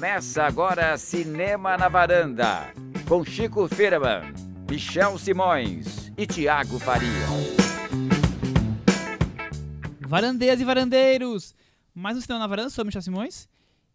Começa 0.00 0.44
agora 0.44 0.96
Cinema 0.96 1.76
na 1.76 1.86
Varanda, 1.86 2.72
com 3.06 3.22
Chico 3.22 3.68
Firman, 3.68 4.32
Michel 4.66 5.18
Simões 5.18 6.10
e 6.16 6.26
Tiago 6.26 6.78
Faria. 6.78 7.10
Varandeiras 10.00 10.58
e 10.58 10.64
varandeiros! 10.64 11.54
Mais 11.94 12.16
um 12.16 12.20
Cinema 12.22 12.38
na 12.38 12.46
Varanda, 12.46 12.70
sou 12.70 12.82
o 12.82 12.86
Michel 12.86 13.02
Simões. 13.02 13.46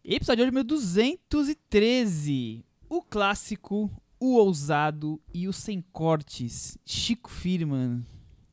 Episódio 0.04 0.44
de 0.44 0.46
hoje, 0.50 0.54
meu 0.54 0.64
213. 0.64 2.64
O 2.88 3.02
clássico, 3.02 3.90
o 4.20 4.36
ousado 4.36 5.20
e 5.34 5.48
o 5.48 5.54
sem 5.54 5.82
cortes. 5.92 6.78
Chico 6.86 7.32
Firman. 7.32 8.06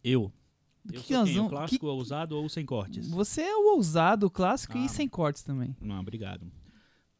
Eu. 0.02 0.32
Do 0.82 0.94
Eu 0.94 1.02
que 1.02 1.08
sou 1.12 1.18
nós 1.18 1.28
quem? 1.28 1.38
O 1.38 1.42
vamos- 1.42 1.50
clássico, 1.52 1.80
que- 1.80 1.86
ousado 1.92 2.34
ou 2.34 2.48
sem 2.48 2.64
cortes? 2.64 3.10
Você 3.10 3.42
é 3.42 3.54
o 3.54 3.74
ousado, 3.74 4.28
o 4.28 4.30
clássico 4.30 4.78
Ah. 4.78 4.86
e 4.86 4.88
sem 4.88 5.06
cortes 5.06 5.42
também. 5.42 5.76
Não, 5.82 6.00
obrigado. 6.00 6.50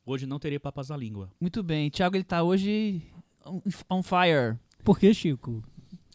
Hoje 0.05 0.27
não 0.27 0.39
terei 0.39 0.59
papas 0.59 0.89
na 0.89 0.97
língua. 0.97 1.31
Muito 1.41 1.63
bem. 1.63 1.89
Thiago, 1.91 2.17
ele 2.17 2.25
tá 2.25 2.43
hoje 2.43 3.03
on, 3.47 3.61
on 3.91 4.03
fire. 4.03 4.57
Por 4.85 4.99
que, 4.99 5.13
Chico? 5.15 5.63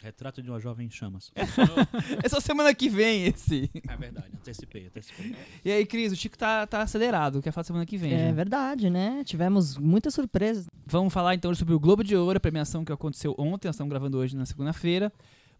Retrato 0.01 0.41
de 0.43 0.49
uma 0.49 0.59
jovem 0.59 0.87
em 0.87 0.89
chamas. 0.89 1.31
É 2.23 2.29
só 2.29 2.39
semana 2.39 2.73
que 2.73 2.87
vem 2.89 3.25
esse. 3.25 3.69
é 3.87 3.95
verdade, 3.97 4.27
antecipei, 4.35 4.87
antecipei. 4.87 5.35
E 5.65 5.71
aí, 5.71 5.85
Cris, 5.85 6.11
o 6.11 6.15
Chico 6.15 6.37
tá, 6.37 6.67
tá 6.67 6.81
acelerado. 6.81 7.41
Quer 7.41 7.51
falar 7.51 7.63
semana 7.63 7.85
que 7.85 7.97
vem. 7.97 8.13
É 8.13 8.27
já. 8.27 8.31
verdade, 8.33 8.89
né? 8.89 9.23
Tivemos 9.25 9.77
muitas 9.77 10.13
surpresas. 10.13 10.67
Vamos 10.85 11.11
falar 11.13 11.33
então 11.35 11.53
sobre 11.55 11.73
o 11.73 11.79
Globo 11.79 12.03
de 12.03 12.15
Ouro, 12.15 12.37
a 12.37 12.39
premiação 12.39 12.85
que 12.85 12.91
aconteceu 12.91 13.33
ontem, 13.37 13.67
nós 13.67 13.75
estamos 13.75 13.89
gravando 13.89 14.17
hoje 14.17 14.35
na 14.35 14.45
segunda-feira. 14.45 15.11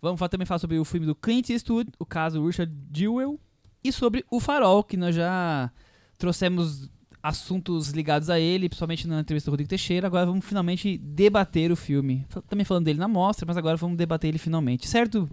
Vamos 0.01 0.19
falar- 0.19 0.29
também 0.29 0.45
falar 0.45 0.59
sobre 0.59 0.77
o 0.77 0.85
filme 0.85 1.05
do 1.07 1.15
Clint 1.15 1.49
Eastwood, 1.49 1.91
o 1.97 2.05
caso 2.05 2.45
Richard 2.45 2.71
Jewell, 2.93 3.39
e 3.83 3.91
sobre 3.91 4.23
o 4.29 4.39
Farol, 4.39 4.83
que 4.83 4.95
nós 4.97 5.15
já 5.15 5.71
trouxemos 6.17 6.89
assuntos 7.21 7.89
ligados 7.89 8.29
a 8.29 8.39
ele, 8.39 8.69
principalmente 8.69 9.07
na 9.07 9.19
entrevista 9.19 9.49
do 9.49 9.53
Rodrigo 9.53 9.69
Teixeira. 9.69 10.07
Agora 10.07 10.25
vamos 10.25 10.45
finalmente 10.45 10.97
debater 10.97 11.71
o 11.71 11.75
filme. 11.75 12.25
Também 12.47 12.63
falando 12.65 12.85
dele 12.85 12.99
na 12.99 13.07
mostra, 13.07 13.45
mas 13.45 13.57
agora 13.57 13.75
vamos 13.77 13.97
debater 13.97 14.29
ele 14.29 14.37
finalmente, 14.37 14.87
certo? 14.87 15.29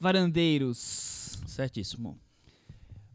Varandeiros. 0.00 1.38
Certíssimo. 1.46 2.18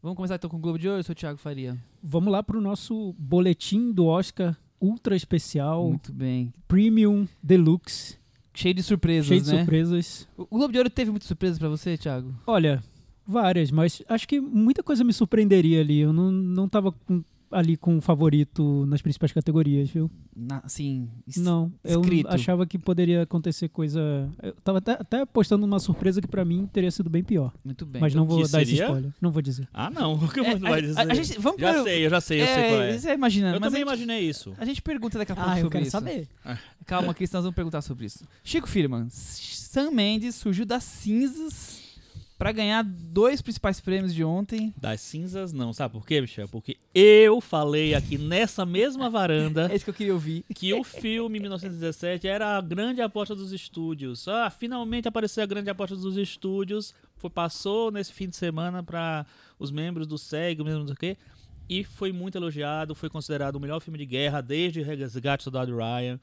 Vamos 0.02 0.16
começar 0.16 0.36
então 0.36 0.50
com 0.50 0.58
o 0.58 0.60
Globo 0.60 0.80
de 0.80 0.88
Ouro, 0.88 1.00
eu 1.00 1.04
sou 1.04 1.14
o 1.14 1.16
Thiago 1.16 1.38
Faria. 1.38 1.78
Vamos 2.02 2.32
lá 2.32 2.42
pro 2.42 2.62
nosso 2.62 3.14
boletim 3.18 3.92
do 3.92 4.06
Oscar 4.06 4.56
ultra 4.80 5.16
especial, 5.16 5.90
Muito 5.90 6.14
bem. 6.14 6.54
Premium 6.68 7.28
Deluxe, 7.42 8.16
Cheio 8.54 8.74
de 8.74 8.82
surpresas, 8.84 9.28
cheio 9.28 9.42
de 9.42 9.52
né? 9.52 9.58
surpresas. 9.60 10.28
O 10.38 10.44
o 10.44 10.46
Globo 10.58 10.72
de 10.72 10.78
Ouro 10.78 10.90
teve 10.90 11.12
muitas 11.12 11.28
surpresas 11.28 11.60
pra 11.60 11.68
você, 11.70 11.98
Thiago? 11.98 12.34
Olha, 12.46 12.84
várias, 13.26 13.70
mas 13.70 14.02
acho 14.08 14.28
que 14.28 14.40
muita 14.40 14.82
coisa 14.82 15.04
me 15.04 15.12
surpreenderia 15.14 15.82
ali. 15.82 16.00
Eu 16.00 16.14
não, 16.14 16.32
não 16.32 16.70
tava 16.70 16.92
com- 16.92 17.24
ali 17.52 17.78
com 17.78 17.98
o 17.98 18.02
favorito 18.02 18.86
nas 18.88 19.02
principais 19.02 19.32
categorias, 19.32 19.90
viu? 19.90 20.10
Na- 20.36 20.64
es- 21.28 21.38
Não, 21.38 21.72
eu 21.84 22.02
escrito. 22.02 22.28
achava 22.30 22.66
que 22.66 22.78
poderia 22.78 23.24
acontecer 23.24 23.70
coisa. 23.70 24.30
Eu 24.44 24.54
tava 24.64 24.78
até, 24.80 24.92
até 24.94 25.26
postando 25.26 25.66
uma 25.66 25.80
surpresa 25.80 26.22
que 26.22 26.28
pra 26.28 26.44
mim 26.46 26.68
teria 26.72 26.92
sido 26.92 27.10
bem 27.10 27.24
pior. 27.24 27.54
Muito 27.64 27.86
bem. 27.86 28.02
mas 28.02 28.14
não 28.14 28.26
vou 28.26 28.44
que 28.44 28.52
dar 28.52 28.62
esse 28.62 28.72
seria? 28.72 28.86
spoiler. 28.86 29.14
Não 29.22 29.32
vou 29.32 29.42
dizer. 29.42 29.68
Ah, 29.74 29.90
não. 29.90 30.14
O 30.24 30.30
que 30.30 30.40
É, 30.42 30.52
você 30.52 30.60
vai 30.60 30.74
a- 30.80 30.82
dizer? 30.82 31.00
a- 31.00 31.04
a 31.04 31.14
gente- 31.14 31.40
vamos 31.40 31.60
já 31.62 31.74
pro- 31.74 31.84
sei, 31.84 32.06
eu 32.06 32.10
já 32.10 32.22
sei, 32.22 32.42
eu 32.42 32.46
sei 32.46 32.70
qual 32.70 32.82
é. 32.82 32.98
Você 32.98 33.14
imagina, 33.14 33.48
Eu 33.48 33.52
mas 33.54 33.62
também 33.62 33.80
gente, 33.80 33.88
imaginei 33.88 34.20
isso. 34.30 34.54
a 34.58 34.66
gente 34.66 34.82
pergunta 34.82 35.18
daqui 35.18 35.32
a 35.32 35.36
pouco 35.36 35.50
Ah, 35.50 35.54
eu 35.54 35.64
sobre 35.64 35.72
quero 35.72 35.84
isso. 35.84 35.92
saber. 35.92 36.28
Calma, 36.86 37.14
Cris, 37.14 37.32
nós 37.32 37.44
vamos 37.44 37.56
perguntar 37.56 37.82
sobre 37.82 38.06
isso. 38.06 38.26
Chico 38.44 38.68
Firman, 38.68 39.08
Sam 39.10 39.92
Mendes 39.92 40.36
surgiu 40.36 40.66
das 40.66 40.84
cinzas 40.84 41.82
pra 42.38 42.52
ganhar 42.52 42.84
dois 42.84 43.42
principais 43.42 43.80
prêmios 43.80 44.14
de 44.14 44.24
ontem. 44.24 44.74
Das 44.78 45.02
cinzas, 45.02 45.52
não. 45.52 45.74
Sabe 45.74 45.94
por 45.94 46.06
quê, 46.06 46.22
Michel? 46.22 46.48
Porque 46.48 46.78
eu 46.94 47.42
falei 47.42 47.96
aqui 47.96 48.18
nessa 48.18 48.66
mesma 48.66 49.10
varanda 49.10 49.68
É 49.72 49.76
isso 49.76 49.86
que 49.86 49.90
eu 49.90 49.96
queria 49.96 50.14
ouvir. 50.14 50.46
que 50.54 50.74
o 50.74 50.84
filme 50.84 51.40
1917 51.40 52.28
era 52.28 52.58
a 52.58 52.62
grande 52.62 53.02
aposta 53.02 53.36
dos 53.36 53.52
estúdios. 53.52 54.28
Ah, 54.28 54.50
finalmente 54.50 55.08
apareceu 55.08 55.44
a 55.44 55.48
grande 55.48 55.70
aposta 55.70 55.96
dos 55.96 56.18
estúdios. 56.18 56.94
Foi, 57.16 57.30
passou 57.30 57.92
nesse 57.92 58.14
fim 58.14 58.30
de 58.30 58.36
semana 58.36 58.84
para 58.84 59.26
os 59.58 59.72
membros 59.72 60.06
do 60.06 60.18
SEG, 60.18 60.64
mesmo 60.64 60.84
do 60.84 60.96
que. 60.96 61.18
E 61.70 61.84
foi 61.84 62.12
muito 62.12 62.38
elogiado, 62.38 62.96
foi 62.96 63.10
considerado 63.10 63.56
o 63.56 63.60
melhor 63.60 63.82
filme 63.82 63.98
de 63.98 64.06
guerra 64.06 64.42
desde 64.42 64.82
Resgate 64.82 65.42
do 65.42 65.44
Soldado 65.44 65.76
Ryan. 65.76 66.20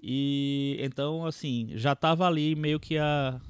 E 0.00 0.76
então, 0.80 1.24
assim, 1.24 1.70
já 1.74 1.96
tava 1.96 2.26
ali 2.26 2.54
meio 2.54 2.78
que 2.78 2.98
a. 2.98 3.40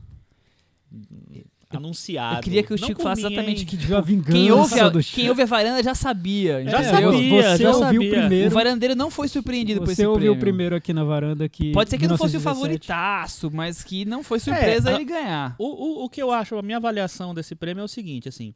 anunciado. 1.77 2.37
Eu 2.39 2.43
queria 2.43 2.63
que 2.63 2.73
o 2.75 2.79
Chico 2.79 3.03
falasse 3.03 3.23
exatamente 3.23 3.63
hein? 3.63 3.67
que 3.67 3.95
a 3.95 4.01
vingança 4.01 4.33
quem 4.33 4.51
ouve, 4.53 4.81
a, 4.81 4.89
do 4.89 5.01
quem 5.01 5.29
ouve 5.29 5.43
a 5.43 5.47
varanda 5.47 5.83
já 5.83 5.95
sabia. 5.95 6.65
Já 6.65 6.83
entendeu? 6.83 7.13
sabia, 7.13 7.43
Você 7.57 7.63
já 7.63 7.71
ouviu 7.71 8.03
sabia. 8.03 8.11
primeiro. 8.21 8.51
O 8.51 8.55
varandeiro 8.55 8.95
não 8.95 9.11
foi 9.11 9.29
surpreendido 9.29 9.81
por 9.81 9.87
esse 9.91 9.97
Você 9.97 10.07
ouviu 10.07 10.33
prêmio. 10.33 10.41
primeiro 10.41 10.77
aqui 10.77 10.93
na 10.93 11.05
varanda 11.05 11.49
que. 11.49 11.73
Pode 11.73 11.91
ser 11.91 11.99
que 11.99 12.07
não 12.07 12.17
fosse 12.19 12.37
o 12.37 12.41
1917 12.41 12.87
favoritaço, 12.89 13.51
mas 13.53 13.83
que 13.85 14.05
não 14.05 14.23
foi 14.23 14.39
surpresa 14.41 14.91
É, 14.91 14.95
ele 14.95 15.05
ganhar. 15.05 15.55
O, 15.59 15.65
o, 16.03 16.05
o 16.05 16.09
que 16.09 16.23
eu 16.23 16.31
acho, 16.31 16.57
a 16.57 16.63
minha 16.63 16.77
avaliação 16.79 17.35
desse 17.35 17.55
prêmio 17.55 17.83
é 17.83 17.85
o 17.85 17.89
seguinte, 17.89 18.29
assim. 18.29 18.55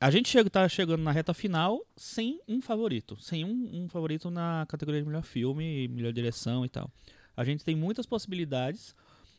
A 0.00 0.10
gente 0.10 0.28
chega, 0.28 0.50
tá 0.50 0.68
chegando 0.68 1.00
na 1.00 1.12
reta 1.12 1.32
final 1.32 1.80
sem 1.96 2.40
um 2.48 2.60
favorito. 2.60 3.16
Sem 3.20 3.44
um, 3.44 3.70
um 3.84 3.88
favorito 3.88 4.30
na 4.30 4.66
categoria 4.68 5.00
de 5.00 5.06
melhor 5.06 5.22
filme, 5.22 5.86
melhor 5.86 6.12
direção 6.12 6.64
e 6.64 6.68
tal. 6.68 6.90
A 7.36 7.44
gente 7.44 7.64
tem 7.64 7.76
muitas 7.76 8.04
possibilidades. 8.04 8.96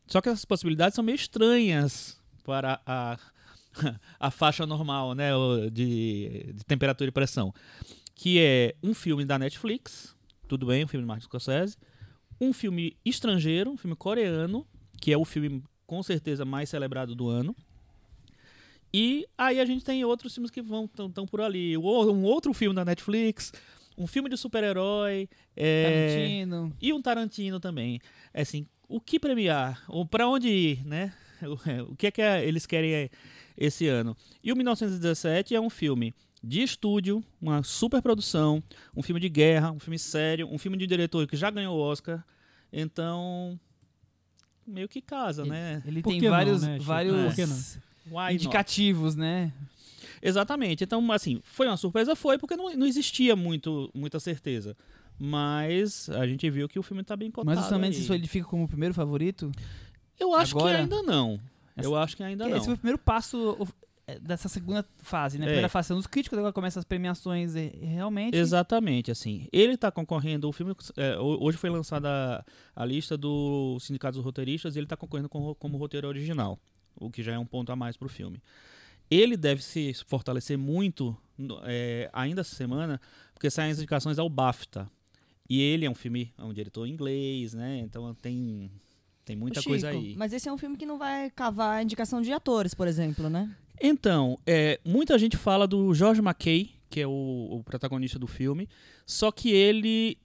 Só 0.08 0.22
que 0.22 0.30
essas 0.30 0.46
possibilidades 0.46 0.96
são 0.96 1.04
meio 1.04 1.16
estranhas 1.16 2.18
para 2.44 2.82
a, 2.86 3.18
a 4.20 4.32
faixa 4.32 4.66
normal, 4.66 5.14
né? 5.16 5.32
De, 5.72 6.54
de 6.54 6.64
temperatura 6.66 7.10
e 7.10 7.12
pressão. 7.12 7.54
Que 8.16 8.40
é 8.40 8.76
um 8.84 8.94
filme 8.94 9.26
da 9.26 9.40
Netflix. 9.40 10.16
Tudo 10.48 10.68
bem, 10.68 10.84
um 10.84 10.88
filme 10.88 11.04
de 11.04 11.08
Martin 11.08 11.26
Scorsese. 11.26 11.78
Um 12.40 12.54
filme 12.54 12.98
estrangeiro, 13.06 13.72
um 13.72 13.78
filme 13.78 13.96
coreano, 13.96 14.68
que 15.00 15.12
é 15.12 15.18
o 15.18 15.26
filme 15.26 15.64
com 15.86 16.02
certeza 16.04 16.46
mais 16.46 16.70
celebrado 16.70 17.16
do 17.16 17.30
ano. 17.30 17.56
E 18.94 19.28
aí 19.36 19.60
a 19.60 19.66
gente 19.66 19.84
tem 19.84 20.06
outros 20.06 20.34
filmes 20.34 20.52
que 20.52 20.62
vão 20.62 20.88
tão, 20.88 21.26
por 21.26 21.42
ali. 21.42 21.76
Um 21.76 22.24
outro 22.24 22.54
filme 22.54 22.76
da 22.76 22.86
Netflix, 22.86 23.52
um 23.98 24.06
filme 24.06 24.30
de 24.30 24.38
super-herói, 24.38 25.28
é, 25.56 26.16
Tarantino. 26.16 26.76
e 26.80 26.94
um 26.94 27.02
Tarantino 27.02 27.60
também. 27.60 28.00
É 28.32 28.42
assim, 28.42 28.68
o 28.88 29.02
que 29.02 29.20
premiar? 29.20 29.84
Ou 29.88 30.06
para 30.06 30.28
onde 30.28 30.48
ir, 30.48 30.86
né? 30.86 31.14
O, 31.90 31.96
que 31.96 32.08
é 32.08 32.12
que 32.12 32.22
é- 32.22 32.46
eles 32.46 32.66
querem 32.66 32.94
é, 32.94 33.10
esse 33.58 33.88
ano? 33.88 34.16
E 34.44 34.52
o 34.52 34.56
1917 34.56 35.56
é 35.56 35.62
um 35.62 35.70
filme 35.70 36.14
de 36.44 36.62
estúdio, 36.62 37.24
uma 37.42 37.64
superprodução, 37.64 38.62
um 38.96 39.02
filme 39.02 39.20
de 39.22 39.30
guerra, 39.30 39.72
um 39.72 39.80
filme 39.80 39.98
sério, 39.98 40.48
um 40.52 40.58
filme 40.58 40.78
de 40.78 40.86
diretor 40.86 41.26
que 41.26 41.38
já 41.38 41.50
ganhou 41.50 41.78
o 41.78 41.82
Oscar. 41.82 42.24
Então, 42.72 43.58
meio 44.68 44.90
que 44.90 45.02
casa, 45.02 45.46
né? 45.46 45.82
Ele 45.86 46.02
Por 46.02 46.10
tem 46.10 46.20
que 46.20 46.26
não, 46.26 46.32
vários, 46.32 46.62
né, 46.64 46.78
vários 46.82 47.16
not? 47.16 48.34
indicativos, 48.34 49.16
né? 49.16 49.54
Exatamente. 50.22 50.84
Então, 50.84 51.12
assim, 51.12 51.40
foi 51.44 51.68
uma 51.68 51.78
surpresa? 51.78 52.16
Foi, 52.16 52.38
porque 52.38 52.56
não, 52.56 52.74
não 52.74 52.88
existia 52.88 53.36
muito, 53.36 53.90
muita 53.94 54.20
certeza. 54.20 54.76
Mas 55.20 56.10
a 56.10 56.26
gente 56.26 56.50
viu 56.50 56.68
que 56.68 56.80
o 56.80 56.84
filme 56.84 57.04
tá 57.04 57.16
bem 57.16 57.30
cotado. 57.30 57.56
Mas 57.56 57.66
o 57.66 57.70
Sam 57.70 57.80
Mendes 57.80 58.06
solidifica 58.06 58.48
como 58.48 58.64
o 58.64 58.68
primeiro 58.68 58.94
favorito? 58.94 59.52
Eu 60.20 60.34
acho 60.34 60.58
agora- 60.58 60.76
que 60.76 60.82
ainda 60.82 61.04
não. 61.04 61.40
Eu 61.76 61.96
acho 61.96 62.16
que 62.16 62.24
ainda 62.24 62.46
Esse 62.50 62.58
não. 62.58 62.64
foi 62.66 62.74
o 62.76 62.78
primeiro 62.78 62.98
passo 63.00 63.58
é, 64.06 64.20
dessa 64.20 64.48
segunda 64.50 64.86
fase, 65.02 65.38
né? 65.40 65.46
A 65.46 65.48
É. 65.48 65.52
primeira 65.52 65.70
fase 65.70 65.88
são 65.88 65.98
os 65.98 66.06
críticos, 66.06 66.38
agora 66.38 66.52
começam 66.54 66.80
as 66.80 66.86
premiações 66.86 67.54
realmente. 67.82 68.36
Exatamente, 68.38 69.10
assim. 69.10 69.48
Ele 69.52 69.78
tá 69.78 69.90
concorrendo, 69.92 70.48
o 70.48 70.52
filme. 70.52 70.76
é, 70.98 71.18
ho- 71.18 71.38
hoje 71.42 71.58
foi 71.58 71.70
lançada 71.70 72.46
a, 72.76 72.86
lista 72.86 73.18
do 73.18 73.78
Sindicato 73.80 74.18
dos 74.18 74.26
Roteiristas 74.26 74.76
e 74.76 74.80
ele 74.80 74.88
tá 74.88 74.98
concorrendo 74.98 75.30
com, 75.30 75.56
como 75.56 75.78
roteiro 75.78 76.08
original. 76.08 76.60
O 76.96 77.10
que 77.10 77.24
já 77.24 77.32
é 77.34 77.40
um 77.40 77.46
ponto 77.46 77.72
a 77.72 77.76
mais 77.76 77.96
pro 77.98 78.08
filme. 78.10 78.42
Ele 79.10 79.36
deve 79.38 79.64
se 79.64 79.94
fortalecer 80.06 80.58
muito 80.58 81.16
é, 81.64 82.10
ainda 82.14 82.42
essa 82.42 82.56
semana, 82.56 83.00
porque 83.34 83.50
saem 83.50 83.72
as 83.72 83.78
indicações 83.78 84.20
ao 84.20 84.30
BAFTA. 84.30 84.88
E 85.50 85.60
ele 85.62 85.86
é 85.86 85.90
um 85.90 85.96
filme, 85.96 86.32
é 86.38 86.44
um 86.44 86.54
diretor 86.54 86.86
inglês, 86.88 87.54
né? 87.54 87.80
Então 87.80 88.14
tem, 88.16 88.70
tem 89.26 89.36
muita 89.36 89.60
Chico, 89.62 89.70
coisa 89.72 89.90
aí. 89.90 90.16
Mas 90.18 90.34
esse 90.34 90.48
é 90.50 90.52
um 90.54 90.58
filme 90.58 90.76
que 90.78 90.86
não 90.86 90.98
vai 90.98 91.30
cavar 91.32 91.78
a 91.78 91.84
indicação 91.84 92.22
de 92.22 92.32
atores, 92.32 92.74
por 92.74 92.88
exemplo, 92.88 93.30
né? 93.30 93.56
Então, 93.82 94.38
é, 94.46 94.80
muita 94.86 95.18
gente 95.18 95.36
fala 95.38 95.68
do 95.68 95.94
George 95.94 96.22
McKay, 96.22 96.72
que 96.90 97.02
é 97.02 97.08
o, 97.08 97.48
o 97.52 97.64
protagonista 97.64 98.20
do 98.20 98.28
filme, 98.28 98.68
só 99.06 99.32
que 99.32 99.50
ele 99.52 100.18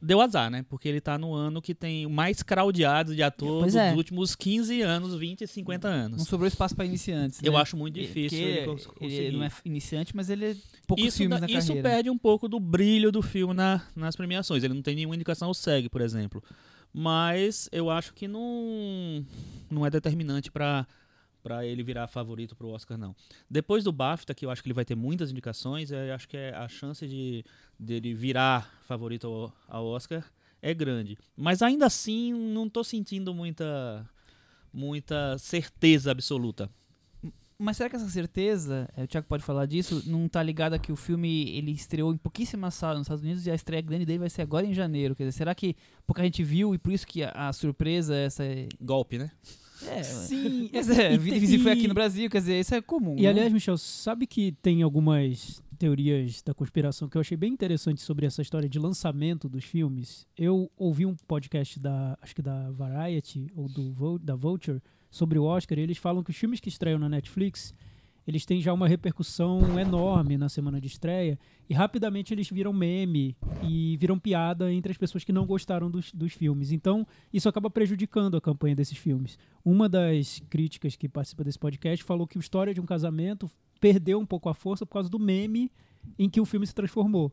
deu 0.00 0.20
azar, 0.20 0.50
né? 0.50 0.64
Porque 0.68 0.86
ele 0.88 1.00
tá 1.00 1.16
no 1.18 1.32
ano 1.32 1.60
que 1.62 1.74
tem 1.74 2.04
o 2.04 2.10
mais 2.10 2.42
craudiado 2.42 3.14
de 3.16 3.22
ator 3.22 3.60
Pois 3.62 3.72
dos 3.72 3.80
é. 3.82 3.94
últimos 3.94 4.36
15 4.36 4.82
anos, 4.82 5.14
20 5.18 5.40
e 5.40 5.46
50 5.46 5.88
anos. 5.88 6.18
Não 6.18 6.24
sobrou 6.26 6.46
espaço 6.46 6.76
para 6.76 6.84
iniciantes. 6.84 7.40
Eu 7.42 7.54
né? 7.54 7.58
acho 7.60 7.76
muito 7.76 7.94
difícil 7.98 8.28
Porque 8.38 8.44
ele 8.44 8.58
ele 8.58 8.66
conseguir. 8.92 9.30
não 9.32 9.42
é 9.42 9.50
iniciante, 9.64 10.14
mas 10.14 10.28
ele 10.28 10.44
é 10.50 10.56
poucos 10.86 11.06
isso, 11.06 11.16
filmes 11.18 11.40
dá- 11.40 11.46
na 11.48 11.52
isso 11.58 11.68
carreira. 11.68 11.88
perde 11.88 12.10
um 12.10 12.18
pouco 12.18 12.46
do 12.46 12.60
brilho 12.60 13.10
do 13.10 13.22
filme 13.22 13.54
na- 13.54 13.82
nas 13.96 14.14
premiações. 14.14 14.62
Ele 14.62 14.74
não 14.74 14.82
tem 14.82 14.94
nenhuma 14.94 15.14
indicação 15.14 15.48
ao 15.48 15.54
SEG, 15.54 15.88
por 15.88 16.02
exemplo. 16.02 16.42
Mas 16.98 17.68
eu 17.70 17.90
acho 17.90 18.14
que 18.14 18.26
não, 18.26 19.22
não 19.70 19.84
é 19.84 19.90
determinante 19.90 20.50
para 20.50 20.86
pra 21.42 21.64
ele 21.64 21.82
virar 21.82 22.08
favorito 22.08 22.56
pro 22.56 22.70
Oscar, 22.70 22.96
não. 22.96 23.14
Depois 23.48 23.84
do 23.84 23.92
BAFTA, 23.92 24.34
que 24.34 24.46
eu 24.46 24.50
acho 24.50 24.62
que 24.62 24.68
ele 24.68 24.74
vai 24.74 24.84
ter 24.84 24.96
muitas 24.96 25.30
indicações, 25.30 25.92
eu 25.92 26.12
acho 26.12 26.26
que 26.26 26.38
é 26.38 26.54
a 26.54 26.66
chance 26.66 27.06
de 27.06 27.44
dele 27.78 28.14
virar 28.14 28.80
favorito 28.88 29.26
ao, 29.28 29.52
ao 29.68 29.86
Oscar 29.86 30.24
é 30.62 30.72
grande. 30.72 31.18
Mas 31.36 31.60
ainda 31.60 31.84
assim, 31.84 32.32
não 32.32 32.66
tô 32.66 32.82
sentindo 32.82 33.34
muita 33.34 34.08
muita 34.72 35.36
certeza 35.36 36.10
absoluta. 36.10 36.70
Mas 37.58 37.78
será 37.78 37.88
que 37.88 37.96
essa 37.96 38.08
certeza, 38.08 38.88
é, 38.94 39.04
o 39.04 39.06
Thiago 39.06 39.26
pode 39.26 39.42
falar 39.42 39.64
disso, 39.64 40.02
não 40.06 40.28
tá 40.28 40.42
ligada 40.42 40.78
que 40.78 40.92
o 40.92 40.96
filme 40.96 41.56
ele 41.56 41.70
estreou 41.70 42.12
em 42.12 42.16
pouquíssimas 42.16 42.74
salas 42.74 42.98
nos 42.98 43.06
Estados 43.06 43.24
Unidos 43.24 43.46
e 43.46 43.50
a 43.50 43.54
estreia 43.54 43.80
grande 43.80 44.04
dele 44.04 44.18
vai 44.18 44.30
ser 44.30 44.42
agora 44.42 44.66
em 44.66 44.74
janeiro? 44.74 45.14
Quer 45.14 45.24
dizer, 45.24 45.38
será 45.38 45.54
que 45.54 45.74
pouca 46.06 46.22
gente 46.22 46.44
viu 46.44 46.74
e 46.74 46.78
por 46.78 46.92
isso 46.92 47.06
que 47.06 47.22
a, 47.22 47.48
a 47.48 47.52
surpresa, 47.52 48.14
essa. 48.14 48.44
É, 48.44 48.68
Golpe, 48.80 49.16
né? 49.16 49.30
é, 49.88 50.02
Sim, 50.02 50.68
Mas 50.72 50.90
é, 50.90 51.14
e- 51.14 51.58
foi 51.58 51.72
aqui 51.72 51.88
no 51.88 51.94
Brasil, 51.94 52.28
quer 52.28 52.40
dizer, 52.40 52.60
isso 52.60 52.74
é 52.74 52.82
comum. 52.82 53.16
E 53.16 53.22
né? 53.22 53.28
aliás, 53.28 53.50
Michel, 53.52 53.78
sabe 53.78 54.26
que 54.26 54.52
tem 54.60 54.82
algumas 54.82 55.62
teorias 55.78 56.42
da 56.42 56.54
conspiração 56.54 57.08
que 57.08 57.16
eu 57.16 57.20
achei 57.20 57.36
bem 57.36 57.52
interessante 57.52 58.00
sobre 58.02 58.26
essa 58.26 58.42
história 58.42 58.68
de 58.68 58.78
lançamento 58.78 59.48
dos 59.48 59.64
filmes? 59.64 60.26
Eu 60.36 60.70
ouvi 60.76 61.06
um 61.06 61.14
podcast 61.14 61.78
da, 61.78 62.18
acho 62.20 62.34
que 62.34 62.42
da 62.42 62.70
Variety 62.70 63.46
ou 63.54 63.66
do 63.68 64.18
da 64.18 64.34
Vulture 64.34 64.82
sobre 65.10 65.38
o 65.38 65.44
Oscar 65.44 65.78
eles 65.78 65.98
falam 65.98 66.22
que 66.22 66.30
os 66.30 66.36
filmes 66.36 66.60
que 66.60 66.68
estreiam 66.68 66.98
na 66.98 67.08
Netflix 67.08 67.74
eles 68.26 68.44
têm 68.44 68.60
já 68.60 68.72
uma 68.72 68.88
repercussão 68.88 69.78
enorme 69.78 70.36
na 70.36 70.48
semana 70.48 70.80
de 70.80 70.88
estreia 70.88 71.38
e 71.70 71.74
rapidamente 71.74 72.34
eles 72.34 72.50
viram 72.50 72.72
meme 72.72 73.36
e 73.62 73.96
viram 73.98 74.18
piada 74.18 74.72
entre 74.72 74.90
as 74.90 74.98
pessoas 74.98 75.22
que 75.22 75.32
não 75.32 75.46
gostaram 75.46 75.88
dos, 75.88 76.12
dos 76.12 76.32
filmes. 76.32 76.72
Então, 76.72 77.06
isso 77.32 77.48
acaba 77.48 77.70
prejudicando 77.70 78.36
a 78.36 78.40
campanha 78.40 78.74
desses 78.74 78.98
filmes. 78.98 79.38
Uma 79.64 79.88
das 79.88 80.42
críticas 80.50 80.96
que 80.96 81.08
participa 81.08 81.44
desse 81.44 81.58
podcast 81.58 82.04
falou 82.04 82.26
que 82.26 82.36
o 82.36 82.40
História 82.40 82.74
de 82.74 82.80
um 82.80 82.86
Casamento 82.86 83.48
perdeu 83.80 84.18
um 84.18 84.26
pouco 84.26 84.48
a 84.48 84.54
força 84.54 84.84
por 84.84 84.94
causa 84.94 85.08
do 85.08 85.20
meme 85.20 85.70
em 86.18 86.28
que 86.28 86.40
o 86.40 86.44
filme 86.44 86.66
se 86.66 86.74
transformou. 86.74 87.32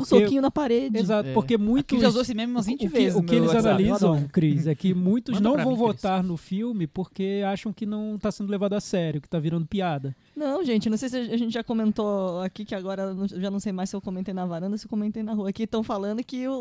Porque, 0.00 0.08
soquinho 0.20 0.42
na 0.42 0.50
parede. 0.50 0.98
exato, 0.98 1.28
É. 1.28 1.32
porque 1.32 1.54
Aqui 1.54 1.62
muitos 1.62 2.00
já 2.00 2.08
usou 2.08 2.22
esse 2.22 2.34
meme 2.34 2.52
umas 2.52 2.66
20 2.66 2.86
o 2.86 2.90
que, 2.90 2.98
vezes. 2.98 3.16
o 3.18 3.22
que 3.22 3.34
eles 3.34 3.48
WhatsApp, 3.48 3.68
analisam. 3.68 4.28
Cris, 4.32 4.66
é 4.66 4.74
que 4.74 4.92
muitos 4.94 5.34
Manda 5.34 5.48
não 5.48 5.56
vão 5.64 5.72
mim, 5.72 5.78
votar 5.78 6.22
no 6.22 6.36
filme 6.36 6.86
porque 6.86 7.42
acham 7.46 7.72
que 7.72 7.86
não 7.86 8.16
está 8.16 8.30
sendo 8.32 8.50
levado 8.50 8.74
a 8.74 8.80
sério, 8.80 9.20
que 9.20 9.26
está 9.26 9.38
virando 9.38 9.66
piada. 9.66 10.14
Não, 10.36 10.64
gente, 10.64 10.90
não 10.90 10.96
sei 10.96 11.08
se 11.08 11.16
a 11.16 11.36
gente 11.36 11.52
já 11.52 11.62
comentou 11.62 12.40
aqui, 12.42 12.64
que 12.64 12.74
agora 12.74 13.14
já 13.36 13.50
não 13.50 13.60
sei 13.60 13.70
mais 13.72 13.88
se 13.90 13.94
eu 13.96 14.00
comentei 14.00 14.34
na 14.34 14.44
varanda, 14.44 14.76
se 14.76 14.84
eu 14.86 14.90
comentei 14.90 15.22
na 15.22 15.32
rua. 15.32 15.48
Aqui 15.48 15.62
estão 15.62 15.82
falando 15.84 16.22
que 16.24 16.48
o, 16.48 16.52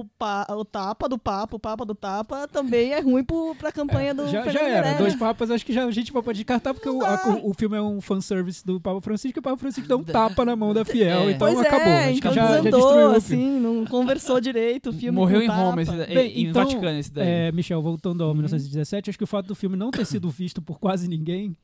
o, 0.00 0.04
pa- 0.18 0.46
o 0.50 0.64
tapa 0.64 1.08
do 1.08 1.18
papo, 1.18 1.56
o 1.56 1.58
papa 1.58 1.84
do 1.84 1.94
tapa, 1.96 2.46
também 2.46 2.92
é 2.92 3.00
ruim 3.00 3.24
pro, 3.24 3.56
pra 3.58 3.72
campanha 3.72 4.14
do 4.14 4.28
já, 4.28 4.48
já 4.48 4.60
era. 4.62 4.98
Dois 4.98 5.16
papas, 5.16 5.50
acho 5.50 5.66
que 5.66 5.72
já, 5.72 5.84
a 5.84 5.90
gente 5.90 6.12
pode 6.12 6.32
descartar, 6.38 6.72
porque 6.74 6.88
o, 6.88 7.04
a- 7.04 7.40
o, 7.42 7.50
o 7.50 7.54
filme 7.54 7.76
é 7.76 7.82
um 7.82 8.00
fanservice 8.00 8.64
do 8.64 8.80
Papa 8.80 9.00
Francisco 9.00 9.38
e 9.38 9.40
o 9.40 9.42
Papa 9.42 9.56
Francisco 9.56 9.88
dá 9.88 9.96
um 9.96 10.04
tapa 10.04 10.44
na 10.44 10.54
mão 10.54 10.72
da 10.72 10.84
fiel. 10.84 11.22
É. 11.28 11.30
Então 11.32 11.52
Pois 11.52 11.58
acabou. 11.66 11.86
é, 11.88 12.04
acho 12.04 12.12
que 12.12 12.18
então 12.18 12.32
já, 12.32 12.62
filme. 12.76 13.16
assim, 13.16 13.60
não 13.60 13.84
conversou 13.84 14.40
direito 14.40 14.90
o 14.90 14.92
filme 14.92 15.16
Morreu 15.16 15.42
em 15.42 15.48
Roma, 15.48 15.82
esse, 15.82 15.92
Bem, 15.92 16.32
em 16.32 16.46
então, 16.46 16.64
Vaticano 16.64 16.98
esse 16.98 17.12
daí. 17.12 17.28
É, 17.28 17.52
Michel, 17.52 17.80
voltando 17.80 18.22
ao 18.22 18.34
1917, 18.34 19.10
acho 19.10 19.18
que 19.18 19.24
o 19.24 19.26
fato 19.26 19.46
do 19.46 19.54
filme 19.54 19.76
não 19.76 19.90
ter 19.90 20.04
sido 20.04 20.28
visto 20.28 20.60
por 20.60 20.78
quase 20.78 21.08
ninguém 21.08 21.56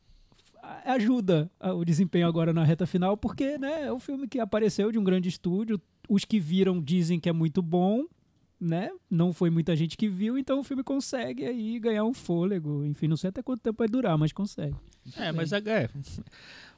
ajuda 0.84 1.50
o 1.60 1.84
desempenho 1.84 2.26
agora 2.26 2.52
na 2.52 2.64
reta 2.64 2.86
final, 2.86 3.16
porque 3.16 3.58
né, 3.58 3.84
é 3.84 3.92
um 3.92 4.00
filme 4.00 4.28
que 4.28 4.38
apareceu 4.38 4.90
de 4.90 4.98
um 4.98 5.04
grande 5.04 5.28
estúdio. 5.28 5.80
Os 6.08 6.24
que 6.24 6.38
viram 6.38 6.80
dizem 6.80 7.18
que 7.18 7.28
é 7.28 7.32
muito 7.32 7.62
bom, 7.62 8.04
né? 8.60 8.90
Não 9.10 9.32
foi 9.32 9.50
muita 9.50 9.74
gente 9.74 9.96
que 9.96 10.08
viu, 10.08 10.36
então 10.38 10.60
o 10.60 10.64
filme 10.64 10.82
consegue 10.82 11.44
aí 11.44 11.78
ganhar 11.78 12.04
um 12.04 12.14
fôlego. 12.14 12.84
Enfim, 12.84 13.08
não 13.08 13.16
sei 13.16 13.28
até 13.28 13.42
quanto 13.42 13.62
tempo 13.62 13.78
vai 13.78 13.88
durar, 13.88 14.16
mas 14.18 14.32
consegue. 14.32 14.76
É, 15.16 15.32
mas 15.32 15.52
é, 15.52 15.58
é. 15.58 15.88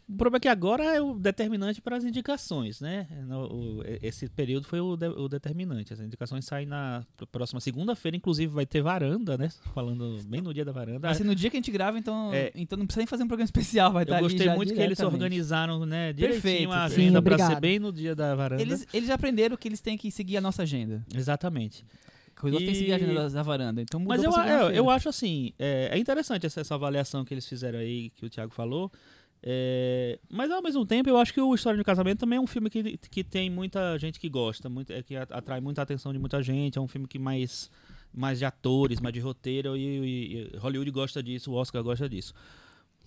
O 0.09 0.17
problema 0.17 0.37
é 0.37 0.41
que 0.41 0.49
agora 0.49 0.85
é 0.85 1.01
o 1.01 1.15
determinante 1.19 1.83
para 1.83 1.97
as 1.97 2.05
indicações, 2.05 2.81
né? 2.81 3.09
No- 3.27 3.47
o- 3.81 3.83
esse 4.01 4.29
período 4.29 4.65
foi 4.65 4.79
o, 4.81 4.97
de- 4.97 5.09
o 5.09 5.29
determinante. 5.29 5.93
As 5.93 5.99
indicações 5.99 6.45
saem 6.45 6.65
na 6.65 7.05
pr- 7.17 7.25
próxima 7.27 7.59
segunda-feira, 7.61 8.17
inclusive 8.17 8.53
vai 8.55 8.65
ter 8.65 8.81
varanda, 8.83 9.37
né? 9.37 9.49
Falando 9.75 10.21
bem 10.29 10.41
no 10.41 10.55
dia 10.55 10.65
da 10.65 10.71
varanda. 10.71 11.13
Ser 11.13 11.25
no 11.25 11.35
dia 11.35 11.51
que 11.51 11.57
a 11.57 11.59
gente 11.59 11.73
grava, 11.73 11.99
então, 11.99 12.33
É. 12.33 12.53
então 12.55 12.79
não 12.79 12.87
precisa 12.87 13.01
nem 13.01 13.07
fazer 13.09 13.25
um 13.25 13.27
programa 13.29 13.47
especial, 13.47 13.93
vai 13.93 14.05
estar 14.05 14.15
Eu 14.21 14.25
ali 14.27 14.35
gostei 14.35 14.55
muito 14.55 14.73
que 14.73 14.81
eles 14.81 15.01
organizaram, 15.01 15.85
né, 15.85 16.13
direitinho 16.13 16.43
Perfeito, 16.43 16.73
a 16.73 16.85
agenda 16.85 17.21
para 17.21 17.39
ser 17.39 17.61
bem 17.61 17.79
no 17.81 17.93
dia 17.93 18.15
da 18.15 18.33
varanda. 18.37 18.63
Eles, 18.63 18.87
eles 18.95 19.11
aprenderam 19.11 19.57
que 19.57 19.67
eles 19.67 19.81
têm 19.81 19.99
que 19.99 20.11
seguir 20.13 20.37
a 20.37 20.41
nossa 20.41 20.63
agenda. 20.63 21.05
Exatamente. 21.13 21.85
Outros 22.43 22.59
têm 22.63 22.69
que 22.69 22.75
seguir 22.77 22.93
a 22.93 22.99
E- 22.99 23.03
agenda 23.03 23.15
da, 23.23 23.29
da 23.29 23.43
varanda. 23.43 23.83
Então 23.83 23.99
Mas 23.99 24.23
eu, 24.23 24.31
eu, 24.31 24.71
eu 24.71 24.91
acho 24.91 25.09
assim, 25.09 25.53
é, 25.59 25.89
é 25.93 25.99
interessante 25.99 26.47
essa, 26.47 26.61
essa 26.61 26.75
avaliação 26.77 27.25
que 27.25 27.35
eles 27.35 27.49
fizeram 27.49 27.79
aí, 27.81 28.11
que 28.11 28.25
o 28.25 28.31
Thiago 28.31 28.53
falou. 28.53 28.93
É, 29.49 30.19
mas 30.29 30.51
ao 30.51 30.61
mesmo 30.61 30.85
tempo, 30.85 31.09
eu 31.09 31.17
acho 31.17 31.33
que 31.33 31.41
o 31.41 31.55
História 31.55 31.79
de 31.79 31.85
Casamento 31.85 32.19
também 32.19 32.37
é 32.37 32.41
um 32.41 32.49
filme 32.49 32.69
que, 32.69 32.99
que 32.99 33.23
tem 33.23 33.49
muita 33.49 33.97
gente 33.97 34.19
que 34.19 34.29
gosta, 34.29 34.69
muito, 34.69 34.93
é, 34.93 35.05
que 35.05 35.15
atrai 35.15 35.61
muita 35.61 35.83
atenção 35.83 36.13
de 36.13 36.19
muita 36.19 36.43
gente. 36.43 36.77
É 36.77 36.81
um 36.81 36.89
filme 36.89 37.07
que 37.07 37.17
mais, 37.17 37.71
mais 38.13 38.41
de 38.41 38.45
atores, 38.45 38.99
mais 38.99 39.15
de 39.15 39.21
roteiro, 39.21 39.77
e, 39.77 40.51
e- 40.53 40.57
Hollywood 40.57 40.91
gosta 40.91 41.23
disso, 41.23 41.53
o 41.53 41.55
Oscar 41.55 41.81
gosta 41.81 42.09
disso. 42.09 42.35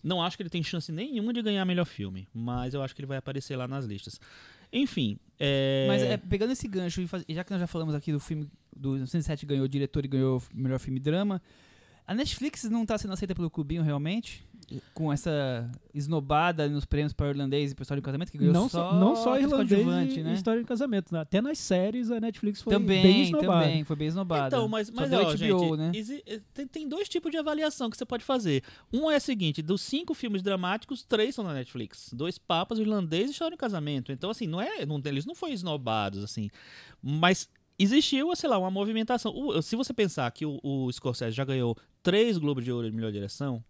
Não 0.02 0.24
acho 0.24 0.38
que 0.38 0.44
ele 0.44 0.50
tem 0.50 0.64
chance 0.64 0.94
nenhuma 0.94 1.34
de 1.34 1.42
ganhar 1.42 1.66
melhor 1.66 1.84
filme, 1.84 2.26
mas 2.34 2.74
eu 2.74 2.82
acho 2.82 2.96
que 2.96 3.02
ele 3.02 3.08
vai 3.08 3.18
aparecer 3.18 3.58
lá 3.58 3.68
nas 3.68 3.84
listas. 3.84 4.18
Enfim. 4.72 5.20
É... 5.38 5.88
Mas 5.90 6.02
é, 6.04 6.16
pegando 6.16 6.54
esse 6.54 6.70
gancho, 6.70 7.06
já 7.28 7.44
que 7.44 7.52
nós 7.52 7.60
já 7.60 7.68
falamos 7.68 7.94
aqui 7.94 8.14
do 8.14 8.20
filme 8.20 8.50
do 8.74 8.92
1907 8.92 9.46
ganhou 9.46 9.68
diretor 9.68 10.06
e 10.06 10.08
ganhou 10.08 10.42
melhor 10.54 10.80
filme 10.80 11.02
drama, 11.02 11.42
a 12.08 12.16
Netflix 12.16 12.64
não 12.64 12.86
tá 12.86 12.98
sendo 12.98 13.14
aceita 13.14 13.36
pelo 13.36 13.50
clubinho 13.50 13.84
realmente? 13.84 14.48
Com 14.94 15.12
essa 15.12 15.70
esnobada 15.94 16.68
nos 16.68 16.86
prêmios 16.86 17.14
para 17.14 17.28
o 17.28 17.30
irlandês 17.30 17.72
e 17.72 17.76
para 17.76 17.84
história 17.84 18.02
do 18.02 18.06
casamento 18.06 18.32
que 18.32 18.38
ganhou 18.38 18.54
Não 18.54 18.70
só, 18.70 18.94
não 18.94 19.16
só 19.16 19.38
irlandês 19.40 20.16
e 20.18 20.24
né? 20.24 20.34
história 20.34 20.62
de 20.62 20.68
casamento. 20.68 21.14
né? 21.14 21.20
Até 21.22 21.42
nas 21.42 21.58
séries 21.58 22.12
a 22.12 22.20
Netflix 22.20 22.62
foi 22.62 22.74
também, 22.74 23.02
bem 23.04 23.22
esnobada. 23.24 23.66
também, 23.66 23.84
foi 23.84 23.96
bem 23.96 24.08
esnobada. 24.08 24.48
Então, 24.56 24.68
mas, 24.68 24.90
mas 24.90 25.12
ó, 25.12 25.24
HBO, 25.32 25.38
gente, 25.38 25.78
né? 25.78 25.92
eh, 26.26 26.42
tem, 26.54 26.68
tem 26.68 26.88
dois 26.88 27.10
tipos 27.10 27.32
de 27.32 27.38
avaliação 27.38 27.90
que 27.90 27.98
você 27.98 28.06
pode 28.06 28.24
fazer. 28.24 28.64
Um 28.94 29.10
é 29.10 29.18
o 29.18 29.22
seguinte, 29.22 29.62
dos 29.62 29.82
cinco 29.82 30.14
filmes 30.14 30.42
dramáticos, 30.42 31.04
três 31.04 31.36
são 31.36 31.44
na 31.44 31.54
Netflix. 31.54 32.12
Dois 32.14 32.38
Papas, 32.38 32.78
o 32.78 32.82
Irlandês 32.82 33.30
e 33.30 33.32
História 33.34 33.56
de 33.56 33.60
Casamento. 33.60 34.12
Então, 34.12 34.30
assim, 34.30 34.48
não 34.48 34.62
é, 34.62 34.86
não, 34.86 35.02
eles 35.06 35.26
não 35.26 35.36
foram 35.36 35.54
esnobados, 35.54 36.24
assim. 36.24 36.50
Mas 37.02 37.50
existiu, 37.78 38.36
sei 38.36 38.50
lá, 38.50 38.58
uma 38.58 38.70
movimentação. 38.70 39.32
O- 39.36 39.62
se 39.62 39.76
você 39.76 39.94
pensar 39.94 40.30
que 40.32 40.46
o, 40.46 40.60
o 40.62 40.92
Scorsese 40.92 41.36
já 41.36 41.46
ganhou 41.46 41.76
três 42.04 42.38
Globos 42.38 42.64
de 42.64 42.72
Ouro 42.72 42.90
de 42.90 42.96
melhor 42.96 43.12
direção, 43.12 43.64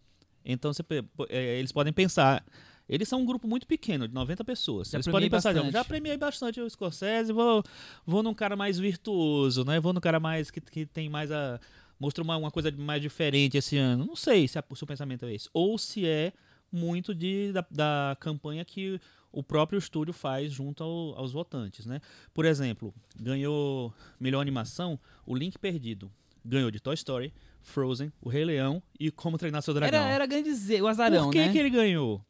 então 0.45 0.71
você 0.73 0.83
po- 0.83 1.27
eh, 1.29 1.59
eles 1.59 1.71
podem 1.71 1.93
pensar... 1.93 2.43
Eles 2.87 3.07
são 3.07 3.21
um 3.21 3.25
grupo 3.25 3.47
muito 3.47 3.67
pequeno, 3.67 4.07
de 4.07 4.13
90 4.15 4.43
pessoas. 4.43 4.89
Já 4.89 4.97
eles 4.97 5.07
podem 5.07 5.29
pensar, 5.29 5.53
bastante. 5.53 5.71
já 5.73 5.85
premiei 5.85 6.17
bastante 6.17 6.59
o 6.59 6.67
Scorsese, 6.67 7.31
vou, 7.31 7.63
vou 8.03 8.23
num 8.23 8.33
cara 8.33 8.55
mais 8.55 8.79
virtuoso, 8.79 9.63
né? 9.63 9.79
Vou 9.79 9.93
num 9.93 9.99
cara 9.99 10.19
mais 10.19 10.49
que, 10.49 10.59
que 10.59 10.87
tem 10.87 11.07
mais 11.07 11.31
a. 11.31 11.59
Mostrou 11.99 12.23
uma, 12.25 12.35
uma 12.35 12.49
coisa 12.49 12.71
mais 12.71 12.99
diferente 12.99 13.55
esse 13.57 13.77
ano. 13.77 14.05
Não 14.07 14.15
sei 14.15 14.47
se, 14.47 14.57
a, 14.57 14.63
se 14.73 14.83
o 14.83 14.87
pensamento 14.87 15.23
é 15.27 15.33
esse. 15.35 15.47
Ou 15.53 15.77
se 15.77 16.03
é 16.07 16.33
muito 16.71 17.13
de, 17.13 17.51
da, 17.51 17.63
da 17.69 18.17
campanha 18.19 18.65
que 18.65 18.99
o 19.31 19.43
próprio 19.43 19.77
estúdio 19.77 20.11
faz 20.11 20.51
junto 20.51 20.83
ao- 20.83 21.15
aos 21.15 21.31
votantes, 21.31 21.85
né? 21.85 22.01
Por 22.33 22.43
exemplo, 22.43 22.91
ganhou 23.19 23.93
melhor 24.19 24.41
animação 24.41 24.99
o 25.27 25.35
Link 25.35 25.59
Perdido. 25.59 26.11
Ganhou 26.43 26.71
de 26.71 26.79
Toy 26.79 26.95
Story, 26.95 27.31
Frozen, 27.61 28.11
O 28.21 28.29
Rei 28.29 28.43
Leão 28.45 28.81
e 28.99 29.11
Como 29.11 29.37
Treinar 29.37 29.61
Seu 29.61 29.73
Dragão. 29.73 29.99
Era, 30.01 30.09
era 30.09 30.25
grande 30.25 30.49
dizer, 30.49 30.81
o 30.81 30.87
azarão, 30.87 31.25
Por 31.25 31.31
que, 31.33 31.39
né? 31.39 31.51
que 31.51 31.57
ele 31.57 31.69
ganhou? 31.69 32.23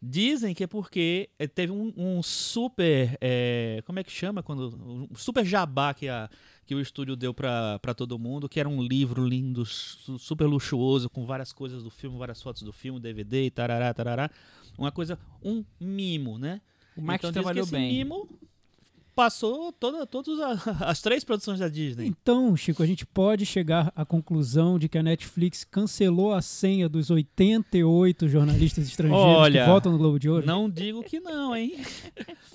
Dizem 0.00 0.54
que 0.54 0.62
é 0.62 0.66
porque 0.68 1.28
eh, 1.40 1.48
teve 1.48 1.72
um, 1.72 1.92
um 1.96 2.22
super. 2.22 3.18
eh, 3.20 3.82
como 3.84 3.98
é 3.98 4.04
que 4.04 4.12
chama? 4.12 4.44
quando 4.44 4.68
Um 5.12 5.16
super 5.16 5.44
jabá 5.44 5.92
que, 5.92 6.08
a, 6.08 6.30
que 6.64 6.72
o 6.72 6.80
estúdio 6.80 7.16
deu 7.16 7.34
pra, 7.34 7.80
pra 7.80 7.92
todo 7.92 8.16
mundo, 8.16 8.48
que 8.48 8.60
era 8.60 8.68
um 8.68 8.80
livro 8.80 9.26
lindo, 9.26 9.66
su- 9.66 10.16
super 10.16 10.44
luxuoso, 10.46 11.10
com 11.10 11.26
várias 11.26 11.52
coisas 11.52 11.82
do 11.82 11.90
filme, 11.90 12.16
várias 12.16 12.40
fotos 12.40 12.62
do 12.62 12.72
filme, 12.72 13.00
DVD 13.00 13.46
e 13.46 13.50
tarará, 13.50 13.92
tarará. 13.92 14.30
Uma 14.78 14.92
coisa, 14.92 15.18
um 15.42 15.64
mimo, 15.80 16.38
né? 16.38 16.60
O 16.96 17.02
marketing 17.02 17.30
então, 17.30 17.30
diz 17.32 17.42
trabalhou 17.42 17.66
que 17.66 17.74
esse 17.74 17.76
bem. 17.76 17.92
mimo 17.92 18.38
passou 19.18 19.72
toda, 19.72 20.06
todas 20.06 20.38
as 20.80 21.02
três 21.02 21.24
produções 21.24 21.58
da 21.58 21.66
Disney. 21.68 22.06
Então, 22.06 22.56
Chico, 22.56 22.84
a 22.84 22.86
gente 22.86 23.04
pode 23.04 23.44
chegar 23.44 23.92
à 23.96 24.04
conclusão 24.04 24.78
de 24.78 24.88
que 24.88 24.96
a 24.96 25.02
Netflix 25.02 25.64
cancelou 25.64 26.32
a 26.32 26.40
senha 26.40 26.88
dos 26.88 27.10
88 27.10 28.28
jornalistas 28.28 28.86
estrangeiros 28.86 29.24
Olha, 29.26 29.64
que 29.64 29.68
votam 29.68 29.90
no 29.90 29.98
Globo 29.98 30.20
de 30.20 30.30
Ouro. 30.30 30.46
Não 30.46 30.70
digo 30.70 31.02
que 31.02 31.18
não, 31.18 31.56
hein? 31.56 31.74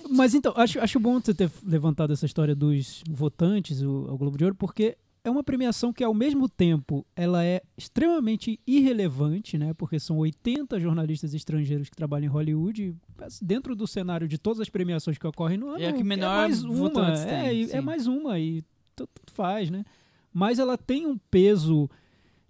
Mas 0.08 0.34
então, 0.34 0.54
acho, 0.56 0.80
acho 0.80 0.98
bom 0.98 1.20
você 1.20 1.34
ter 1.34 1.50
levantado 1.62 2.14
essa 2.14 2.24
história 2.24 2.54
dos 2.54 3.02
votantes 3.10 3.82
o- 3.82 4.06
ao 4.08 4.16
Globo 4.16 4.38
de 4.38 4.44
Ouro, 4.44 4.56
porque 4.56 4.96
é 5.24 5.30
uma 5.30 5.42
premiação 5.42 5.90
que, 5.92 6.04
ao 6.04 6.12
mesmo 6.12 6.48
tempo, 6.48 7.04
ela 7.16 7.42
é 7.44 7.62
extremamente 7.78 8.60
irrelevante, 8.66 9.56
né? 9.56 9.72
Porque 9.72 9.98
são 9.98 10.18
80 10.18 10.78
jornalistas 10.78 11.32
estrangeiros 11.32 11.88
que 11.88 11.96
trabalham 11.96 12.26
em 12.26 12.28
Hollywood. 12.28 12.94
Dentro 13.40 13.74
do 13.74 13.86
cenário 13.86 14.28
de 14.28 14.36
todas 14.36 14.60
as 14.60 14.68
premiações 14.68 15.16
que 15.16 15.26
ocorrem 15.26 15.56
no 15.56 15.68
ano, 15.70 15.82
É 15.82 15.88
a 15.88 15.92
que 15.94 16.04
menor 16.04 16.28
mais 16.28 16.62
uma. 16.62 17.12
é, 17.14 17.24
tem, 17.48 17.60
e- 17.60 17.64
é 17.64 17.66
sim. 17.68 17.80
mais 17.80 18.06
uma, 18.06 18.38
e 18.38 18.60
tu- 18.94 19.06
tudo 19.06 19.32
faz, 19.32 19.70
né? 19.70 19.84
Mas 20.32 20.58
ela 20.58 20.76
tem 20.76 21.06
um 21.06 21.16
peso 21.16 21.88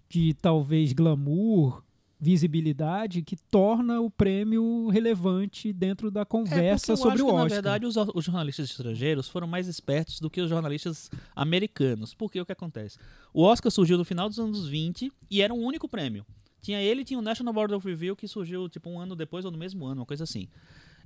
de 0.09 0.33
talvez 0.33 0.91
glamour 0.91 1.81
visibilidade 2.19 3.21
que 3.21 3.35
torna 3.35 3.99
o 3.99 4.09
prêmio 4.09 4.87
relevante 4.87 5.73
dentro 5.73 6.09
da 6.09 6.25
conversa 6.25 6.63
é 6.63 6.87
porque 6.87 6.91
eu 6.91 6.97
sobre 6.97 7.21
o 7.21 7.25
que, 7.25 7.31
Oscar. 7.31 7.43
Na 7.43 7.47
verdade, 7.47 7.85
os, 7.85 7.95
os 8.13 8.25
jornalistas 8.25 8.69
estrangeiros 8.69 9.27
foram 9.27 9.47
mais 9.47 9.67
espertos 9.67 10.19
do 10.19 10.29
que 10.29 10.41
os 10.41 10.49
jornalistas 10.49 11.09
americanos. 11.35 12.13
Porque 12.13 12.39
o 12.39 12.45
que 12.45 12.51
acontece? 12.51 12.97
O 13.33 13.43
Oscar 13.43 13.71
surgiu 13.71 13.97
no 13.97 14.05
final 14.05 14.29
dos 14.29 14.39
anos 14.39 14.67
20 14.67 15.11
e 15.29 15.41
era 15.41 15.53
um 15.53 15.63
único 15.63 15.87
prêmio. 15.87 16.25
Tinha 16.61 16.81
ele 16.81 17.01
e 17.01 17.05
tinha 17.05 17.19
o 17.19 17.21
National 17.21 17.53
Board 17.53 17.73
of 17.73 17.87
Review 17.87 18.15
que 18.15 18.27
surgiu 18.27 18.67
tipo 18.69 18.89
um 18.89 18.99
ano 18.99 19.15
depois 19.15 19.45
ou 19.45 19.51
no 19.51 19.57
mesmo 19.57 19.85
ano, 19.85 20.01
uma 20.01 20.05
coisa 20.05 20.23
assim. 20.23 20.47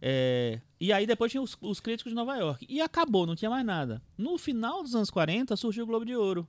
É, 0.02 0.62
e 0.80 0.94
aí 0.94 1.06
depois 1.06 1.32
tinha 1.32 1.42
os, 1.42 1.58
os 1.60 1.80
críticos 1.80 2.12
de 2.12 2.16
Nova 2.16 2.36
York. 2.38 2.66
E 2.70 2.80
acabou, 2.80 3.26
não 3.26 3.36
tinha 3.36 3.50
mais 3.50 3.66
nada. 3.66 4.02
No 4.18 4.38
final 4.38 4.82
dos 4.82 4.96
anos 4.96 5.10
40 5.10 5.56
surgiu 5.58 5.84
o 5.84 5.88
Globo 5.88 6.06
de 6.06 6.16
Ouro. 6.16 6.48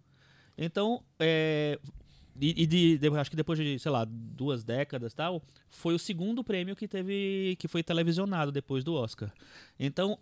Então, 0.56 1.02
é, 1.18 1.80
e, 2.40 2.62
e 2.62 2.66
de, 2.66 2.98
de- 2.98 3.08
acho 3.18 3.30
que 3.30 3.36
depois 3.36 3.58
de, 3.58 3.78
sei 3.78 3.90
lá, 3.90 4.04
duas 4.08 4.64
décadas 4.64 5.12
e 5.12 5.16
tal, 5.16 5.42
foi 5.70 5.94
o 5.94 5.98
segundo 5.98 6.42
prêmio 6.42 6.74
que 6.74 6.88
teve 6.88 7.56
que 7.58 7.68
foi 7.68 7.82
televisionado 7.82 8.50
depois 8.50 8.82
do 8.84 8.94
Oscar. 8.94 9.32
Então, 9.78 10.18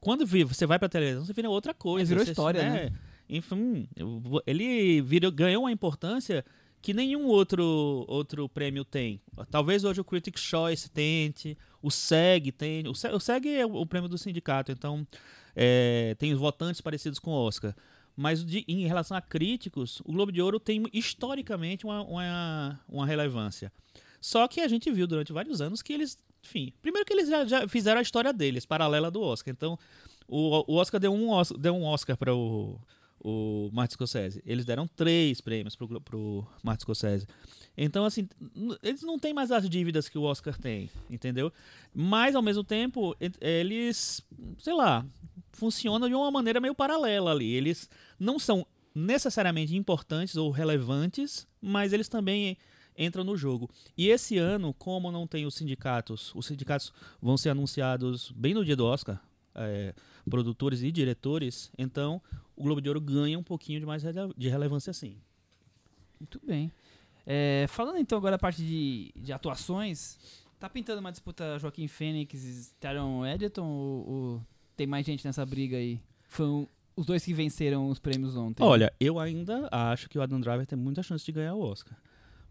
quando 0.00 0.24
vi- 0.26 0.44
você 0.44 0.66
vai 0.66 0.78
pra 0.78 0.88
televisão, 0.88 1.24
você 1.24 1.32
vira 1.32 1.50
outra 1.50 1.74
coisa. 1.74 2.08
virou 2.08 2.24
você- 2.24 2.30
história, 2.32 2.62
né? 2.62 2.92
Enfim, 3.28 3.86
eu 3.94 4.18
vou- 4.20 4.42
ele 4.46 5.00
virou, 5.02 5.30
ganhou 5.30 5.62
uma 5.64 5.70
importância 5.72 6.44
que 6.82 6.94
nenhum 6.94 7.26
outro 7.26 8.04
outro 8.08 8.48
prêmio 8.48 8.84
tem. 8.84 9.20
Talvez 9.50 9.84
hoje 9.84 10.00
o 10.00 10.04
Critics' 10.04 10.42
Choice 10.42 10.90
tente, 10.90 11.56
o 11.82 11.90
SEG 11.90 12.50
tem. 12.50 12.88
O 12.88 12.94
SEG, 12.94 13.14
o 13.14 13.20
SEG 13.20 13.48
é 13.50 13.66
o, 13.66 13.74
o 13.76 13.86
prêmio 13.86 14.08
do 14.08 14.16
sindicato, 14.16 14.72
então 14.72 15.06
é, 15.54 16.14
tem 16.18 16.32
os 16.32 16.38
votantes 16.38 16.80
parecidos 16.80 17.18
com 17.18 17.30
o 17.32 17.34
Oscar. 17.34 17.74
Mas 18.16 18.44
de- 18.44 18.64
em 18.68 18.86
relação 18.86 19.16
a 19.16 19.20
críticos, 19.20 20.00
o 20.04 20.12
Globo 20.12 20.30
de 20.32 20.42
Ouro 20.42 20.60
tem 20.60 20.82
historicamente 20.92 21.84
uma, 21.86 22.02
uma, 22.02 22.80
uma 22.88 23.06
relevância. 23.06 23.72
Só 24.20 24.46
que 24.46 24.60
a 24.60 24.68
gente 24.68 24.90
viu 24.92 25.06
durante 25.06 25.32
vários 25.32 25.60
anos 25.60 25.80
que 25.80 25.92
eles, 25.92 26.18
enfim, 26.44 26.72
primeiro 26.82 27.06
que 27.06 27.12
eles 27.12 27.28
já, 27.28 27.44
já 27.46 27.66
fizeram 27.68 27.98
a 27.98 28.02
história 28.02 28.32
deles, 28.32 28.66
paralela 28.66 29.10
do 29.10 29.22
Oscar. 29.22 29.52
Então, 29.52 29.78
o, 30.28 30.64
o 30.72 30.76
Oscar 30.76 31.00
deu 31.00 31.12
um 31.14 31.30
Oscar, 31.30 31.58
deu 31.58 31.74
um 31.74 31.84
Oscar 31.84 32.16
para 32.16 32.34
o, 32.34 32.78
o 33.18 33.70
Martin 33.72 33.94
Scorsese. 33.94 34.42
Eles 34.44 34.64
deram 34.66 34.86
três 34.86 35.40
prêmios 35.40 35.74
Glo- 35.74 36.00
pro 36.00 36.46
Martin 36.62 36.82
Scorsese. 36.82 37.26
Então, 37.82 38.04
assim, 38.04 38.28
eles 38.82 39.00
não 39.00 39.18
têm 39.18 39.32
mais 39.32 39.50
as 39.50 39.66
dívidas 39.66 40.06
que 40.06 40.18
o 40.18 40.22
Oscar 40.22 40.58
tem, 40.58 40.90
entendeu? 41.08 41.50
Mas, 41.94 42.34
ao 42.34 42.42
mesmo 42.42 42.62
tempo, 42.62 43.16
eles, 43.40 44.20
sei 44.58 44.74
lá, 44.74 45.02
funcionam 45.50 46.06
de 46.06 46.14
uma 46.14 46.30
maneira 46.30 46.60
meio 46.60 46.74
paralela 46.74 47.30
ali. 47.30 47.50
Eles 47.50 47.88
não 48.18 48.38
são 48.38 48.66
necessariamente 48.94 49.74
importantes 49.74 50.36
ou 50.36 50.50
relevantes, 50.50 51.48
mas 51.58 51.94
eles 51.94 52.06
também 52.06 52.58
entram 52.98 53.24
no 53.24 53.34
jogo. 53.34 53.70
E 53.96 54.08
esse 54.08 54.36
ano, 54.36 54.74
como 54.74 55.10
não 55.10 55.26
tem 55.26 55.46
os 55.46 55.54
sindicatos, 55.54 56.34
os 56.34 56.44
sindicatos 56.44 56.92
vão 57.18 57.38
ser 57.38 57.48
anunciados 57.48 58.30
bem 58.32 58.52
no 58.52 58.62
dia 58.62 58.76
do 58.76 58.84
Oscar, 58.84 59.18
é, 59.54 59.94
produtores 60.28 60.82
e 60.82 60.92
diretores, 60.92 61.72
então 61.78 62.20
o 62.54 62.62
Globo 62.62 62.82
de 62.82 62.90
Ouro 62.90 63.00
ganha 63.00 63.38
um 63.38 63.42
pouquinho 63.42 63.80
de 63.80 63.86
mais 63.86 64.02
de 64.36 64.48
relevância 64.50 64.92
sim. 64.92 65.16
Muito 66.20 66.38
bem. 66.46 66.70
É, 67.26 67.66
falando 67.68 67.98
então 67.98 68.18
agora 68.18 68.36
a 68.36 68.38
parte 68.38 68.62
de, 68.62 69.12
de 69.16 69.32
atuações, 69.32 70.18
tá 70.58 70.68
pintando 70.68 71.00
uma 71.00 71.10
disputa 71.10 71.58
Joaquim 71.58 71.88
Fênix 71.88 72.70
e 72.70 72.74
Taron 72.74 73.26
Edgerton 73.26 73.66
ou, 73.66 74.08
ou 74.08 74.46
tem 74.76 74.86
mais 74.86 75.04
gente 75.04 75.24
nessa 75.24 75.44
briga 75.44 75.76
aí? 75.76 76.00
Foram 76.28 76.68
os 76.96 77.06
dois 77.06 77.24
que 77.24 77.32
venceram 77.32 77.88
os 77.88 77.98
prêmios 77.98 78.36
ontem. 78.36 78.62
Olha, 78.62 78.92
eu 79.00 79.18
ainda 79.18 79.68
acho 79.70 80.08
que 80.08 80.18
o 80.18 80.22
Adam 80.22 80.40
Driver 80.40 80.66
tem 80.66 80.78
muita 80.78 81.02
chance 81.02 81.24
de 81.24 81.32
ganhar 81.32 81.54
o 81.54 81.60
Oscar. 81.60 81.96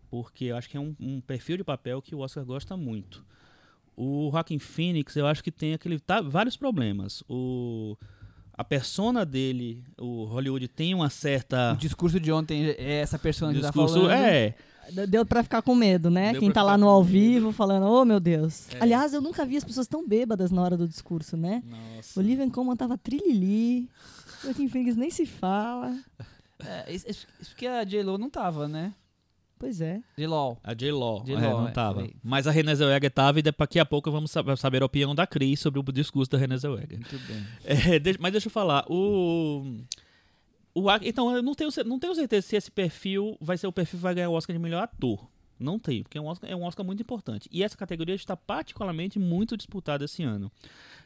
Porque 0.09 0.45
eu 0.45 0.57
acho 0.57 0.69
que 0.69 0.75
é 0.75 0.79
um, 0.79 0.95
um 0.99 1.21
perfil 1.21 1.57
de 1.57 1.63
papel 1.63 2.01
que 2.01 2.15
o 2.15 2.19
Oscar 2.19 2.43
gosta 2.43 2.75
muito. 2.75 3.23
O 3.95 4.29
Joaquin 4.31 4.57
Phoenix, 4.57 5.15
eu 5.15 5.27
acho 5.27 5.43
que 5.43 5.51
tem 5.51 5.73
aquele 5.73 5.99
tá, 5.99 6.21
vários 6.21 6.57
problemas. 6.57 7.23
O 7.29 7.95
a 8.59 8.63
persona 8.65 9.25
dele, 9.25 9.81
o 9.97 10.25
Hollywood 10.25 10.67
tem 10.67 10.93
uma 10.93 11.09
certa 11.09 11.71
O 11.73 11.77
discurso 11.77 12.19
de 12.19 12.29
ontem 12.29 12.75
é 12.77 12.99
essa 12.99 13.17
pessoa 13.17 13.53
que 13.53 13.61
tá 13.61 13.67
discurso, 13.69 13.93
falando. 14.01 14.11
é, 14.11 14.53
Deu 15.07 15.25
pra 15.25 15.43
ficar 15.43 15.61
com 15.61 15.73
medo, 15.73 16.09
né? 16.09 16.33
Deu 16.33 16.41
Quem 16.41 16.51
tá 16.51 16.61
lá 16.61 16.77
no 16.77 16.89
ao 16.89 17.01
medo. 17.01 17.09
vivo 17.13 17.51
falando, 17.53 17.85
oh 17.85 18.03
meu 18.03 18.19
Deus. 18.19 18.67
É. 18.73 18.79
Aliás, 18.81 19.13
eu 19.13 19.21
nunca 19.21 19.45
vi 19.45 19.55
as 19.55 19.63
pessoas 19.63 19.87
tão 19.87 20.05
bêbadas 20.05 20.51
na 20.51 20.61
hora 20.61 20.75
do 20.75 20.87
discurso, 20.87 21.37
né? 21.37 21.63
Nossa. 21.65 22.19
Olivia 22.19 22.49
Colman 22.49 22.75
tava 22.75 22.97
trilili. 22.97 23.87
Joaquim 24.43 24.67
Phoenix 24.67 24.97
nem 24.97 25.09
se 25.09 25.25
fala. 25.25 25.95
É, 26.65 26.91
isso, 26.91 27.07
isso 27.07 27.27
porque 27.51 27.65
a 27.65 27.83
J-Lo 27.85 28.17
não 28.17 28.29
tava, 28.29 28.67
né? 28.67 28.93
Pois 29.59 29.81
é. 29.81 30.01
J-Lo. 30.17 30.57
A 30.63 30.73
J-Law, 30.73 31.23
J-Lo, 31.25 31.37
é, 31.37 31.49
não 31.49 31.67
é, 31.67 31.71
tava. 31.71 31.99
foi. 31.99 32.13
Mas 32.23 32.47
a 32.47 32.51
Renée 32.51 32.73
Zellweger 32.73 33.11
tava 33.11 33.39
e 33.39 33.41
daqui 33.41 33.77
a 33.77 33.85
pouco 33.85 34.09
vamos 34.09 34.31
sa- 34.31 34.55
saber 34.55 34.81
a 34.81 34.85
opinião 34.85 35.13
da 35.13 35.27
Cris 35.27 35.59
sobre 35.59 35.81
o 35.81 35.83
discurso 35.91 36.31
da 36.31 36.37
Renée 36.37 36.57
Zellweger. 36.57 36.97
Muito 36.97 37.19
bem. 37.27 37.45
É, 37.65 37.99
mas 38.19 38.31
deixa 38.31 38.47
eu 38.47 38.51
falar, 38.51 38.85
o... 38.89 39.75
o 40.73 40.89
então, 41.01 41.35
eu 41.35 41.43
não 41.43 41.53
tenho, 41.53 41.69
não 41.85 41.99
tenho 41.99 42.15
certeza 42.15 42.47
se 42.47 42.55
esse 42.55 42.71
perfil 42.71 43.37
vai 43.41 43.57
ser 43.57 43.67
o 43.67 43.71
perfil 43.71 43.99
que 43.99 44.03
vai 44.03 44.15
ganhar 44.15 44.29
o 44.29 44.33
Oscar 44.33 44.55
de 44.55 44.61
melhor 44.61 44.81
ator. 44.81 45.27
Não 45.59 45.77
tem, 45.77 46.03
porque 46.03 46.17
é 46.17 46.21
um 46.21 46.27
Oscar, 46.27 46.49
é 46.49 46.55
um 46.55 46.63
Oscar 46.63 46.85
muito 46.85 47.01
importante. 47.01 47.49
E 47.51 47.61
essa 47.61 47.75
categoria 47.75 48.15
está 48.15 48.37
particularmente 48.37 49.19
muito 49.19 49.57
disputada 49.57 50.05
esse 50.05 50.23
ano. 50.23 50.49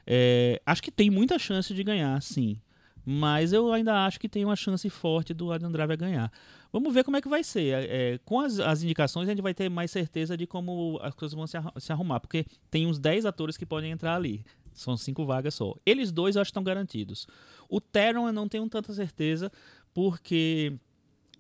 É, 0.06 0.62
acho 0.64 0.84
que 0.84 0.92
tem 0.92 1.10
muita 1.10 1.40
chance 1.40 1.74
de 1.74 1.84
ganhar, 1.84 2.22
sim. 2.22 2.62
Mas 3.04 3.52
eu 3.52 3.74
ainda 3.74 4.06
acho 4.06 4.20
que 4.20 4.30
tem 4.30 4.46
uma 4.46 4.56
chance 4.56 4.88
forte 4.92 5.34
do 5.34 5.52
Adam 5.52 5.72
Driver 5.72 5.98
ganhar. 5.98 6.32
Vamos 6.74 6.92
ver 6.94 7.04
como 7.04 7.16
é 7.16 7.22
que 7.22 7.30
vai 7.30 7.44
ser. 7.44 7.88
É, 7.88 8.20
com 8.26 8.40
as, 8.40 8.60
as 8.60 8.82
indicações, 8.84 9.30
a 9.30 9.32
gente 9.32 9.44
vai 9.44 9.54
ter 9.54 9.70
mais 9.70 9.92
certeza 9.92 10.36
de 10.36 10.48
como 10.48 11.00
as 11.04 11.14
coisas 11.14 11.36
vão 11.36 11.46
se, 11.46 11.56
se 11.78 11.92
arrumar. 11.94 12.20
Porque 12.20 12.46
tem 12.72 12.88
uns 12.88 12.98
10 12.98 13.28
atores 13.28 13.56
que 13.56 13.66
podem 13.66 13.92
entrar 13.92 14.16
ali. 14.16 14.44
São 14.74 14.98
cinco 14.98 15.24
vagas 15.24 15.54
só. 15.54 15.76
Eles 15.86 16.12
dois 16.12 16.36
eu 16.36 16.42
acho 16.42 16.50
que 16.50 16.52
estão 16.52 16.64
garantidos. 16.64 17.28
O 17.70 17.80
Teron 17.80 18.26
eu 18.26 18.34
não 18.34 18.50
tenho 18.50 18.68
tanta 18.68 18.92
certeza, 18.92 19.52
porque 19.94 20.74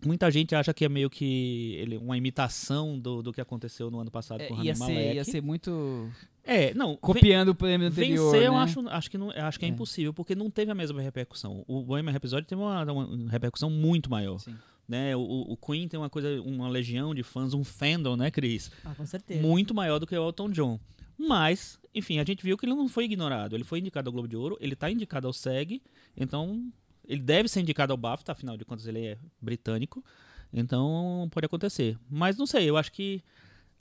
muita 0.06 0.30
gente 0.30 0.54
acha 0.54 0.72
que 0.74 0.86
é 0.86 0.90
meio 0.90 1.10
que 1.10 1.76
ele, 1.80 1.98
uma 1.98 2.16
imitação 2.16 3.00
do, 3.00 3.24
do 3.24 3.34
que 3.34 3.42
aconteceu 3.42 3.90
no 3.90 4.00
ano 4.00 4.12
passado 4.12 4.42
É, 4.42 4.48
com 4.48 4.54
o 4.54 4.64
ia, 4.64 4.74
Rami 4.74 4.76
ser, 4.86 4.94
Malek. 4.94 5.16
ia 5.16 5.24
ser 5.24 5.42
muito. 5.42 6.10
É, 6.44 6.74
não. 6.76 6.96
Copiando 6.98 7.50
o 7.50 7.56
prêmio 7.56 7.88
anterior. 7.88 8.32
Vencer, 8.32 8.46
eu 8.46 8.54
né? 8.54 8.60
acho, 8.60 8.88
acho 8.88 9.10
que, 9.10 9.18
não, 9.18 9.32
acho 9.32 9.58
que 9.58 9.66
é, 9.66 9.68
É. 9.68 9.72
impossível, 9.72 10.14
porque 10.14 10.36
não 10.36 10.52
teve 10.52 10.72
a 10.72 10.76
mesma 10.76 11.02
repercussão. 11.02 11.64
O 11.68 11.82
Bohemian 11.82 12.12
Rhapsody 12.12 12.46
teve 12.46 12.62
uma, 12.62 12.84
uma 12.84 13.32
repercussão 13.32 13.70
muito 13.72 14.12
maior. 14.12 14.38
Sim. 14.40 14.56
Né? 14.88 15.16
O, 15.16 15.22
o 15.22 15.58
Queen 15.58 15.88
tem 15.88 16.00
uma 16.00 16.10
coisa, 16.10 16.42
uma 16.42 16.68
legião 16.68 17.16
de 17.16 17.24
fãs, 17.24 17.54
um 17.54 17.64
fandom, 17.64 18.16
né, 18.16 18.30
Cris? 18.30 18.70
Ah, 18.84 18.94
com 18.96 19.06
certeza. 19.06 19.42
Muito 19.42 19.74
maior 19.74 20.00
do 20.00 20.06
que 20.06 20.16
o 20.16 20.28
Elton 20.28 20.50
John. 20.50 20.80
Mas, 21.18 21.80
enfim, 21.94 22.20
a 22.20 22.26
gente 22.26 22.44
viu 22.44 22.58
que 22.58 22.66
ele 22.66 22.74
não 22.74 22.90
foi 22.90 23.06
ignorado. 23.06 23.56
Ele 23.56 23.64
foi 23.64 23.80
indicado 23.80 24.10
ao 24.10 24.14
Globo 24.14 24.28
de 24.28 24.36
Ouro, 24.36 24.58
ele 24.60 24.74
está 24.74 24.90
indicado 24.92 25.28
ao 25.28 25.34
SEG, 25.34 25.82
então 26.18 26.72
ele 27.08 27.22
deve 27.22 27.48
ser 27.48 27.62
indicado 27.62 27.94
ao 27.94 27.98
BAFTA, 27.98 28.32
afinal 28.32 28.58
de 28.58 28.66
contas 28.66 28.88
ele 28.88 29.06
é 29.06 29.18
britânico. 29.42 30.04
Então 30.52 31.28
pode 31.32 31.46
acontecer. 31.46 31.98
Mas 32.10 32.38
não 32.38 32.46
sei, 32.46 32.70
eu 32.70 32.78
acho 32.78 32.92
que 32.92 33.24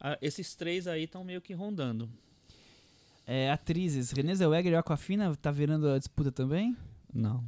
ah, 0.00 0.18
esses 0.22 0.54
três 0.54 0.86
aí 0.86 1.04
estão 1.04 1.24
meio 1.24 1.40
que 1.40 1.52
rondando. 1.52 2.08
É, 3.26 3.50
atrizes. 3.50 4.10
Renée 4.10 4.34
Zellweger 4.34 4.72
e 4.72 4.76
Aquafina 4.76 5.34
tá 5.36 5.50
virando 5.50 5.88
a 5.88 5.98
disputa 5.98 6.32
também? 6.32 6.76
Não. 7.12 7.44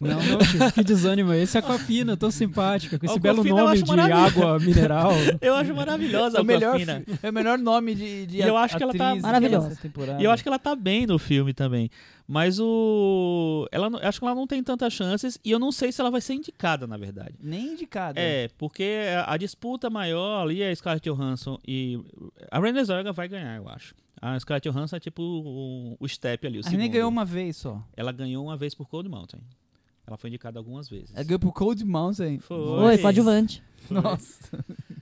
Não, 0.00 0.22
não, 0.22 0.38
tio, 0.38 0.72
que 0.72 0.84
desânimo. 0.84 1.32
Esse 1.32 1.56
é 1.56 1.60
Aquafina, 1.60 2.16
tão 2.16 2.30
simpática, 2.30 2.98
com 2.98 3.06
esse 3.06 3.18
belo 3.18 3.40
Aquafina 3.40 3.60
eu 3.60 3.96
nome 3.96 4.06
de 4.06 4.12
água 4.12 4.58
mineral. 4.58 5.12
Eu 5.40 5.54
acho 5.54 5.74
maravilhosa 5.74 6.36
É 6.36 6.40
a 6.40 6.42
o 6.42 6.44
melhor, 6.44 6.68
Aquafina. 6.76 7.04
é 7.22 7.30
o 7.30 7.32
melhor 7.32 7.58
nome 7.58 7.94
de, 7.94 8.26
de 8.26 8.36
E 8.38 8.40
eu 8.40 8.56
acho 8.56 8.76
que 8.76 8.82
ela 8.82 8.94
tá 8.94 9.14
maravilhosa. 9.14 9.76
temporada. 9.76 10.20
E 10.20 10.24
eu 10.24 10.30
acho 10.30 10.42
que 10.42 10.48
ela 10.48 10.58
tá 10.58 10.74
bem 10.74 11.06
no 11.06 11.18
filme 11.18 11.52
também. 11.52 11.90
Mas 12.26 12.58
o. 12.58 13.68
Ela, 13.70 13.90
acho 14.08 14.18
que 14.18 14.24
ela 14.24 14.34
não 14.34 14.46
tem 14.46 14.62
tantas 14.62 14.92
chances. 14.92 15.38
E 15.44 15.50
eu 15.50 15.58
não 15.58 15.70
sei 15.70 15.92
se 15.92 16.00
ela 16.00 16.10
vai 16.10 16.20
ser 16.20 16.34
indicada, 16.34 16.86
na 16.86 16.96
verdade. 16.96 17.34
Nem 17.40 17.72
indicada. 17.74 18.18
É, 18.18 18.48
porque 18.56 19.00
a, 19.26 19.36
disputa 19.36 19.90
maior 19.90 20.42
ali 20.42 20.62
é 20.62 20.70
a 20.70 20.76
Scarlett 20.76 21.08
Johansson 21.08 21.58
e. 21.66 22.00
A 22.50 22.58
Renée 22.58 22.82
Zellweger 22.84 23.12
vai 23.12 23.28
ganhar, 23.28 23.56
eu 23.56 23.68
acho. 23.68 23.94
A 24.22 24.38
Scarlett 24.40 24.68
Johansson 24.70 24.96
é 24.96 25.00
tipo 25.00 25.22
o, 25.22 25.96
o 26.00 26.08
step 26.08 26.46
ali. 26.46 26.58
O 26.60 26.66
A 26.66 26.70
Renée 26.70 26.88
ganhou 26.88 27.10
uma 27.10 27.26
vez 27.26 27.58
só. 27.58 27.82
Ela 27.94 28.10
ganhou 28.10 28.44
uma 28.44 28.56
vez 28.56 28.74
por 28.74 28.88
Cold 28.88 29.08
Mountain. 29.08 29.40
Ela 30.06 30.16
foi 30.16 30.28
indicada 30.30 30.58
algumas 30.58 30.88
vezes. 30.88 31.10
Ela 31.14 31.24
ganhou 31.24 31.38
pro 31.38 31.52
Cold 31.52 31.84
Mountain. 31.84 32.38
Foi. 32.40 32.56
Oi, 32.58 32.98
coadjuvante. 32.98 33.62
Foi. 33.88 34.00
Nossa. 34.00 34.64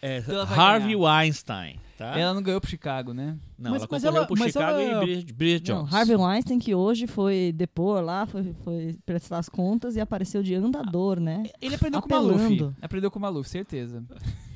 É, 0.00 0.18
Então 0.18 0.42
Harvey 0.42 0.94
Weinstein, 0.94 1.80
tá? 1.96 2.16
Ela 2.16 2.32
não 2.32 2.40
ganhou 2.40 2.60
pro 2.60 2.70
Chicago, 2.70 3.12
né? 3.12 3.36
Não, 3.58 3.72
Mas- 3.72 3.82
ela 3.82 3.88
mas 3.90 4.00
concorreu 4.02 4.16
ela- 4.18 4.26
pro 4.28 4.38
mas 4.38 4.52
Chicago 4.52 4.78
ela- 4.78 5.02
e 5.02 5.06
Bridget, 5.06 5.32
Bridget 5.34 5.70
Não, 5.72 5.78
Jones. 5.80 5.94
Harvey 5.94 6.14
Weinstein, 6.16 6.58
que 6.60 6.72
hoje 6.72 7.06
foi 7.08 7.52
depor 7.52 8.00
lá, 8.00 8.24
foi, 8.24 8.54
foi 8.62 8.96
prestar 9.04 9.38
as 9.38 9.48
contas 9.48 9.96
e 9.96 10.00
apareceu 10.00 10.40
de 10.40 10.54
andador, 10.54 11.18
né? 11.18 11.42
Ele 11.60 11.74
aprendeu 11.74 12.00
com 12.00 12.06
o 12.06 12.10
Maluf. 12.12 12.34
Apelando. 12.44 12.76
Aprendeu 12.80 13.10
com 13.10 13.18
o 13.18 13.22
Maluf, 13.22 13.48
certeza. 13.48 14.04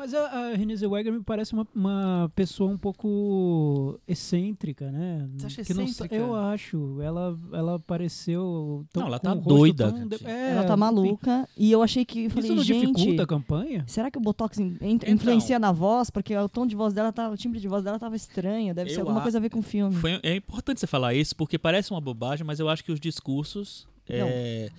Mas 0.00 0.14
a, 0.14 0.20
a 0.28 0.54
Renée 0.54 0.74
Zellweger 0.76 1.12
me 1.12 1.22
parece 1.22 1.52
uma, 1.52 1.68
uma 1.74 2.32
pessoa 2.34 2.70
um 2.70 2.78
pouco 2.78 4.00
excêntrica, 4.08 4.90
né? 4.90 5.28
Você 5.36 5.44
acha 5.46 5.62
Que 5.62 5.74
não 5.74 5.84
excêntrica? 5.84 6.16
eu 6.16 6.34
acho. 6.34 7.02
Ela, 7.02 7.36
ela 7.52 7.78
pareceu. 7.78 8.86
tão- 8.90 9.02
Não, 9.02 9.08
ela 9.08 9.18
tá 9.18 9.34
doida, 9.34 9.92
tão. 9.92 10.08
É, 10.26 10.52
Ela 10.52 10.62
tá 10.64 10.68
enfim. 10.72 10.80
maluca. 10.80 11.46
E 11.54 11.70
eu 11.70 11.82
achei 11.82 12.04
que. 12.06 12.20
eu 12.20 12.26
Isso 12.28 12.34
Falei, 12.36 12.50
não 12.56 12.62
gente. 12.62 12.92
dificulta 12.94 13.22
a 13.24 13.26
campanha? 13.26 13.84
Será 13.86 14.10
que 14.10 14.16
o 14.16 14.22
Botox 14.22 14.58
in- 14.58 14.78
in- 14.80 14.92
Então. 14.94 15.10
influencia 15.12 15.58
na 15.58 15.70
voz? 15.70 16.08
Porque 16.08 16.34
o 16.34 16.48
tom 16.48 16.66
de 16.66 16.74
voz 16.74 16.94
dela 16.94 17.12
tava. 17.12 17.34
O 17.34 17.36
timbre 17.36 17.60
de 17.60 17.68
voz 17.68 17.84
dela 17.84 17.98
tava 17.98 18.16
estranho. 18.16 18.74
Deve 18.74 18.88
ser 18.90 19.00
alguma 19.00 19.18
a- 19.18 19.22
coisa 19.22 19.36
a 19.36 19.40
ver 19.42 19.50
com 19.50 19.58
o 19.58 19.62
filme. 19.62 19.94
Foi, 19.96 20.18
é 20.22 20.34
importante 20.34 20.80
você 20.80 20.86
falar 20.86 21.12
isso, 21.12 21.36
porque 21.36 21.58
parece 21.58 21.90
uma 21.90 22.00
bobagem, 22.00 22.46
mas 22.46 22.58
eu 22.58 22.70
acho 22.70 22.82
que 22.82 22.90
os 22.90 22.98
discursos 22.98 23.86
é, 24.08 24.70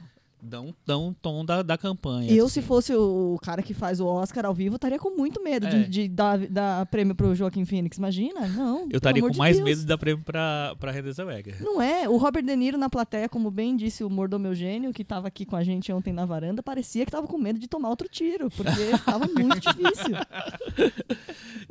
dão, 0.42 0.74
dão 0.86 1.08
um 1.10 1.14
tom 1.14 1.46
da, 1.46 1.62
da 1.62 1.78
campanha. 1.78 2.32
Eu, 2.32 2.46
assim. 2.46 2.62
se 2.62 2.68
fosse 2.68 2.94
o 2.96 3.38
cara 3.42 3.62
que 3.62 3.74
faz 3.74 4.00
o 4.00 4.06
Oscar 4.06 4.46
ao 4.46 4.54
vivo, 4.54 4.76
estaria 4.76 4.98
com 5.00 5.16
muito 5.16 5.42
medo 5.44 5.68
É. 5.68 5.70
de, 5.70 5.88
de 5.88 6.08
dar, 6.08 6.38
dar 6.48 6.86
prêmio 6.88 7.14
pro 7.16 7.36
Joaquim 7.36 7.66
Phoenix. 7.66 7.98
Imagina? 7.98 8.48
Não. 8.48 8.88
Eu 8.90 8.98
estaria 8.98 9.22
com 9.22 9.30
de 9.30 9.38
mais 9.38 9.58
Deus. 9.58 9.66
medo 9.70 9.80
de 9.82 9.86
dar 9.86 9.98
prêmio 9.98 10.24
pra, 10.24 10.76
pra 10.80 10.92
Renée 10.92 11.12
Zellweger. 11.14 11.62
Não 11.62 11.82
é. 11.82 12.08
O 12.10 12.18
Robert 12.18 12.44
De 12.44 12.56
Niro 12.56 12.78
na 12.78 12.90
plateia, 12.90 13.30
como 13.30 13.52
bem 13.52 13.76
disse 13.76 14.04
o 14.04 14.10
Mordomo 14.10 14.48
Eugênio, 14.48 14.92
que 14.94 15.04
tava 15.04 15.28
aqui 15.28 15.46
com 15.46 15.56
a 15.56 15.64
gente 15.64 15.92
ontem 15.94 16.12
na 16.14 16.26
varanda, 16.26 16.64
parecia 16.64 17.06
que 17.06 17.12
tava 17.12 17.28
com 17.28 17.38
medo 17.38 17.60
de 17.60 17.68
tomar 17.68 17.90
outro 17.90 18.08
tiro, 18.10 18.50
porque 18.50 18.72
tava 19.06 19.26
muito 19.28 19.60
difícil. 19.60 20.16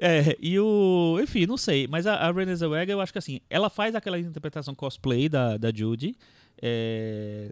É, 0.03 0.35
e 0.41 0.59
o. 0.59 1.19
Enfim, 1.23 1.45
não 1.45 1.59
sei. 1.59 1.87
Mas 1.87 2.07
a, 2.07 2.15
a 2.15 2.33
Renée 2.33 2.57
Zellweger, 2.57 2.91
eu 2.95 3.01
acho 3.03 3.13
que 3.13 3.19
assim, 3.19 3.41
ela 3.51 3.69
faz 3.69 3.95
aquela 3.95 4.19
interpretação 4.19 4.75
cosplay 4.75 5.29
da, 5.29 5.59
da 5.59 5.71
Judy. 5.71 6.15
É, 6.63 7.51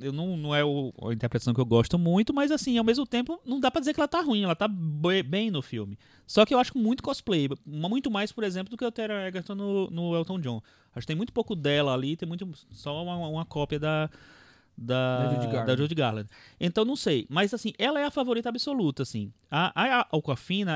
eu 0.00 0.12
não, 0.12 0.36
não 0.36 0.54
é 0.54 0.64
o- 0.64 0.92
a 1.08 1.12
interpretação 1.12 1.52
que 1.54 1.60
eu 1.60 1.64
gosto 1.66 1.98
muito, 1.98 2.32
mas 2.34 2.50
assim, 2.50 2.78
ao 2.78 2.84
mesmo 2.84 3.06
tempo, 3.06 3.40
não 3.44 3.58
dá 3.60 3.70
pra 3.70 3.80
dizer 3.80 3.94
que 3.94 4.00
ela 4.00 4.08
tá 4.08 4.20
ruim, 4.20 4.42
ela 4.42 4.54
tá 4.56 4.68
bem 4.68 5.50
no 5.50 5.60
filme. 5.62 5.98
Só 6.26 6.44
que 6.46 6.54
eu 6.54 6.58
acho 6.58 6.76
muito 6.76 7.02
cosplay, 7.02 7.48
muito 7.66 8.10
mais, 8.10 8.32
por 8.32 8.44
exemplo, 8.44 8.70
do 8.70 8.76
que 8.76 8.84
o 8.84 8.90
Taylor 8.92 9.18
Egerton 9.26 9.54
no, 9.54 9.90
no 9.90 10.14
Elton 10.16 10.40
John. 10.40 10.62
Acho 10.94 11.00
que 11.04 11.08
tem 11.08 11.16
muito 11.16 11.32
pouco 11.32 11.54
dela 11.56 11.92
ali, 11.94 12.16
tem 12.16 12.28
muito 12.28 12.48
só 12.70 13.02
uma, 13.02 13.16
uma 13.28 13.44
cópia 13.44 13.78
da 13.78 14.10
da, 14.80 15.24
Da 15.26 15.34
Judy 15.34 15.46
Garland. 15.46 15.66
da 15.66 15.76
Judy 15.76 15.94
Garland. 15.94 16.28
Então 16.60 16.84
não 16.84 16.94
sei, 16.94 17.26
mas 17.28 17.52
assim, 17.52 17.72
ela 17.78 17.98
é 18.00 18.04
a 18.04 18.10
favorita 18.12 18.48
absoluta, 18.48 19.02
assim. 19.02 19.32
A, 19.50 19.72
a, 19.74 20.08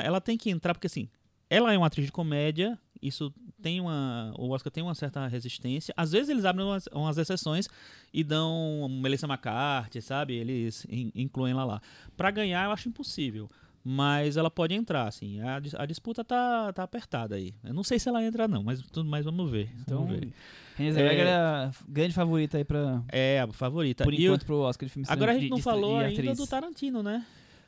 ela 0.02 0.20
tem 0.20 0.36
que 0.36 0.50
entrar 0.50 0.74
porque 0.74 0.88
assim, 0.88 1.08
ela 1.48 1.72
é 1.72 1.78
uma 1.78 1.86
atriz 1.86 2.06
de 2.06 2.12
comédia, 2.12 2.76
isso 3.02 3.32
tem 3.60 3.80
uma. 3.80 4.32
O 4.38 4.50
Oscar 4.50 4.70
tem 4.72 4.82
uma 4.82 4.94
certa 4.94 5.26
resistência. 5.26 5.92
Às 5.96 6.12
vezes 6.12 6.28
eles 6.28 6.44
abrem 6.44 6.64
umas, 6.66 6.88
umas 6.92 7.18
exceções 7.18 7.68
e 8.12 8.22
dão 8.22 8.86
Melissa 8.88 9.26
McCarthy, 9.26 10.00
sabe? 10.00 10.34
Eles 10.34 10.86
in- 10.88 11.10
incluem 11.14 11.52
lá 11.54 11.64
lá. 11.64 11.80
Pra 12.16 12.30
ganhar, 12.30 12.64
eu 12.66 12.70
acho 12.72 12.88
impossível. 12.88 13.50
Mas 13.84 14.36
ela 14.36 14.48
pode 14.48 14.72
entrar, 14.74 15.08
assim. 15.08 15.40
A, 15.40 15.60
a 15.78 15.86
disputa 15.86 16.22
tá, 16.22 16.72
tá 16.72 16.84
apertada 16.84 17.34
aí. 17.34 17.52
Eu 17.64 17.74
não 17.74 17.82
sei 17.82 17.98
se 17.98 18.08
ela 18.08 18.22
entra, 18.22 18.46
não, 18.46 18.62
mas, 18.62 18.80
tudo 18.80 19.10
mais 19.10 19.24
vamos 19.24 19.50
ver. 19.50 19.70
Então, 19.80 20.04
vamos 20.04 20.20
ver. 20.20 20.32
Renée 20.76 20.92
Zellweger 20.92 21.26
é 21.26 21.34
a 21.34 21.72
grande 21.88 22.14
favorita 22.14 22.58
aí 22.58 22.64
pra, 22.64 23.02
É 23.08 23.40
a 23.40 23.48
favorita. 23.52 24.04
por 24.04 24.14
E 24.14 24.18
o- 24.18 24.20
enquanto 24.34 24.46
pro 24.46 24.58
Oscar 24.60 24.86
de 24.86 24.92
filme 24.92 25.06
agora 25.10 25.32
a 25.32 25.34
de- 25.34 25.40
gente 25.40 25.50
não 25.50 25.56
de- 25.56 25.62
falou 25.64 25.98
de 25.98 26.04
ainda 26.04 26.32
do 26.34 26.46
Tarantino, 26.46 27.02
né? 27.02 27.26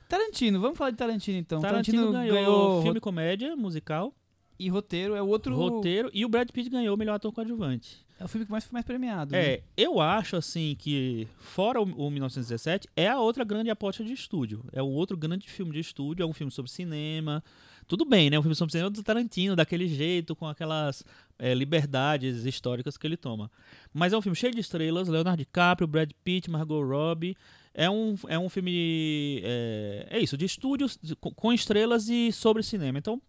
Tarantino, 0.09 0.61
vamos 0.61 0.79
falar 0.79 0.91
de 0.93 0.97
Tarantino 0.99 1.39
então. 1.39 1.61
Tarantino, 1.61 2.13
ganhou, 2.13 2.83
filme 2.83 3.01
comédia, 3.01 3.57
musical, 3.57 4.15
e 4.59 4.69
roteiro, 4.69 5.15
é 5.15 5.23
o 5.23 5.27
outro 5.27 5.55
roteiro, 5.55 6.11
e 6.13 6.25
o 6.25 6.29
Brad 6.29 6.49
Pitt 6.51 6.71
ganhou 6.71 6.95
o 6.95 6.99
melhor 6.99 7.15
ator 7.15 7.33
coadjuvante. 7.33 8.05
É 8.19 8.25
o 8.25 8.29
filme 8.29 8.47
que 8.47 8.53
mais 8.53 8.65
foi 8.65 8.73
mais 8.73 8.87
premiado. 8.87 9.33
né? 9.33 9.45
É, 9.45 9.63
eu 9.77 10.01
acho 10.01 10.37
assim 10.37 10.77
que, 10.79 11.27
fora 11.39 11.81
o, 11.81 11.85
o 11.85 12.11
1917, 12.11 12.89
é 12.97 13.09
a 13.09 13.19
outra 13.19 13.45
grande 13.45 13.71
aposta 13.71 14.05
de 14.05 14.13
estúdio. 14.13 14.65
É 14.73 14.81
o 14.81 14.87
outro 14.87 15.17
grande 15.17 15.49
filme 15.51 15.73
de 15.73 15.81
estúdio, 15.81 16.23
é 16.23 16.27
um 16.27 16.33
filme 16.33 16.53
sobre 16.53 16.71
cinema. 16.71 17.43
Tudo 17.89 18.05
bem, 18.05 18.31
né? 18.31 18.39
Um 18.39 18.43
filme 18.43 18.55
sobre 18.55 18.73
cinema 18.73 18.89
do 18.89 19.03
Tarantino, 19.03 19.57
daquele 19.57 19.89
jeito, 19.89 20.37
com 20.37 20.47
aquelas 20.47 21.05
é, 21.39 21.53
liberdades 21.55 22.45
históricas 22.45 22.97
que 22.97 23.07
ele 23.07 23.17
toma. 23.17 23.51
Mas 23.93 24.13
é 24.13 24.17
um 24.17 24.23
filme 24.23 24.37
cheio 24.37 24.55
de 24.55 24.61
estrelas, 24.61 25.09
Leonardo 25.09 25.39
DiCaprio, 25.39 25.89
Brad 25.89 26.11
Pitt, 26.23 26.49
Margot 26.49 26.83
Robbie. 26.83 27.37
É 27.75 27.91
um, 27.91 28.15
é 28.29 28.39
um 28.39 28.49
filme. 28.49 29.43
É, 29.43 30.07
é 30.11 30.21
isso, 30.21 30.37
de 30.37 30.45
estúdios 30.45 30.99
com 31.21 31.53
estrelas 31.53 32.09
e 32.09 32.31
sobre 32.31 32.63
cinema. 32.63 32.97
Então, 32.99 33.21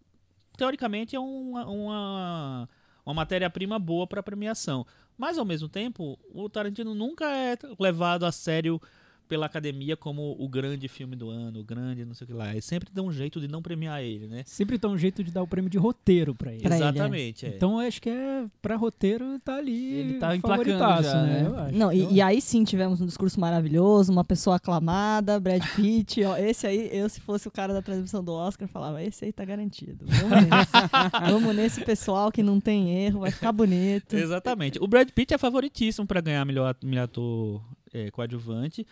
teoricamente, 0.56 1.14
é 1.14 1.20
uma, 1.20 1.66
uma, 1.66 2.68
uma 3.04 3.14
matéria-prima 3.14 3.78
boa 3.78 4.06
para 4.06 4.22
premiação. 4.22 4.86
Mas, 5.16 5.38
ao 5.38 5.44
mesmo 5.44 5.68
tempo, 5.68 6.18
o 6.34 6.48
Tarantino 6.48 6.94
nunca 6.94 7.24
é 7.26 7.56
levado 7.78 8.24
a 8.24 8.32
sério 8.32 8.80
pela 9.28 9.46
academia 9.46 9.96
como 9.96 10.36
o 10.38 10.48
grande 10.48 10.88
filme 10.88 11.16
do 11.16 11.30
ano, 11.30 11.60
o 11.60 11.64
grande 11.64 12.04
não 12.04 12.14
sei 12.14 12.24
o 12.24 12.28
que 12.28 12.34
lá. 12.34 12.50
Eles 12.52 12.64
sempre 12.64 12.88
dão 12.92 13.06
um 13.06 13.12
jeito 13.12 13.40
de 13.40 13.48
não 13.48 13.62
premiar 13.62 14.02
ele, 14.02 14.26
né? 14.26 14.42
Sempre 14.46 14.78
tá 14.78 14.88
um 14.88 14.96
jeito 14.96 15.22
de 15.22 15.30
dar 15.30 15.42
o 15.42 15.46
prêmio 15.46 15.70
de 15.70 15.78
roteiro 15.78 16.34
pra 16.34 16.52
ele. 16.52 16.62
Pra 16.62 16.76
ele, 16.76 16.84
é. 16.84 16.88
Exatamente. 16.88 17.46
é. 17.46 17.48
Então 17.50 17.78
acho 17.78 18.00
que 18.00 18.08
é 18.08 18.46
pra 18.62 18.76
roteiro 18.76 19.38
tá 19.40 19.56
ali. 19.56 19.94
Ele 19.94 20.18
tá 20.18 20.36
emplacando 20.36 21.02
já, 21.02 21.22
né? 21.22 21.44
Eu 21.46 21.56
acho. 21.56 21.76
Não, 21.76 21.92
e, 21.92 22.14
e 22.14 22.22
aí 22.22 22.40
sim 22.40 22.64
tivemos 22.64 23.00
um 23.00 23.06
discurso 23.06 23.38
maravilhoso, 23.40 24.12
uma 24.12 24.24
pessoa 24.24 24.56
aclamada, 24.56 25.38
Brad 25.40 25.62
Pitt. 25.74 26.22
ó, 26.24 26.36
esse 26.36 26.66
aí, 26.66 26.88
eu 26.92 27.08
se 27.08 27.20
fosse 27.20 27.48
o 27.48 27.50
cara 27.50 27.72
da 27.72 27.82
transmissão 27.82 28.22
do 28.22 28.32
Oscar, 28.32 28.68
falava: 28.68 29.02
esse 29.02 29.24
aí 29.24 29.32
tá 29.32 29.44
garantido. 29.44 30.04
Vamos 30.06 30.30
nesse, 30.30 30.72
Vamos 31.32 31.56
nesse 31.56 31.84
pessoal 31.84 32.30
que 32.30 32.42
não 32.42 32.60
tem 32.60 33.04
erro, 33.04 33.20
vai 33.20 33.30
ficar 33.30 33.52
bonito. 33.52 34.14
Exatamente. 34.14 34.78
O 34.80 34.86
Brad 34.86 35.08
Pitt 35.10 35.34
é 35.34 35.38
favoritíssimo 35.38 36.06
para 36.06 36.20
ganhar 36.20 36.44
melhor, 36.44 36.76
melhor 36.82 37.04
ator 37.04 37.62
é, 37.92 38.10
coadjuvante. 38.10 38.86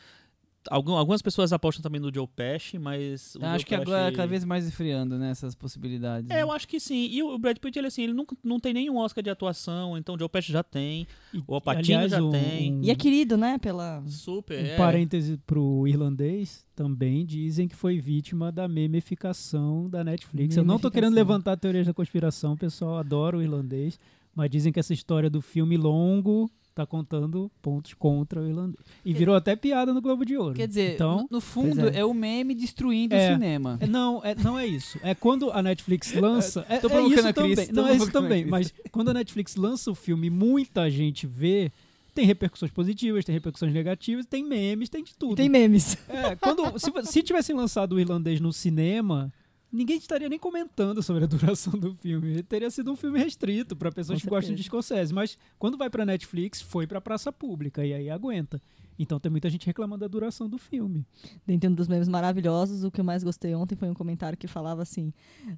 Algum- 0.70 0.94
algumas 0.94 1.20
pessoas 1.22 1.52
apostam 1.52 1.82
também 1.82 2.00
no 2.00 2.12
Joe 2.12 2.26
Pesci, 2.26 2.78
mas... 2.78 3.34
o 3.34 3.38
Eu 3.38 3.40
Joe 3.42 3.48
acho 3.50 3.66
que 3.66 3.76
Pesci- 3.76 3.82
agora 3.90 4.10
cada 4.12 4.26
vez 4.26 4.44
mais 4.44 4.66
esfriando, 4.66 5.18
né, 5.18 5.30
essas 5.30 5.54
possibilidades. 5.54 6.30
É, 6.30 6.42
eu 6.42 6.50
acho 6.50 6.66
que 6.66 6.80
sim. 6.80 7.06
E 7.10 7.22
o 7.22 7.38
Brad 7.38 7.58
Pitt, 7.58 7.78
ele 7.78 7.88
assim, 7.88 8.02
ele 8.04 8.12
nunca, 8.12 8.36
não 8.42 8.58
tem 8.58 8.72
nenhum 8.72 8.96
Oscar 8.96 9.22
de 9.22 9.30
atuação, 9.30 9.96
então 9.98 10.14
o 10.14 10.18
Joe 10.18 10.28
Pesci 10.28 10.52
já 10.52 10.62
tem. 10.62 11.06
E, 11.32 11.42
O 11.46 11.54
Al 11.54 11.60
Pacino 11.60 11.82
aliás, 11.98 12.10
já 12.12 12.22
um- 12.22 12.30
tem. 12.30 12.80
E 12.82 12.90
é 12.90 12.94
querido, 12.94 13.36
né? 13.36 13.58
Pela. 13.58 14.02
Super, 14.06 14.62
Um 14.62 14.66
é. 14.68 14.76
parêntese 14.76 15.36
pro 15.46 15.86
irlandês, 15.86 16.64
também 16.74 17.24
dizem 17.26 17.68
que 17.68 17.76
foi 17.76 18.00
vítima 18.00 18.50
da 18.50 18.66
memificação 18.68 19.88
da 19.88 20.02
Netflix. 20.02 20.56
Eu 20.56 20.64
não 20.64 20.78
tô 20.78 20.90
querendo 20.90 21.12
Memificação. 21.12 21.34
levantar 21.36 21.56
teorias 21.56 21.86
da 21.86 21.94
conspiração, 21.94 22.54
o 22.54 22.56
pessoal 22.56 22.96
adora 22.98 23.36
o 23.36 23.42
irlandês, 23.42 23.98
mas 24.34 24.50
dizem 24.50 24.72
que 24.72 24.80
essa 24.80 24.92
história 24.92 25.30
do 25.30 25.40
filme 25.40 25.76
longo 25.76 26.50
tá 26.74 26.86
contando 26.86 27.50
pontos 27.62 27.94
contra 27.94 28.40
o 28.40 28.46
irlandês. 28.46 28.84
E 29.04 29.12
virou 29.12 29.34
até 29.34 29.54
piada 29.54 29.94
no 29.94 30.00
Globo 30.00 30.24
de 30.24 30.36
Ouro. 30.36 30.54
Quer 30.54 30.66
dizer, 30.66 30.94
então, 30.94 31.18
no, 31.22 31.28
no 31.32 31.40
fundo, 31.40 31.88
é. 31.88 32.00
é. 32.00 32.04
o 32.04 32.12
meme 32.12 32.54
destruindo 32.54 33.14
É. 33.14 33.30
o 33.30 33.32
cinema. 33.34 33.78
É, 33.80 33.86
não, 33.86 34.20
é, 34.24 34.34
não 34.34 34.58
é 34.58 34.66
isso. 34.66 34.98
É 35.02 35.14
quando 35.14 35.50
a 35.50 35.62
Netflix 35.62 36.12
lança. 36.18 36.66
É, 36.68 36.78
Tô 36.78 36.88
é 36.88 36.90
provocando 36.90 37.18
isso 37.18 37.34
Cris, 37.34 37.56
também. 37.56 37.72
Não, 37.72 37.86
é 37.88 37.96
isso 37.96 38.10
também. 38.10 38.44
Mas 38.44 38.74
quando 38.90 39.10
a 39.10 39.14
Netflix 39.14 39.56
lança 39.56 39.90
o 39.90 39.94
filme 39.94 40.28
muita 40.28 40.90
gente 40.90 41.26
vê, 41.26 41.70
tem 42.14 42.24
repercussões 42.24 42.70
positivas, 42.72 43.24
tem 43.24 43.32
repercussões 43.32 43.72
negativas, 43.72 44.26
tem 44.26 44.44
memes, 44.44 44.88
tem 44.88 45.02
de 45.02 45.14
tudo. 45.14 45.32
E 45.32 45.36
tem 45.36 45.48
memes. 45.48 45.96
É, 46.08 46.36
quando, 46.36 46.78
se, 46.78 46.90
se 47.04 47.22
tivessem 47.22 47.54
lançado 47.54 47.94
o 47.94 48.00
irlandês 48.00 48.40
no 48.40 48.52
cinema, 48.52 49.32
ninguém 49.74 49.96
estaria 49.96 50.28
nem 50.28 50.38
comentando 50.38 51.02
sobre 51.02 51.24
a 51.24 51.26
duração 51.28 51.72
do 51.78 51.94
filme. 51.94 52.42
Teria 52.42 52.70
sido 52.70 52.92
um 52.92 52.96
filme 52.96 53.18
restrito 53.18 53.74
para 53.74 53.90
pessoas 53.90 54.20
Com 54.20 54.28
que 54.28 54.30
gostam 54.30 54.54
de. 54.54 54.62
Scorsese. 54.62 55.12
Mas 55.12 55.36
quando 55.58 55.76
vai 55.76 55.90
para 55.90 56.06
Netflix, 56.06 56.62
foi 56.62 56.86
para 56.86 57.00
praça 57.00 57.32
pública 57.32 57.84
e 57.84 57.92
aí 57.92 58.08
aguenta. 58.08 58.62
Então 58.98 59.18
tem 59.18 59.30
muita 59.30 59.50
gente 59.50 59.66
reclamando 59.66 60.00
da 60.00 60.08
duração 60.08 60.48
do 60.48 60.56
filme. 60.58 61.04
Dentre 61.46 61.68
um 61.68 61.74
dos 61.74 61.88
memes 61.88 62.08
maravilhosos, 62.08 62.84
o 62.84 62.90
que 62.90 63.00
eu 63.00 63.04
mais 63.04 63.24
gostei 63.24 63.54
ontem 63.54 63.74
foi 63.76 63.88
um 63.88 63.94
comentário 63.94 64.38
que 64.38 64.46
falava 64.46 64.82
assim: 64.82 65.12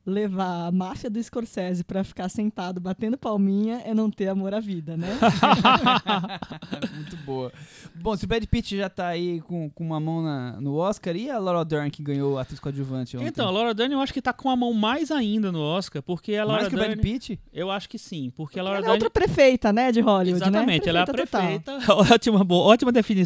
levar 0.05 0.67
a 0.69 0.73
máfia 0.73 1.11
do 1.11 1.23
Scorsese 1.23 1.85
pra 1.85 2.03
ficar 2.05 2.29
sentado 2.29 2.81
batendo 2.81 3.19
palminha 3.19 3.83
é 3.85 3.93
não 3.95 4.11
ter 4.11 4.29
amor 4.29 4.55
à 4.55 4.61
vida, 4.61 4.97
né? 4.97 5.09
Muito 6.95 7.17
boa. 7.19 7.53
Bom, 7.95 8.17
se 8.17 8.25
o 8.25 8.29
Brad 8.29 8.45
Pitt 8.45 8.77
já 8.77 8.89
tá 8.89 9.09
aí 9.09 9.41
com, 9.43 9.71
com 9.71 9.85
uma 9.85 10.01
mão 10.01 10.23
na- 10.23 10.61
no 10.61 10.75
Oscar, 10.77 11.15
e 11.17 11.31
a 11.31 11.39
Laura 11.39 11.65
Dern 11.65 11.91
que 11.91 12.03
ganhou 12.03 12.39
a 12.39 12.43
atriz 12.43 12.59
coadjuvante 12.61 13.17
ontem? 13.17 13.27
Então, 13.29 13.47
a 13.49 13.51
Laura 13.51 13.75
Dern 13.75 13.93
eu 13.95 14.01
acho 14.01 14.13
que 14.13 14.23
tá 14.23 14.33
com 14.33 14.49
a 14.51 14.57
mão 14.57 14.73
mais 14.73 15.11
ainda 15.11 15.51
no 15.53 15.61
Oscar, 15.61 16.03
porque 16.03 16.35
a 16.37 16.45
Laura 16.45 16.63
Mais 16.63 16.69
que 16.69 16.75
o 16.75 16.79
Brad 16.79 16.91
Dern... 16.91 17.03
Pitt? 17.03 17.41
Eu 17.53 17.71
acho 17.71 17.89
que 17.89 17.99
sim, 17.99 18.33
porque 18.37 18.59
a 18.59 18.63
Laura 18.63 18.79
Ela 18.79 18.87
é 18.87 18.89
Dern... 18.91 19.05
outra 19.05 19.11
prefeita, 19.11 19.73
né, 19.73 19.93
de 19.93 20.01
Hollywood, 20.01 20.43
Exatamente, 20.43 20.85
né? 20.85 20.91
ela 20.91 20.99
é 21.01 21.03
a 21.03 21.07
total. 21.07 21.25
prefeita, 21.43 21.79
ótima, 22.15 22.45
boa, 22.45 22.67
ótima 22.73 22.93
definição. 22.93 23.26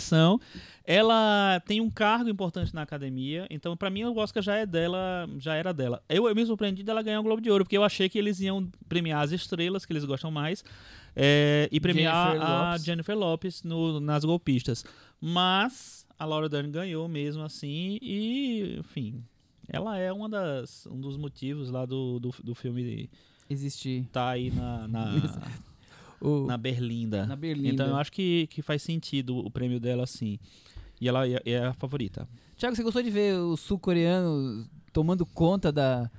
Ela 0.85 1.61
tem 1.67 1.81
um 1.81 1.89
cargo 1.91 2.29
importante 2.29 2.75
na 2.75 2.83
academia, 2.83 3.47
então 3.51 3.77
pra 3.77 3.91
mim 3.91 4.03
o 4.05 4.17
Oscar 4.17 4.43
já 4.43 4.57
é 4.57 4.67
dela, 4.67 5.29
já 5.39 5.55
era 5.55 5.73
dela. 5.73 6.03
Eu, 6.09 6.29
eu 6.29 6.35
me 6.35 6.45
surpreendi 6.45 6.83
dela 6.83 7.03
ganhar 7.03 7.21
o 7.21 7.23
Globo 7.23 7.41
de 7.41 7.49
Ouro, 7.51 7.65
porque 7.65 7.77
eu 7.77 7.85
achei 7.85 8.09
que 8.09 8.19
eles 8.19 8.41
iam 8.41 8.69
premiar 8.89 9.23
as 9.23 9.31
estrelas 9.31 9.85
que 9.85 9.93
eles 9.93 10.05
gostam 10.05 10.31
mais 10.33 10.65
é, 11.15 11.69
e 11.71 11.79
premiar 11.79 12.31
Jennifer 12.33 12.49
a 12.49 12.65
Lopez. 12.71 12.85
Jennifer 12.85 13.17
Lopes 13.19 13.63
no- 13.63 14.01
nas 14.01 14.25
golpistas. 14.25 14.85
Mas 15.21 16.05
a 16.19 16.25
Laura 16.25 16.49
Dern 16.49 16.71
ganhou 16.73 17.07
mesmo 17.07 17.43
assim 17.43 17.99
e, 18.03 18.77
enfim, 18.81 19.23
ela 19.69 19.97
é 19.97 20.13
uma 20.13 20.29
das, 20.29 20.87
um 20.87 21.01
dos 21.01 21.17
motivos 21.17 21.71
lá 21.71 21.87
do, 21.87 22.19
do, 22.19 22.35
do 22.43 22.55
filme 22.55 23.09
Existir. 23.49 24.07
tá 24.11 24.31
aí 24.31 24.51
na, 24.51 24.89
na, 24.89 25.05
O, 26.21 26.45
na 26.47 26.57
Berlinda. 26.59 27.27
na 27.27 27.35
Berlim. 27.37 27.69
Então 27.71 27.87
eu 27.87 27.97
acho 27.97 28.13
que, 28.13 28.47
que 28.49 28.61
faz 28.63 28.83
sentido 28.83 29.37
o 29.39 29.51
prêmio 29.51 29.81
dela 29.81 30.07
sim. 30.07 30.39
E 31.01 31.09
ela 31.09 31.27
é, 31.27 31.41
é 31.47 31.65
a 31.67 31.73
favorita. 31.73 32.29
Tiago, 32.57 32.77
você 32.77 32.83
gostou 32.83 33.03
de 33.03 33.11
ver 33.11 33.35
os 33.39 33.61
sul-coreanos 33.61 34.69
tomando 34.93 35.25
conta 35.25 35.73
da, 35.73 36.11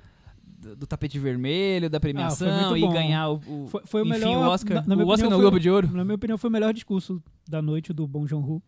do, 0.44 0.86
tapete 0.88 1.18
vermelho, 1.20 1.88
da 1.88 2.00
premiação 2.00 2.72
Ah, 2.72 2.78
e 2.78 2.88
ganhar 2.88 3.28
o, 3.30 3.34
o- 3.46 3.68
Foi, 3.68 3.82
foi 3.84 4.02
o 4.02 4.06
enfim, 4.06 4.18
melhor. 4.18 4.48
o 4.48 4.50
Oscar, 4.50 4.74
na- 4.82 4.88
na 4.88 4.96
minha 4.96 5.06
o 5.06 5.10
Oscar 5.10 5.30
foi- 5.30 5.38
Globo 5.38 5.60
de 5.60 5.70
Ouro. 5.70 5.88
Na 5.92 6.04
minha 6.04 6.16
opinião, 6.16 6.36
foi 6.36 6.50
o 6.50 6.52
melhor 6.52 6.74
discurso 6.74 7.22
da 7.48 7.62
noite 7.62 7.92
do 7.92 8.06
Bong 8.08 8.26
Joon-ho. 8.28 8.60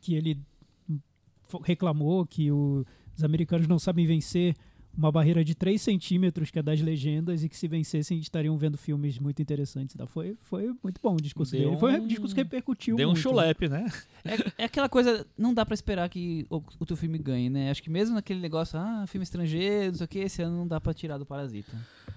Que 0.00 0.14
ele 0.14 0.38
reclamou 1.64 2.24
que 2.26 2.50
o- 2.52 2.84
os 3.16 3.24
americanos 3.24 3.66
não 3.66 3.78
sabem 3.78 4.06
vencer 4.06 4.54
uma 4.98 5.12
barreira 5.12 5.44
de 5.44 5.54
3 5.54 5.80
centímetros, 5.80 6.50
que 6.50 6.58
é 6.58 6.62
das 6.62 6.80
legendas, 6.80 7.44
e 7.44 7.48
que 7.48 7.56
se 7.56 7.68
vencessem 7.68 8.18
estariam 8.18 8.58
vendo 8.58 8.76
filmes 8.76 9.16
muito 9.18 9.40
interessantes. 9.40 9.94
Tá? 9.96 10.06
Foi, 10.08 10.36
foi 10.42 10.74
muito 10.82 11.00
bom 11.00 11.14
o 11.14 11.20
discurso 11.22 11.52
Deu 11.52 11.68
dele. 11.68 11.76
Foi 11.80 12.00
um- 12.00 12.06
discurso 12.06 12.34
que 12.34 12.40
repercutiu 12.42 12.96
Deu 12.96 13.06
um 13.08 13.12
muito. 13.12 13.22
chulepe, 13.22 13.68
né? 13.68 13.86
É, 14.24 14.62
é 14.62 14.64
aquela 14.64 14.88
coisa, 14.88 15.24
não 15.38 15.54
dá 15.54 15.64
pra 15.64 15.72
esperar 15.74 16.08
que 16.08 16.44
o, 16.50 16.60
o 16.80 16.84
teu 16.84 16.96
filme 16.96 17.16
ganhe, 17.16 17.48
né? 17.48 17.70
Acho 17.70 17.82
que 17.82 17.88
mesmo 17.88 18.16
naquele 18.16 18.40
negócio, 18.40 18.76
ah, 18.78 19.04
filme 19.06 19.22
estrangeiro, 19.22 19.92
não 19.92 19.94
sei 19.98 20.04
o 20.04 20.08
que, 20.08 20.18
esse 20.18 20.42
ano 20.42 20.56
não 20.56 20.66
dá 20.66 20.80
pra 20.80 20.92
tirar 20.92 21.16
do 21.16 21.24
Parasita. 21.24 21.72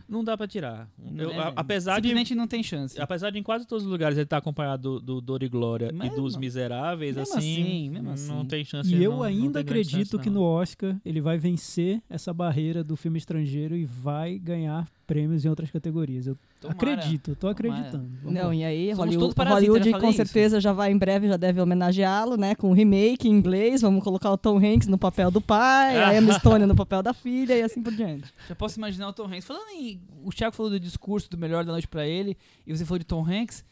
Não 0.08 0.24
dá 0.24 0.38
pra 0.38 0.48
tirar. 0.48 0.90
Eu- 1.16 1.32
É, 1.32 1.38
a- 1.40 1.54
apesar 1.56 2.00
de 2.00 2.08
simplesmente 2.10 2.36
não 2.36 2.48
tem 2.48 2.62
chance. 2.64 3.00
Apesar 3.00 3.30
de 3.30 3.40
em 3.40 3.44
quase 3.44 3.66
todos 3.68 3.86
os 3.86 3.92
lugares 3.92 4.18
ele 4.18 4.24
estar 4.24 4.38
acompanhado 4.38 5.00
do, 5.00 5.02
do 5.02 5.22
Dor 5.22 5.44
e 5.44 5.50
Glória 5.50 5.92
e 6.04 6.10
dos 6.10 6.36
Miseráveis, 6.38 7.16
mesmo 7.16 7.38
assim, 7.38 7.62
assim, 7.64 7.90
mesmo 7.90 8.04
não 8.08 8.14
assim. 8.14 8.46
tem 8.48 8.64
chance. 8.66 8.94
E 8.94 9.04
eu 9.04 9.12
não- 9.12 9.24
ainda 9.24 9.60
acredito 9.62 9.92
chance, 10.12 10.18
que 10.20 10.30
no 10.30 10.42
Oscar 10.44 10.96
ele 11.06 11.22
vai 11.22 11.38
vencer 11.38 12.02
essa 12.10 12.34
barreira 12.34 12.84
do 12.84 12.96
filme 12.96 13.18
estrangeiro 13.18 13.76
e 13.76 13.86
vai 13.86 14.38
ganhar 14.38 14.88
prêmios 15.08 15.44
em 15.46 15.50
outras 15.50 15.70
categorias. 15.72 16.28
Eu 16.28 16.38
Tomara. 16.62 16.78
acredito, 16.94 17.36
tô 17.36 17.48
acreditando. 17.48 18.10
Vamos 18.22 18.34
Não, 18.40 18.54
e 18.54 18.64
aí 18.64 18.96
Somos 18.96 19.16
Hollywood, 19.16 19.36
Hollywood 19.50 19.92
com 20.00 20.08
isso. 20.10 20.18
certeza 20.18 20.62
já 20.62 20.72
vai 20.72 20.92
em 20.92 20.98
breve, 20.98 21.28
já 21.28 21.38
deve 21.38 21.60
homenageá-lo, 21.60 22.38
né? 22.38 22.56
Com 22.56 22.70
um 22.70 22.74
remake 22.74 23.28
em 23.28 23.32
inglês, 23.32 23.82
vamos 23.82 24.04
colocar 24.04 24.32
o 24.32 24.38
Tom 24.38 24.58
Hanks 24.58 24.88
no 24.88 24.98
papel 24.98 25.32
do 25.32 25.42
pai, 25.42 25.98
a 26.02 26.16
Emma 26.18 26.34
Stone 26.40 26.66
no 26.66 26.76
papel 26.76 27.02
da 27.04 27.14
filha 27.14 27.58
e 27.58 27.62
assim 27.64 27.82
por 27.82 27.92
diante. 27.94 28.32
Já 28.48 28.56
posso 28.56 28.78
imaginar 28.78 29.10
o 29.10 29.14
Tom 29.14 29.26
Hanks. 29.26 29.46
Falando 29.46 29.70
em. 29.72 30.00
O 30.24 30.30
Thiago 30.32 30.56
falou 30.56 30.70
do 30.72 30.80
discurso 30.80 31.30
do 31.30 31.38
melhor 31.38 31.66
da 31.66 31.72
noite 31.72 31.88
pra 31.88 32.08
ele, 32.08 32.38
e 32.66 32.76
você 32.76 32.86
falou 32.86 33.00
de 33.00 33.06
Tom 33.06 33.26
Hanks. 33.28 33.64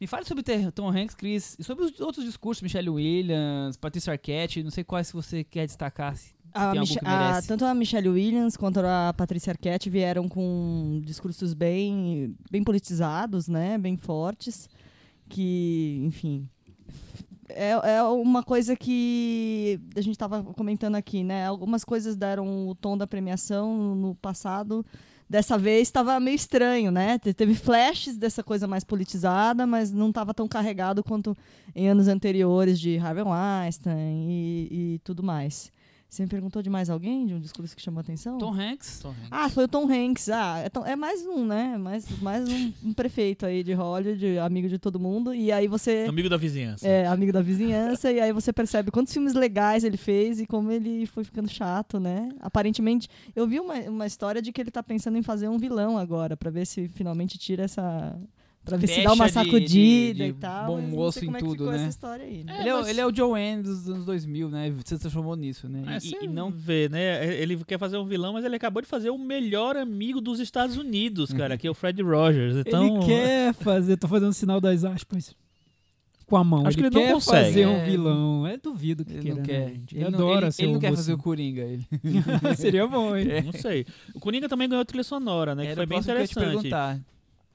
Me 0.00 0.06
fale 0.08 0.24
sobre 0.24 0.42
ter- 0.42 0.72
Tom 0.72 0.88
Hanks, 0.88 1.14
Chris, 1.14 1.56
e 1.60 1.62
sobre 1.62 1.84
os 1.84 2.00
outros 2.00 2.24
discursos, 2.24 2.60
Michelle 2.60 2.90
Williams, 2.90 3.76
Patrícia 3.76 4.12
Arquette, 4.12 4.60
não 4.60 4.70
sei 4.72 4.82
quais 4.82 5.12
você 5.12 5.44
quer 5.44 5.64
destacar. 5.64 6.16
A 6.54 6.74
Mich- 6.74 6.98
a- 7.04 7.42
tanto 7.46 7.64
a 7.64 7.74
Michelle 7.74 8.08
Williams 8.08 8.56
quanto 8.56 8.80
a 8.80 9.14
Patrícia 9.16 9.50
Arquette 9.52 9.88
vieram 9.90 10.28
com 10.28 11.00
discursos 11.04 11.54
bem, 11.54 12.34
bem 12.50 12.62
politizados, 12.62 13.48
né? 13.48 13.78
Bem 13.78 13.96
fortes. 13.96 14.68
Que, 15.28 16.00
enfim. 16.04 16.48
É, 17.48 17.70
é 17.96 18.02
uma 18.02 18.42
coisa 18.42 18.74
que 18.76 19.78
a 19.96 20.00
gente 20.00 20.14
estava 20.14 20.42
comentando 20.42 20.94
aqui, 20.94 21.22
né? 21.22 21.46
Algumas 21.46 21.84
coisas 21.84 22.16
deram 22.16 22.68
o 22.68 22.74
tom 22.74 22.96
da 22.96 23.06
premiação 23.06 23.94
no 23.94 24.14
passado. 24.14 24.84
Dessa 25.28 25.56
vez 25.56 25.88
estava 25.88 26.18
meio 26.20 26.34
estranho, 26.34 26.90
né? 26.90 27.18
Te- 27.18 27.32
Teve 27.32 27.54
flashes 27.54 28.16
dessa 28.18 28.42
coisa 28.42 28.66
mais 28.66 28.84
politizada, 28.84 29.66
mas 29.66 29.90
não 29.90 30.08
estava 30.10 30.34
tão 30.34 30.46
carregado 30.46 31.02
quanto 31.02 31.36
em 31.74 31.88
anos 31.88 32.08
anteriores 32.08 32.78
de 32.78 32.98
Harvey 32.98 33.24
Weinstein 33.24 34.26
e, 34.30 34.68
e 34.94 34.98
tudo 35.02 35.22
mais. 35.22 35.72
Você 36.12 36.24
me 36.24 36.28
perguntou 36.28 36.60
de 36.60 36.68
mais 36.68 36.90
alguém, 36.90 37.24
de 37.24 37.32
um 37.32 37.40
discurso 37.40 37.74
que 37.74 37.80
chamou 37.80 37.96
a 37.96 38.02
atenção? 38.02 38.36
Tom 38.36 38.52
Hanks. 38.52 38.98
Tom 39.00 39.08
Hanks. 39.12 39.28
Ah, 39.30 39.48
foi 39.48 39.64
o 39.64 39.68
Tom 39.68 39.90
Hanks. 39.90 40.28
Ah, 40.28 40.58
é, 40.58 40.68
Tom- 40.68 40.84
é 40.84 40.94
mais 40.94 41.24
um, 41.26 41.46
né? 41.46 41.78
Mais, 41.78 42.04
mais 42.20 42.46
um, 42.46 42.70
um 42.84 42.92
prefeito 42.92 43.46
aí 43.46 43.64
de 43.64 43.72
Hollywood, 43.72 44.38
amigo 44.40 44.68
de 44.68 44.78
todo 44.78 45.00
mundo. 45.00 45.32
E 45.34 45.50
aí 45.50 45.66
você. 45.66 46.04
Amigo 46.06 46.28
da 46.28 46.36
vizinhança. 46.36 46.86
É, 46.86 47.06
amigo 47.06 47.32
da 47.32 47.40
vizinhança, 47.40 48.12
e 48.12 48.20
aí 48.20 48.30
você 48.30 48.52
percebe 48.52 48.90
quantos 48.90 49.10
filmes 49.10 49.32
legais 49.32 49.84
ele 49.84 49.96
fez 49.96 50.38
e 50.38 50.46
como 50.46 50.70
ele 50.70 51.06
foi 51.06 51.24
ficando 51.24 51.48
chato, 51.48 51.98
né? 51.98 52.28
Aparentemente, 52.42 53.08
eu 53.34 53.46
vi 53.46 53.58
uma, 53.58 53.72
uma 53.88 54.06
história 54.06 54.42
de 54.42 54.52
que 54.52 54.60
ele 54.60 54.70
tá 54.70 54.82
pensando 54.82 55.16
em 55.16 55.22
fazer 55.22 55.48
um 55.48 55.56
vilão 55.56 55.96
agora, 55.96 56.36
pra 56.36 56.50
ver 56.50 56.66
se 56.66 56.88
finalmente 56.88 57.38
tira 57.38 57.62
essa. 57.64 58.14
Pra 58.64 58.76
ver 58.76 58.86
se 58.86 59.02
dá 59.02 59.12
uma 59.12 59.24
Pecha 59.24 59.40
de- 59.42 59.46
sacudida 59.50 60.14
de- 60.14 60.22
de 60.24 60.24
e 60.30 60.32
tal. 60.34 60.66
bom 60.66 60.80
não 60.80 60.88
moço 60.88 61.24
em 61.24 61.28
é 61.30 61.32
que 61.32 61.38
tudo, 61.40 61.66
né? 61.68 61.76
essa 61.76 61.88
história 61.88 62.24
aí. 62.24 62.44
né? 62.44 62.60
ele, 62.60 62.68
é, 62.68 62.74
o- 62.74 62.78
mas- 62.78 62.88
ele 62.88 63.00
é 63.00 63.06
o 63.06 63.12
Joanne 63.14 63.62
dos 63.64 63.88
anos 63.88 64.04
2000, 64.04 64.48
né? 64.48 64.72
Se 64.84 64.96
transformou 64.98 65.34
nisso, 65.34 65.68
né? 65.68 65.82
É, 65.88 65.98
E- 66.06 66.24
e, 66.26 66.28
não 66.28 66.48
vê, 66.50 66.88
né? 66.88 67.26
Ele 67.42 67.56
quer 67.64 67.76
fazer 67.78 67.96
um 67.98 68.04
vilão, 68.06 68.32
mas 68.34 68.44
ele 68.44 68.54
acabou 68.54 68.80
de 68.80 68.86
fazer 68.86 69.10
o 69.10 69.18
melhor 69.18 69.76
amigo 69.76 70.20
dos 70.20 70.38
Estados 70.38 70.76
Unidos, 70.76 71.32
cara, 71.34 71.58
que 71.58 71.66
é 71.66 71.70
o 71.70 71.74
Fred 71.74 72.00
Rogers. 72.02 72.54
Então, 72.56 72.98
Ele 72.98 73.06
quer 73.06 73.52
fazer, 73.54 73.96
tô 73.96 74.06
fazendo 74.06 74.32
sinal 74.32 74.60
das 74.60 74.84
aspas 74.84 75.34
com 76.24 76.36
a 76.36 76.44
mão. 76.44 76.60
Acho 76.64 76.78
ele 76.78 76.88
que 76.88 76.96
ele 76.96 77.04
não 77.04 77.08
quer 77.08 77.14
consegue. 77.14 77.44
fazer 77.46 77.66
um 77.66 77.76
É. 77.78 77.84
vilão. 77.84 78.46
É 78.46 78.56
duvido 78.56 79.04
que 79.04 79.12
Ele 79.12 79.22
queira, 79.22 79.34
não 79.34 79.42
né, 79.42 79.48
quer. 79.48 79.68
gente? 79.70 79.94
Ele, 79.96 80.04
Ele, 80.04 80.10
não, 80.12 80.18
adora 80.20 80.44
ele, 80.46 80.52
ser 80.52 80.62
ele 80.62 80.70
o 80.70 80.72
não 80.74 80.80
quer 80.80 80.90
fazer 80.94 81.12
o. 81.14 81.18
Coringa. 81.18 81.62
Ele. 81.62 81.84
Seria 82.56 82.86
bom, 82.86 83.16
hein? 83.16 83.26
não 83.44 83.52
sei. 83.52 83.84
O 84.14 84.20
Coringa 84.20 84.48
também 84.48 84.68
ganhou 84.68 84.84
trilha 84.84 85.02
sonora, 85.02 85.54
né? 85.56 85.62
Que 85.64 85.68
Era 85.70 85.76
foi 85.78 85.84
o 85.84 85.88
bem 85.88 85.98
que 86.00 86.08
eu 86.10 86.14
te 86.14 86.20
interessante. 86.30 86.44
perguntar. 86.46 87.00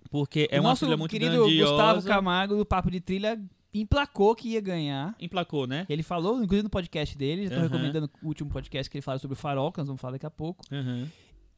Porque 0.09 0.47
é 0.51 0.59
o 0.59 0.63
uma 0.63 0.75
trilha 0.75 0.97
muito 0.97 1.11
querido 1.11 1.37
grandiosa. 1.43 1.71
Gustavo 1.71 2.03
Camargo, 2.07 2.55
do 2.55 2.65
Papo 2.65 2.89
de 2.91 2.99
Trilha, 3.01 3.39
emplacou 3.73 4.33
que 4.35 4.49
ia 4.49 4.61
ganhar. 4.61 5.15
Emplacou, 5.19 5.67
né? 5.67 5.85
Ele 5.89 6.03
falou, 6.03 6.35
inclusive 6.41 6.63
no 6.63 6.69
podcast 6.69 7.17
dele, 7.17 7.43
já 7.47 7.49
tô 7.51 7.55
Aham. 7.57 7.63
recomendando 7.67 8.09
o 8.23 8.27
último 8.27 8.49
podcast 8.49 8.89
que 8.89 8.97
ele 8.97 9.01
fala 9.03 9.19
sobre 9.19 9.33
o 9.33 9.37
farol, 9.37 9.71
que 9.71 9.79
nós 9.79 9.87
vamos 9.87 10.01
falar 10.01 10.13
daqui 10.13 10.25
a 10.25 10.31
pouco. 10.31 10.63
Uhum. 10.71 11.07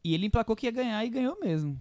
E 0.04 0.14
ele 0.14 0.26
emplacou 0.26 0.56
que 0.56 0.66
ia 0.66 0.72
ganhar 0.72 1.04
e 1.06 1.10
ganhou 1.10 1.38
mesmo. 1.42 1.80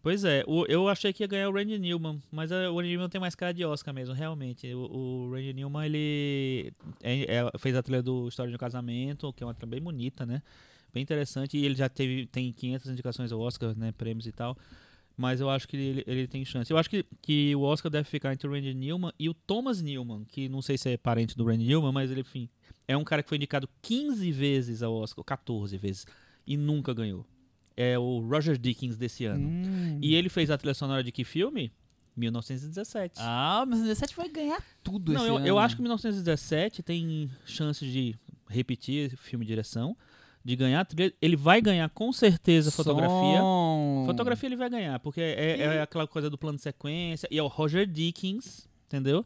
Pois 0.00 0.22
é, 0.24 0.44
o- 0.46 0.64
eu 0.66 0.88
achei 0.88 1.12
que 1.12 1.24
ia 1.24 1.26
ganhar 1.26 1.48
o 1.48 1.52
Randy 1.52 1.76
Newman, 1.76 2.20
mas 2.30 2.52
eh, 2.52 2.68
o 2.68 2.76
Randy 2.76 2.90
Newman 2.90 3.08
tem 3.08 3.20
mais 3.20 3.34
cara 3.34 3.52
de 3.52 3.64
Oscar 3.64 3.92
mesmo, 3.92 4.14
realmente. 4.14 4.72
O, 4.72 4.78
o 5.26 5.30
Randy 5.32 5.52
Newman, 5.52 5.84
ele 5.86 6.72
é- 7.02 7.36
é- 7.38 7.58
fez 7.58 7.74
a 7.76 7.82
trilha 7.82 8.00
do 8.00 8.28
História 8.28 8.48
de 8.48 8.54
um 8.54 8.58
Casamento, 8.58 9.32
que 9.32 9.42
é 9.42 9.46
uma 9.46 9.52
trilha 9.54 9.68
bem 9.70 9.80
bonita, 9.82 10.24
né? 10.24 10.40
Bem 10.94 11.02
interessante, 11.02 11.58
e 11.58 11.64
ele 11.66 11.74
já 11.74 11.88
teve, 11.88 12.26
tem 12.26 12.52
500 12.52 12.90
indicações 12.90 13.32
ao 13.32 13.40
Oscar, 13.40 13.76
né? 13.76 13.92
Prêmios 13.92 14.26
e 14.26 14.32
tal. 14.32 14.56
Mas 15.18 15.40
eu 15.40 15.50
acho 15.50 15.66
que 15.66 15.76
ele, 15.76 16.04
ele 16.06 16.28
tem 16.28 16.44
chance. 16.44 16.70
Eu 16.70 16.78
acho 16.78 16.88
que, 16.88 17.04
que 17.20 17.52
o 17.56 17.62
Oscar 17.62 17.90
deve 17.90 18.08
ficar 18.08 18.32
entre 18.32 18.46
o 18.46 18.52
Randy 18.52 18.72
Newman 18.72 19.12
e 19.18 19.28
o 19.28 19.34
Thomas 19.34 19.82
Newman, 19.82 20.24
que 20.24 20.48
não 20.48 20.62
sei 20.62 20.78
se 20.78 20.90
é 20.90 20.96
parente 20.96 21.36
do 21.36 21.44
Randy 21.44 21.64
Newman, 21.64 21.90
mas 21.90 22.08
ele, 22.08 22.20
enfim, 22.20 22.48
é 22.86 22.96
um 22.96 23.02
cara 23.02 23.20
que 23.20 23.28
foi 23.28 23.36
indicado 23.36 23.68
15 23.82 24.30
vezes 24.30 24.80
ao 24.80 24.94
Oscar, 24.94 25.24
14 25.24 25.76
vezes, 25.76 26.06
e 26.46 26.56
nunca 26.56 26.94
ganhou. 26.94 27.26
É 27.76 27.98
o 27.98 28.20
Roger 28.20 28.56
Dickens 28.56 28.96
desse 28.96 29.24
ano. 29.24 29.48
Hum. 29.48 29.98
E 30.00 30.14
ele 30.14 30.28
fez 30.28 30.52
a 30.52 30.56
trilha 30.56 30.74
sonora 30.74 31.02
de 31.02 31.10
que 31.10 31.24
filme? 31.24 31.72
1917. 32.16 33.16
Ah, 33.18 33.64
mas 33.66 33.80
o 33.80 33.82
17 33.82 34.14
vai 34.14 34.28
ganhar 34.28 34.62
tudo 34.84 35.12
Não, 35.12 35.20
esse 35.20 35.30
eu, 35.30 35.36
ano. 35.36 35.46
eu 35.46 35.58
acho 35.58 35.74
que 35.74 35.82
1917 35.82 36.82
tem 36.82 37.30
chances 37.44 37.90
de 37.90 38.14
repetir 38.48 39.16
filme 39.16 39.44
de 39.44 39.50
direção, 39.50 39.96
de 40.44 40.56
ganhar 40.56 40.84
trilha. 40.84 41.12
Ele 41.20 41.36
vai 41.36 41.60
ganhar 41.60 41.88
com 41.90 42.12
certeza 42.12 42.70
fotografia. 42.70 43.38
Som. 43.40 44.04
Fotografia 44.06 44.48
ele 44.48 44.56
vai 44.56 44.70
ganhar, 44.70 44.98
porque 45.00 45.20
é, 45.20 45.60
é 45.60 45.82
aquela 45.82 46.06
coisa 46.06 46.30
do 46.30 46.38
plano 46.38 46.56
de 46.56 46.62
sequência. 46.62 47.28
E 47.30 47.38
é 47.38 47.42
o 47.42 47.46
Roger 47.48 47.86
Dickens, 47.86 48.68
entendeu? 48.86 49.24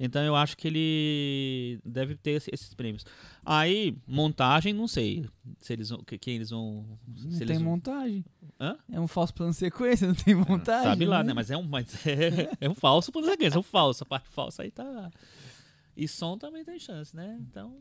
Então 0.00 0.22
eu 0.22 0.36
acho 0.36 0.56
que 0.56 0.68
ele 0.68 1.80
deve 1.84 2.14
ter 2.14 2.30
esse- 2.32 2.50
esses 2.54 2.72
prêmios. 2.72 3.04
Aí, 3.44 3.96
montagem, 4.06 4.72
não 4.72 4.86
sei 4.86 5.26
se 5.58 5.72
eles 5.72 5.88
vão, 5.90 6.04
que- 6.04 6.16
quem 6.18 6.36
eles 6.36 6.50
vão. 6.50 6.84
Não 7.08 7.38
tem 7.38 7.46
vão- 7.56 7.64
montagem. 7.64 8.24
Hã? 8.60 8.76
É 8.92 9.00
um 9.00 9.08
falso 9.08 9.34
plano 9.34 9.50
de 9.50 9.58
sequência, 9.58 10.06
não 10.06 10.14
tem 10.14 10.36
montagem. 10.36 10.84
Sabe 10.90 11.04
lá, 11.04 11.24
né? 11.24 11.32
Mas 11.34 11.50
é 11.50 11.56
um, 11.56 11.64
mas 11.64 12.06
é, 12.06 12.48
é 12.60 12.68
um 12.68 12.74
falso 12.76 13.10
plano 13.10 13.26
de 13.26 13.32
sequência, 13.32 13.56
é 13.56 13.58
um 13.58 13.62
falso. 13.64 14.04
A 14.04 14.06
parte 14.06 14.28
falsa 14.28 14.62
aí 14.62 14.70
tá. 14.70 15.10
E 15.96 16.06
som 16.06 16.38
também 16.38 16.64
tem 16.64 16.78
chance, 16.78 17.16
né? 17.16 17.36
Então. 17.50 17.78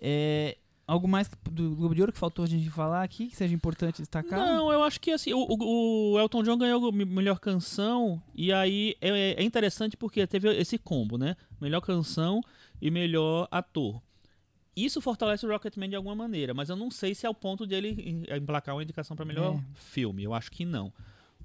É, 0.00 0.56
algo 0.88 1.06
mais 1.06 1.30
do 1.50 1.76
Globo 1.76 1.94
de 1.94 2.00
Ouro 2.00 2.12
que 2.12 2.18
faltou 2.18 2.44
a 2.44 2.48
gente 2.48 2.68
falar 2.70 3.02
aqui, 3.02 3.26
que 3.28 3.36
seja 3.36 3.54
importante 3.54 3.98
destacar? 4.00 4.40
Não, 4.40 4.72
eu 4.72 4.82
acho 4.82 4.98
que 5.00 5.10
assim, 5.12 5.32
o, 5.34 5.46
o- 5.48 6.18
Elton 6.18 6.42
John 6.42 6.56
ganhou 6.58 6.90
me- 6.90 7.04
melhor 7.04 7.38
canção, 7.38 8.20
e 8.34 8.50
aí 8.52 8.96
é, 9.00 9.34
é 9.40 9.42
interessante 9.44 9.96
porque 9.96 10.26
teve 10.26 10.48
esse 10.56 10.78
combo, 10.78 11.18
né? 11.18 11.36
Melhor 11.60 11.80
canção 11.82 12.40
e 12.80 12.90
melhor 12.90 13.46
ator. 13.50 14.00
Isso 14.74 15.00
fortalece 15.00 15.44
o 15.44 15.48
Rocketman 15.50 15.88
de 15.90 15.96
alguma 15.96 16.14
maneira, 16.14 16.54
mas 16.54 16.70
eu 16.70 16.76
não 16.76 16.90
sei 16.90 17.14
se 17.14 17.26
é 17.26 17.28
o 17.30 17.34
ponto 17.34 17.66
dele 17.66 17.88
em- 18.30 18.36
emplacar 18.36 18.74
uma 18.74 18.82
indicação 18.82 19.14
para 19.16 19.24
melhor 19.26 19.56
É. 19.56 19.60
filme. 19.74 20.22
Eu 20.24 20.32
acho 20.32 20.50
que 20.50 20.64
não. 20.64 20.92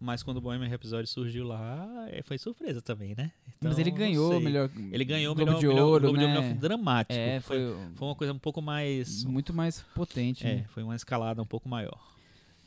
Mas 0.03 0.21
quando 0.21 0.35
o 0.35 0.41
Bohemian 0.41 0.67
Rhapsody 0.67 1.07
surgiu 1.07 1.47
lá, 1.47 1.87
é, 2.09 2.21
foi 2.23 2.37
surpresa 2.37 2.81
também, 2.81 3.15
né? 3.17 3.31
Mas 3.61 3.71
Então, 3.71 3.79
ele 3.79 3.89
não 3.91 3.97
ganhou 3.97 4.39
melhor 4.41 4.69
Ele 4.91 5.05
ganhou 5.05 5.31
o 5.31 5.35
Globo 5.35 5.51
melhor, 5.51 5.59
de 5.61 5.67
melhor- 5.67 5.85
Ouro, 5.85 6.01
Globo 6.01 6.17
de 6.17 6.25
né? 6.25 6.35
Ouro 6.35 6.41
melhor 6.47 6.59
dramático. 6.59 7.17
É, 7.17 7.39
foi, 7.39 7.57
foi, 7.57 7.77
foi 7.95 8.07
uma 8.09 8.15
coisa 8.15 8.33
um 8.33 8.37
pouco 8.37 8.61
mais. 8.61 9.23
muito 9.23 9.53
mais 9.53 9.79
potente. 9.95 10.45
É, 10.45 10.55
né? 10.55 10.65
foi 10.67 10.83
uma 10.83 10.93
escalada 10.93 11.41
um 11.41 11.45
pouco 11.45 11.69
maior. 11.69 11.97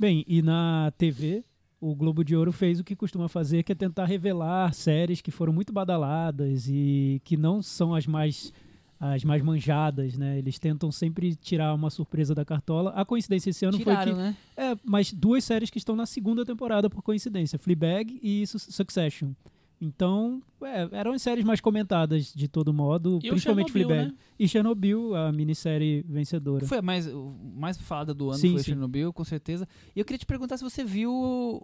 Bem, 0.01 0.25
e 0.27 0.41
na 0.41 0.91
TV, 0.97 1.45
o 1.79 1.95
Globo 1.95 2.25
de 2.25 2.35
Ouro 2.35 2.53
fez 2.53 2.81
o 2.81 2.85
que 2.85 2.97
costuma 2.97 3.29
fazer, 3.29 3.63
que 3.65 3.73
é 3.73 3.75
tentar 3.75 4.07
revelar 4.07 4.73
séries 4.73 5.21
que 5.21 5.31
foram 5.31 5.53
muito 5.53 5.75
badaladas 5.75 6.67
e 6.69 7.21
que 7.23 7.37
não 7.37 7.61
são 7.61 7.95
as 7.95 8.07
mais 8.07 8.51
as 8.99 9.23
mais 9.25 9.43
manjadas, 9.43 10.17
né? 10.17 10.39
Eles 10.39 10.59
tentam 10.59 10.91
sempre 10.91 11.35
tirar 11.37 11.75
uma 11.75 11.91
surpresa 11.91 12.35
da 12.35 12.45
cartola. 12.45 12.91
A 12.91 13.05
coincidência 13.05 13.51
esse 13.51 13.65
ano 13.65 13.77
Tiraram, 13.79 14.03
foi 14.03 14.13
que 14.13 14.19
né? 14.19 14.37
é, 14.57 14.77
mas 14.85 15.13
duas 15.13 15.45
séries 15.45 15.69
que 15.71 15.79
estão 15.79 15.95
na 15.95 16.07
segunda 16.07 16.45
temporada 16.45 16.89
por 16.89 17.03
coincidência, 17.03 17.59
Fleabag 17.59 18.19
e 18.23 18.47
Su- 18.47 18.59
Succession. 18.59 19.33
Então, 19.79 20.43
é, 20.63 20.89
eram 20.93 21.13
as 21.13 21.21
séries 21.21 21.45
mais 21.45 21.61
comentadas 21.61 22.33
de 22.33 22.49
todo 22.49 22.73
modo, 22.73 23.19
E 23.23 23.29
principalmente 23.29 23.71
Chernobyl, 23.71 23.89
Fleabag. 23.97 24.13
né? 24.13 24.19
E 24.39 24.49
Chernobyl, 24.49 25.15
a 25.15 25.31
minissérie 25.31 26.03
vencedora. 26.09 26.65
Foi 26.67 26.79
a 26.79 26.83
mais, 26.83 27.07
mais 27.55 27.77
falada 27.77 28.15
do 28.15 28.31
ano, 28.31 28.39
Sim, 28.39 28.53
foi 28.53 28.61
sim. 28.61 28.65
Chernobyl, 28.71 29.13
com 29.13 29.23
certeza. 29.25 29.69
E 29.95 29.99
eu 30.01 30.05
queria 30.07 30.19
te 30.19 30.25
perguntar 30.25 30.57
se 30.57 30.65
você 30.65 30.83
viu 30.83 31.13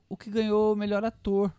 o 0.08 0.16
que 0.18 0.28
ganhou 0.30 0.74
o 0.74 0.76
melhor 0.76 1.02
ator. 1.02 1.50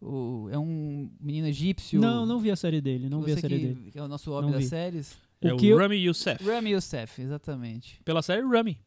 O- 0.00 0.48
é 0.50 0.58
um 0.58 1.10
menino 1.20 1.46
egípcio. 1.46 2.00
Não, 2.00 2.24
não 2.24 2.38
vi 2.38 2.50
a 2.50 2.56
série 2.56 2.80
dele, 2.80 3.08
não 3.08 3.20
vi 3.22 3.32
a 3.32 3.36
série 3.36 3.58
que, 3.58 3.66
dele. 3.66 3.90
que 3.92 3.98
é 3.98 4.02
o 4.02 4.08
nosso 4.08 4.30
homem 4.32 4.46
Não 4.46 4.52
das 4.52 4.62
vi. 4.64 4.68
séries. 4.70 5.14
É 5.42 5.52
O 5.52 5.56
o, 5.56 5.58
que 5.58 5.68
eu- 5.68 5.78
Rami 5.78 5.96
Youssef. 5.96 6.42
Rami 6.44 6.70
Youssef, 6.70 7.20
exatamente. 7.22 8.00
Pela 8.04 8.22
série 8.22 8.42
Rami. 8.42 8.78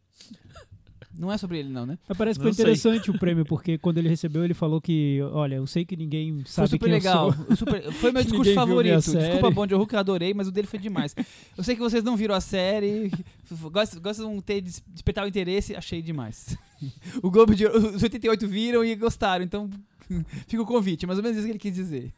Não 1.16 1.32
é 1.32 1.38
sobre 1.38 1.60
ele, 1.60 1.70
não, 1.70 1.86
né? 1.86 2.00
Mas 2.10 2.18
parece 2.18 2.40
que 2.40 2.44
Não 2.44 2.52
foi 2.52 2.56
sei. 2.56 2.64
interessante 2.66 3.12
o 3.12 3.20
prêmio, 3.20 3.46
porque 3.46 3.78
quando 3.78 4.00
ele 4.00 4.10
recebeu, 4.10 4.44
ele 4.44 4.56
falou 4.56 4.82
que, 4.82 5.20
olha, 5.32 5.56
eu 5.58 5.68
sei 5.68 5.86
que 5.86 5.96
ninguém 5.96 6.38
Foi 6.40 6.46
sabe 6.48 6.70
super 6.70 6.86
quem 6.88 6.94
legal. 6.96 7.28
eu 7.28 7.34
sou. 7.46 7.56
Super- 7.58 7.92
foi 7.92 8.12
meu 8.12 8.22
Que 8.26 8.28
discurso 8.30 8.54
favorito. 8.56 8.96
Desculpa, 9.12 9.50
Hulk, 9.76 9.94
eu 9.94 10.00
adorei, 10.00 10.34
mas 10.34 10.48
o 10.48 10.52
dele 10.52 10.66
foi 10.66 10.80
demais. 10.80 11.16
Eu 11.56 11.64
sei 11.64 11.76
que 11.76 11.82
vocês 11.82 12.04
não 12.04 12.18
viram 12.18 12.34
a 12.34 12.42
série, 12.42 13.12
gostam, 13.72 14.02
gostam 14.02 14.36
de 14.36 14.42
ter 14.42 14.62
des- 14.62 14.84
despertar 14.88 15.24
o 15.24 15.28
interesse, 15.28 15.76
achei 15.76 16.02
demais. 16.02 16.58
O 17.22 17.30
Globo 17.32 17.56
de 17.56 17.66
Ouro, 17.66 17.96
os 17.96 18.04
88 18.04 18.46
viram 18.48 18.84
e 18.84 18.94
gostaram, 18.96 19.46
então 19.46 19.70
fica 20.48 20.62
o 20.62 20.66
convite, 20.66 21.06
mais 21.06 21.18
ou 21.20 21.24
menos 21.24 21.38
isso 21.38 21.46
que 21.46 21.52
ele 21.52 21.60
quis 21.60 21.74
dizer. 21.74 22.14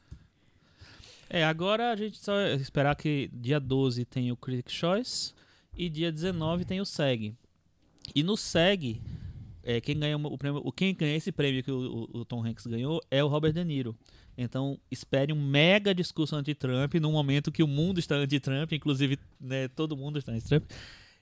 É, 1.30 1.44
agora 1.44 1.92
a 1.92 1.96
gente 1.96 2.18
só 2.18 2.40
esperar 2.50 2.96
que 2.96 3.30
dia 3.34 3.60
12 3.60 4.06
tem 4.06 4.32
o 4.32 4.38
Critics' 4.38 4.74
Choice 4.74 5.34
e 5.76 5.90
dia 5.90 6.12
19 6.12 6.66
tem 6.66 6.80
o 6.80 6.86
SEG. 6.86 7.34
E 8.14 8.22
no 8.24 8.38
SEG, 8.38 9.02
é, 9.64 9.82
quem 9.82 9.98
ganha 9.98 10.16
o 10.18 10.38
prêmio, 10.38 10.62
o 10.64 10.72
quem 10.72 10.94
ganha 10.94 11.16
esse 11.16 11.32
prêmio 11.32 11.64
que 11.64 11.72
o, 11.72 12.08
o- 12.14 12.20
o 12.20 12.26
Tom 12.26 12.46
Hanks 12.46 12.68
ganhou 12.68 13.02
é 13.10 13.24
o 13.24 13.28
Robert 13.28 13.52
De 13.54 13.64
Niro. 13.64 13.96
Então, 14.38 14.78
espere 14.92 15.34
um 15.34 15.42
mega 15.42 15.96
discurso 15.96 16.36
anti-Trump 16.36 16.94
num 16.96 17.12
momento 17.14 17.52
que 17.52 17.64
o 17.64 17.68
mundo 17.68 18.00
está 18.00 18.16
anti-Trump, 18.16 18.72
inclusive 18.74 19.18
né, 19.40 19.68
todo 19.70 19.98
mundo 19.98 20.20
está 20.20 20.32
anti-Trump. 20.34 20.64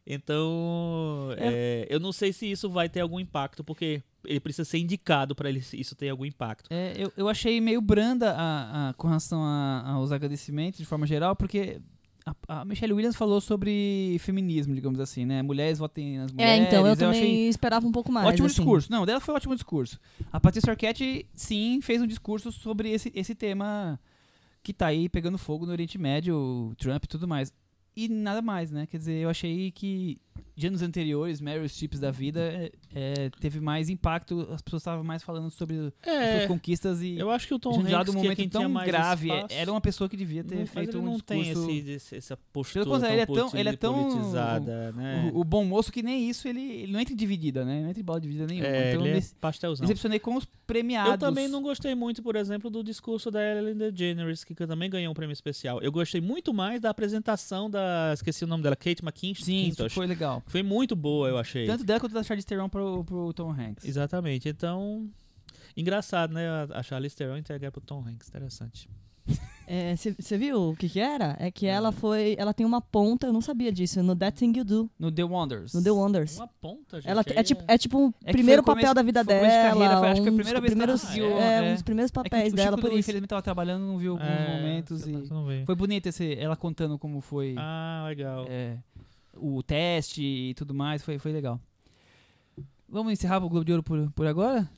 Então, 0.06 1.30
é, 1.38 1.88
eu 1.90 2.00
não 2.00 2.12
sei 2.12 2.34
se 2.34 2.50
isso 2.52 2.70
vai 2.70 2.90
ter 2.90 3.00
algum 3.00 3.20
impacto, 3.20 3.64
porque 3.64 4.02
ele 4.26 4.40
precisa 4.40 4.64
ser 4.66 4.78
indicado 4.80 5.36
para 5.36 5.50
isso 5.50 5.96
ter 5.96 6.10
algum 6.10 6.26
impacto. 6.26 6.68
É, 6.72 6.94
eu, 6.98 7.12
eu 7.18 7.28
achei 7.30 7.60
meio 7.62 7.82
branda 7.82 8.32
a, 8.38 8.90
a- 8.90 8.94
com 8.94 9.08
relação 9.08 9.42
a- 9.44 9.84
aos 9.92 10.12
agradecimentos 10.12 10.80
de 10.80 10.86
forma 10.86 11.06
geral, 11.06 11.36
porque 11.36 11.82
a, 12.26 12.62
a 12.62 12.66
Michelle 12.66 12.94
Williams 12.94 13.16
falou 13.18 13.42
sobre 13.42 14.16
feminismo, 14.20 14.74
digamos 14.74 15.00
assim, 15.00 15.26
né? 15.26 15.42
Mulheres 15.42 15.78
votem 15.80 16.18
nas 16.20 16.32
É, 16.32 16.34
mulheres. 16.34 16.68
então, 16.68 16.88
eu 16.88 16.96
também 16.96 17.20
achei 17.20 17.48
esperava 17.50 17.86
um 17.86 17.92
pouco 17.92 18.12
mais. 18.12 18.28
ótimo 18.28 18.46
assim. 18.48 18.56
discurso. 18.56 18.92
Não, 18.92 19.06
dela 19.06 19.20
foi 19.20 19.34
um 19.34 19.38
ótimo 19.38 19.54
discurso. 19.56 20.00
A 20.32 20.40
Patrícia 20.40 20.72
Arquette, 20.72 21.26
sim, 21.34 21.80
fez 21.82 22.02
um 22.02 22.08
discurso 22.08 22.52
sobre 22.52 22.90
esse, 22.92 23.12
esse 23.14 23.36
tema 23.36 24.00
que 24.64 24.72
tá 24.74 24.88
aí 24.88 25.10
pegando 25.10 25.38
fogo 25.38 25.66
no 25.66 25.74
Oriente 25.74 25.98
Médio, 25.98 26.36
o 26.38 26.76
Trump 26.78 27.04
e 27.04 27.08
tudo 27.08 27.28
mais. 27.28 27.52
E 27.96 28.08
nada 28.08 28.42
mais, 28.42 28.72
né? 28.72 28.88
Quer 28.88 28.98
dizer, 28.98 29.18
eu 29.22 29.30
achei 29.30 29.70
que 29.72 30.18
de 30.56 30.68
anos 30.68 30.82
anteriores, 30.82 31.42
Meryl 31.42 31.68
Streep 31.68 31.96
da 31.96 32.12
vida, 32.12 32.40
é, 32.42 32.72
é, 32.94 33.30
teve 33.40 33.60
mais 33.60 33.90
impacto, 33.90 34.48
as 34.52 34.62
pessoas 34.62 34.82
estavam 34.82 35.04
mais 35.04 35.24
falando 35.24 35.50
sobre 35.50 35.76
as 35.78 36.36
suas 36.36 36.46
conquistas 36.48 37.02
e 37.02 37.18
eu 37.18 37.32
acho 37.32 37.48
que 37.48 37.54
o 37.54 37.60
Tom 37.60 37.80
Hanks, 37.80 37.86
um 37.86 37.88
que 37.88 37.94
é 37.94 38.14
momento 38.14 38.36
quem 38.36 38.48
tinha 38.48 38.62
tão 38.62 38.70
mais 38.70 38.88
grave, 38.88 39.30
espaço, 39.30 39.48
era 39.54 39.72
uma 39.72 39.82
pessoa 39.82 40.08
que 40.08 40.16
devia 40.16 40.44
ter 40.44 40.56
não, 40.56 40.62
mas 40.62 40.70
feito 40.70 40.90
ele 40.92 40.98
um 41.00 41.06
não 41.06 41.20
tem 41.20 41.44
discurso... 41.44 41.70
esse, 41.72 41.90
esse- 41.92 42.16
essa 42.18 42.38
postura 42.52 42.86
Pelo 42.86 42.96
contrário, 42.96 43.16
ele 43.16 43.22
é 43.22 43.26
tão- 43.26 43.52
ele 43.60 43.70
é 43.70 43.76
tão- 43.76 43.94
politizada, 43.94 44.92
né? 44.92 45.32
O, 45.34 45.40
o 45.40 45.44
bom 45.44 45.66
moço 45.66 45.92
que 45.92 46.04
nem 46.04 46.30
isso, 46.30 46.48
ele, 46.48 46.62
ele 46.62 46.92
não 46.92 47.00
entra 47.00 47.14
em 47.14 47.18
dividida, 47.18 47.66
né? 47.66 47.82
Não 47.82 47.90
entra 47.90 48.00
em 48.02 48.04
bola 48.06 48.20
de 48.22 48.28
dividida 48.28 48.48
nenhuma. 48.48 48.68
é, 48.68 48.92
então, 48.94 49.06
ele 49.06 49.18
é 49.18 49.20
me 49.20 49.26
pastelzão. 49.42 49.84
decepcionei 49.86 50.20
com 50.20 50.36
os 50.36 50.46
premiados. 50.68 51.14
Eu 51.14 51.18
também 51.18 51.48
não 51.48 51.62
gostei 51.62 51.96
muito, 51.96 52.22
por 52.22 52.36
exemplo, 52.36 52.70
do 52.70 52.84
discurso 52.84 53.32
da 53.32 53.42
Ellen 53.42 53.76
DeGeneres, 53.76 54.44
que 54.44 54.54
também 54.54 54.90
ganhou 54.90 55.12
um 55.12 55.16
prêmio 55.16 55.34
especial. 55.34 55.82
Eu 55.82 55.92
gostei 55.92 56.22
muito 56.22 56.54
mais 56.54 56.80
da 56.80 56.90
apresentação 56.90 57.70
da... 57.70 58.12
Esqueci 58.14 58.44
o 58.44 58.48
nome 58.48 58.62
dela, 58.64 58.76
Kate 58.76 59.04
McKintosh. 59.04 59.44
Sim, 59.46 59.64
isso 59.68 59.78
Quintosh. 59.78 59.94
foi 59.94 60.06
legal. 60.08 60.43
Foi 60.46 60.62
muito 60.64 60.96
boa, 60.96 61.28
eu 61.30 61.38
achei. 61.38 61.66
Tanto 61.66 61.84
dela 61.84 62.00
quanto 62.00 62.14
da 62.14 62.24
Charlize 62.24 62.46
Theron 62.48 62.70
pro, 62.70 63.04
pro 63.04 63.34
Tom 63.34 63.52
Hanks. 63.52 63.86
Exatamente. 63.86 64.48
Então, 64.50 65.10
engraçado, 65.76 66.34
né? 66.34 66.48
A- 66.48 66.80
A 66.80 66.84
Charlize 66.84 67.16
Theron 67.16 67.38
entregar 67.38 67.72
pro 67.72 67.82
Tom 67.82 68.04
Hanks. 68.08 68.28
Interessante. 68.30 68.88
Você 70.20 70.38
viu 70.38 70.72
o 70.72 70.76
que 70.76 70.90
que 70.90 71.00
era? 71.00 71.38
É 71.40 71.50
que 71.50 71.66
ela 71.66 71.94
foi. 71.94 72.36
Ela 72.38 72.54
tem 72.54 72.66
uma 72.66 72.82
ponta, 72.82 73.26
eu 73.28 73.32
não 73.32 73.40
sabia 73.40 73.72
disso, 73.72 74.04
no 74.04 74.14
That 74.14 74.38
Thing 74.38 74.52
You 74.58 74.66
Do, 74.66 74.90
No 75.00 75.10
The 75.10 75.24
Wonders. 75.24 75.74
no 75.74 75.82
The 75.82 75.92
Wonders. 75.92 76.36
Uma 76.38 76.48
ponta, 76.50 77.00
gente. 77.00 77.10
Ela 77.10 77.24
aí 77.26 77.38
é 77.38 77.44
tipo, 77.44 77.64
é 77.66 77.78
tipo 77.78 77.98
um 77.98 78.12
que 78.12 78.32
primeiro 78.34 78.62
o 78.62 78.66
começo- 78.66 78.82
papel 78.82 78.94
da 78.94 79.02
vida 79.02 79.24
começo 79.24 79.42
de 79.46 79.50
dela. 79.50 79.70
carreira, 79.70 79.98
foi- 80.00 80.08
acho 80.10 80.22
que 80.22 80.22
foi 80.22 80.30
a 80.30 80.34
um 80.34 80.36
primeira 80.36 80.60
dos 80.60 80.68
vez 80.70 80.74
que 80.74 80.82
ela 80.84 80.98
primeiros, 80.98 81.42
é, 81.42 81.54
é. 81.66 81.70
um 81.70 81.74
dos 81.74 81.82
primeiros 81.82 82.10
É 82.12 82.12
que 82.12 82.30
papéis 82.30 82.52
o 82.54 82.56
dela, 82.58 82.70
Chico, 82.72 82.82
por 82.82 82.90
isso. 82.92 83.00
infelizmente, 83.00 83.30
tava 83.30 83.42
trabalhando, 83.42 83.84
não 83.86 83.98
viu 83.98 84.12
alguns 84.12 84.28
É, 84.28 84.54
momentos. 84.58 85.08
E... 85.08 85.12
não-. 85.12 85.66
Foi 85.66 85.76
bonito 85.76 86.08
esse, 86.08 86.36
ela 86.38 86.58
contando 86.58 87.00
como 87.00 87.22
foi 87.22 87.56
Ah, 87.58 88.04
legal. 88.10 88.46
é, 88.50 88.78
o 89.36 89.62
teste 89.64 90.22
e 90.24 90.54
tudo 90.54 90.74
mais. 90.74 91.02
Foi, 91.04 91.18
foi 91.20 91.32
legal. 91.32 91.60
Vamos 92.88 93.12
encerrar 93.14 93.38
o 93.44 93.50
Globo 93.50 93.66
de 93.66 93.72
Ouro 93.72 93.84
por, 93.84 94.12
por 94.12 94.28
agora? 94.28 94.70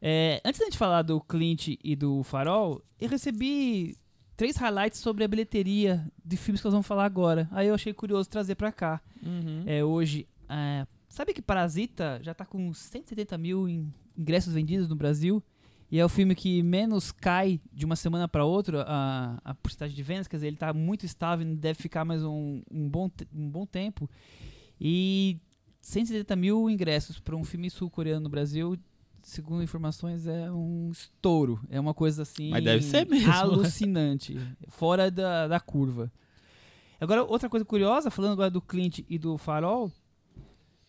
É, 0.00 0.40
antes 0.44 0.58
da 0.58 0.66
gente 0.66 0.76
falar 0.78 1.02
do 1.02 1.20
Clint 1.20 1.76
e 1.82 1.96
do 1.96 2.22
Farol, 2.24 2.82
eu 3.00 3.08
recebi 3.08 3.96
três 4.36 4.56
highlights 4.56 4.98
sobre 5.00 5.24
a 5.24 5.28
bilheteria 5.28 6.06
de 6.24 6.36
filmes 6.36 6.60
que 6.60 6.66
nós 6.66 6.72
vamos 6.74 6.86
falar 6.86 7.04
agora. 7.04 7.48
Aí 7.52 7.68
eu 7.68 7.74
achei 7.74 7.92
curioso 7.94 8.28
trazer 8.28 8.54
pra 8.54 8.70
cá. 8.72 9.00
Uhum. 9.22 9.62
É, 9.64 9.82
hoje, 9.84 10.26
é, 10.48 10.86
sabe 11.08 11.32
que 11.32 11.40
Parasita 11.40 12.18
já 12.22 12.34
tá 12.34 12.44
com 12.44 12.72
170 12.72 13.38
mil 13.38 13.68
in- 13.68 13.90
ingressos 14.18 14.52
vendidos 14.52 14.88
no 14.88 14.96
Brasil? 14.96 15.42
E 15.94 15.98
é 16.00 16.04
o 16.04 16.08
filme 16.08 16.34
que 16.34 16.60
menos 16.60 17.12
cai 17.12 17.60
de 17.72 17.84
uma 17.84 17.94
semana 17.94 18.26
para 18.26 18.44
outra 18.44 18.84
a, 18.84 19.38
a 19.44 19.54
porcentagem 19.54 19.94
de 19.94 20.02
vendas, 20.02 20.26
quer 20.26 20.38
dizer, 20.38 20.48
ele 20.48 20.56
tá 20.56 20.72
muito 20.72 21.06
estável 21.06 21.46
e 21.46 21.54
deve 21.54 21.80
ficar 21.80 22.04
mais 22.04 22.24
um, 22.24 22.62
um, 22.68 22.88
bom, 22.88 23.08
um 23.32 23.48
bom 23.48 23.64
tempo. 23.64 24.10
E 24.80 25.38
170 25.80 26.34
mil 26.34 26.68
ingressos 26.68 27.20
para 27.20 27.36
um 27.36 27.44
filme 27.44 27.70
sul-coreano 27.70 28.24
no 28.24 28.28
Brasil, 28.28 28.76
segundo 29.22 29.62
informações, 29.62 30.26
é 30.26 30.50
um 30.50 30.90
estouro. 30.90 31.60
É 31.70 31.78
uma 31.78 31.94
coisa 31.94 32.22
assim. 32.22 32.50
Mas 32.50 32.64
deve 32.64 32.82
ser 32.82 33.06
mesmo. 33.06 33.30
Alucinante. 33.30 34.36
fora 34.70 35.12
da, 35.12 35.46
da 35.46 35.60
curva. 35.60 36.10
Agora, 37.00 37.22
outra 37.22 37.48
coisa 37.48 37.64
curiosa, 37.64 38.10
falando 38.10 38.32
agora 38.32 38.50
do 38.50 38.60
Clint 38.60 38.98
e 39.08 39.16
do 39.16 39.38
Farol. 39.38 39.92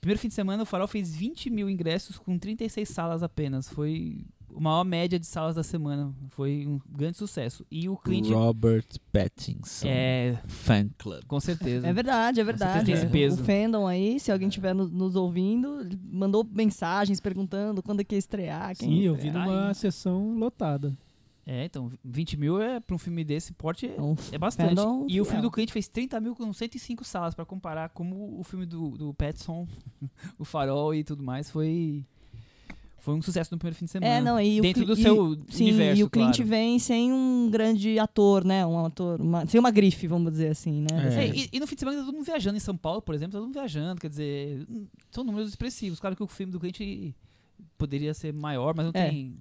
Primeiro 0.01 0.19
fim 0.19 0.29
de 0.29 0.33
semana, 0.33 0.63
o 0.63 0.65
Farol 0.65 0.87
fez 0.87 1.15
20 1.15 1.51
mil 1.51 1.69
ingressos 1.69 2.17
com 2.17 2.39
36 2.39 2.89
salas 2.89 3.21
apenas. 3.21 3.69
Foi 3.69 4.25
maior 4.61 4.83
média 4.83 5.19
de 5.19 5.25
salas 5.25 5.55
da 5.55 5.63
semana. 5.63 6.13
Foi 6.29 6.65
um 6.67 6.79
grande 6.89 7.17
sucesso. 7.17 7.65
E 7.69 7.87
o 7.89 7.97
Clint. 7.97 8.27
Robert 8.29 8.85
Pattinson. 9.11 9.87
É, 9.87 10.37
Fan 10.47 10.89
Club. 10.97 11.23
com 11.27 11.39
certeza. 11.39 11.87
É 11.87 11.93
verdade, 11.93 12.39
é 12.39 12.43
verdade. 12.43 12.85
tem 12.85 12.93
esse 12.95 13.07
peso. 13.07 13.41
O 13.41 13.45
fandom 13.45 13.87
aí, 13.87 14.19
se 14.19 14.31
alguém 14.31 14.47
estiver 14.47 14.73
no- 14.73 14.87
nos 14.87 15.15
ouvindo, 15.15 15.87
mandou 16.03 16.43
mensagens 16.49 17.19
perguntando 17.19 17.81
quando 17.83 17.99
é 18.01 18.03
que 18.03 18.15
ia 18.15 18.19
estrear. 18.19 18.75
Quem 18.75 18.89
Sim, 18.89 18.95
ia 18.95 19.07
eu 19.07 19.15
vi 19.15 19.27
estrear. 19.27 19.47
numa 19.47 19.73
sessão 19.73 20.35
lotada. 20.37 20.97
É, 21.47 21.63
então, 21.65 21.91
20 22.03 22.37
mil 22.37 22.59
é 22.59 22.79
para 22.79 22.95
um 22.95 22.97
filme 22.97 23.23
desse 23.23 23.53
porte 23.53 23.85
é, 23.85 23.95
É 23.95 24.01
um 24.01 24.15
é 24.31 24.37
bastante. 24.39 24.69
fandom 24.75 25.05
E 25.07 25.21
o 25.21 25.25
filme 25.25 25.43
do 25.43 25.51
Clint 25.51 25.69
fez 25.69 25.87
30 25.87 26.19
mil 26.19 26.35
com 26.35 26.51
105 26.51 27.03
salas, 27.03 27.35
para 27.35 27.45
comparar 27.45 27.89
como 27.89 28.39
o 28.39 28.43
filme 28.43 28.65
do, 28.65 28.97
do 28.97 29.13
Petson, 29.13 29.67
o 30.39 30.43
Farol 30.43 30.95
e 30.95 31.03
tudo 31.03 31.21
mais. 31.21 31.51
Foi, 31.51 32.03
foi 33.05 33.13
um 33.15 33.21
sucesso 33.21 33.53
no 33.53 33.57
primeiro 33.59 33.77
fim 33.77 33.85
de 33.85 33.91
semana. 33.91 34.13
É, 34.15 34.19
não, 34.21 34.39
e 34.41 34.59
o 34.59 34.61
dentro 34.63 34.83
Cli- 34.83 34.95
do 34.95 34.99
e- 34.99 35.03
seu 35.03 35.37
Sim, 35.49 35.63
universo, 35.65 36.01
e 36.01 36.03
o 36.03 36.09
Clint 36.09 36.35
claro. 36.37 36.49
vem 36.49 36.79
sem 36.79 37.13
um 37.13 37.49
grande 37.51 37.97
ator, 37.99 38.43
né? 38.43 38.65
Um 38.65 38.85
ator, 38.85 39.21
uma- 39.21 39.45
sem 39.45 39.59
uma 39.59 39.69
grife, 39.71 40.07
vamos 40.07 40.31
dizer 40.31 40.47
assim, 40.49 40.81
né? 40.81 40.87
É. 41.15 41.25
É, 41.25 41.35
e, 41.35 41.49
e 41.53 41.59
no 41.59 41.67
fim 41.67 41.75
de 41.75 41.79
semana 41.81 41.99
tá 41.99 42.05
todo 42.05 42.13
mundo 42.15 42.25
viajando 42.25 42.57
em 42.57 42.59
São 42.59 42.75
Paulo, 42.75 43.01
por 43.01 43.13
exemplo, 43.15 43.33
tá 43.33 43.37
todo 43.37 43.45
mundo 43.45 43.53
viajando, 43.53 44.01
quer 44.01 44.09
dizer, 44.09 44.67
são 45.11 45.23
números 45.23 45.49
expressivos. 45.49 45.99
Claro 45.99 46.15
que 46.15 46.23
o 46.23 46.27
filme 46.27 46.51
do 46.51 46.59
Clint 46.59 46.79
poderia 47.77 48.13
ser 48.13 48.33
maior, 48.33 48.73
mas 48.75 48.85
não 48.85 48.91
É. 48.93 49.09
tem. 49.09 49.37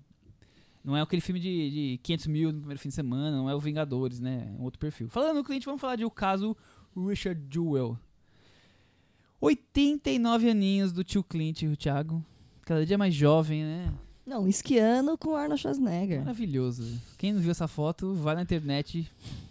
Não 0.85 0.95
é 0.95 1.01
aquele 1.01 1.23
filme 1.23 1.41
de, 1.41 1.71
de 1.71 2.01
500 2.03 2.27
mil 2.27 2.53
no 2.53 2.59
primeiro 2.59 2.79
fim 2.79 2.91
de 2.91 2.95
semana, 2.95 3.35
não 3.35 3.49
é 3.49 3.55
o 3.55 3.59
Vingadores, 3.59 4.21
né? 4.21 4.51
É 4.55 4.61
um 4.61 4.65
outro 4.65 4.79
perfil. 4.79 5.09
Falando 5.09 5.37
no 5.37 5.43
Clint, 5.45 5.65
vamos 5.65 5.81
falar 5.81 5.97
de 5.97 6.05
o 6.05 6.11
caso 6.11 6.55
Richard 6.95 7.41
Jewell. 7.51 7.99
89 9.41 10.51
aninhos 10.51 10.93
do 10.93 11.03
tio 11.03 11.23
Clint, 11.25 11.63
o 11.63 11.77
Thiago. 11.77 12.25
Cada 12.65 12.85
dia 12.85 12.97
mais 12.97 13.15
jovem, 13.15 13.63
né? 13.63 13.93
Não, 14.27 14.49
esquiando 14.49 15.19
com 15.19 15.37
Arnold 15.37 15.61
Schwarzenegger. 15.61 16.21
Maravilhoso. 16.21 17.01
Quem 17.19 17.33
não 17.33 17.41
viu 17.41 17.51
essa 17.51 17.69
foto, 17.69 18.15
vai 18.15 18.35
na 18.35 18.43
internet. 18.43 19.11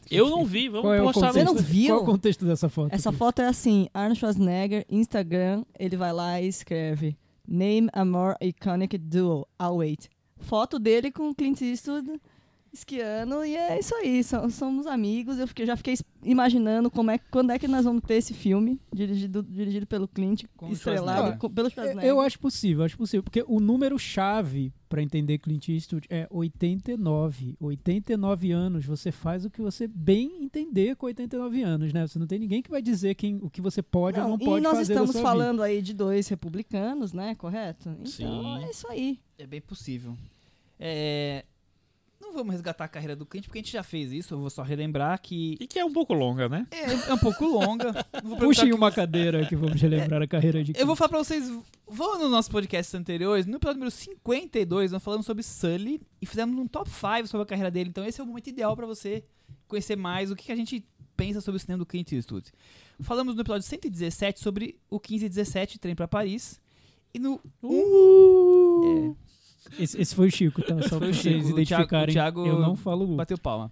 Eu 0.09 0.29
não 0.29 0.43
vi, 0.43 0.67
vamos 0.67 0.81
Qual 0.83 0.93
é 0.93 1.01
postar 1.01 1.31
Você 1.31 1.43
não 1.43 1.55
viu? 1.55 1.87
Qual 1.87 1.99
é 1.99 2.03
o 2.03 2.05
contexto 2.05 2.45
dessa 2.45 2.69
foto? 2.69 2.91
Essa 2.91 3.09
aqui? 3.09 3.17
foto 3.17 3.41
é 3.41 3.47
assim, 3.47 3.87
Arnold 3.93 4.19
Schwarzenegger, 4.19 4.85
Instagram, 4.89 5.63
ele 5.77 5.95
vai 5.95 6.11
lá 6.11 6.41
e 6.41 6.47
escreve 6.47 7.15
Name 7.47 7.89
a 7.93 8.03
more 8.03 8.35
iconic 8.41 8.97
duo, 8.97 9.47
I'll 9.61 9.77
wait. 9.77 10.09
Foto 10.37 10.79
dele 10.79 11.11
com 11.11 11.33
Clint 11.33 11.61
Eastwood 11.61 12.19
esquiando 12.73 13.45
e 13.45 13.55
é 13.55 13.79
isso 13.79 13.93
aí, 13.95 14.23
so- 14.23 14.49
somos 14.49 14.87
amigos. 14.87 15.37
Eu 15.37 15.47
fiquei- 15.47 15.65
já 15.65 15.77
fiquei 15.77 15.93
imaginando 16.23 16.89
como 16.89 17.11
é, 17.11 17.17
quando 17.31 17.51
é 17.51 17.59
que 17.59 17.67
nós 17.67 17.85
vamos 17.85 18.01
ter 18.03 18.15
esse 18.15 18.33
filme 18.33 18.79
dirigido, 18.91 19.43
dirigido 19.43 19.85
pelo 19.85 20.07
Clint, 20.07 20.43
Com 20.57 20.71
estrelado 20.71 21.37
com- 21.37 21.49
pelo 21.49 21.67
Eu, 21.67 21.71
Schwarzenegger. 21.71 22.09
eu 22.09 22.19
acho 22.19 22.39
possível, 22.39 22.83
acho 22.83 22.97
possível. 22.97 23.21
Porque 23.23 23.43
o 23.47 23.59
número 23.59 23.97
chave 23.99 24.73
pra 24.89 25.01
entender 25.03 25.37
Clint 25.37 25.69
Eastwood 25.69 26.07
é 26.09 26.27
89. 26.31 27.55
89 27.59 28.51
anos. 28.51 28.85
Você 28.85 29.11
faz 29.11 29.45
o 29.45 29.49
que 29.49 29.61
você 29.61 29.87
bem 29.87 30.43
entender 30.43 30.95
com 30.95 31.05
89 31.05 31.61
anos, 31.61 31.93
né? 31.93 32.07
Você 32.07 32.17
não 32.19 32.27
tem 32.27 32.39
ninguém 32.39 32.61
que 32.61 32.69
vai 32.71 32.81
dizer 32.81 33.13
quem, 33.15 33.37
o 33.41 33.49
que 33.49 33.61
você 33.61 33.81
pode 33.81 34.19
ou 34.19 34.29
não 34.29 34.35
e 34.35 34.45
pode 34.45 34.63
nós 34.63 34.77
fazer 34.77 34.93
estamos 34.93 35.19
falando 35.19 35.61
aí 35.61 35.81
de 35.81 35.93
dois 35.93 36.27
republicanos, 36.27 37.13
né? 37.13 37.35
Correto? 37.35 37.89
Então 37.89 38.05
Sim. 38.05 38.63
é 38.63 38.69
isso 38.71 38.87
aí. 38.87 39.19
É 39.37 39.45
bem 39.47 39.61
possível. 39.61 40.15
É, 40.79 41.45
Não 42.33 42.39
vamos 42.39 42.53
resgatar 42.53 42.85
a 42.85 42.87
carreira 42.87 43.15
do 43.15 43.27
Clint, 43.27 43.45
porque 43.45 43.59
a 43.59 43.61
gente 43.61 43.71
já 43.71 43.83
fez 43.83 44.11
isso. 44.11 44.33
Eu 44.33 44.39
vou 44.39 44.49
só 44.49 44.63
relembrar 44.63 45.21
que 45.21 45.55
E 45.59 45.67
que 45.67 45.77
é 45.77 45.85
um 45.85 45.93
pouco 45.93 46.13
longa, 46.15 46.49
né? 46.49 46.65
é, 46.71 46.91
é 47.09 47.13
um 47.13 47.17
pouco 47.19 47.45
longa. 47.45 47.93
Puxem 48.39 48.69
que 48.69 48.73
uma 48.73 48.89
você- 48.89 48.95
cadeira 48.95 49.45
que 49.45 49.55
vamos 49.55 49.79
relembrar 49.79 50.19
a 50.23 50.27
carreira 50.27 50.63
de 50.63 50.71
Eu 50.71 50.87
vou 50.87 50.95
Clint. 50.95 50.97
falar 50.97 51.09
pra 51.09 51.19
vocês, 51.19 51.47
vão 51.87 52.17
nos 52.17 52.31
nossos 52.31 52.49
podcasts 52.51 52.95
anteriores, 52.95 53.45
no 53.45 53.57
episódio 53.57 53.75
número 53.77 53.91
52, 53.91 54.91
nós 54.91 55.03
falamos 55.03 55.27
sobre 55.27 55.43
Sully 55.43 56.01
e 56.19 56.25
fizemos 56.25 56.57
um 56.57 56.67
top 56.67 56.89
5 56.89 57.27
sobre 57.27 57.43
a 57.43 57.45
carreira 57.45 57.69
dele. 57.69 57.89
Então 57.91 58.03
esse 58.03 58.19
é 58.19 58.23
o 58.23 58.27
momento 58.27 58.47
ideal 58.47 58.75
pra 58.75 58.87
você 58.87 59.23
conhecer 59.67 59.95
mais 59.95 60.31
o 60.31 60.35
que 60.35 60.45
que 60.45 60.51
a 60.51 60.55
gente 60.55 60.83
pensa 61.15 61.39
sobre 61.39 61.57
o 61.57 61.59
cinema 61.59 61.77
do 61.77 61.85
Clint 61.85 62.11
Eastwood. 62.13 62.51
Falamos 63.01 63.35
no 63.35 63.41
episódio 63.41 63.61
117 63.67 64.39
sobre 64.39 64.79
o 64.89 64.95
1517, 64.95 65.77
Trem 65.77 65.93
pra 65.95 66.07
Paris. 66.07 66.59
E 67.13 67.19
no 67.19 67.39
Uh! 67.61 69.15
Esse, 69.79 70.01
esse 70.01 70.13
foi 70.15 70.27
o 70.27 70.31
Chico, 70.31 70.61
tá? 70.61 70.81
Só 70.83 70.97
pra 70.97 71.07
vocês 71.07 71.17
Chico, 71.17 71.47
o 71.47 71.51
identificarem. 71.51 72.13
Thiago- 72.13 72.41
o 72.41 72.45
eu 72.45 72.51
Thiago 72.55 72.61
não 72.61 72.75
falo. 72.75 73.07
bateu 73.15 73.37
palma. 73.37 73.71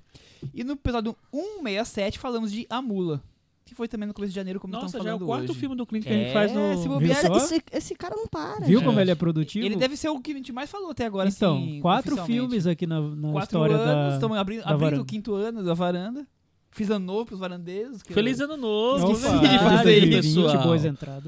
E 0.53 0.63
no 0.63 0.73
episódio 0.73 1.15
167 1.31 2.17
falamos 2.19 2.51
de 2.51 2.65
A 2.69 2.81
Mula, 2.81 3.21
que 3.65 3.75
foi 3.75 3.87
também 3.87 4.07
no 4.07 4.13
começo 4.13 4.31
de 4.31 4.35
janeiro, 4.35 4.59
como 4.59 4.73
Nossa, 4.73 4.87
estamos 4.87 5.05
já 5.05 5.11
é 5.11 5.13
o 5.13 5.19
falando 5.19 5.29
quarto 5.29 5.51
hoje. 5.51 5.59
filme 5.59 5.75
do 5.75 5.85
Clint 5.85 6.03
que 6.03 6.09
a 6.09 6.13
É, 6.13 6.23
gente 6.23 6.33
faz 6.33 6.51
se 6.51 6.57
no... 6.57 6.93
bobear- 6.95 7.21
Viu 7.21 7.29
só? 7.35 7.37
Esse, 7.45 7.63
esse 7.71 7.95
cara 7.95 8.15
não 8.15 8.27
para. 8.27 8.65
Viu 8.65 8.79
gente. 8.79 8.87
como 8.87 8.99
ele 8.99 9.11
é 9.11 9.15
produtivo? 9.15 9.65
Ele 9.65 9.75
deve 9.75 9.95
ser 9.95 10.09
o 10.09 10.19
que 10.19 10.31
a 10.31 10.35
gente 10.35 10.51
mais 10.51 10.69
falou 10.69 10.89
até 10.91 11.05
agora, 11.05 11.29
então, 11.29 11.57
assim, 11.57 11.79
quatro 11.81 12.17
filmes 12.25 12.65
aqui 12.65 12.87
na, 12.87 12.99
na 12.99 13.31
Quatro 13.31 13.57
história 13.57 13.75
anos, 13.75 14.09
da. 14.09 14.13
estamos 14.15 14.37
abrindo, 14.37 14.63
da 14.63 14.69
abrindo 14.71 15.01
o 15.01 15.05
quinto 15.05 15.33
ano 15.35 15.63
da 15.63 15.73
varanda. 15.73 16.25
Fiz 16.73 16.89
ano 16.89 17.05
novo 17.05 17.25
pros 17.25 17.39
varandeiros. 17.39 18.01
que 18.01 18.13
Feliz 18.13 18.39
eu- 18.39 18.45
ano 18.45 18.55
novo, 18.57 19.11
Esqueci 19.11 19.35
Opa, 19.35 19.47
de 19.47 19.59
fazer 19.59 19.97
isso. 19.99 20.41
2020, 20.41 20.51
pessoal. 20.51 21.21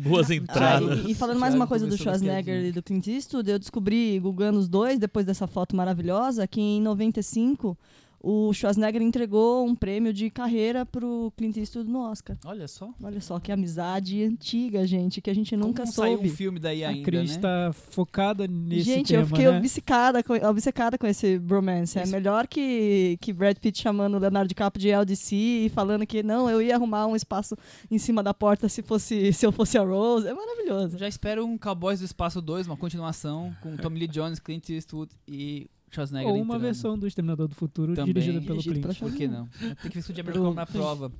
Boas 0.00 0.30
entradas. 0.30 1.00
Ah, 1.00 1.08
e, 1.08 1.12
e 1.12 1.14
falando 1.14 1.38
mais 1.38 1.54
uma 1.54 1.66
coisa 1.66 1.86
do 1.86 1.96
Schwarzenegger 1.96 2.64
e 2.66 2.72
do 2.72 2.82
Clint 2.82 3.06
Eastwood, 3.06 3.50
eu 3.50 3.58
descobri, 3.58 4.18
googando 4.18 4.58
os 4.58 4.68
dois, 4.68 4.98
depois 4.98 5.26
dessa 5.26 5.46
foto 5.46 5.76
maravilhosa, 5.76 6.46
que 6.46 6.60
em 6.60 6.80
95 6.80 7.76
o 8.22 8.52
Schwarzenegger 8.52 9.00
entregou 9.00 9.66
um 9.66 9.74
prêmio 9.74 10.12
de 10.12 10.28
carreira 10.30 10.84
pro 10.84 11.32
Clint 11.36 11.56
Eastwood 11.56 11.88
no 11.90 12.00
Oscar. 12.00 12.36
Olha 12.44 12.68
só. 12.68 12.92
Olha 13.02 13.20
só 13.20 13.40
que 13.40 13.50
amizade 13.50 14.22
antiga, 14.22 14.86
gente, 14.86 15.20
que 15.22 15.30
a 15.30 15.34
gente 15.34 15.56
nunca 15.56 15.82
Como 15.82 15.86
não 15.86 15.92
saiu 15.92 16.14
soube. 16.16 16.28
um 16.28 16.32
filme 16.32 16.58
daí 16.58 16.84
A 16.84 16.90
ainda, 16.90 17.02
Cris 17.04 17.36
né? 17.36 17.42
tá 17.42 17.72
focada 17.72 18.46
nesse 18.46 18.82
Gente, 18.82 19.08
tema, 19.08 19.22
eu 19.22 19.26
fiquei 19.26 19.50
né? 19.50 19.56
obcecada, 19.58 20.22
com, 20.22 20.34
obcecada 20.34 20.98
com 20.98 21.06
esse 21.06 21.38
bromance. 21.38 21.98
É 21.98 22.04
melhor 22.06 22.46
que, 22.46 23.16
que 23.20 23.32
Brad 23.32 23.56
Pitt 23.56 23.80
chamando 23.80 24.14
o 24.16 24.18
Leonardo 24.18 24.48
DiCaprio 24.48 24.80
de 24.82 24.90
LDC 24.90 25.34
e 25.36 25.68
falando 25.70 26.06
que 26.06 26.22
não, 26.22 26.50
eu 26.50 26.60
ia 26.60 26.74
arrumar 26.76 27.06
um 27.06 27.16
espaço 27.16 27.56
em 27.90 27.98
cima 27.98 28.22
da 28.22 28.34
porta 28.34 28.68
se 28.68 28.82
fosse 28.82 29.32
se 29.32 29.46
eu 29.46 29.52
fosse 29.52 29.78
a 29.78 29.82
Rose. 29.82 30.26
É 30.28 30.34
maravilhoso. 30.34 30.98
Já 30.98 31.08
espero 31.08 31.44
um 31.46 31.56
Cowboys 31.56 32.00
do 32.00 32.04
Espaço 32.04 32.42
2, 32.42 32.66
uma 32.66 32.76
continuação 32.76 33.54
com 33.62 33.76
Tommy 33.76 34.00
Lee 34.00 34.08
Jones, 34.08 34.38
Clint 34.38 34.68
Eastwood 34.68 35.10
e 35.26 35.68
Schwarzenegger 35.90 36.28
Ou 36.30 36.36
uma 36.36 36.44
entrando. 36.54 36.60
versão 36.62 36.98
do 36.98 37.06
Exterminador 37.06 37.48
do 37.48 37.54
Futuro 37.54 37.94
Também. 37.94 38.12
dirigida 38.14 38.40
pelo 38.40 38.60
Dirigido 38.62 38.88
Clint. 38.88 38.98
Por 39.00 39.12
que 39.12 39.26
não? 39.28 39.46
Tem 39.48 39.74
que 39.76 39.88
ver 39.90 39.98
isso 40.00 40.12
de 40.12 40.20
americano 40.20 40.54
na 40.54 40.66
prova. 40.66 41.12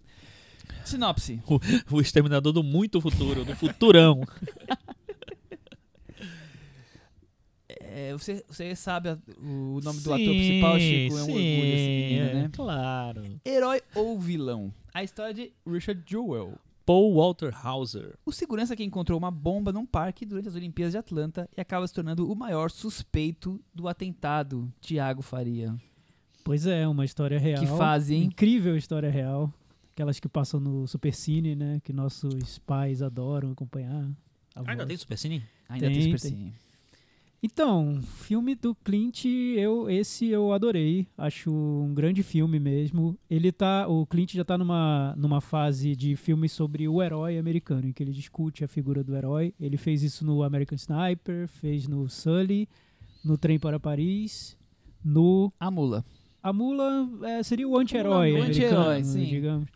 Sinopse. 0.85 1.41
O 1.91 2.01
exterminador 2.01 2.53
do 2.53 2.63
muito 2.63 3.01
futuro, 3.01 3.45
do 3.45 3.57
futurão. 3.57 4.23
É, 7.93 8.13
você, 8.13 8.45
você 8.49 8.75
sabe 8.77 9.09
a- 9.09 9.19
o 9.41 9.81
nome 9.83 10.01
do 10.01 10.13
ator 10.13 10.27
principal, 10.27 10.79
Chico? 10.79 11.17
É 11.19 11.23
um 11.23 11.25
orgulho 11.25 11.75
esse 11.75 11.89
menino, 11.89 12.25
né? 12.35 12.51
Claro. 12.53 13.23
Herói 13.45 13.81
ou 13.95 14.19
vilão? 14.19 14.73
A 14.95 15.03
história 15.05 15.33
de 15.35 15.53
Richard 15.67 16.03
Jewell. 16.07 16.55
Paul 16.91 17.15
Walter 17.15 17.53
Hauser. 17.55 18.19
O 18.27 18.33
segurança 18.33 18.75
que 18.75 18.83
encontrou 18.83 19.17
uma 19.17 19.31
bomba 19.31 19.71
num 19.71 19.87
parque 19.87 20.27
durante 20.27 20.49
as 20.49 20.57
Olimpíadas 20.57 20.91
de 20.91 20.99
Atlanta 20.99 21.49
e 21.57 21.61
acaba 21.61 21.87
se 21.87 21.95
tornando 21.95 22.29
o 22.29 22.35
maior 22.35 22.69
suspeito 22.69 23.63
do 23.73 23.87
atentado, 23.87 24.69
Tiago 24.81 25.23
Faria. 25.23 25.73
Pois 26.43 26.67
é, 26.67 26.89
uma 26.89 27.05
história 27.05 27.39
real. 27.39 27.61
Que 27.63 27.69
fase, 27.69 28.17
hein? 28.17 28.25
Incrível 28.25 28.77
história 28.77 29.09
real. 29.09 29.55
Aquelas 29.93 30.19
que 30.19 30.29
passam 30.29 30.59
no 30.59 30.85
Supercine, 30.89 31.55
né? 31.55 31.81
Que 31.85 31.93
nossos 31.93 32.59
pais 32.59 33.03
adoram 33.03 33.53
acompanhar. 33.53 34.11
Ainda 34.57 34.73
avós. 34.73 34.89
tem 34.89 34.97
Super 34.97 35.17
Cine? 35.17 35.45
Ainda 35.69 35.87
Tem, 35.87 35.95
tem, 35.95 36.19
Super 36.19 36.21
tem. 36.29 36.53
Então, 37.43 38.01
filme 38.03 38.55
do 38.55 38.75
Clint, 38.75 39.25
eu 39.25 39.89
esse 39.89 40.27
eu 40.29 40.53
adorei. 40.53 41.07
Acho 41.17 41.51
um 41.51 41.95
grande 41.95 42.23
filme 42.23 42.61
mesmo. 42.61 43.17
Ele 43.31 43.51
tá, 43.51 43.89
o 43.89 44.05
Clint 44.05 44.35
já 44.35 44.45
tá 44.45 44.59
numa, 44.59 45.15
numa 45.17 45.41
fase 45.41 45.97
de 45.97 46.17
filmes 46.17 46.53
sobre 46.53 46.87
o 46.87 47.03
herói 47.03 47.39
americano, 47.39 47.87
em 47.87 47.93
que 47.93 48.03
ele 48.03 48.13
discute 48.13 48.63
a 48.63 48.69
figura 48.69 49.03
do 49.03 49.17
herói. 49.17 49.55
Ele 49.59 49.79
fez 49.79 50.03
isso 50.03 50.25
no 50.25 50.43
American 50.43 50.77
Sniper, 50.77 51.49
fez 51.49 51.89
no 51.89 52.11
Sully, 52.11 52.69
no 53.25 53.39
Trem 53.39 53.59
para 53.59 53.81
Paris, 53.81 54.55
no 55.03 55.51
A 55.59 55.71
mula. 55.71 56.05
a 56.43 56.53
mula 56.53 57.09
é, 57.23 57.43
seria 57.43 57.67
o 57.67 57.79
anti-herói 57.79 58.39
anti-herói, 58.39 59.03
sim. 59.03 59.25
digamos. 59.25 59.69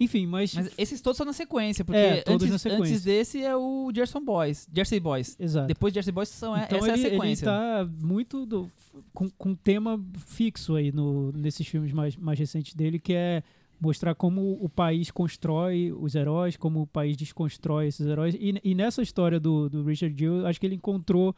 Enfim, 0.00 0.26
mas, 0.26 0.54
Mas 0.54 0.70
esses 0.78 1.00
todos 1.02 1.18
são 1.18 1.26
na 1.26 1.34
sequência, 1.34 1.84
porque 1.84 1.98
É, 2.00 2.24
antes, 2.26 2.48
na 2.50 2.56
sequência. 2.58 2.84
antes 2.86 3.04
desse 3.04 3.42
é 3.42 3.54
o 3.54 3.92
Gerson 3.94 4.24
Boys. 4.24 4.66
Jersey 4.74 4.98
Boys. 4.98 5.36
exato. 5.38 5.66
Depois 5.68 5.92
de 5.92 5.96
Jersey 5.96 6.12
Boys 6.12 6.30
são 6.30 6.56
Então 6.56 6.78
essa 6.78 6.86
ele, 6.86 6.90
é 6.90 6.94
a 6.94 6.98
ele 6.98 7.10
sequência. 7.10 7.46
tá 7.46 7.86
muito 8.02 8.46
do- 8.46 8.70
com, 9.12 9.28
com 9.30 9.50
um 9.50 9.54
tema 9.54 10.02
fixo 10.26 10.74
aí 10.74 10.90
no, 10.90 11.30
nesses 11.32 11.66
filmes 11.66 11.92
mais, 11.92 12.16
mais 12.16 12.38
recentes 12.38 12.74
dele, 12.74 12.98
que 12.98 13.12
é 13.12 13.42
mostrar 13.78 14.14
como 14.14 14.58
o 14.62 14.68
país 14.68 15.10
constrói 15.10 15.92
os 15.92 16.14
heróis, 16.14 16.56
como 16.56 16.82
o 16.82 16.86
país 16.86 17.16
desconstrói 17.16 17.86
esses 17.88 18.06
heróis. 18.06 18.34
E, 18.38 18.54
e 18.64 18.74
nessa 18.74 19.02
história 19.02 19.38
do, 19.38 19.68
do 19.68 19.82
Richard 19.84 20.14
Gill, 20.18 20.46
acho 20.46 20.58
que 20.58 20.66
ele 20.66 20.74
encontrou 20.76 21.34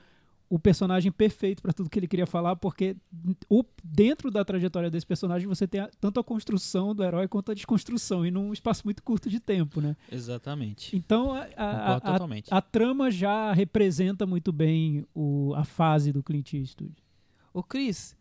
o 0.54 0.58
personagem 0.58 1.10
perfeito 1.10 1.62
para 1.62 1.72
tudo 1.72 1.88
que 1.88 1.98
ele 1.98 2.06
queria 2.06 2.26
falar, 2.26 2.56
porque 2.56 2.94
o, 3.48 3.64
dentro 3.82 4.30
da 4.30 4.44
trajetória 4.44 4.90
desse 4.90 5.06
personagem 5.06 5.48
você 5.48 5.66
tem 5.66 5.80
a- 5.80 5.90
tanto 5.98 6.20
a 6.20 6.24
construção 6.24 6.94
do 6.94 7.02
herói 7.02 7.26
quanto 7.26 7.50
a 7.50 7.54
desconstrução, 7.54 8.26
e 8.26 8.30
num 8.30 8.52
espaço 8.52 8.82
muito 8.84 9.02
curto 9.02 9.30
de 9.30 9.40
tempo, 9.40 9.80
né? 9.80 9.96
Exatamente. 10.10 10.94
Então 10.94 11.32
a, 11.32 11.48
a- 11.56 11.96
a- 12.50 12.60
trama 12.60 13.10
já 13.10 13.50
representa 13.54 14.26
muito 14.26 14.52
bem 14.52 15.06
o, 15.14 15.54
a 15.56 15.64
fase 15.64 16.12
do 16.12 16.22
Clint 16.22 16.52
Eastwood. 16.52 16.92
Ô, 17.54 17.62
Cris, 17.62 18.14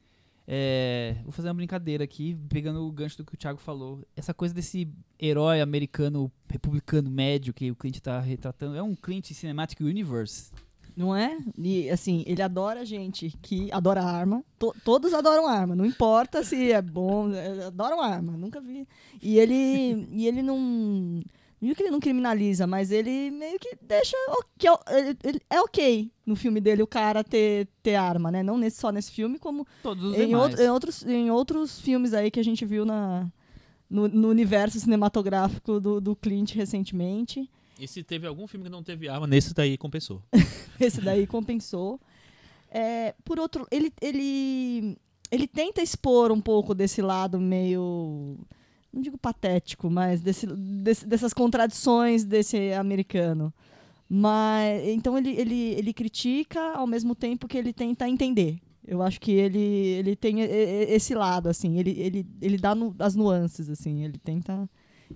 é, 0.48 1.18
vou 1.24 1.34
fazer 1.34 1.50
uma 1.50 1.54
brincadeira 1.56 2.04
aqui, 2.06 2.38
pegando 2.48 2.88
o 2.88 2.92
gancho 2.94 3.18
do 3.18 3.26
que 3.26 3.34
o 3.34 3.38
Thiago 3.38 3.60
falou. 3.60 4.08
Essa 4.16 4.34
coisa 4.34 4.54
desse 4.54 4.88
herói 5.20 5.60
americano, 5.60 6.32
republicano 6.50 7.12
médio 7.12 7.54
que 7.54 7.70
o 7.70 7.76
Clint 7.76 8.00
tá 8.00 8.22
retratando, 8.22 8.78
é 8.78 8.82
um 8.82 8.96
Clint 8.96 9.32
Cinematic 9.34 9.82
Universe. 9.82 10.50
Não 10.96 11.16
é? 11.16 11.38
E 11.58 11.90
assim, 11.90 12.24
ele 12.28 12.42
adora 12.42 12.86
gente 12.86 13.34
que 13.42 13.72
adora 13.72 14.04
arma. 14.04 14.44
To- 14.60 14.76
todos 14.84 15.14
adoram 15.14 15.48
arma. 15.48 15.76
Não 15.76 15.86
importa 15.86 16.44
se 16.44 16.72
é 16.72 16.82
bom, 16.82 17.32
é, 17.34 17.66
adoram 17.66 18.02
arma. 18.02 18.34
Nunca 18.34 18.60
vi. 18.60 18.88
E 19.22 19.40
ele, 19.40 20.08
e 20.12 20.28
ele 20.28 20.42
não. 20.42 20.58
Não 20.60 21.68
digo 21.68 21.76
que 21.76 21.84
ele 21.84 21.92
não 21.92 22.00
criminaliza, 22.00 22.66
mas 22.66 22.92
ele 22.92 23.30
meio 23.32 23.60
que 23.60 23.78
deixa. 23.82 24.18
ele- 24.90 25.18
ele- 25.24 25.42
é 25.50 25.62
ok 25.62 26.12
no 26.26 26.36
filme 26.36 26.60
dele 26.60 26.82
o 26.82 26.88
cara 26.88 27.24
ter, 27.24 27.68
ter 27.84 27.96
arma, 27.96 28.32
né? 28.32 28.42
Não 28.42 28.58
nesse, 28.58 28.80
só 28.80 28.92
nesse 28.92 29.12
filme, 29.12 29.38
como 29.38 29.66
em, 30.16 30.34
outro- 30.36 30.62
em 30.64 30.70
outros, 30.70 31.06
em 31.06 31.30
outros 31.32 31.80
filmes 31.80 32.14
aí 32.16 32.32
que 32.32 32.40
a 32.40 32.44
gente 32.44 32.66
viu 32.66 32.84
na, 32.84 33.32
no, 33.90 34.08
no 34.08 34.30
universo 34.30 34.80
cinematográfico 34.80 35.80
do, 35.80 36.02
do 36.02 36.16
Clint 36.16 36.54
recentemente. 36.56 37.48
E 37.82 37.88
se 37.88 38.04
teve 38.04 38.28
algum 38.28 38.46
filme 38.46 38.66
que 38.66 38.70
não 38.72 38.84
teve 38.84 39.10
arma, 39.10 39.26
nesse 39.26 39.56
daí 39.56 39.76
compensou. 39.76 40.22
Esse 40.80 41.02
daí 41.02 41.26
compensou. 41.26 42.00
É, 42.70 43.16
por 43.26 43.40
outro, 43.40 43.68
ele, 43.72 43.92
ele, 44.00 44.96
ele 45.32 45.48
tenta 45.48 45.82
expor 45.82 46.32
um 46.32 46.40
pouco 46.40 46.76
desse 46.76 47.02
lado 47.02 47.40
meio, 47.40 48.38
não 48.94 49.02
digo 49.02 49.18
patético, 49.18 49.90
mas 49.90 50.22
desse, 50.22 50.46
desse- 50.46 51.08
dessas 51.08 51.34
contradições 51.34 52.24
desse 52.24 52.72
americano. 52.74 53.52
Mas 54.08 54.88
então 54.90 55.18
ele, 55.18 55.32
ele, 55.32 55.60
ele 55.74 55.92
critica 55.92 56.74
ao 56.76 56.86
mesmo 56.86 57.16
tempo 57.16 57.48
que 57.48 57.58
ele 57.58 57.74
tenta 57.74 58.08
entender. 58.08 58.60
Eu 58.86 59.02
acho 59.02 59.20
que 59.20 59.32
ele, 59.32 59.60
ele 59.60 60.16
tem 60.16 60.42
esse 60.42 61.16
lado 61.16 61.50
assim, 61.50 61.80
ele, 61.80 61.92
ele, 62.00 62.28
ele 62.42 62.58
dá 62.58 62.74
as 63.00 63.16
nuances 63.16 63.70
assim, 63.70 64.04
ele 64.04 64.20
tenta 64.20 64.70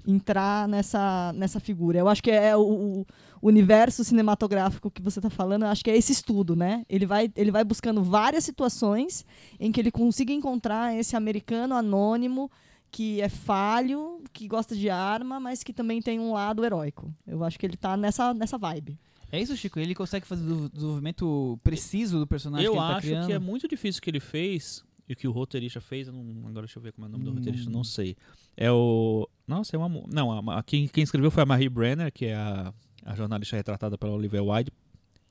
entrar 0.07 0.67
nessa, 0.67 1.31
nessa 1.33 1.59
figura. 1.59 1.97
Eu 1.99 2.07
acho 2.07 2.21
que 2.23 2.31
é 2.31 2.55
o, 2.55 3.05
o 3.41 3.47
universo 3.47 4.03
cinematográfico 4.03 4.89
que 4.91 5.01
você 5.01 5.19
está 5.19 5.29
falando, 5.29 5.63
eu 5.63 5.69
acho 5.69 5.83
que 5.83 5.91
é 5.91 5.97
esse 5.97 6.11
estudo, 6.11 6.55
né? 6.55 6.85
Ele 6.89 7.05
vai, 7.05 7.31
ele 7.35 7.51
vai 7.51 7.63
buscando 7.63 8.03
várias 8.03 8.43
situações 8.43 9.25
em 9.59 9.71
que 9.71 9.79
ele 9.79 9.91
consiga 9.91 10.31
encontrar 10.33 10.95
esse 10.95 11.15
americano 11.15 11.75
anônimo 11.75 12.49
que 12.91 13.19
é 13.19 13.27
falho, 13.29 14.21
que 14.31 14.47
gosta 14.47 14.73
de 14.75 14.89
arma, 14.89 15.39
mas 15.39 15.63
que 15.63 15.73
também 15.73 16.01
tem 16.01 16.19
um 16.19 16.31
lado 16.33 16.63
heróico. 16.63 17.13
Eu 17.27 17.43
acho 17.43 17.59
que 17.59 17.65
ele 17.65 17.75
tá 17.75 17.97
nessa, 17.97 18.33
nessa 18.33 18.57
vibe. 18.57 18.97
É 19.31 19.41
isso, 19.41 19.57
Chico? 19.57 19.79
Ele 19.79 19.93
consegue 19.93 20.25
fazer 20.25 20.49
o 20.49 20.69
desenvolvimento 20.69 21.59
preciso 21.61 22.19
do 22.19 22.27
personagem 22.27 22.65
Eu 22.67 22.71
que 22.73 22.77
ele 22.77 22.87
tá 22.87 22.95
acho 22.97 23.07
criando? 23.07 23.25
que 23.27 23.33
é 23.33 23.39
muito 23.39 23.67
difícil 23.67 23.99
o 23.99 24.01
que 24.01 24.09
ele 24.09 24.19
fez 24.21 24.81
e 25.09 25.13
o 25.13 25.15
que 25.15 25.27
o 25.27 25.31
roteirista 25.31 25.81
fez. 25.81 26.07
eu 26.07 26.13
não- 26.13 26.47
agora 26.47 26.65
deixa 26.65 26.79
eu 26.79 26.83
ver 26.83 26.93
como 26.93 27.05
é 27.05 27.09
o 27.09 27.11
nome 27.11 27.25
do 27.25 27.31
Hum. 27.31 27.35
roteirista, 27.35 27.69
não 27.69 27.83
sei. 27.83 28.15
É 28.57 28.71
o. 28.71 29.27
Nossa, 29.47 29.75
é 29.75 29.79
uma. 29.79 30.03
Não, 30.11 30.49
a, 30.49 30.63
quem, 30.63 30.87
quem 30.87 31.03
escreveu 31.03 31.31
foi 31.31 31.43
a 31.43 31.45
Marie 31.45 31.69
Brenner, 31.69 32.11
que 32.11 32.25
é 32.25 32.35
a, 32.35 32.73
a 33.05 33.15
jornalista 33.15 33.55
retratada 33.55 33.97
pela 33.97 34.13
Olivia 34.13 34.43
Wilde. 34.43 34.71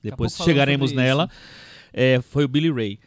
Depois 0.01 0.35
chegaremos 0.35 0.91
nela. 0.91 1.29
É, 1.91 2.21
foi 2.21 2.45
o 2.45 2.47
Billy 2.47 2.71
Ray. 2.71 2.99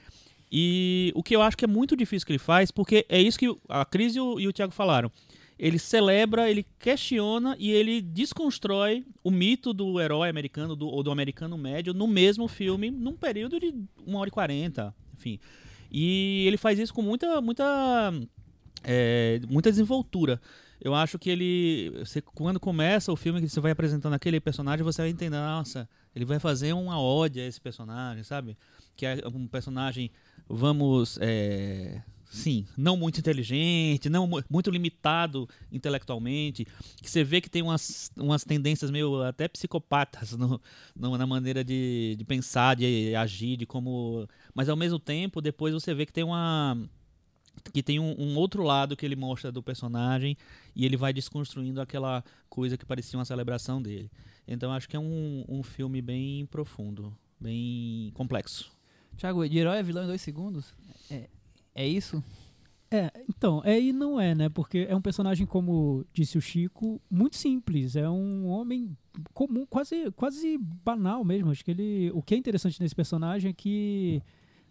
E 0.50 1.12
o 1.14 1.22
que 1.22 1.36
eu 1.36 1.42
acho 1.42 1.56
que 1.56 1.64
é 1.64 1.68
muito 1.68 1.94
difícil 1.94 2.26
que 2.26 2.32
ele 2.32 2.38
faz, 2.38 2.70
porque 2.70 3.04
é 3.08 3.20
isso 3.20 3.38
que 3.38 3.54
a 3.68 3.84
Cris 3.84 4.16
e 4.16 4.20
o, 4.20 4.40
e 4.40 4.48
o 4.48 4.52
Thiago 4.52 4.72
falaram. 4.72 5.12
Ele 5.58 5.78
celebra, 5.78 6.48
ele 6.48 6.64
questiona 6.78 7.56
e 7.58 7.70
ele 7.70 8.00
desconstrói 8.00 9.04
o 9.24 9.30
mito 9.30 9.74
do 9.74 10.00
herói 10.00 10.28
americano 10.28 10.76
do, 10.76 10.86
ou 10.86 11.02
do 11.02 11.10
americano 11.10 11.58
médio 11.58 11.92
no 11.92 12.06
mesmo 12.06 12.46
filme, 12.46 12.90
num 12.90 13.14
período 13.14 13.58
de 13.58 13.74
1 14.06 14.14
hora 14.14 14.28
e 14.28 14.30
40, 14.30 14.94
enfim. 15.16 15.40
E 15.90 16.44
ele 16.46 16.56
faz 16.56 16.78
isso 16.78 16.94
com 16.94 17.02
muita, 17.02 17.40
muita, 17.40 18.12
é, 18.84 19.40
muita 19.48 19.70
desenvoltura. 19.70 20.40
Eu 20.80 20.94
acho 20.94 21.18
que 21.18 21.28
ele, 21.28 21.92
você, 21.98 22.20
quando 22.22 22.60
começa 22.60 23.12
o 23.12 23.16
filme, 23.16 23.40
que 23.40 23.48
você 23.48 23.60
vai 23.60 23.72
apresentando 23.72 24.12
aquele 24.14 24.38
personagem, 24.40 24.84
você 24.84 25.02
vai 25.02 25.10
entender, 25.10 25.36
nossa, 25.36 25.88
ele 26.14 26.24
vai 26.24 26.38
fazer 26.38 26.72
uma 26.72 27.00
ode 27.00 27.40
a 27.40 27.46
esse 27.46 27.60
personagem, 27.60 28.22
sabe? 28.22 28.56
Que 28.96 29.04
é 29.04 29.20
um 29.34 29.48
personagem, 29.48 30.08
vamos, 30.48 31.18
é, 31.20 32.00
sim, 32.30 32.64
não 32.76 32.96
muito 32.96 33.18
inteligente, 33.18 34.08
não 34.08 34.24
mu- 34.28 34.40
muito 34.48 34.70
limitado 34.70 35.48
intelectualmente, 35.72 36.64
que 37.02 37.10
você 37.10 37.24
vê 37.24 37.40
que 37.40 37.50
tem 37.50 37.60
umas, 37.62 38.12
umas 38.16 38.44
tendências 38.44 38.88
meio 38.88 39.20
até 39.24 39.48
psicopatas 39.48 40.32
no, 40.38 40.60
no- 40.94 41.18
na 41.18 41.26
maneira 41.26 41.64
de, 41.64 42.14
de 42.16 42.24
pensar, 42.24 42.76
de 42.76 43.16
agir, 43.16 43.56
de 43.56 43.66
como, 43.66 44.28
mas 44.54 44.68
ao 44.68 44.76
mesmo 44.76 45.00
tempo, 45.00 45.40
depois 45.40 45.74
você 45.74 45.92
vê 45.92 46.06
que 46.06 46.12
tem 46.12 46.22
uma 46.22 46.78
que 47.72 47.82
tem 47.82 47.98
um, 47.98 48.14
um 48.18 48.36
outro 48.36 48.62
lado 48.62 48.96
que 48.96 49.04
ele 49.04 49.16
mostra 49.16 49.50
do 49.52 49.62
personagem 49.62 50.36
e 50.74 50.84
ele 50.84 50.96
vai 50.96 51.12
desconstruindo 51.12 51.80
aquela 51.80 52.24
coisa 52.48 52.76
que 52.76 52.86
parecia 52.86 53.18
uma 53.18 53.24
celebração 53.24 53.80
dele. 53.80 54.10
Então 54.46 54.72
acho 54.72 54.88
que 54.88 54.96
é 54.96 55.00
um, 55.00 55.44
um 55.48 55.62
filme 55.62 56.00
bem 56.00 56.46
profundo, 56.46 57.14
bem 57.40 58.10
complexo. 58.14 58.70
Thiago, 59.16 59.48
de 59.48 59.58
herói 59.58 59.78
a 59.78 59.82
vilão 59.82 60.04
em 60.04 60.06
dois 60.06 60.22
segundos? 60.22 60.72
É, 61.10 61.28
é 61.74 61.86
isso? 61.86 62.22
É, 62.90 63.12
então, 63.28 63.60
é 63.64 63.78
e 63.78 63.92
não 63.92 64.18
é, 64.18 64.34
né? 64.34 64.48
Porque 64.48 64.86
é 64.88 64.96
um 64.96 65.02
personagem, 65.02 65.46
como 65.46 66.06
disse 66.12 66.38
o 66.38 66.40
Chico, 66.40 67.00
muito 67.10 67.36
simples. 67.36 67.96
É 67.96 68.08
um 68.08 68.46
homem 68.46 68.96
comum, 69.34 69.66
quase, 69.66 70.10
quase 70.12 70.56
banal 70.58 71.22
mesmo. 71.24 71.50
Acho 71.50 71.64
que 71.64 71.70
ele. 71.70 72.10
O 72.14 72.22
que 72.22 72.34
é 72.34 72.38
interessante 72.38 72.80
nesse 72.80 72.94
personagem 72.94 73.50
é 73.50 73.52
que 73.52 74.22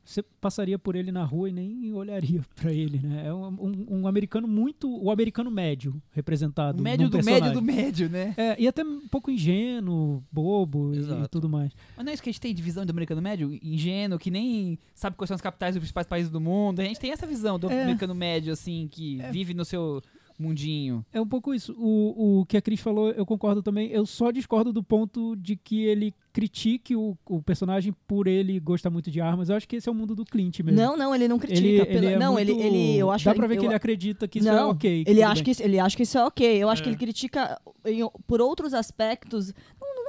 você 0.09 0.23
passaria 0.23 0.79
por 0.79 0.95
ele 0.95 1.11
na 1.11 1.23
rua 1.23 1.49
e 1.49 1.53
nem 1.53 1.91
olharia 1.93 2.41
pra 2.55 2.71
ele, 2.71 2.99
né? 2.99 3.23
É 3.27 3.33
um, 3.33 3.47
um- 3.47 3.85
um 4.01 4.07
americano 4.07 4.47
muito. 4.47 4.89
O 4.89 5.11
americano 5.11 5.51
médio 5.51 6.01
representado. 6.11 6.79
O 6.79 6.83
médio 6.83 7.09
do 7.09 7.17
personagem. 7.17 7.43
médio 7.47 7.59
do 7.61 7.65
médio, 7.65 8.09
né? 8.09 8.33
É, 8.37 8.55
e 8.61 8.67
até 8.67 8.83
um 8.83 9.07
pouco 9.07 9.29
ingênuo, 9.29 10.23
bobo 10.31 10.93
e- 10.93 10.99
e 11.23 11.27
tudo 11.27 11.49
mais. 11.49 11.71
Mas 11.95 12.05
não 12.05 12.11
é 12.11 12.13
isso 12.13 12.23
que 12.23 12.29
a 12.29 12.31
gente 12.31 12.41
tem 12.41 12.53
de 12.53 12.61
visão 12.61 12.85
do 12.85 12.91
americano 12.91 13.21
médio? 13.21 13.57
Ingênuo, 13.61 14.17
que 14.17 14.31
nem 14.31 14.79
sabe 14.95 15.15
quais 15.15 15.27
são 15.27 15.35
as 15.35 15.41
capitais 15.41 15.75
dos 15.75 15.81
principais 15.81 16.07
países 16.07 16.31
do 16.31 16.39
mundo. 16.39 16.79
A 16.79 16.83
gente 16.83 16.99
tem 16.99 17.11
essa 17.11 17.27
visão 17.27 17.59
do 17.59 17.69
É. 17.69 17.83
americano 17.83 18.15
médio, 18.15 18.53
assim, 18.53 18.87
que 18.89 19.19
vive 19.31 19.53
no 19.53 19.65
seu 19.65 20.01
mundinho. 20.37 21.05
É 21.11 21.19
um 21.19 21.27
pouco 21.27 21.53
isso. 21.53 21.73
O, 21.77 22.41
o 22.41 22.45
que 22.45 22.57
a 22.57 22.61
Cris 22.61 22.79
falou, 22.79 23.09
eu 23.11 23.25
concordo 23.25 23.61
também. 23.63 23.89
Eu 23.89 24.05
só 24.05 24.29
discordo 24.31 24.71
do 24.71 24.83
ponto 24.83 25.35
de 25.35 25.55
que 25.55 25.83
ele 25.83 26.13
critique 26.31 26.95
o, 26.95 27.17
o 27.25 27.41
personagem 27.41 27.93
por 28.07 28.27
ele 28.27 28.59
gostar 28.59 28.89
muito 28.91 29.09
de 29.09 29.19
armas. 29.19 29.49
Eu 29.49 29.55
acho 29.55 29.67
que 29.67 29.77
esse 29.77 29.89
é 29.89 29.91
o 29.91 29.95
mundo 29.95 30.13
do 30.13 30.23
Clint 30.23 30.59
mesmo. 30.59 30.79
Não, 30.79 30.95
não, 30.95 31.15
ele 31.15 31.27
não 31.27 31.39
critica. 31.39 31.65
ele, 31.67 31.85
pela- 31.85 31.97
ele 32.05 32.13
é 32.13 32.19
não, 32.19 32.33
muito- 32.33 32.51
ele, 32.51 32.61
ele, 32.61 32.97
eu 32.97 33.09
acho 33.09 33.25
Dá 33.25 33.33
pra 33.33 33.47
ver 33.47 33.55
eu- 33.55 33.59
que 33.61 33.65
ele 33.65 33.73
acredita 33.75 34.27
que 34.27 34.39
isso 34.39 34.47
não, 34.47 34.57
é 34.57 34.65
ok. 34.65 35.03
que 35.03 35.09
ele 35.09 35.23
acha 35.23 35.35
bem. 35.35 35.43
que 35.43 35.51
isso, 35.51 35.63
ele 35.63 35.79
acha 35.79 35.97
que 35.97 36.03
isso 36.03 36.17
é 36.17 36.23
ok. 36.25 36.57
Eu 36.63 36.69
acho 36.69 36.83
que 36.83 36.89
É. 36.89 36.91
ele 36.91 36.99
critica 36.99 37.59
em- 37.85 38.07
por 38.27 38.39
outros 38.41 38.73
aspectos. 38.75 39.51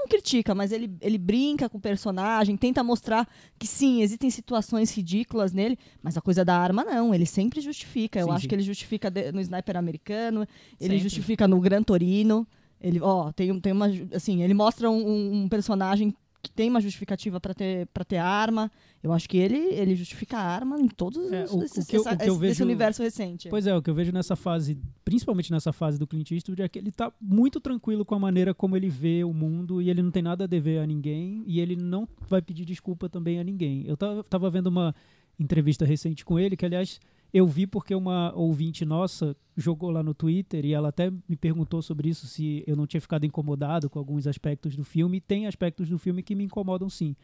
Critica, 0.09 0.55
mas 0.55 0.73
ele, 0.73 0.91
ele 1.01 1.19
brinca 1.19 1.69
com 1.69 1.79
o 1.79 1.81
personagem, 1.81 2.57
tenta 2.57 2.83
mostrar 2.83 3.29
que 3.59 3.67
sim, 3.67 4.03
existem 4.03 4.29
situações 4.31 4.91
ridículas 4.91 5.53
nele, 5.53 5.79
mas 6.03 6.17
a 6.17 6.21
coisa 6.21 6.45
da 6.45 6.59
arma 6.59 6.83
não. 6.85 7.15
Ele 7.15 7.27
sempre 7.27 7.61
justifica. 7.61 8.19
Eu 8.19 8.27
Sim, 8.27 8.33
acho 8.33 8.43
sim. 8.43 8.49
que 8.49 8.55
ele 8.55 8.63
justifica 8.63 9.13
no 9.33 9.41
Sniper 9.41 9.77
americano, 9.77 10.41
ele 10.81 10.95
Sempre. 10.95 10.99
justifica 10.99 11.47
no 11.47 11.61
Gran 11.61 11.83
Torino. 11.83 12.47
Ele, 12.81 13.01
ó, 13.01 13.31
tem, 13.33 13.51
um- 13.53 13.61
tem 13.61 13.73
uma. 13.73 13.87
Assim, 14.15 14.43
ele 14.43 14.55
mostra 14.55 14.89
um- 14.91 15.43
um 15.45 15.49
personagem 15.49 16.15
que 16.49 16.55
tem 16.55 16.69
uma 16.71 16.81
justificativa 16.81 17.41
pra 17.41 17.53
ter, 17.55 17.87
pra 17.89 18.05
ter 18.05 18.17
arma. 18.17 18.71
Eu 19.03 19.13
acho 19.13 19.29
que 19.29 19.37
ele, 19.37 19.57
ele 19.57 19.95
justifica 19.95 20.37
a 20.39 20.43
arma 20.43 20.81
em 20.81 20.89
todos 20.89 21.19
É, 21.33 21.45
os, 21.45 21.53
o- 21.53 21.59
o 21.59 21.63
esses- 21.65 21.87
que 21.87 21.97
eu- 21.97 22.01
essa- 22.01 22.15
o 22.15 22.19
que 22.19 22.29
eu 22.29 22.37
vejo- 22.37 22.53
esse 22.53 22.63
universo 22.63 23.03
recente. 23.03 23.49
Pois 23.49 23.67
é, 23.67 23.77
o 23.77 23.83
que 23.83 23.89
eu 23.91 23.95
vejo 23.95 24.11
nessa 24.13 24.35
fase, 24.35 24.79
principalmente 25.05 25.51
nessa 25.53 25.73
fase 25.73 25.99
do 25.99 26.07
Clint 26.07 26.31
Eastwood, 26.33 26.63
é 26.63 26.69
que 26.69 26.79
ele 26.79 26.91
tá 26.91 27.13
muito 27.21 27.61
tranquilo 27.61 28.05
com 28.05 28.15
a 28.15 28.19
maneira 28.19 28.53
como 28.55 28.77
ele 28.77 28.89
vê 28.89 29.23
o 29.25 29.33
mundo 29.33 29.81
e 29.83 29.91
ele 29.91 30.03
não 30.03 30.11
tem 30.11 30.23
nada 30.23 30.45
a 30.45 30.47
dever 30.47 30.81
a 30.81 30.87
ninguém 30.87 31.45
e 31.47 31.61
ele 31.61 31.77
não 31.77 32.09
vai 32.29 32.43
pedir 32.43 32.65
desculpa 32.65 33.09
também 33.09 33.39
a 33.39 33.45
ninguém. 33.45 33.85
Eu 33.87 33.97
tava, 33.97 34.25
tava 34.25 34.51
vendo 34.51 34.67
uma 34.69 34.95
entrevista 35.39 35.85
recente 35.85 36.25
com 36.25 36.39
ele, 36.39 36.57
que 36.57 36.65
aliás 36.67 36.99
eu 37.33 37.47
vi 37.47 37.67
porque 37.67 37.95
uma 37.95 38.33
ouvinte 38.35 38.85
nossa 38.85 39.37
jogou 39.57 39.91
lá 39.91 40.03
no 40.03 40.15
Twitter 40.15 40.65
e 40.65 40.73
ela 40.73 40.89
até 40.89 41.11
me 41.29 41.37
perguntou 41.37 41.83
sobre 41.83 42.09
isso, 42.09 42.27
se 42.27 42.63
eu 42.67 42.77
não 42.77 42.87
tinha 42.87 43.01
ficado 43.01 43.27
incomodado 43.27 43.91
com 43.91 43.99
alguns 43.99 44.27
aspectos 44.27 44.75
do 44.77 44.85
filme. 44.85 45.21
Tem 45.21 45.47
aspectos 45.47 45.89
do 45.89 45.99
filme 45.99 46.23
que 46.23 46.35
me 46.35 46.45
incomodam 46.45 46.89
sim. 46.89 47.15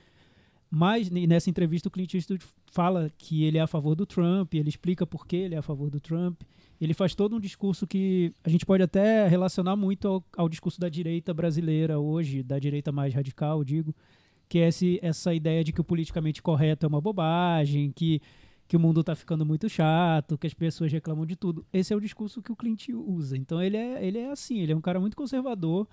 Mas 0.71 1.09
ne- 1.09 1.27
nessa 1.27 1.49
entrevista 1.49 1.89
o 1.89 1.91
Clint 1.91 2.13
Eastwood 2.15 2.45
fala 2.73 3.11
que 3.17 3.45
ele 3.45 3.59
é 3.59 3.61
a 3.61 3.67
favor 3.67 3.95
do 3.95 4.05
Trump, 4.05 4.55
ele 4.55 4.69
explica 4.69 5.07
por 5.07 5.27
que 5.27 5.37
ele 5.37 5.55
é 5.55 5.59
a 5.59 5.63
favor 5.63 5.89
do 5.89 6.01
Trump. 6.01 6.41
Ele 6.81 6.93
faz 6.93 7.15
todo 7.15 7.37
um 7.37 7.41
discurso 7.41 7.87
que 7.87 8.33
a 8.43 8.49
gente 8.51 8.67
pode 8.67 8.83
até 8.83 9.29
relacionar 9.29 9.77
muito 9.77 10.09
ao, 10.09 10.25
ao 10.37 10.49
discurso 10.49 10.81
da 10.81 10.89
direita 10.89 11.33
brasileira 11.33 12.01
hoje, 12.01 12.43
da 12.43 12.59
direita 12.59 12.91
mais 12.91 13.15
radical, 13.15 13.63
digo, 13.63 13.95
que 14.49 14.59
é 14.59 14.69
esse, 14.69 14.99
essa 15.01 15.33
ideia 15.33 15.63
de 15.63 15.73
que 15.73 15.81
o 15.81 15.85
politicamente 15.85 16.43
correto 16.43 16.85
é 16.85 16.89
uma 16.89 17.01
bobagem, 17.01 17.93
que, 17.93 18.21
que 18.67 18.77
o 18.77 18.81
mundo 18.81 19.01
está 19.01 19.15
ficando 19.15 19.45
muito 19.45 19.69
chato, 19.69 20.39
que 20.39 20.47
as 20.47 20.55
pessoas 20.55 20.91
reclamam 20.91 21.27
de 21.27 21.37
tudo. 21.37 21.65
Esse 21.73 21.93
é 21.93 21.97
o 21.97 22.01
discurso 22.01 22.41
que 22.43 22.51
o 22.53 22.57
Clint 22.57 22.89
usa. 22.91 23.37
Então 23.37 23.63
ele 23.63 23.77
é, 23.77 24.05
ele 24.07 24.19
é 24.19 24.31
assim, 24.31 24.59
ele 24.61 24.73
é 24.73 24.77
um 24.77 24.81
cara 24.81 24.99
muito 24.99 25.17
conservador, 25.17 25.87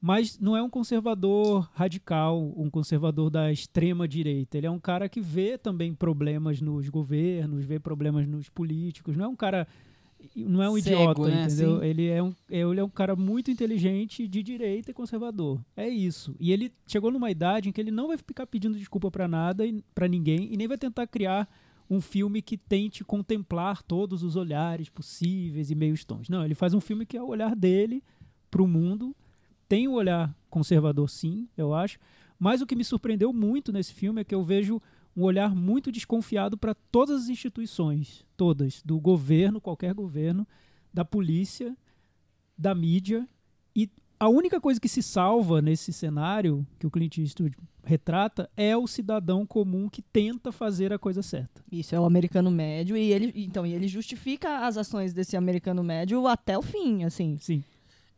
mas 0.00 0.38
não 0.38 0.56
é 0.56 0.62
um 0.62 0.68
conservador 0.68 1.68
radical, 1.72 2.52
um 2.56 2.68
conservador 2.68 3.30
da 3.30 3.50
extrema 3.52 4.06
direita. 4.08 4.58
Ele 4.58 4.66
é 4.66 4.70
um 4.70 4.78
cara 4.78 5.08
que 5.08 5.20
vê 5.20 5.56
também 5.56 5.94
problemas 5.94 6.60
nos 6.60 6.88
governos, 6.88 7.64
vê 7.64 7.78
problemas 7.78 8.26
nos 8.26 8.48
políticos. 8.48 9.16
Não 9.16 9.24
é 9.24 9.28
um 9.28 9.36
cara. 9.36 9.66
Não 10.34 10.62
é 10.62 10.68
um 10.68 10.78
Cego, 10.80 10.96
idiota, 10.96 11.28
né, 11.28 11.44
entendeu? 11.44 11.76
assim? 11.76 11.86
Ele 11.86 12.08
é, 12.08 12.22
um, 12.22 12.34
ele 12.50 12.80
é 12.80 12.84
um 12.84 12.88
cara 12.88 13.14
muito 13.14 13.50
inteligente, 13.50 14.26
de 14.26 14.42
direita 14.42 14.90
e 14.90 14.94
conservador. 14.94 15.60
É 15.76 15.88
isso. 15.88 16.34
E 16.40 16.50
ele 16.52 16.72
chegou 16.86 17.10
numa 17.12 17.30
idade 17.30 17.68
em 17.68 17.72
que 17.72 17.80
ele 17.80 17.90
não 17.90 18.08
vai 18.08 18.16
ficar 18.18 18.46
pedindo 18.46 18.76
desculpa 18.78 19.10
pra 19.10 19.28
nada, 19.28 19.64
e- 19.64 19.84
pra 19.94 20.08
ninguém, 20.08 20.52
e 20.52 20.56
nem 20.56 20.66
vai 20.66 20.78
tentar 20.78 21.06
criar 21.06 21.46
um 21.88 22.00
filme 22.00 22.42
que 22.42 22.56
tente 22.56 23.04
contemplar 23.04 23.82
todos 23.82 24.22
os 24.22 24.36
olhares 24.36 24.88
possíveis 24.88 25.70
e 25.70 25.74
meios 25.74 26.04
tons. 26.04 26.28
Não, 26.28 26.44
ele 26.44 26.54
faz 26.54 26.74
um 26.74 26.80
filme 26.80 27.06
que 27.06 27.16
é 27.16 27.22
o 27.22 27.28
olhar 27.28 27.54
dele 27.54 28.02
pro 28.50 28.66
mundo. 28.66 29.14
Tem 29.68 29.86
um 29.86 29.92
olhar 29.92 30.34
conservador, 30.50 31.08
sim, 31.08 31.48
eu 31.56 31.74
acho. 31.74 31.98
Mas 32.38 32.60
o 32.60 32.66
que 32.66 32.76
me 32.76 32.84
surpreendeu 32.84 33.32
muito 33.32 33.72
nesse 33.72 33.92
filme 33.94 34.20
é 34.20 34.24
que 34.24 34.34
eu 34.34 34.42
vejo 34.42 34.80
um 35.16 35.22
olhar 35.22 35.54
muito 35.54 35.90
desconfiado 35.90 36.58
para 36.58 36.74
todas 36.74 37.22
as 37.22 37.28
instituições, 37.28 38.24
todas, 38.36 38.82
do 38.82 39.00
governo, 39.00 39.60
qualquer 39.60 39.94
governo, 39.94 40.46
da 40.92 41.04
polícia, 41.04 41.76
da 42.56 42.74
mídia. 42.74 43.26
E 43.74 43.88
a 44.18 44.28
única 44.28 44.60
coisa 44.60 44.80
que 44.80 44.88
se 44.88 45.02
salva 45.02 45.60
nesse 45.60 45.92
cenário 45.92 46.66
que 46.78 46.86
o 46.86 46.90
Clint 46.90 47.18
Eastwood 47.18 47.56
retrata 47.84 48.50
é 48.56 48.76
o 48.76 48.86
cidadão 48.86 49.46
comum 49.46 49.88
que 49.88 50.02
tenta 50.02 50.50
fazer 50.50 50.92
a 50.92 50.98
coisa 50.98 51.22
certa. 51.22 51.62
Isso 51.70 51.94
é 51.94 52.00
o 52.00 52.04
americano 52.04 52.50
médio 52.50 52.96
e 52.96 53.12
ele 53.12 53.32
então 53.36 53.64
e 53.64 53.72
ele 53.72 53.86
justifica 53.86 54.66
as 54.66 54.76
ações 54.76 55.12
desse 55.12 55.36
americano 55.36 55.82
médio 55.84 56.26
até 56.26 56.58
o 56.58 56.62
fim, 56.62 57.04
assim. 57.04 57.36
Sim. 57.40 57.62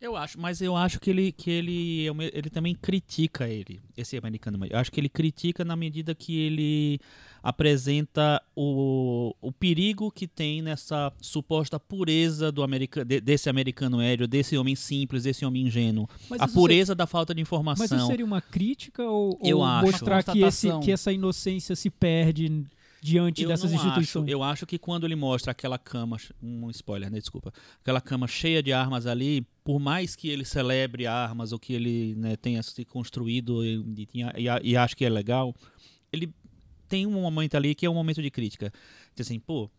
Eu 0.01 0.17
acho, 0.17 0.39
mas 0.41 0.61
eu 0.63 0.77
acho 0.77 1.01
que 1.01 1.11
ele, 1.11 1.33
que 1.33 1.51
ele, 1.51 2.07
é 2.07 2.31
ele 2.33 2.49
também 2.49 2.73
critica 2.73 3.49
ele, 3.49 3.81
esse 3.97 4.17
americano. 4.17 4.65
Eu 4.67 4.79
acho 4.79 4.93
que 4.93 5.01
ele 5.01 5.09
critica 5.09 5.65
na 5.65 5.75
medida 5.75 6.15
que 6.15 6.39
ele 6.39 7.01
apresenta 7.43 8.43
o, 8.55 9.35
o 9.41 9.53
perigo 9.53 10.11
que 10.11 10.27
tem 10.27 10.63
nessa 10.63 11.13
suposta 11.21 11.79
pureza 11.79 12.51
do 12.53 12.63
america, 12.63 13.05
de- 13.05 13.21
desse 13.21 13.49
americano 13.49 13.99
médio, 13.99 14.27
desse 14.27 14.57
homem 14.57 14.75
simples, 14.77 15.25
desse 15.25 15.45
homem 15.45 15.67
ingênuo. 15.67 16.09
Mas 16.29 16.41
a 16.41 16.49
pureza 16.49 16.95
da 16.95 17.07
falta 17.07 17.35
de 17.35 17.41
Mas 17.41 17.49
informação. 17.49 17.99
isso 17.99 18.07
seria 18.07 18.25
uma 18.25 18.41
crítica 18.41 19.03
ou, 19.05 19.39
Eu 19.43 19.59
ou 19.59 19.65
acho. 19.65 19.87
mostrar 19.93 20.23
que, 20.23 20.41
esse, 20.43 20.69
que 20.81 20.91
essa 20.93 21.13
inocência 21.13 21.75
se 21.77 21.91
perde 21.91 22.65
diante 23.01 23.43
Eu 23.43 23.49
dessas 23.49 23.73
instituições? 23.73 24.25
Acho, 24.25 24.33
eu 24.33 24.43
acho 24.43 24.67
que 24.67 24.77
quando 24.79 25.05
ele 25.07 25.15
mostra 25.15 25.53
aquela 25.53 25.79
cama, 25.79 26.17
um 26.43 26.69
spoiler, 26.71 27.11
né? 27.11 27.19
Desculpa. 27.19 27.53
Aquela 27.81 28.01
cama 28.01 28.27
cheia 28.27 28.61
de 28.63 28.73
armas 28.73 29.07
ali, 29.07 29.47
por 29.63 29.79
mais 29.79 30.17
que 30.17 30.29
ele 30.29 30.45
celebre 30.45 31.07
armas 31.07 31.53
ou 31.53 31.59
que 31.59 31.73
ele 31.73 32.15
né, 32.17 32.37
tenha 32.37 32.63
se 32.63 32.85
construído 32.85 33.65
e, 33.65 33.77
e, 34.15 34.23
e, 34.23 34.71
e 34.73 34.77
acho 34.77 34.97
que 34.97 35.05
é 35.05 35.09
legal, 35.09 35.55
ele 36.13 36.33
tem 36.89 37.07
um 37.07 37.11
momento 37.21 37.57
ali 37.57 37.75
que 37.75 37.85
é 37.87 37.91
um 37.91 37.95
momento 37.95 38.23
de 38.23 38.31
crítica. 38.31 38.73
Diz 39.15 39.27
assim, 39.27 39.39
pô. 39.39 39.71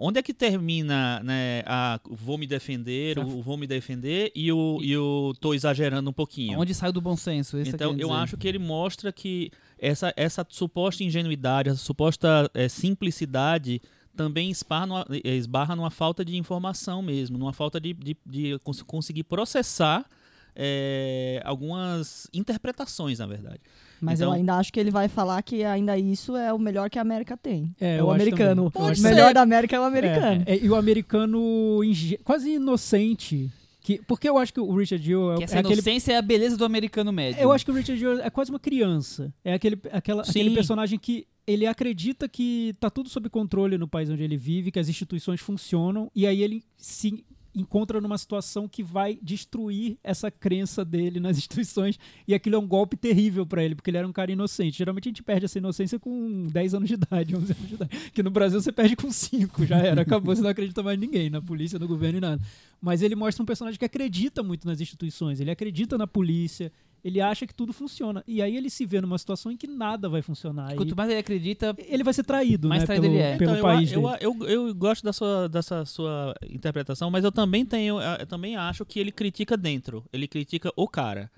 Onde 0.00 0.20
é 0.20 0.22
que 0.22 0.34
termina, 0.34 1.20
né, 1.24 1.62
a 1.66 1.98
vou 2.08 2.36
me 2.38 2.46
defender, 2.46 3.18
o 3.18 3.42
vou 3.42 3.56
me 3.56 3.66
defender 3.66 4.30
e 4.34 4.52
o, 4.52 4.78
e 4.82 4.96
o 4.96 5.32
tô 5.40 5.54
exagerando 5.54 6.10
um 6.10 6.12
pouquinho? 6.12 6.60
Onde 6.60 6.74
sai 6.74 6.92
do 6.92 7.00
bom 7.00 7.16
senso? 7.16 7.56
Esse 7.58 7.70
Então, 7.70 7.96
quer 7.96 8.02
eu 8.02 8.12
acho 8.12 8.36
que 8.36 8.46
ele 8.46 8.58
mostra 8.58 9.10
que 9.10 9.50
essa, 9.78 10.12
essa 10.14 10.46
suposta 10.48 11.02
ingenuidade, 11.02 11.70
essa 11.70 11.78
suposta 11.78 12.48
eh, 12.54 12.68
simplicidade 12.68 13.80
também 14.14 14.50
esbarra 14.50 14.86
numa, 14.86 15.06
eh, 15.10 15.34
esbarra 15.36 15.74
numa 15.74 15.90
falta 15.90 16.22
de 16.24 16.36
informação 16.36 17.00
mesmo, 17.00 17.38
numa 17.38 17.52
falta 17.54 17.80
de, 17.80 17.94
de, 17.94 18.16
de 18.26 18.58
cons- 18.60 18.82
conseguir 18.82 19.24
processar 19.24 20.04
eh, 20.60 21.40
algumas 21.44 22.26
interpretações, 22.34 23.20
na 23.20 23.26
verdade. 23.26 23.60
Mas 24.00 24.20
Então- 24.20 24.32
eu 24.32 24.38
ainda 24.38 24.54
acho 24.56 24.72
que 24.72 24.78
ele 24.80 24.90
vai 24.90 25.08
falar 25.08 25.40
que 25.42 25.62
ainda 25.64 25.96
isso 25.96 26.36
é 26.36 26.52
o 26.52 26.58
melhor 26.58 26.90
que 26.90 26.98
a 26.98 27.02
América 27.02 27.36
tem. 27.36 27.74
É, 27.80 27.96
É, 27.98 28.02
o 28.02 28.10
americano. 28.10 28.72
O 28.74 29.00
melhor 29.02 29.32
da 29.32 29.40
América 29.42 29.76
é 29.76 29.80
o 29.80 29.84
americano. 29.84 30.42
É, 30.46 30.54
é, 30.54 30.58
e 30.64 30.68
o 30.68 30.74
americano 30.74 31.80
quase 32.24 32.50
inocente. 32.54 33.50
Que, 33.80 34.02
porque 34.06 34.28
eu 34.28 34.36
acho 34.36 34.52
que 34.52 34.60
o 34.60 34.76
Richard 34.76 35.02
Gere 35.04 35.18
é, 35.32 35.36
Que 35.36 35.42
é 35.42 35.44
essa 35.44 35.58
aquele. 35.60 35.74
inocência 35.74 36.12
é 36.12 36.16
a 36.18 36.22
beleza 36.22 36.56
do 36.58 36.64
americano 36.64 37.10
médio. 37.12 37.40
Eu 37.40 37.50
acho 37.52 37.64
que 37.64 37.70
o 37.70 37.74
Richard 37.74 37.98
Gere 37.98 38.20
é 38.20 38.28
quase 38.28 38.50
uma 38.50 38.58
criança. 38.58 39.32
É 39.42 39.54
aquele, 39.54 39.80
aquela, 39.90 40.22
aquele 40.22 40.50
personagem 40.50 40.98
que 40.98 41.26
ele 41.46 41.64
acredita 41.66 42.28
que 42.28 42.76
tá 42.78 42.90
tudo 42.90 43.08
sob 43.08 43.30
controle 43.30 43.78
no 43.78 43.88
país 43.88 44.10
onde 44.10 44.22
ele 44.22 44.36
vive, 44.36 44.70
que 44.70 44.78
as 44.78 44.88
instituições 44.90 45.40
funcionam, 45.40 46.10
e 46.14 46.26
aí 46.26 46.42
ele 46.42 46.62
se 46.76 47.24
encontra 47.62 48.00
numa 48.00 48.16
situação 48.18 48.68
que 48.68 48.82
vai 48.82 49.18
destruir 49.22 49.98
essa 50.02 50.30
crença 50.30 50.84
dele 50.84 51.20
nas 51.20 51.36
instituições, 51.38 51.98
e 52.26 52.34
aquilo 52.34 52.56
é 52.56 52.58
um 52.58 52.66
golpe 52.66 52.96
terrível 52.96 53.46
pra 53.46 53.62
ele, 53.62 53.74
porque 53.74 53.90
ele 53.90 53.98
era 53.98 54.06
um 54.06 54.12
cara 54.12 54.32
inocente. 54.32 54.78
Geralmente 54.78 55.08
a 55.08 55.10
gente 55.10 55.22
perde 55.22 55.44
essa 55.44 55.58
inocência 55.58 55.98
com 55.98 56.46
10 56.46 56.74
anos 56.74 56.88
de 56.88 56.94
idade, 56.94 57.34
11 57.36 57.52
anos 57.52 57.68
de 57.68 57.74
idade, 57.74 58.10
que 58.12 58.22
no 58.22 58.30
Brasil 58.30 58.60
você 58.60 58.72
perde 58.72 58.96
com 58.96 59.10
5, 59.10 59.66
já 59.66 59.78
era, 59.78 60.02
acabou, 60.02 60.34
você 60.34 60.42
não 60.42 60.50
acredita 60.50 60.82
mais 60.82 60.96
em 60.96 61.00
ninguém, 61.00 61.30
na 61.30 61.40
polícia, 61.40 61.78
no 61.78 61.88
governo 61.88 62.18
e 62.18 62.20
nada. 62.20 62.42
Mas 62.80 63.02
ele 63.02 63.14
mostra 63.14 63.42
um 63.42 63.46
personagem 63.46 63.78
que 63.78 63.84
acredita 63.84 64.42
muito 64.42 64.66
nas 64.66 64.80
instituições, 64.80 65.40
ele 65.40 65.50
acredita 65.50 65.98
na 65.98 66.06
polícia, 66.06 66.72
ele 67.08 67.20
acha 67.20 67.46
que 67.46 67.54
tudo 67.54 67.72
funciona. 67.72 68.22
E 68.26 68.42
aí 68.42 68.56
ele 68.56 68.68
se 68.68 68.84
vê 68.84 69.00
numa 69.00 69.18
situação 69.18 69.50
em 69.50 69.56
que 69.56 69.66
nada 69.66 70.08
vai 70.08 70.22
funcionar. 70.22 70.74
Quanto 70.74 70.92
E 70.92 70.94
mais 70.94 71.10
ele 71.10 71.18
acredita, 71.18 71.74
ele 71.78 72.04
vai 72.04 72.12
ser 72.12 72.22
traído, 72.22 72.68
mais 72.68 72.82
né, 72.82 72.86
traído 72.86 73.02
pelo, 73.02 73.14
ele 73.14 73.22
é. 73.22 73.36
pelo 73.36 73.50
Então, 73.52 73.62
país 73.62 73.92
eu, 73.92 74.02
dele. 74.02 74.16
eu, 74.20 74.36
eu, 74.40 74.66
eu 74.66 74.74
gosto 74.74 75.02
da 75.02 75.12
sua, 75.12 75.48
dessa 75.48 75.84
sua 75.84 76.34
interpretação, 76.48 77.10
mas 77.10 77.24
eu 77.24 77.32
também 77.32 77.64
tenho, 77.64 78.00
eu 78.00 78.26
também 78.26 78.56
acho 78.56 78.84
que 78.84 79.00
ele 79.00 79.10
critica 79.10 79.56
dentro. 79.56 80.04
Ele 80.12 80.28
critica 80.28 80.70
o 80.76 80.86
cara. 80.86 81.30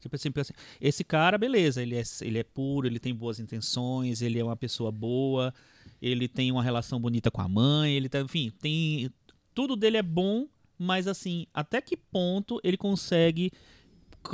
Tipo 0.00 0.16
assim, 0.16 0.30
assim, 0.36 0.52
esse 0.80 1.04
cara, 1.04 1.38
beleza, 1.38 1.82
ele 1.82 1.94
é, 1.94 2.02
ele 2.22 2.38
é 2.38 2.42
puro, 2.42 2.86
ele 2.86 2.98
tem 2.98 3.14
boas 3.14 3.38
intenções, 3.38 4.22
ele 4.22 4.38
é 4.38 4.44
uma 4.44 4.56
pessoa 4.56 4.90
boa, 4.90 5.54
ele 6.02 6.26
tem 6.26 6.50
uma 6.50 6.62
relação 6.62 6.98
bonita 7.00 7.30
com 7.30 7.40
a 7.40 7.48
mãe, 7.48 7.92
ele 7.92 8.08
tá, 8.08 8.20
enfim, 8.20 8.50
tem 8.60 9.10
tudo 9.54 9.76
dele 9.76 9.98
é 9.98 10.02
bom, 10.02 10.46
mas 10.78 11.06
assim, 11.06 11.46
até 11.52 11.80
que 11.80 11.96
ponto 11.96 12.60
ele 12.64 12.76
consegue 12.76 13.52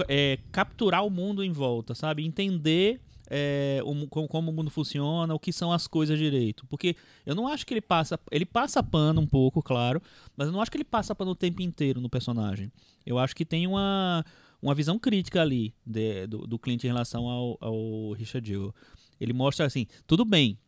é, 0.09 0.39
capturar 0.53 1.05
o 1.05 1.11
mundo 1.11 1.43
em 1.43 1.53
volta, 1.53 1.95
sabe? 1.95 2.25
Entender 2.25 3.01
é, 3.31 3.81
o 3.85 4.07
como, 4.29 4.51
o 4.51 4.55
mundo 4.55 4.71
funciona, 4.71 5.35
o 5.35 5.39
que 5.39 5.53
são 5.53 5.73
as 5.73 5.87
coisas 5.87 6.19
direito. 6.19 6.67
Porque 6.67 6.97
eu 7.25 7.35
não 7.35 7.49
acho 7.49 7.67
que 7.67 7.73
ele 7.75 7.81
passa. 7.81 8.19
Ele 8.31 8.45
passa 8.45 8.83
pano 8.83 9.21
um 9.21 9.27
pouco, 9.27 9.63
claro, 9.63 10.03
mas 10.37 10.47
eu 10.47 10.53
não 10.53 10.61
acho 10.61 10.71
que 10.71 10.77
ele 10.77 10.85
passa 10.85 11.15
pano 11.15 11.33
o 11.33 11.37
tempo 11.37 11.63
inteiro 11.63 12.01
no 12.01 12.09
personagem. 12.09 12.71
Eu 13.05 13.19
acho 13.19 13.35
que 13.35 13.45
tem 13.45 13.67
uma, 13.67 14.25
uma 14.61 14.75
visão 14.75 14.99
crítica 14.99 15.41
ali 15.43 15.75
de- 15.87 16.27
do, 16.27 16.47
do 16.47 16.59
Clint 16.59 16.85
em 16.85 16.89
relação 16.89 17.29
ao, 17.29 17.59
ao 17.61 18.13
Richard 18.13 18.47
Gere. 18.47 18.73
Ele 19.21 19.33
mostra 19.33 19.65
assim, 19.67 19.87
tudo 20.07 20.25
bem. 20.25 20.59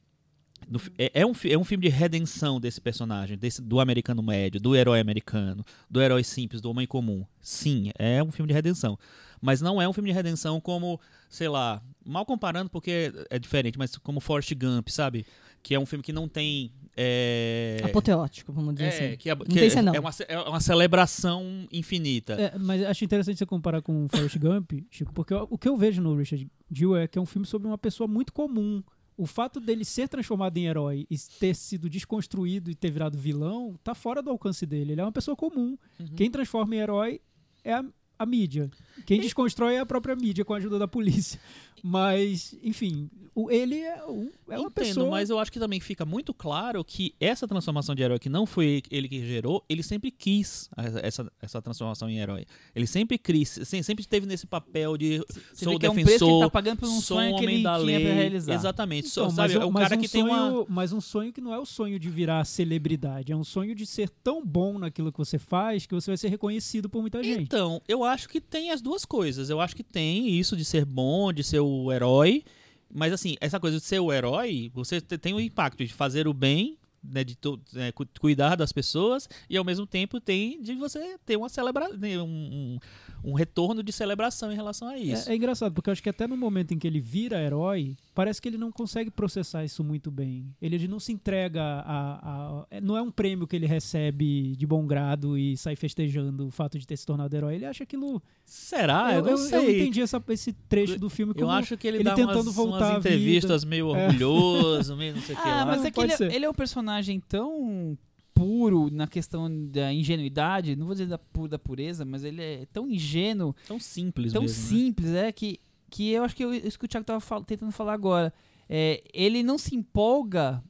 No 0.69 0.81
é, 0.99 1.11
é 1.15 1.27
um, 1.27 1.33
é 1.45 1.57
um 1.57 1.65
filme 1.65 1.83
de 1.83 1.89
redenção 1.89 2.61
desse 2.61 2.81
personagem, 2.81 3.39
desse, 3.39 3.63
do 3.63 3.81
americano 3.81 4.23
médio, 4.23 4.61
do 4.61 4.75
herói 4.75 5.01
americano, 5.01 5.65
do 5.89 6.03
herói 6.03 6.25
simples, 6.25 6.61
do 6.61 6.71
homem 6.71 6.87
comum. 6.87 7.25
Sim, 7.41 7.91
é 7.99 8.23
um 8.23 8.31
filme 8.33 8.49
de 8.49 8.55
redenção. 8.55 8.99
Mas 9.41 9.61
não 9.61 9.81
é 9.81 9.89
um 9.89 9.93
filme 9.93 10.11
de 10.11 10.15
redenção 10.15 10.61
como, 10.61 11.01
sei 11.29 11.49
lá, 11.49 11.83
mal 12.05 12.25
comparando 12.25 12.71
porque 12.71 13.13
é 13.31 13.39
diferente, 13.39 13.79
mas 13.79 13.97
como 13.99 14.21
Forrest 14.21 14.53
Gump, 14.55 14.89
sabe? 14.89 15.27
Que 15.63 15.75
é 15.75 15.79
um 15.79 15.87
filme 15.87 16.03
que 16.03 16.13
não 16.13 16.29
tem. 16.29 16.73
É, 16.97 17.79
Apoteótico, 17.85 18.53
vamos 18.53 18.75
dizer 18.75 18.87
é, 18.87 18.89
assim. 18.89 19.17
que 19.19 19.29
é, 19.29 19.37
que 19.37 19.55
tem 19.55 19.69
senão. 19.69 19.95
é, 19.95 20.01
uma, 20.01 20.11
é 20.27 20.39
uma 20.39 20.61
celebração 20.61 21.69
infinita. 21.71 22.33
É, 22.35 22.59
mas 22.59 22.83
acho 22.83 23.05
interessante 23.05 23.37
você 23.37 23.45
comparar 23.45 23.83
com 23.83 24.07
o 24.07 24.09
Forrest 24.09 24.39
Gump, 24.39 24.73
Chico, 24.91 25.13
porque 25.13 25.35
o 25.35 25.47
o 25.51 25.59
que 25.59 25.69
eu 25.69 25.77
vejo 25.77 26.01
no 26.01 26.17
Richard 26.17 26.49
Gere 26.71 27.03
é 27.03 27.07
que 27.07 27.19
é 27.19 27.21
um 27.21 27.27
filme 27.27 27.47
sobre 27.47 27.69
uma 27.69 27.77
pessoa 27.77 28.09
muito 28.09 28.33
comum. 28.33 28.83
O 29.17 29.27
fato 29.27 29.61
dele 29.61 29.85
ser 29.85 30.09
transformado 30.09 30.57
em 30.59 30.67
herói 30.67 31.07
e 31.11 31.17
ter 31.41 31.55
sido 31.55 31.89
desconstruído 31.89 32.71
e 32.71 32.75
ter 32.75 32.91
virado 32.91 33.17
vilão 33.17 33.79
tá 33.83 33.95
fora 33.95 34.23
do 34.23 34.31
alcance 34.31 34.67
dele. 34.67 34.93
Ele 34.93 35.01
é 35.01 35.05
uma 35.05 35.13
pessoa 35.13 35.37
comum. 35.37 35.79
Uhum. 35.99 36.07
Quem 36.17 36.31
transforma 36.31 36.75
em 36.75 36.79
herói 36.79 37.21
é 37.65 37.73
a, 37.73 37.85
a 38.19 38.27
mídia. 38.27 38.71
Quem 39.07 39.21
desconstrói 39.21 39.75
é 39.77 39.81
a 39.81 39.87
própria 39.87 40.15
mídia 40.15 40.45
com 40.45 40.53
a 40.53 40.59
ajuda 40.59 40.79
da 40.79 40.87
polícia. 40.87 41.41
Mas, 41.83 42.55
enfim, 42.63 43.09
o- 43.35 43.51
ele 43.51 43.77
é, 43.81 44.05
um- 44.07 44.31
é 44.49 44.59
uma 44.59 44.69
Entendo, 44.69 44.71
pessoa. 44.73 45.11
mas 45.11 45.31
eu 45.31 45.39
acho 45.39 45.53
que 45.53 45.59
também 45.59 45.79
fica 45.81 46.05
muito 46.05 46.33
claro 46.35 46.85
que 46.85 47.15
essa 47.21 47.47
transformação 47.47 47.95
de 47.95 48.03
herói, 48.03 48.19
que 48.19 48.29
não 48.29 48.47
foi 48.47 48.83
ele 48.91 49.09
que 49.09 49.27
gerou, 49.27 49.65
ele 49.69 49.83
sempre 49.83 50.11
quis 50.11 50.69
essa, 51.03 51.31
essa 51.41 51.61
transformação 51.63 52.09
em 52.09 52.19
herói. 52.19 52.45
Ele 52.75 52.87
sempre 52.87 53.19
quis, 53.19 53.49
se- 53.65 53.83
sempre 53.83 54.03
esteve 54.03 54.27
nesse 54.27 54.47
papel 54.47 54.97
de 54.97 55.19
você 55.53 55.65
sou 55.65 55.79
que 55.79 55.87
é 55.87 55.91
um 55.91 55.95
preço 55.95 56.07
que 56.07 56.13
ele 56.13 56.19
defensor, 56.19 56.41
tá 56.41 56.51
pagando 56.51 56.79
por 56.79 56.89
um 56.89 57.01
sou 57.01 57.17
sonho 57.19 57.33
um 57.35 57.37
que 57.39 57.43
homem 57.45 57.55
ele 57.57 57.65
da 57.65 57.77
lei. 57.77 57.99
realizar. 57.99 58.55
Exatamente. 58.55 59.09
Então, 59.09 59.31
só, 59.31 59.37
sabe, 59.37 59.55
mas, 59.55 59.63
é 59.63 59.65
o 59.65 59.73
mas 59.73 59.83
cara 59.83 59.97
um 59.97 60.01
que 60.01 60.09
tem 60.09 60.23
uma 60.23 60.51
sonho, 60.51 60.67
mas 60.69 60.93
um 60.93 61.01
sonho 61.01 61.33
que 61.33 61.41
não 61.41 61.53
é 61.53 61.59
o 61.59 61.67
sonho 61.67 61.99
de 61.99 62.09
virar 62.09 62.45
celebridade, 62.45 63.33
é 63.33 63.37
um 63.37 63.45
sonho 63.45 63.75
de 63.75 63.87
ser 63.87 64.09
tão 64.23 64.45
bom 64.45 64.79
naquilo 64.79 65.13
que 65.13 65.19
você 65.19 65.39
faz 65.39 65.87
que 65.87 65.95
você 65.95 66.11
vai 66.11 66.17
ser 66.17 66.29
reconhecido 66.29 66.89
por 66.89 67.01
muita 67.01 67.23
gente. 67.23 67.43
Então, 67.43 67.81
eu 67.87 68.03
acho 68.05 68.29
que 68.29 68.41
tem 68.41 68.71
as 68.71 68.81
duas 68.81 69.05
coisas. 69.05 69.51
Eu 69.51 69.61
acho 69.61 69.75
que 69.77 69.83
tem 69.85 70.29
isso 70.31 70.57
de 70.57 70.65
ser 70.65 70.85
bom, 70.85 71.33
de 71.33 71.45
ser 71.45 71.61
o 71.67 71.93
herói. 71.93 72.45
Mas, 72.93 73.13
assim, 73.13 73.37
essa 73.41 73.59
coisa 73.61 73.79
de 73.79 73.85
ser 73.85 73.99
o 74.01 74.13
herói, 74.13 74.71
você 74.75 75.01
te- 75.01 75.19
tem 75.19 75.35
o 75.35 75.41
impacto 75.41 75.85
de 75.85 75.93
fazer 75.93 76.29
o 76.29 76.33
bem, 76.33 76.79
né, 77.11 77.25
de 77.25 77.37
é, 77.77 77.93
cu- 77.93 78.07
cuidar 78.21 78.57
das 78.57 78.73
pessoas, 78.73 79.29
e 79.49 79.57
ao 79.57 79.65
mesmo 79.65 79.87
tempo 79.87 80.21
tem 80.21 80.61
de 80.63 80.75
você 80.75 81.17
ter 81.25 81.37
uma 81.37 81.49
celebração, 81.49 81.97
um, 82.03 82.79
um, 83.25 83.31
um 83.31 83.35
retorno 83.35 83.83
de 83.83 83.93
celebração 83.93 84.53
em 84.53 84.55
relação 84.57 84.89
a 84.89 84.99
isso. 84.99 85.29
É, 85.29 85.33
é 85.33 85.37
engraçado, 85.37 85.73
porque 85.73 85.91
eu 85.91 85.93
acho 85.93 86.03
que 86.03 86.09
até 86.09 86.27
no 86.27 86.37
momento 86.37 86.73
em 86.73 86.79
que 86.79 86.87
ele 86.87 87.01
vira 87.01 87.41
herói, 87.43 87.97
parece 88.15 88.41
que 88.41 88.49
ele 88.49 88.59
não 88.59 88.71
consegue 88.73 89.11
processar 89.11 89.65
isso 89.65 89.83
muito 89.85 90.11
bem. 90.11 90.55
Ele, 90.61 90.75
ele 90.77 90.89
não 90.89 90.99
se 91.01 91.13
entrega 91.13 91.63
a, 91.63 92.61
a- 92.61 92.67
é, 92.71 92.81
Não 92.81 92.97
é 92.97 93.03
um 93.03 93.11
prêmio 93.11 93.47
que 93.47 93.57
ele 93.57 93.67
recebe 93.67 94.55
de 94.57 94.67
bom 94.67 94.87
grado 94.87 95.37
e 95.39 95.57
sai 95.57 95.77
festejando 95.77 96.47
o 96.47 96.51
fato 96.51 96.79
de 96.79 96.87
ter 96.87 96.97
se 96.97 97.05
tornado 97.07 97.35
herói. 97.35 97.55
Ele 97.57 97.65
acha 97.67 97.83
aquilo. 97.85 98.23
Será? 98.45 99.13
eu, 99.13 99.19
eu, 99.19 99.23
não 99.25 99.31
eu- 99.33 99.39
sei. 99.39 99.59
eu 99.59 99.71
entendi 99.77 100.01
essa- 100.01 100.23
esse 100.29 100.53
trecho 100.53 100.99
do 100.99 101.11
filme 101.11 101.35
como. 101.35 101.47
Eu 101.47 101.51
acho 101.51 101.77
que 101.77 101.87
ele, 101.87 101.99
ele 101.99 102.05
dá 102.05 102.15
tentando 102.15 102.43
umas, 102.43 102.55
voltar 102.55 102.91
umas 102.91 102.99
entrevistas 102.99 103.65
meio 103.65 103.95
É. 103.95 104.07
orgulhoso, 104.07 104.97
meio 104.97 105.15
não 105.15 105.23
sei 105.23 105.35
o 105.35 105.39
que 105.43 105.49
Ah, 105.49 105.57
lá. 105.57 105.67
mas 105.67 105.85
é 105.85 105.91
que 105.91 106.01
ele, 106.01 106.13
ele 106.35 106.45
é 106.45 106.51
um 106.51 106.55
personagem 106.55 106.96
tão 107.29 107.97
puro 108.35 108.91
na 108.91 109.07
questão 109.07 109.49
da 109.69 109.93
ingenuidade, 109.93 110.77
não 110.77 110.87
vou 110.87 110.95
dizer 110.95 111.07
da, 111.07 111.17
pu- 111.19 111.49
da 111.49 111.59
pureza, 111.59 112.05
mas 112.05 112.23
ele 112.23 112.43
é 112.43 112.67
tão 112.73 112.89
ingênuo, 112.89 113.55
Tão 113.67 113.81
simples 113.81 114.33
tão 114.33 114.43
mesmo. 114.43 114.63
né? 114.63 114.69
simples, 114.69 115.11
é, 115.15 115.33
que, 115.33 115.59
que 115.91 116.11
eu 116.11 116.23
acho 116.23 116.37
que 116.37 116.45
eu, 116.45 116.53
isso 116.55 116.79
que 116.79 116.85
o 116.85 116.89
Thiago 116.89 117.07
tava 117.07 117.21
fal- 117.21 117.43
tentando 117.45 117.73
falar 117.73 117.95
agora. 117.95 118.33
É, 118.69 119.03
ele 119.15 119.43
não 119.43 119.57
se 119.57 119.75
empolga, 119.75 120.63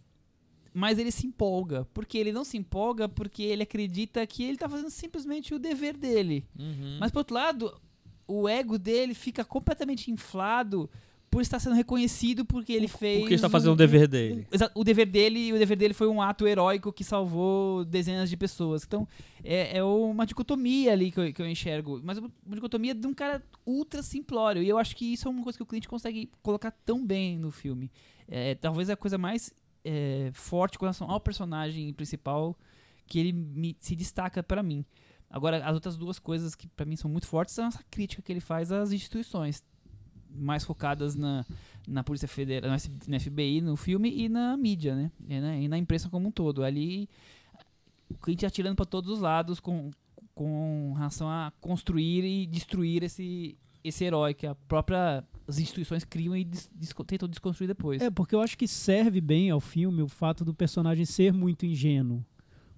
mas 0.72 0.98
ele 0.98 1.10
se 1.10 1.26
empolga. 1.26 1.86
Porque 1.92 2.16
ele 2.18 2.30
não 2.30 2.44
se 2.44 2.56
empolga 2.56 3.08
porque 3.08 3.42
ele 3.42 3.62
acredita 3.64 4.24
que 4.26 4.44
ele 4.44 4.56
tá 4.58 4.68
fazendo 4.68 4.90
simplesmente 4.90 5.52
o 5.54 5.58
dever 5.58 5.96
dele. 5.96 6.44
Uhum. 6.58 6.98
Mas 7.00 7.10
por 7.10 7.18
outro 7.20 7.34
lado, 7.34 7.80
o 8.28 8.48
ego 8.48 8.78
dele 8.78 9.14
fica 9.14 9.44
completamente 9.44 10.08
inflado 10.10 10.88
por 11.30 11.42
estar 11.42 11.58
sendo 11.58 11.74
reconhecido 11.74 12.44
porque 12.44 12.72
ele 12.72 12.88
fez. 12.88 13.20
Porque 13.20 13.34
está 13.34 13.48
fazendo 13.50 13.70
um- 13.70 13.74
o 13.74 13.76
dever 13.76 14.08
dele. 14.08 14.46
Exa- 14.50 14.70
o 14.74 14.82
dever 14.84 15.06
dele, 15.06 15.52
o 15.52 15.58
dever 15.58 15.76
dele 15.76 15.92
foi 15.94 16.06
um 16.08 16.22
ato 16.22 16.46
heróico 16.46 16.92
que 16.92 17.04
salvou 17.04 17.84
dezenas 17.84 18.30
de 18.30 18.36
pessoas. 18.36 18.84
Então, 18.84 19.06
é, 19.44 19.76
é 19.78 19.84
uma 19.84 20.24
dicotomia 20.24 20.92
ali 20.92 21.10
que 21.10 21.20
eu, 21.20 21.32
que 21.32 21.42
eu 21.42 21.48
enxergo. 21.48 22.00
Mas 22.02 22.18
uma 22.18 22.30
dicotomia 22.48 22.94
de 22.94 23.06
um 23.06 23.12
cara 23.12 23.42
ultra 23.66 24.02
simplório. 24.02 24.62
E 24.62 24.68
eu 24.68 24.78
acho 24.78 24.96
que 24.96 25.04
isso 25.12 25.28
é 25.28 25.30
uma 25.30 25.42
coisa 25.42 25.58
que 25.58 25.62
o 25.62 25.66
cliente 25.66 25.88
consegue 25.88 26.30
colocar 26.42 26.70
tão 26.70 27.04
bem 27.04 27.38
no 27.38 27.50
filme. 27.50 27.90
É, 28.28 28.54
talvez 28.54 28.88
a 28.90 28.96
coisa 28.96 29.18
mais 29.18 29.52
é, 29.84 30.30
forte 30.32 30.78
com 30.78 30.84
relação 30.84 31.08
ao 31.08 31.20
personagem 31.20 31.92
principal 31.92 32.58
que 33.06 33.18
ele 33.20 33.32
me- 33.32 33.76
se 33.78 33.94
destaca 33.94 34.42
pra 34.42 34.60
mim. 34.62 34.84
Agora, 35.30 35.64
as 35.64 35.74
outras 35.74 35.96
duas 35.96 36.18
coisas 36.18 36.54
que 36.56 36.66
pra 36.66 36.84
mim 36.86 36.96
são 36.96 37.08
muito 37.10 37.26
fortes 37.26 37.54
são 37.54 37.66
essa 37.66 37.84
crítica 37.90 38.20
que 38.22 38.32
ele 38.32 38.40
faz 38.40 38.72
às 38.72 38.90
instituições 38.90 39.62
mais 40.38 40.64
focadas 40.64 41.14
na, 41.14 41.44
na 41.86 42.04
Polícia 42.04 42.28
Federal, 42.28 42.70
no 43.08 43.20
FBI, 43.20 43.60
no 43.60 43.76
filme 43.76 44.10
e 44.14 44.28
na 44.28 44.56
mídia, 44.56 44.94
né? 44.94 45.10
E 45.28 45.40
na, 45.40 45.56
e 45.58 45.68
na 45.68 45.78
imprensa 45.78 46.08
como 46.08 46.28
um 46.28 46.30
todo. 46.30 46.62
Ali, 46.62 47.08
o 48.08 48.14
cliente 48.18 48.46
atirando 48.46 48.76
para 48.76 48.86
todos 48.86 49.10
os 49.10 49.20
lados 49.20 49.60
com, 49.60 49.90
com 50.34 50.94
relação 50.96 51.28
a 51.28 51.52
construir 51.60 52.24
e 52.24 52.46
destruir 52.46 53.02
esse, 53.02 53.56
esse 53.82 54.04
herói 54.04 54.34
que 54.34 54.46
a 54.46 54.54
própria 54.54 55.24
as 55.48 55.58
instituições 55.58 56.02
criam 56.04 56.36
e 56.36 56.44
des- 56.44 56.68
desco- 56.74 57.04
tentam 57.04 57.28
desconstruir 57.28 57.68
depois. 57.68 58.02
É, 58.02 58.10
porque 58.10 58.34
eu 58.34 58.40
acho 58.40 58.58
que 58.58 58.66
serve 58.66 59.20
bem 59.20 59.50
ao 59.50 59.60
filme 59.60 60.02
o 60.02 60.08
fato 60.08 60.44
do 60.44 60.52
personagem 60.52 61.04
ser 61.04 61.32
muito 61.32 61.64
ingênuo. 61.64 62.24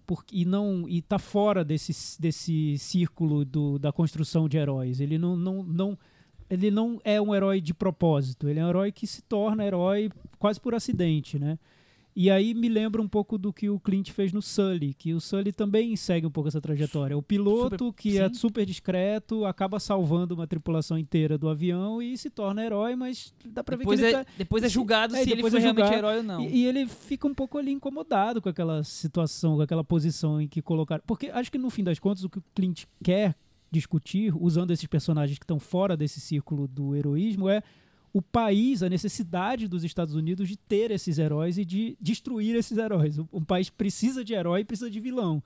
Porque, 0.06 0.36
e 0.36 0.44
não 0.44 0.86
e 0.88 1.00
tá 1.02 1.18
fora 1.18 1.64
desse, 1.64 2.20
desse 2.20 2.76
círculo 2.78 3.44
do, 3.44 3.78
da 3.78 3.90
construção 3.92 4.48
de 4.48 4.56
heróis. 4.56 5.00
Ele 5.00 5.18
não, 5.18 5.36
não, 5.36 5.62
não, 5.62 5.98
ele 6.50 6.70
não 6.70 7.00
é 7.04 7.20
um 7.20 7.34
herói 7.34 7.60
de 7.60 7.74
propósito. 7.74 8.48
Ele 8.48 8.60
é 8.60 8.64
um 8.64 8.68
herói 8.68 8.92
que 8.92 9.06
se 9.06 9.22
torna 9.22 9.64
herói 9.64 10.10
quase 10.38 10.60
por 10.60 10.74
acidente, 10.74 11.38
né? 11.38 11.58
E 12.20 12.32
aí 12.32 12.52
me 12.52 12.68
lembra 12.68 13.00
um 13.00 13.06
pouco 13.06 13.38
do 13.38 13.52
que 13.52 13.70
o 13.70 13.78
Clint 13.78 14.10
fez 14.10 14.32
no 14.32 14.42
Sully, 14.42 14.92
que 14.92 15.14
o 15.14 15.20
Sully 15.20 15.52
também 15.52 15.94
segue 15.94 16.26
um 16.26 16.30
pouco 16.32 16.48
essa 16.48 16.60
trajetória. 16.60 17.16
O 17.16 17.22
piloto, 17.22 17.84
Super- 17.84 17.92
que 18.02 18.18
é 18.18 18.26
sim. 18.26 18.34
super 18.34 18.66
discreto, 18.66 19.44
acaba 19.44 19.78
salvando 19.78 20.34
uma 20.34 20.44
tripulação 20.44 20.98
inteira 20.98 21.38
do 21.38 21.48
avião 21.48 22.02
e 22.02 22.18
se 22.18 22.28
torna 22.28 22.64
herói, 22.64 22.96
mas 22.96 23.32
dá 23.44 23.62
pra 23.62 23.76
depois, 23.76 24.00
ver 24.00 24.06
que 24.06 24.12
ele 24.14 24.20
é, 24.20 24.24
tá, 24.24 24.30
depois 24.36 24.64
é 24.64 24.68
julgado 24.68 25.14
é, 25.14 25.22
se 25.22 25.30
ele 25.30 25.42
foi 25.42 25.60
é 25.60 25.62
realmente 25.62 25.92
herói 25.94 26.16
ou 26.16 26.22
não. 26.24 26.40
e, 26.42 26.56
e 26.56 26.66
ele 26.66 26.88
fica 26.88 27.24
um 27.28 27.34
pouco 27.34 27.56
ali 27.56 27.70
incomodado 27.70 28.42
com 28.42 28.48
aquela 28.48 28.82
situação, 28.82 29.54
com 29.54 29.62
aquela 29.62 29.84
posição 29.84 30.40
em 30.40 30.48
que 30.48 30.60
colocaram. 30.60 31.04
Porque 31.06 31.28
acho 31.28 31.52
que 31.52 31.58
no 31.58 31.70
fim 31.70 31.84
das 31.84 32.00
contas 32.00 32.24
o 32.24 32.28
que 32.28 32.38
o 32.38 32.44
Clint 32.52 32.82
quer 33.00 33.36
discutir, 33.70 34.32
usando 34.36 34.70
esses 34.70 34.86
personagens 34.86 35.38
que 35.38 35.44
estão 35.44 35.58
fora 35.58 35.96
desse 35.96 36.20
círculo 36.20 36.66
do 36.66 36.94
heroísmo, 36.94 37.48
é 37.48 37.62
o 38.12 38.22
país, 38.22 38.82
a 38.82 38.88
necessidade 38.88 39.68
dos 39.68 39.84
Estados 39.84 40.14
Unidos 40.14 40.48
de 40.48 40.56
ter 40.56 40.90
esses 40.90 41.18
heróis 41.18 41.58
e 41.58 41.64
de 41.64 41.96
destruir 42.00 42.56
esses 42.56 42.78
heróis. 42.78 43.18
Um 43.32 43.44
país 43.44 43.68
precisa 43.68 44.24
de 44.24 44.32
herói 44.34 44.60
e 44.62 44.64
precisa 44.64 44.90
de 44.90 44.98
vilão. 44.98 45.42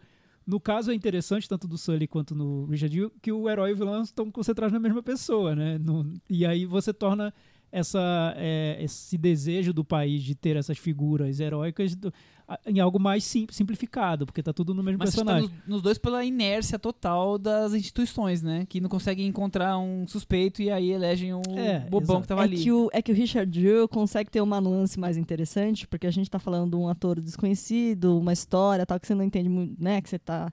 No 0.47 0.59
caso 0.61 0.91
é 0.91 0.95
interessante, 0.95 1.49
tanto 1.49 1.67
do 1.69 1.77
Sully 1.79 2.07
quanto 2.07 2.35
no 2.35 2.65
Richard 2.67 3.11
que 3.21 3.31
o 3.33 3.49
herói 3.49 3.71
e 3.71 3.73
o 3.75 3.77
vilão 3.77 4.03
estão 4.03 4.31
concentrados 4.31 4.73
na 4.73 4.81
mesma 4.81 5.03
pessoa, 5.03 5.55
né? 5.55 5.79
No- 5.79 6.15
e 6.29 6.45
aí 6.47 6.65
você 6.65 6.93
torna 6.93 7.33
essa, 7.71 8.35
é, 8.37 8.77
esse 8.83 9.17
desejo 9.17 9.73
do 9.73 9.85
país 9.85 10.23
de 10.23 10.35
ter 10.35 10.57
essas 10.57 10.79
figuras 10.79 11.41
heróicas 11.41 11.95
do- 11.95 12.13
em 12.67 12.81
algo 12.81 12.99
mais 13.01 13.25
sim- 13.25 13.47
simplificado, 13.51 14.27
porque 14.27 14.43
tá 14.43 14.53
tudo 14.53 14.75
no 14.75 14.83
mesmo 14.83 14.99
Mas 14.99 15.11
você 15.11 15.19
tá 15.19 15.25
personagem. 15.25 15.51
nos, 15.61 15.69
nos 15.75 15.83
dois 15.83 15.99
pela 15.99 16.25
inércia 16.25 16.79
total 16.79 17.39
das 17.39 17.75
instituições, 17.75 18.43
né? 18.43 18.65
Que 18.69 18.81
não 18.81 18.89
conseguem 18.89 19.27
encontrar 19.27 19.79
um 19.79 20.07
suspeito 20.07 20.61
e 20.63 20.71
aí 20.71 20.91
elegem 20.91 21.33
o 21.35 21.43
É, 21.57 21.81
bobão 21.81 22.17
exato. 22.17 22.23
que 22.23 22.29
tava 22.29 22.41
É 22.43 22.45
ali. 22.45 22.57
que, 22.63 22.73
o, 22.73 22.89
é 22.93 23.03
que 23.03 23.13
o 23.13 23.15
Richard 23.15 23.61
Jewell 23.61 23.89
consegue 23.89 24.31
ter 24.31 24.41
uma 24.41 24.61
nuance 24.61 24.99
mais 24.99 25.17
interessante, 25.17 25.87
porque 25.87 26.07
a 26.07 26.11
gente 26.11 26.31
tá 26.31 26.39
falando 26.39 26.71
de 26.71 26.77
um 26.77 26.89
ator 26.89 27.21
desconhecido, 27.21 28.19
uma 28.19 28.33
história 28.33 28.85
tal, 28.87 28.99
que 28.99 29.07
você 29.07 29.15
não 29.15 29.25
entende 29.25 29.49
muito, 29.49 29.83
né? 29.83 30.01
Que 30.01 30.09
você 30.09 30.19
tá 30.19 30.53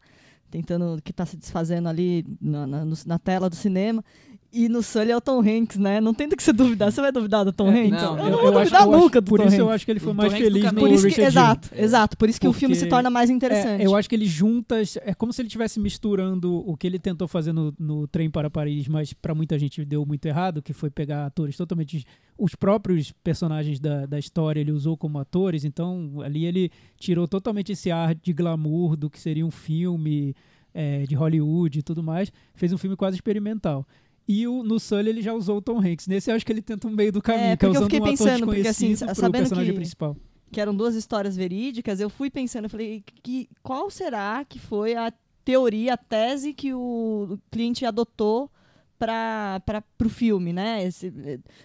tentando, 0.51 0.99
que 1.03 1.13
tá 1.13 1.25
se 1.25 1.37
desfazendo 1.37 1.87
ali 1.87 2.25
na, 2.41 2.65
na, 2.65 2.85
na 3.05 3.19
tela 3.19 3.49
do 3.49 3.55
cinema. 3.55 4.03
E 4.51 4.67
no 4.67 4.81
Sully 4.81 5.11
é 5.11 5.15
o 5.15 5.21
Tom 5.21 5.41
Hanks, 5.41 5.77
né? 5.77 6.01
Não 6.01 6.11
tem 6.11 6.27
do 6.27 6.35
que 6.35 6.41
você 6.41 6.51
duvidar. 6.51 6.91
Você 6.91 6.99
vai 6.99 7.11
duvidar 7.11 7.45
do 7.45 7.53
Tom 7.53 7.67
É, 7.71 7.81
Hanks? 7.81 8.01
não, 8.01 8.17
eu 8.17 8.25
eu- 8.25 8.31
não 8.31 8.37
vou 8.39 8.47
eu 8.47 8.51
duvidar 8.59 8.81
acho- 8.81 8.91
nunca 8.91 9.21
do 9.21 9.25
por 9.29 9.39
Tom 9.39 9.45
isso 9.45 9.55
eu 9.57 9.65
Hanks. 9.65 9.75
acho 9.75 9.85
que 9.85 9.91
ele 9.91 9.99
foi 9.99 10.11
O 10.11 10.15
mais 10.15 10.29
Tom 10.31 10.37
Hanks 10.39 10.47
feliz 10.53 10.71
Por 10.71 10.89
isso 10.89 11.03
que, 11.03 11.09
Richard 11.09 11.21
Hill. 11.21 11.27
exato, 11.27 11.69
exato. 11.75 12.17
Por 12.17 12.29
isso 12.29 12.41
que 12.41 12.47
o 12.47 12.53
filme 12.53 12.73
se 12.73 12.81
Porque- 12.81 12.89
torna 12.89 13.09
mais 13.11 13.29
interessante. 13.29 13.81
É, 13.81 13.85
eu 13.85 13.95
acho 13.95 14.09
que 14.09 14.15
ele 14.15 14.25
junta. 14.25 14.77
É 15.03 15.13
como 15.13 15.31
se 15.31 15.41
ele 15.41 15.47
estivesse 15.47 15.79
misturando 15.79 16.67
o 16.67 16.75
que 16.75 16.87
ele 16.87 16.97
tentou 16.97 17.27
fazer 17.27 17.53
no, 17.53 17.71
no 17.77 18.07
Trem 18.07 18.27
para 18.27 18.49
Paris, 18.49 18.87
mas 18.87 19.13
para 19.13 19.35
muita 19.35 19.59
gente 19.59 19.85
deu 19.85 20.03
muito 20.03 20.25
errado, 20.25 20.63
que 20.63 20.73
foi 20.73 20.89
pegar 20.89 21.27
atores 21.27 21.55
totalmente. 21.55 22.03
Os 22.35 22.55
próprios 22.55 23.11
personagens 23.23 23.79
da, 23.79 24.07
da 24.07 24.17
história 24.17 24.59
ele 24.59 24.71
usou 24.71 24.97
como 24.97 25.19
atores, 25.19 25.63
então 25.63 26.21
ali 26.23 26.45
ele 26.45 26.71
tirou 26.97 27.27
totalmente 27.27 27.73
esse 27.73 27.91
ar 27.91 28.15
de 28.15 28.33
glamour 28.33 28.95
do 28.95 29.11
que 29.11 29.19
seria 29.19 29.45
um 29.45 29.51
filme 29.51 30.33
é, 30.73 31.03
de 31.03 31.13
Hollywood 31.15 31.79
e 31.79 31.81
tudo 31.83 32.01
mais. 32.01 32.31
Fez 32.55 32.71
um 32.73 32.77
filme 32.77 32.95
quase 32.95 33.15
experimental. 33.17 33.85
E 34.31 34.47
o, 34.47 34.61
no 34.61 34.79
Sully 34.79 35.09
ele 35.09 35.21
já 35.23 35.33
usou 35.33 35.57
o 35.57 35.61
Tom 35.61 35.79
Hanks. 35.79 36.05
Nesse 36.07 36.29
eu 36.29 36.35
acho 36.35 36.45
que 36.45 36.51
ele 36.51 36.61
tenta 36.61 36.87
um 36.87 36.91
meio 36.91 37.11
do 37.11 37.19
caminho, 37.19 37.47
É, 37.47 37.57
que 37.57 37.65
é 37.65 37.67
porque 37.69 37.77
eu 37.77 37.81
usando 37.81 37.83
fiquei 37.85 37.99
um 37.99 38.03
pensando, 38.03 38.45
porque, 38.45 38.67
assim, 38.67 38.95
sabendo 38.95 39.55
que- 39.55 39.73
principal. 39.73 40.15
que 40.51 40.61
eram 40.61 40.75
duas 40.75 40.93
histórias 40.93 41.35
verídicas, 41.35 41.99
eu 41.99 42.11
fui 42.11 42.29
pensando, 42.29 42.65
eu 42.65 42.69
falei, 42.69 43.03
que, 43.23 43.49
qual 43.63 43.89
será 43.89 44.45
que 44.45 44.59
foi 44.59 44.95
a 44.95 45.11
teoria, 45.43 45.95
a 45.95 45.97
tese 45.97 46.53
que 46.53 46.71
o 46.75 47.39
cliente 47.49 47.83
adotou 47.87 48.51
para 48.99 49.83
o 50.05 50.09
filme, 50.09 50.51
né? 50.53 50.83
Esse- 50.83 51.09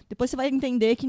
depois 0.09 0.29
você 0.31 0.35
vai 0.37 0.47
entender 0.47 0.95
que 0.95 1.05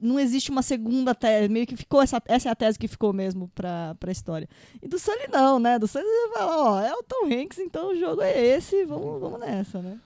não 0.00 0.18
existe 0.18 0.50
uma 0.50 0.60
segunda 0.60 1.14
tese, 1.14 1.48
meio 1.48 1.66
que 1.66 1.76
ficou 1.76 2.02
essa, 2.02 2.20
essa 2.26 2.48
é 2.48 2.52
a 2.52 2.54
tese 2.56 2.78
que 2.78 2.88
ficou 2.88 3.12
mesmo 3.12 3.48
para 3.54 3.96
a 4.06 4.10
história. 4.10 4.48
E 4.82 4.88
do 4.88 4.98
Sully 4.98 5.28
não, 5.32 5.58
né? 5.58 5.78
Do 5.78 5.86
Sully 5.86 6.04
você 6.04 6.32
fala, 6.38 6.56
ó, 6.72 6.80
é 6.80 6.92
o 6.92 7.02
Tom 7.02 7.26
Hanks, 7.32 7.58
então 7.60 7.92
o 7.92 7.96
jogo 7.96 8.20
é 8.20 8.38
esse, 8.44 8.84
vamos, 8.84 9.20
vamos 9.20 9.40
nessa, 9.40 9.80
né? 9.80 9.98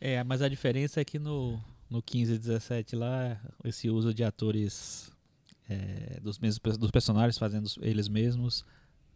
É, 0.00 0.22
mas 0.24 0.42
a 0.42 0.48
diferença 0.48 1.00
é 1.00 1.04
que 1.04 1.18
no, 1.18 1.58
no 1.90 2.00
15 2.02 2.34
e 2.34 2.38
17 2.38 2.94
lá, 2.96 3.36
esse 3.64 3.90
uso 3.90 4.14
de 4.14 4.22
atores 4.22 5.10
é, 5.68 6.18
dos, 6.22 6.38
mesmos, 6.38 6.76
dos 6.78 6.90
personagens 6.90 7.36
fazendo 7.38 7.68
eles 7.82 8.08
mesmos 8.08 8.64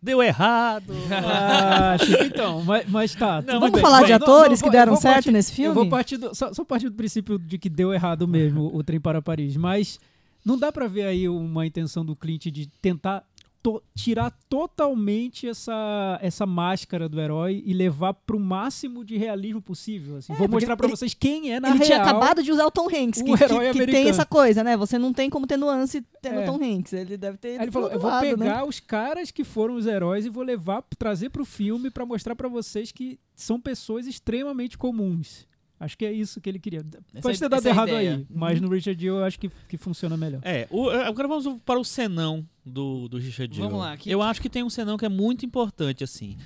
deu 0.03 0.21
errado. 0.23 0.93
Ah, 1.15 1.97
Chico, 1.99 2.25
então, 2.25 2.63
mas, 2.65 2.89
mas 2.89 3.15
tá. 3.15 3.41
tudo 3.43 3.53
Vamos 3.61 3.71
bem. 3.73 3.81
falar 3.83 4.03
de 4.03 4.09
não, 4.11 4.17
atores 4.17 4.61
não, 4.61 4.63
que 4.65 4.69
eu 4.69 4.73
deram 4.73 4.97
certo 4.97 5.15
partir- 5.15 5.31
nesse 5.31 5.53
Eu 5.53 5.57
filme? 5.57 5.75
vou 5.75 5.89
partir 5.89 6.17
do, 6.17 6.35
só, 6.35 6.53
só 6.53 6.65
partir 6.65 6.89
do 6.89 6.97
princípio 6.97 7.39
de 7.39 7.59
que 7.59 7.69
deu 7.71 7.93
errado 7.93 8.27
mesmo 8.27 8.75
o 8.75 8.83
Trem 8.83 9.01
para 9.01 9.23
Paris, 9.23 9.57
mas 9.57 10.01
não 10.45 10.59
dá 10.59 10.73
pra 10.73 10.89
ver 10.89 11.05
aí 11.07 11.29
uma 11.29 11.65
intenção 11.65 12.05
do 12.05 12.17
Clint 12.17 12.47
de 12.47 12.67
tentar 12.81 13.23
to- 13.63 13.83
tirar 13.95 14.31
totalmente 14.49 15.47
essa, 15.49 16.19
essa 16.21 16.45
máscara 16.47 17.09
do 17.09 17.21
herói 17.21 17.63
e 17.65 17.73
levar 17.73 18.13
pro 18.15 18.39
máximo 18.41 19.05
de 19.05 19.17
realismo 19.17 19.61
possível. 19.61 20.17
Assim. 20.17 20.33
É, 20.33 20.37
vou 20.37 20.49
mostrar 20.49 20.77
pra 20.77 20.87
ele- 20.87 20.97
vocês 20.97 21.15
quem 21.15 21.53
é 21.53 21.61
na 21.61 21.69
Ele 21.69 21.79
real. 21.79 21.87
tinha 21.87 22.03
acabado 22.03 22.43
de 22.43 22.51
usar 22.51 22.67
o 22.67 22.71
Tom 22.71 22.87
Hanks, 22.87 23.21
o 23.21 23.25
que, 23.25 23.37
que- 23.37 23.45
herói 23.45 23.67
que 23.67 23.73
tem 23.75 23.83
americano. 23.83 24.09
essa 24.09 24.27
coisa, 24.27 24.65
né? 24.65 24.77
Você 24.77 24.99
não 24.99 25.13
tem 25.13 25.31
como 25.31 25.47
ter 25.47 25.57
nuance 25.57 26.05
tendo 26.21 26.41
É. 26.41 26.45
Tom 26.45 26.59
Hanks. 26.63 26.93
Ele 26.93 27.17
deve 27.17 27.39
ter. 27.39 27.59
Aí 27.59 27.65
ele 27.67 27.71
falou: 27.71 27.91
eu 27.91 28.01
vou 28.01 28.11
lado, 28.11 28.25
né? 28.25 28.37
pegar 28.37 28.65
os 28.65 28.81
caras 28.81 29.31
que 29.31 29.45
foram 29.45 29.75
os 29.77 29.87
heróis 29.87 30.27
e 30.27 30.29
vou 30.29 30.43
levar, 30.43 30.83
trazer 30.99 31.31
pro 31.31 31.45
filme 31.45 31.91
pra 31.91 32.05
mostrar 32.07 32.35
pra 32.35 32.49
vocês 32.49 32.91
que 32.91 33.19
são 33.35 33.61
pessoas 33.61 34.07
extremamente 34.07 34.77
comuns. 34.77 35.47
Acho 35.81 35.99
que 35.99 36.05
é 36.05 36.13
isso 36.13 36.41
que 36.41 36.49
ele 36.49 36.61
queria. 36.61 36.85
Pode 37.21 37.23
ter 37.23 37.31
essa 37.31 37.49
dado 37.49 37.67
é 37.67 37.71
errado 37.71 37.89
ideia. 37.89 38.15
aí, 38.17 38.27
mas 38.31 38.61
no 38.61 38.69
Richard 38.69 39.05
Hill 39.05 39.17
eu 39.17 39.25
acho 39.25 39.37
que, 39.37 39.51
que 39.69 39.77
funciona 39.77 40.17
melhor. 40.17 40.41
É, 40.45 40.69
o- 40.71 40.89
agora 40.89 41.27
vamos 41.27 41.59
para 41.65 41.81
o 41.81 41.85
senão 41.85 42.47
do, 42.65 43.09
do 43.09 43.19
Richard 43.19 43.59
Vamos 43.59 43.79
lá, 43.81 43.97
que- 43.97 44.11
Eu 44.11 44.23
acho 44.23 44.41
que 44.41 44.49
tem 44.49 44.63
um 44.63 44.71
senão 44.71 44.97
que 44.97 45.05
é 45.05 45.09
muito 45.09 45.45
importante, 45.45 46.05
assim. 46.05 46.37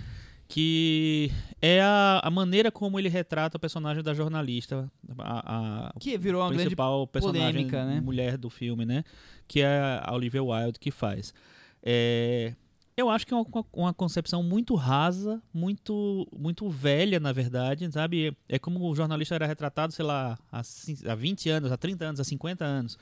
Que 0.48 1.30
é 1.60 1.80
a, 1.82 2.20
a 2.22 2.30
maneira 2.30 2.70
como 2.70 2.98
ele 3.00 3.08
retrata 3.08 3.56
o 3.56 3.60
personagem 3.60 4.02
da 4.02 4.14
jornalista, 4.14 4.88
a, 5.18 5.88
a 5.88 5.92
Que 5.98 6.16
virou 6.16 6.40
uma 6.40 6.48
grande 6.48 6.64
principal 6.66 7.04
personagem 7.06 7.52
polêmica, 7.52 7.84
né? 7.84 8.00
mulher 8.00 8.38
do 8.38 8.48
filme, 8.48 8.84
né? 8.84 9.02
Que 9.48 9.60
é 9.62 10.00
a 10.04 10.12
Olivia 10.14 10.42
Wilde 10.42 10.78
que 10.78 10.92
faz. 10.92 11.34
É, 11.82 12.54
eu 12.96 13.10
acho 13.10 13.26
que 13.26 13.34
é 13.34 13.36
uma, 13.36 13.44
uma 13.72 13.92
concepção 13.92 14.40
muito 14.42 14.76
rasa, 14.76 15.42
muito 15.52 16.28
muito 16.38 16.70
velha, 16.70 17.18
na 17.18 17.32
verdade, 17.32 17.90
sabe? 17.90 18.36
É 18.48 18.56
como 18.58 18.88
o 18.88 18.94
jornalista 18.94 19.34
era 19.34 19.46
retratado, 19.48 19.92
sei 19.92 20.04
lá, 20.04 20.38
há, 20.52 20.60
há 20.60 21.14
20 21.16 21.50
anos, 21.50 21.72
há 21.72 21.76
30 21.76 22.04
anos, 22.04 22.20
há 22.20 22.24
50 22.24 22.64
anos. 22.64 22.96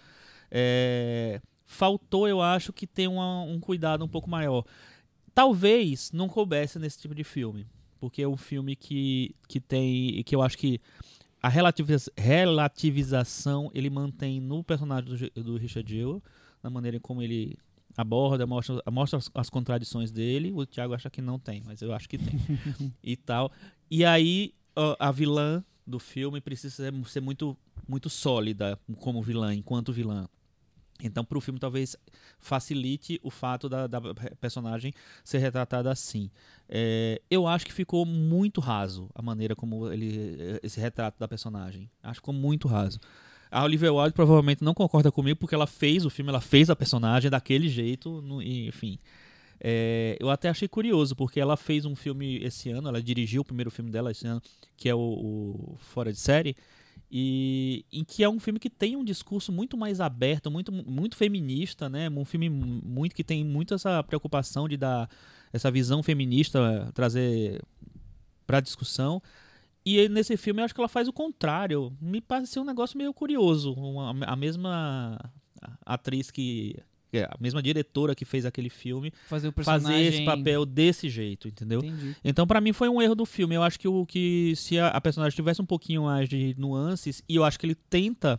É, 0.51 1.41
faltou, 1.65 2.29
eu 2.29 2.41
acho, 2.41 2.73
que 2.73 2.87
ter 2.87 3.09
uma- 3.09 3.43
um 3.43 3.59
cuidado 3.61 4.05
um 4.05 4.09
pouco 4.09 4.29
maior. 4.29 4.65
Talvez 5.35 6.13
não 6.13 6.29
coubesse 6.29 6.79
nesse 6.79 6.99
tipo 7.01 7.15
de 7.15 7.25
filme, 7.25 7.67
porque 7.99 8.23
é 8.23 8.29
um 8.29 8.37
filme 8.37 8.77
que, 8.77 9.35
que 9.49 9.61
tem, 9.61 10.23
que 10.23 10.35
eu 10.35 10.43
acho 10.43 10.57
que 10.59 10.81
a 11.43 11.49
relativiza- 11.49 12.13
relativização 12.17 13.71
ele 13.75 13.91
mantém 13.91 14.41
no 14.41 14.63
personagem 14.63 15.31
do, 15.35 15.43
do 15.43 15.57
Richard 15.57 15.91
Jewell, 15.91 16.23
na 16.63 16.71
maneira 16.71 16.99
como 17.01 17.21
ele 17.23 17.59
aborda, 17.97 18.47
mostra, 18.47 18.83
mostra 18.91 19.19
as, 19.19 19.31
as 19.35 19.51
contradições 19.51 20.11
dele. 20.11 20.53
O 20.53 20.65
Thiago 20.67 20.95
acha 20.95 21.11
que 21.11 21.21
não 21.21 21.39
tem, 21.39 21.63
mas 21.65 21.83
eu 21.83 21.93
acho 21.93 22.09
que 22.09 22.19
tem. 22.19 22.39
e 23.03 23.17
tal. 23.17 23.51
E 23.91 24.05
aí 24.05 24.55
a 24.99 25.13
vilã 25.13 25.65
do 25.87 25.99
filme 25.99 26.41
precisa 26.41 26.75
ser, 26.75 27.07
ser 27.07 27.21
muito 27.21 27.57
muito 27.87 28.09
sólida 28.09 28.79
como 28.99 29.23
vilã, 29.23 29.55
enquanto 29.55 29.93
vilã. 29.93 30.27
Então, 31.05 31.23
para 31.23 31.37
o 31.37 31.41
filme, 31.41 31.61
talvez 31.61 31.95
facilite 32.39 33.21
o 33.23 33.31
fato 33.31 33.69
da, 33.69 33.87
da 33.87 34.01
personagem 34.41 34.93
ser 35.23 35.39
retratada 35.39 35.93
assim. 35.93 36.31
É, 36.67 37.21
eu 37.31 37.47
acho 37.47 37.67
que 37.67 37.73
ficou 37.73 38.07
muito 38.07 38.61
raso 38.61 39.11
a 39.15 39.21
maneira 39.21 39.55
como 39.55 39.93
ele 39.93 40.59
esse 40.63 40.81
retrato 40.81 41.19
da 41.19 41.29
personagem. 41.29 41.91
Acho 42.03 42.15
que 42.15 42.27
ficou 42.27 42.35
muito 42.35 42.67
raso. 42.67 42.99
A 43.51 43.63
Olivia 43.63 43.93
Wilde 43.93 44.15
provavelmente 44.15 44.65
não 44.65 44.73
concorda 44.73 45.13
comigo 45.13 45.39
porque 45.39 45.55
ela 45.55 45.67
fez 45.67 46.07
o 46.07 46.11
filme, 46.11 46.31
ela 46.31 46.41
fez 46.41 46.71
a 46.71 46.75
personagem 46.75 47.31
daquele 47.31 47.69
jeito, 47.69 48.23
no, 48.23 48.43
enfim. 48.43 48.99
É, 49.61 50.17
eu 50.19 50.31
até 50.31 50.49
achei 50.49 50.67
curioso 50.67 51.15
porque 51.15 51.39
ela 51.39 51.57
fez 51.57 51.85
um 51.85 51.95
filme 51.95 52.39
esse 52.43 52.71
ano, 52.71 52.89
ela 52.89 53.03
dirigiu 53.03 53.43
o 53.43 53.45
primeiro 53.45 53.71
filme 53.71 53.91
dela 53.91 54.11
esse 54.11 54.27
ano, 54.27 54.43
que 54.77 54.89
é 54.89 54.95
o, 54.95 54.99
o 54.99 55.77
Fora 55.79 56.13
de 56.13 56.19
Série 56.19 56.57
e 57.17 57.87
em 57.93 58.03
que 58.03 58.25
é 58.25 58.29
um 58.29 58.41
filme 58.41 58.59
que 58.59 58.69
tem 58.69 58.97
um 58.97 59.05
discurso 59.05 59.53
muito 59.53 59.77
mais 59.77 60.01
aberto, 60.01 60.51
muito, 60.51 60.73
muito 60.73 61.15
feminista, 61.15 61.89
né? 61.89 62.11
Um 62.11 62.25
filme 62.25 62.51
muito 62.51 63.15
que 63.15 63.23
tem 63.23 63.45
muito 63.45 63.73
essa 63.73 64.03
preocupação 64.03 64.69
de 64.69 64.77
dar 64.77 65.09
essa 65.53 65.71
visão 65.71 66.03
feminista, 66.03 66.91
trazer 66.93 67.63
para 68.45 68.59
discussão. 68.59 69.23
E 69.87 70.09
nesse 70.09 70.37
filme 70.37 70.61
eu 70.61 70.65
acho 70.65 70.75
que 70.75 70.81
ela 70.81 70.89
faz 70.89 71.07
o 71.07 71.13
contrário. 71.13 71.97
Me 72.01 72.21
pareceu 72.21 72.63
um 72.63 72.67
negócio 72.67 72.99
meio 72.99 73.15
curioso. 73.15 73.75
Uma, 73.75 74.27
a 74.27 74.35
mesma 74.35 75.17
atriz 75.87 76.33
que 76.33 76.83
é 77.19 77.25
a 77.25 77.37
mesma 77.41 77.63
diretora 77.63 78.15
que 78.15 78.25
fez 78.25 78.45
aquele 78.45 78.71
filme, 78.71 79.13
fazer, 79.27 79.49
o 79.49 79.53
personagem... 79.53 79.87
fazer 79.87 80.03
esse 80.03 80.25
papel 80.25 80.65
desse 80.65 81.09
jeito, 81.09 81.49
entendeu? 81.49 81.81
Entendi. 81.81 82.17
Então, 82.25 82.47
para 82.47 82.61
mim, 82.61 82.73
foi 82.73 82.89
um 82.89 83.01
erro 83.01 83.15
do 83.15 83.27
filme. 83.27 83.55
Eu 83.55 83.63
acho 83.63 83.79
que, 83.79 83.89
o, 83.89 84.05
que 84.07 84.55
se 84.57 84.79
a, 84.79 84.89
a 84.89 85.01
personagem 85.01 85.35
tivesse 85.35 85.61
um 85.61 85.67
pouquinho 85.67 86.05
mais 86.05 86.29
de 86.29 86.55
nuances, 86.59 87.23
e 87.29 87.37
eu 87.37 87.45
acho 87.45 87.59
que 87.59 87.67
ele 87.67 87.75
tenta. 87.75 88.39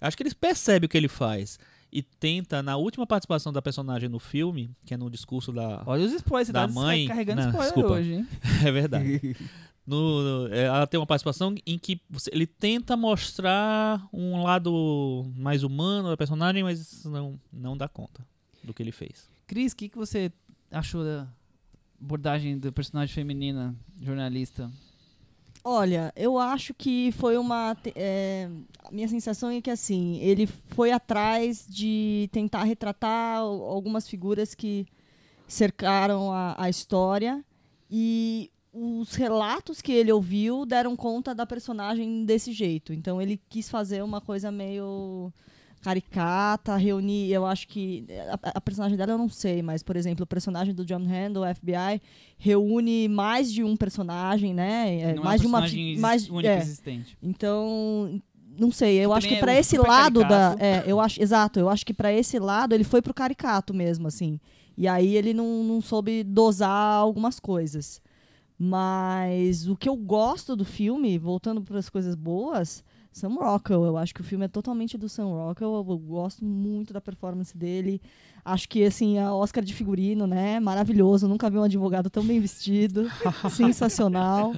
Acho 0.00 0.16
que 0.16 0.22
ele 0.22 0.34
percebe 0.34 0.86
o 0.86 0.88
que 0.88 0.96
ele 0.96 1.08
faz 1.08 1.58
e 1.92 2.02
tenta, 2.02 2.62
na 2.62 2.76
última 2.76 3.06
participação 3.06 3.52
da 3.52 3.60
personagem 3.60 4.08
no 4.08 4.18
filme, 4.18 4.70
que 4.84 4.94
é 4.94 4.96
no 4.96 5.10
discurso 5.10 5.52
da, 5.52 5.82
Olha 5.86 6.04
os 6.04 6.12
spoilers, 6.12 6.50
da 6.50 6.66
tá 6.66 6.72
mãe. 6.72 7.06
carregando 7.08 7.42
Não, 7.42 7.48
spoiler 7.48 7.72
desculpa. 7.72 7.94
hoje, 7.94 8.12
hein? 8.14 8.28
é 8.64 8.70
verdade. 8.70 9.36
No, 9.90 10.46
no- 10.48 10.54
é, 10.54 10.64
ela 10.64 10.86
tem 10.86 10.98
uma 11.00 11.06
participação 11.06 11.54
em 11.66 11.78
que 11.78 12.00
você- 12.08 12.30
ele 12.32 12.46
tenta 12.46 12.96
mostrar 12.96 14.06
um 14.12 14.42
lado 14.42 15.30
mais 15.36 15.62
humano 15.64 16.08
da 16.10 16.16
personagem, 16.16 16.62
mas 16.62 17.04
não, 17.04 17.38
não 17.52 17.76
dá 17.76 17.88
conta 17.88 18.24
do 18.62 18.72
que 18.72 18.82
ele 18.82 18.92
fez. 18.92 19.28
Cris, 19.46 19.72
o 19.72 19.76
que, 19.76 19.88
que 19.88 19.96
você 19.98 20.30
achou 20.70 21.02
da 21.02 21.26
abordagem 22.00 22.56
do 22.58 22.72
personagem 22.72 23.12
feminina, 23.14 23.74
jornalista? 24.00 24.70
Olha, 25.62 26.10
eu 26.16 26.38
acho 26.38 26.72
que 26.72 27.12
foi 27.12 27.36
uma. 27.36 27.76
é, 27.94 28.48
a 28.82 28.90
minha 28.90 29.08
sensação 29.08 29.50
é 29.50 29.60
que 29.60 29.70
assim, 29.70 30.18
ele 30.20 30.46
foi 30.46 30.90
atrás 30.90 31.66
de 31.68 32.30
tentar 32.32 32.64
retratar 32.64 33.38
al- 33.40 33.62
algumas 33.64 34.08
figuras 34.08 34.54
que 34.54 34.86
cercaram 35.46 36.32
a, 36.32 36.54
a 36.56 36.70
história 36.70 37.44
e 37.90 38.50
os 38.72 39.14
relatos 39.14 39.80
que 39.82 39.92
ele 39.92 40.12
ouviu 40.12 40.64
deram 40.64 40.94
conta 40.96 41.34
da 41.34 41.44
personagem 41.46 42.24
desse 42.24 42.52
jeito. 42.52 42.92
Então 42.92 43.20
ele 43.20 43.40
quis 43.48 43.68
fazer 43.68 44.02
uma 44.02 44.20
coisa 44.20 44.50
meio 44.52 45.32
caricata, 45.82 46.76
reunir, 46.76 47.32
eu 47.32 47.46
acho 47.46 47.66
que 47.66 48.04
a, 48.42 48.50
a 48.56 48.60
personagem 48.60 48.96
dela 48.98 49.12
eu 49.12 49.18
não 49.18 49.28
sei, 49.30 49.62
mas 49.62 49.82
por 49.82 49.96
exemplo, 49.96 50.24
o 50.24 50.26
personagem 50.26 50.74
do 50.74 50.84
John 50.84 51.02
Handel, 51.06 51.42
FBI, 51.54 52.00
reúne 52.38 53.08
mais 53.08 53.50
de 53.52 53.64
um 53.64 53.76
personagem, 53.76 54.52
né? 54.54 55.00
É, 55.00 55.14
Não 55.14 55.24
mais 55.24 55.40
é 55.40 55.42
de 55.42 55.46
um 55.46 55.50
uma 55.50 55.60
personagem 55.62 55.94
fi- 55.94 56.00
mais 56.00 56.28
único 56.28 56.48
é. 56.48 56.58
existente. 56.58 57.16
Então, 57.22 58.20
não 58.58 58.70
sei, 58.70 58.98
eu 58.98 59.10
Que 59.10 59.16
acho 59.16 59.28
que 59.28 59.36
também 59.40 59.56
é 59.56 59.60
esse 59.60 59.78
lado 59.78 60.20
caricato. 60.20 60.58
da, 60.58 60.64
é, 60.64 60.84
eu 60.86 61.00
acho, 61.00 61.22
exato, 61.22 61.58
eu 61.58 61.68
acho 61.70 61.84
que 61.86 61.94
pra 61.94 62.12
esse 62.12 62.38
lado 62.38 62.74
ele 62.74 62.84
foi 62.84 63.00
pro 63.00 63.14
caricato 63.14 63.72
mesmo, 63.72 64.06
assim. 64.06 64.38
E 64.76 64.86
aí 64.86 65.16
ele 65.16 65.32
não, 65.34 65.64
não 65.64 65.80
soube 65.80 66.22
dosar 66.22 66.70
algumas 66.98 67.40
coisas. 67.40 68.00
Mas 68.62 69.66
o 69.66 69.74
que 69.74 69.88
eu 69.88 69.96
gosto 69.96 70.54
do 70.54 70.66
filme, 70.66 71.16
voltando 71.16 71.62
para 71.62 71.78
as 71.78 71.88
coisas 71.88 72.14
boas, 72.14 72.84
Sam 73.10 73.30
Rockwell. 73.30 73.86
Eu 73.86 73.96
acho 73.96 74.14
que 74.14 74.20
o 74.20 74.24
filme 74.24 74.44
é 74.44 74.48
totalmente 74.48 74.98
do 74.98 75.08
Sam 75.08 75.28
Rockwell. 75.28 75.74
Eu 75.76 75.98
gosto 75.98 76.44
muito 76.44 76.92
da 76.92 77.00
performance 77.00 77.56
dele. 77.56 78.02
Acho 78.44 78.68
que, 78.68 78.84
assim, 78.84 79.18
a 79.18 79.34
Oscar 79.34 79.64
de 79.64 79.72
figurino, 79.72 80.26
né? 80.26 80.60
Maravilhoso. 80.60 81.26
Nunca 81.26 81.48
vi 81.48 81.56
um 81.56 81.62
advogado 81.62 82.10
tão 82.10 82.22
bem 82.22 82.38
vestido. 82.38 83.10
Sensacional. 83.50 84.54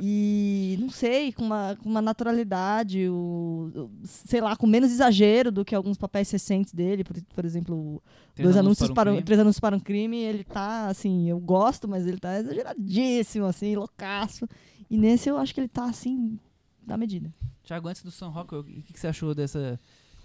E, 0.00 0.76
não 0.80 0.90
sei, 0.90 1.32
com 1.32 1.42
uma, 1.44 1.76
com 1.82 1.88
uma 1.88 2.02
naturalidade, 2.02 3.08
o, 3.08 3.70
o- 3.74 3.90
sei 4.04 4.40
lá, 4.40 4.54
com 4.56 4.66
menos 4.66 4.90
exagero 4.90 5.50
do 5.50 5.64
que 5.64 5.74
alguns 5.74 5.96
papéis 5.96 6.30
recentes 6.30 6.72
dele. 6.74 7.02
Por, 7.04 7.16
por 7.34 7.44
exemplo, 7.44 8.02
Três 8.34 8.44
dois 8.46 8.56
Anúncios 8.56 8.90
para 8.90 8.92
um 8.92 8.94
para, 8.94 9.10
um- 9.10 9.14
Crime. 9.14 9.24
três 9.24 9.40
anúncios 9.40 9.60
para 9.60 9.76
um 9.76 9.80
crime, 9.80 10.16
ele 10.18 10.44
tá 10.44 10.88
assim, 10.88 11.28
eu 11.30 11.38
gosto, 11.40 11.88
mas 11.88 12.06
ele 12.06 12.18
tá 12.18 12.38
exageradíssimo, 12.38 13.46
assim, 13.46 13.74
loucaço. 13.76 14.46
E 14.90 14.96
nesse 14.98 15.28
eu 15.28 15.38
acho 15.38 15.54
que 15.54 15.60
ele 15.60 15.68
tá 15.68 15.84
assim, 15.86 16.38
na 16.86 16.96
medida. 16.96 17.32
Tiago, 17.64 17.88
antes 17.88 18.02
do 18.02 18.10
Sam 18.10 18.28
Rockwell, 18.28 18.60
o 18.62 18.64
que, 18.64 18.92
que 18.92 19.00
você 19.00 19.08
achou 19.08 19.34
dessa 19.34 19.80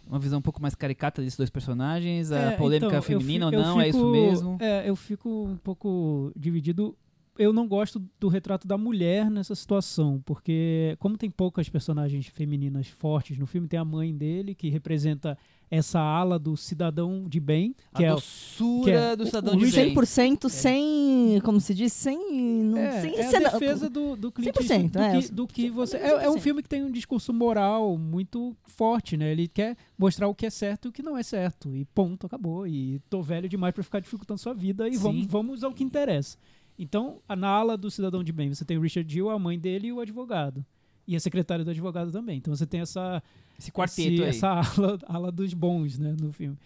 uma 0.07 0.19
visão 0.19 0.39
um 0.39 0.41
pouco 0.41 0.61
mais 0.61 0.75
caricata 0.75 1.21
desses 1.21 1.37
dois 1.37 1.49
personagens? 1.49 2.31
A 2.31 2.37
É, 2.53 2.57
polêmica 2.57 2.87
então, 2.87 3.01
feminina 3.01 3.49
fi- 3.49 3.55
ou 3.55 3.61
não? 3.63 3.79
é 3.81 3.87
isso 3.89 3.97
fico- 3.99 4.11
mesmo? 4.11 4.57
É, 4.59 4.89
eu 4.89 4.95
fico 4.95 5.29
um 5.45 5.55
pouco 5.57 6.31
dividido. 6.35 6.95
Eu 7.37 7.53
não 7.53 7.67
gosto 7.67 8.01
do 8.19 8.27
retrato 8.27 8.67
da 8.67 8.77
mulher 8.77 9.29
nessa 9.31 9.55
situação, 9.55 10.21
porque 10.25 10.95
como 10.99 11.17
tem 11.17 11.29
poucas 11.29 11.69
personagens 11.69 12.27
femininas 12.27 12.87
fortes 12.87 13.37
no 13.37 13.45
filme, 13.47 13.67
tem 13.67 13.79
a 13.79 13.85
mãe 13.85 14.13
dele 14.15 14.53
que 14.53 14.69
representa 14.69 15.37
essa 15.69 16.01
ala 16.01 16.37
do 16.37 16.57
cidadão 16.57 17.25
de 17.29 17.39
bem, 17.39 17.73
que 17.95 18.03
a 18.03 18.09
é, 18.09 18.11
o- 18.11 18.15
doçura 18.15 18.83
que 18.83 18.97
é 18.97 19.15
do 19.15 19.25
cidadão 19.25 19.53
o 19.53 19.57
de 19.57 19.65
Richard 19.65 19.87
bem. 19.95 20.03
100% 20.03 20.49
sem, 20.49 21.41
como 21.45 21.61
se 21.61 21.73
diz, 21.73 21.93
sem... 21.93 22.17
Não, 22.65 22.77
é, 22.77 23.01
sem 23.01 23.15
é 23.15 23.35
a 23.37 23.39
defesa 23.51 23.89
do, 23.89 24.17
do 24.17 24.31
Clint 24.33 24.53
100%, 24.53 24.59
Eastwood, 24.59 24.87
do, 24.89 24.99
é, 24.99 25.21
que, 25.21 25.31
do 25.31 25.47
que 25.47 25.69
você 25.69 25.95
é, 25.97 26.25
é 26.25 26.29
um 26.29 26.35
100%. 26.35 26.39
filme 26.39 26.61
que 26.61 26.67
tem 26.67 26.83
um 26.83 26.91
discurso 26.91 27.31
moral 27.31 27.97
muito 27.97 28.53
forte, 28.65 29.15
né? 29.15 29.31
Ele 29.31 29.47
quer 29.47 29.77
mostrar 29.97 30.27
o 30.27 30.35
que 30.35 30.45
é 30.45 30.49
certo 30.49 30.85
e 30.85 30.89
o 30.89 30.91
que 30.91 31.01
não 31.01 31.17
é 31.17 31.23
certo 31.23 31.73
e 31.73 31.85
ponto, 31.85 32.25
acabou. 32.25 32.67
E 32.67 32.99
tô 33.09 33.21
velho 33.21 33.47
demais 33.47 33.73
pra 33.73 33.83
ficar 33.83 34.01
dificultando 34.01 34.41
sua 34.41 34.53
vida 34.53 34.89
e 34.89 34.95
Sim. 34.95 34.99
vamos, 34.99 35.25
vamos 35.27 35.63
ao 35.63 35.71
que 35.71 35.85
interessa. 35.85 36.37
Então, 36.77 37.21
na 37.37 37.47
ala 37.49 37.77
do 37.77 37.91
cidadão 37.91 38.23
de 38.23 38.31
bem, 38.31 38.53
você 38.53 38.65
tem 38.65 38.77
o 38.77 38.81
Richard 38.81 39.11
Gill, 39.11 39.29
a 39.29 39.37
mãe 39.37 39.59
dele 39.59 39.87
e 39.87 39.93
o 39.93 39.99
advogado. 39.99 40.65
E 41.07 41.15
a 41.15 41.19
secretária 41.19 41.63
do 41.65 41.71
advogado 41.71 42.11
também. 42.11 42.37
Então 42.37 42.55
você 42.55 42.65
tem 42.65 42.79
essa 42.81 43.21
Esse 43.59 43.71
quarteto 43.71 44.09
esse- 44.23 44.23
aí. 44.23 44.29
essa 44.29 44.49
ala, 44.81 44.99
ala 45.07 45.31
dos 45.31 45.53
bons, 45.53 45.97
né, 45.97 46.15
no 46.19 46.31
filme. 46.31 46.57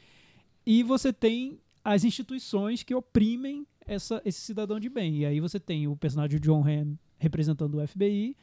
E 0.66 0.84
você 0.84 1.12
tem 1.12 1.60
as 1.84 2.04
instituições 2.04 2.82
que 2.84 2.94
oprimem 2.96 3.66
essa, 3.86 4.22
esse 4.26 4.42
cidadão 4.42 4.80
de 4.80 4.90
bem. 4.90 5.18
E 5.20 5.26
aí 5.26 5.40
você 5.40 5.60
tem 5.60 5.88
o 5.88 5.96
personagem 5.96 6.40
de 6.40 6.44
John 6.48 6.62
Hamm 6.68 6.96
representando 7.18 7.78
o 7.78 7.88
FBI 7.88 8.36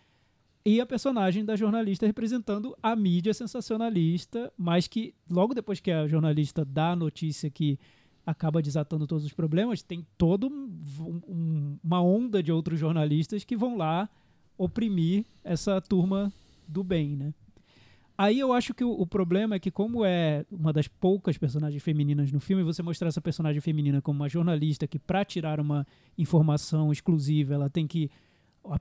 e 0.65 0.81
a 0.81 0.87
personagem 0.87 1.45
da 1.45 1.57
jornalista 1.57 2.07
representando 2.07 2.77
a 2.83 2.95
mídia 2.95 3.35
sensacionalista, 3.35 4.53
mas 4.57 4.87
que 4.87 5.15
logo 5.29 5.55
depois 5.55 5.81
que 5.81 5.91
a 5.91 6.07
jornalista 6.07 6.65
dá 6.65 6.93
a 6.93 6.97
notícia 6.97 7.51
que 7.51 7.79
acaba 8.25 8.63
desatando 8.63 9.07
todos 9.07 9.25
os 9.25 9.33
problemas, 9.33 9.83
tem 9.83 10.07
toda 10.17 10.49
uma 11.83 12.03
onda 12.03 12.43
de 12.43 12.53
outros 12.53 12.79
jornalistas 12.79 13.45
que 13.45 13.57
vão 13.57 13.77
lá 13.77 14.09
oprimir 14.57 15.25
essa 15.43 15.81
turma 15.81 16.33
do 16.67 16.85
bem, 16.85 17.17
né? 17.17 17.35
Aí 18.17 18.39
eu 18.39 18.53
acho 18.53 18.75
que 18.75 18.85
o, 18.85 18.91
o 18.93 19.07
problema 19.07 19.57
é 19.57 19.59
que, 19.59 19.71
como 19.71 20.05
é 20.05 20.45
uma 20.51 20.73
das 20.73 20.87
poucas 20.87 21.37
personagens 21.39 21.83
femininas 21.83 22.31
no 22.31 22.39
filme, 22.39 22.63
você 22.63 22.83
mostrar 22.83 23.09
essa 23.09 23.21
personagem 23.21 23.61
feminina 23.61 24.01
como 24.01 24.21
uma 24.21 24.29
jornalista 24.29 24.87
que, 24.87 24.99
para 24.99 25.25
tirar 25.25 25.59
uma 25.59 25.87
informação 26.17 26.93
exclusiva, 26.93 27.55
ela 27.55 27.71
tem 27.71 27.87
que 27.87 28.11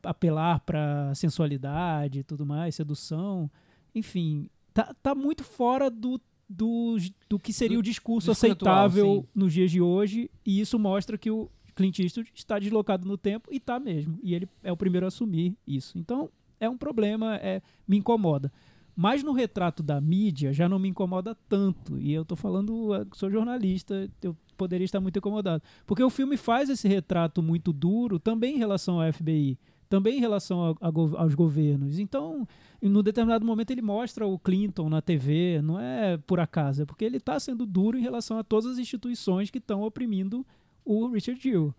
apelar 0.04 0.60
para 0.60 1.16
sensualidade 1.16 2.20
e 2.20 2.24
tudo 2.24 2.46
mais, 2.46 2.76
sedução, 2.76 3.50
enfim, 3.96 4.48
tá, 4.74 4.94
tá 5.02 5.16
muito 5.16 5.44
fora 5.44 5.90
do, 5.90 6.22
do, 6.52 6.98
do 7.30 7.40
que 7.40 7.54
seria 7.54 7.78
Do 7.78 7.80
o 7.80 7.84
discurso 7.84 8.32
discurso 8.32 8.52
atual, 8.52 8.86
aceitável 8.86 9.22
sim. 9.22 9.28
nos 9.34 9.54
dias 9.54 9.72
de 9.72 9.82
hoje, 9.82 10.30
e 10.46 10.60
isso 10.60 10.78
mostra 10.78 11.18
que 11.18 11.32
o 11.32 11.50
Clint 11.76 12.00
Eastwood 12.00 12.32
está 12.36 12.60
deslocado 12.60 13.08
no 13.08 13.18
tempo 13.18 13.50
e 13.52 13.60
tá 13.60 13.80
mesmo, 13.80 14.20
e 14.22 14.36
ele 14.36 14.48
é 14.64 14.72
o 14.72 14.78
primeiro 14.78 15.06
a 15.06 15.08
assumir 15.08 15.56
isso. 15.66 15.98
Então, 15.98 16.30
é 16.60 16.70
um 16.70 16.78
problema, 16.78 17.38
é, 17.38 17.62
me 17.88 17.98
incomoda. 17.98 18.52
Mas 18.96 19.24
no 19.24 19.32
retrato 19.32 19.82
da 19.82 20.00
mídia 20.02 20.54
já 20.54 20.68
não 20.68 20.78
me 20.78 20.90
incomoda 20.90 21.36
tanto. 21.48 21.98
E 21.98 22.14
eu 22.14 22.26
tô 22.26 22.36
falando, 22.36 22.94
eh, 22.94 23.06
sou 23.14 23.32
jornalista, 23.32 24.10
eu 24.22 24.36
poderia 24.58 24.86
estar 24.86 25.00
muito 25.00 25.18
incomodado. 25.18 25.64
Porque 25.88 26.04
o 26.04 26.10
filme 26.10 26.38
faz 26.38 26.70
esse 26.70 26.88
retrato 26.88 27.42
muito 27.42 27.72
duro 27.72 28.20
também 28.20 28.56
em 28.56 28.60
relação 28.60 29.02
ao 29.02 29.12
FBI, 29.12 29.58
também 29.92 30.18
em 30.18 30.22
relação 30.22 30.74
a 30.80 30.90
go- 30.90 31.18
aos 31.18 31.36
governos. 31.36 32.00
Então, 32.00 32.48
em 32.82 32.90
determinado 33.04 33.46
momento 33.46 33.72
ele 33.72 33.82
mostra 33.82 34.26
o 34.26 34.40
Clinton 34.40 34.88
na 34.88 35.02
TV, 35.02 35.62
não 35.62 35.78
é 35.78 36.18
por 36.26 36.40
acaso, 36.40 36.82
é 36.82 36.86
porque 36.86 37.04
ele 37.04 37.18
está 37.18 37.38
sendo 37.42 37.66
duro 37.66 37.98
em 37.98 38.02
relação 38.02 38.40
a 38.40 38.44
todas 38.44 38.72
as 38.72 38.80
instituições 38.80 39.52
que 39.52 39.58
estão 39.58 39.82
oprimindo 39.84 40.46
o 40.86 41.08
Richard 41.10 41.40
Gill. 41.42 41.76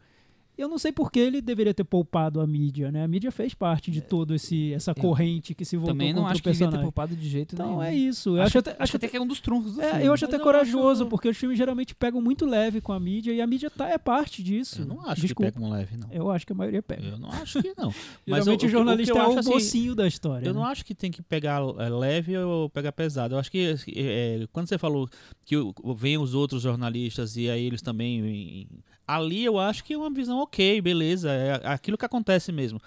Eu 0.63 0.69
não 0.69 0.79
sei 0.79 0.93
por 0.93 1.11
que 1.11 1.19
ele 1.19 1.41
deveria 1.43 1.75
ter 1.75 1.83
poupado 1.85 2.41
a 2.41 2.47
mídia, 2.47 2.93
né? 2.93 3.03
A 3.03 3.09
mídia 3.09 3.33
fez 3.33 3.53
parte 3.53 3.91
de 3.91 4.01
todo 4.01 4.35
esse 4.35 4.73
essa 4.73 4.95
corrente 4.95 5.55
que 5.55 5.65
se 5.65 5.77
voltou 5.77 5.93
Também 5.95 6.13
não 6.13 6.27
acho 6.27 6.39
o 6.41 6.43
que 6.45 6.51
devia 6.53 6.71
ter 6.71 6.81
poupado 6.81 7.17
de 7.17 7.29
jeito 7.29 7.57
nenhum. 7.57 7.71
Então 7.73 7.83
é 7.83 7.95
isso. 7.95 8.31
Eu 8.37 8.43
Acho, 8.43 8.59
acho, 8.59 8.59
até, 8.59 8.77
acho 8.79 8.97
até 8.97 9.09
que 9.09 9.17
é 9.17 9.21
um 9.21 9.27
dos 9.27 9.41
trunfos 9.41 9.75
do 9.75 9.83
é, 9.83 9.91
filme. 9.91 10.05
eu 10.07 10.13
acho 10.13 10.25
até 10.25 10.37
eu 10.37 10.41
corajoso, 10.41 11.03
acho- 11.03 11.11
porque 11.11 11.29
os 11.29 11.37
filmes 11.37 11.59
geralmente 11.59 11.95
pegam 11.95 12.21
muito 12.23 12.47
leve 12.47 12.81
com 12.81 12.93
a 12.93 13.01
mídia 13.01 13.33
e 13.33 13.41
a 13.41 13.47
mídia 13.47 13.69
tá, 13.71 13.89
é 13.89 13.99
parte 13.99 14.43
disso. 14.43 14.83
Eu 14.83 14.87
não 14.87 15.01
acho 15.07 15.21
Desculpa. 15.21 15.51
que 15.51 15.59
pega 15.59 15.67
um 15.67 15.71
leve, 15.71 15.97
não. 15.97 16.09
Eu 16.13 16.31
acho 16.31 16.47
que 16.47 16.53
a 16.53 16.57
maioria 16.57 16.83
pega. 16.83 17.03
Eu 17.09 17.19
não 17.19 17.31
acho 17.31 17.61
que 17.61 17.73
não. 17.77 17.89
Mas 18.27 18.45
Geralmente 18.45 18.63
eu- 18.63 18.69
o 18.69 18.71
jornalista 18.73 19.13
eu 19.13 19.21
é 19.21 19.29
o 19.29 19.39
assim, 19.41 19.51
mocinho 19.51 19.95
da 19.97 20.07
história. 20.07 20.47
Eu 20.47 20.55
né? 20.55 20.61
não 20.61 20.65
acho 20.67 20.85
que 20.85 20.95
tem 20.95 21.11
que 21.11 21.23
pegar 21.23 21.61
é, 21.79 21.89
leve 21.89 22.39
ou 22.39 22.71
pegar 22.71 22.93
pesado. 22.93 23.35
Eu 23.35 23.39
acho 23.41 23.51
que 23.51 23.75
é, 23.97 24.47
quando 24.53 24.69
você 24.69 24.79
falou 24.79 25.09
que 25.45 25.57
o- 25.57 25.75
vem 25.95 26.19
os 26.19 26.35
outros 26.35 26.63
jornalistas 26.63 27.37
e 27.37 27.51
aí 27.51 27.65
eles 27.65 27.83
também. 27.83 28.69
Ali 29.07 29.45
eu 29.45 29.59
acho 29.59 29.85
que 29.85 29.95
é 29.95 29.99
uma 29.99 30.11
visão 30.11 30.39
ok, 30.39 30.81
beleza. 30.81 31.31
É 31.31 31.67
aquilo 31.67 31.99
que 31.99 32.05
acontece 32.05 32.53
mesmo. 32.53 32.81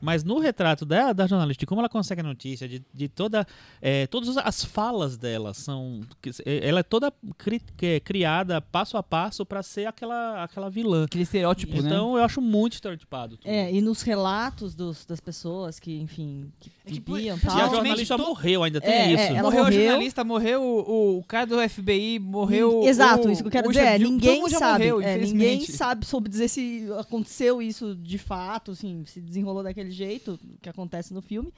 Mas 0.00 0.24
no 0.24 0.38
retrato 0.38 0.84
da, 0.84 1.12
da 1.12 1.26
jornalista, 1.26 1.60
de 1.60 1.66
como 1.66 1.80
ela 1.80 1.88
consegue 1.88 2.20
a 2.20 2.24
notícia, 2.24 2.68
de, 2.68 2.82
de 2.92 3.08
toda. 3.08 3.46
é, 3.82 4.06
todas 4.06 4.36
as 4.36 4.64
falas 4.64 5.16
dela 5.16 5.52
são. 5.54 6.00
é, 6.44 6.68
Ela 6.68 6.80
é 6.80 6.82
toda 6.82 7.12
cri- 7.38 7.60
é 7.82 8.00
criada 8.00 8.60
passo 8.60 8.96
a 8.96 9.02
passo 9.02 9.44
pra 9.44 9.62
ser 9.62 9.86
aquela, 9.86 10.44
aquela 10.44 10.68
vilã. 10.70 11.04
Aquele 11.04 11.24
estereótipo, 11.24 11.74
né? 11.82 11.88
Então 11.88 12.16
eu 12.16 12.24
acho 12.24 12.40
muito 12.40 12.74
estereotipado. 12.74 13.36
tudo. 13.36 13.48
É, 13.50 13.72
e 13.72 13.80
nos 13.80 14.02
relatos 14.02 14.74
dos, 14.74 15.04
das 15.04 15.20
pessoas 15.20 15.78
que, 15.78 15.98
enfim, 16.00 16.50
que 16.60 16.70
É 16.86 16.90
que, 16.90 17.00
viviam 17.00 17.36
e 17.36 17.40
E 17.40 17.46
a 17.46 17.50
tal. 17.50 17.70
Jornalista 17.70 18.16
to- 18.16 18.22
morreu, 18.22 18.62
ainda 18.62 18.80
tem 18.80 18.90
É, 18.90 19.12
isso. 19.12 19.22
é, 19.22 19.26
ela 19.36 19.42
morreu, 19.42 19.60
a 19.60 19.64
morreu. 19.64 19.82
jornalista, 19.82 20.24
morreu 20.24 20.62
o, 20.62 21.18
o 21.18 21.24
cara 21.24 21.46
do 21.46 21.68
FBI, 21.68 22.18
morreu. 22.18 22.82
Exato, 22.84 23.28
o, 23.28 23.30
isso 23.30 23.42
que 23.42 23.48
eu 23.48 23.52
quero 23.52 23.68
dizer. 23.68 23.84
É, 23.84 23.98
ninguém 23.98 24.48
sabe. 24.48 24.88
morreu, 24.90 25.00
é, 25.00 25.18
ninguém 25.18 25.60
sabe 25.66 26.06
sobre 26.06 26.28
dizer 26.30 26.48
se 26.48 26.86
aconteceu 26.98 27.60
isso 27.62 27.94
de 27.94 28.18
fato, 28.18 28.70
assim, 28.72 29.04
se 29.06 29.20
desenrolou 29.20 29.62
daquele 29.62 29.89
jeito 29.90 30.38
que 30.62 30.68
acontece 30.68 31.12
no 31.14 31.20
filme. 31.22 31.52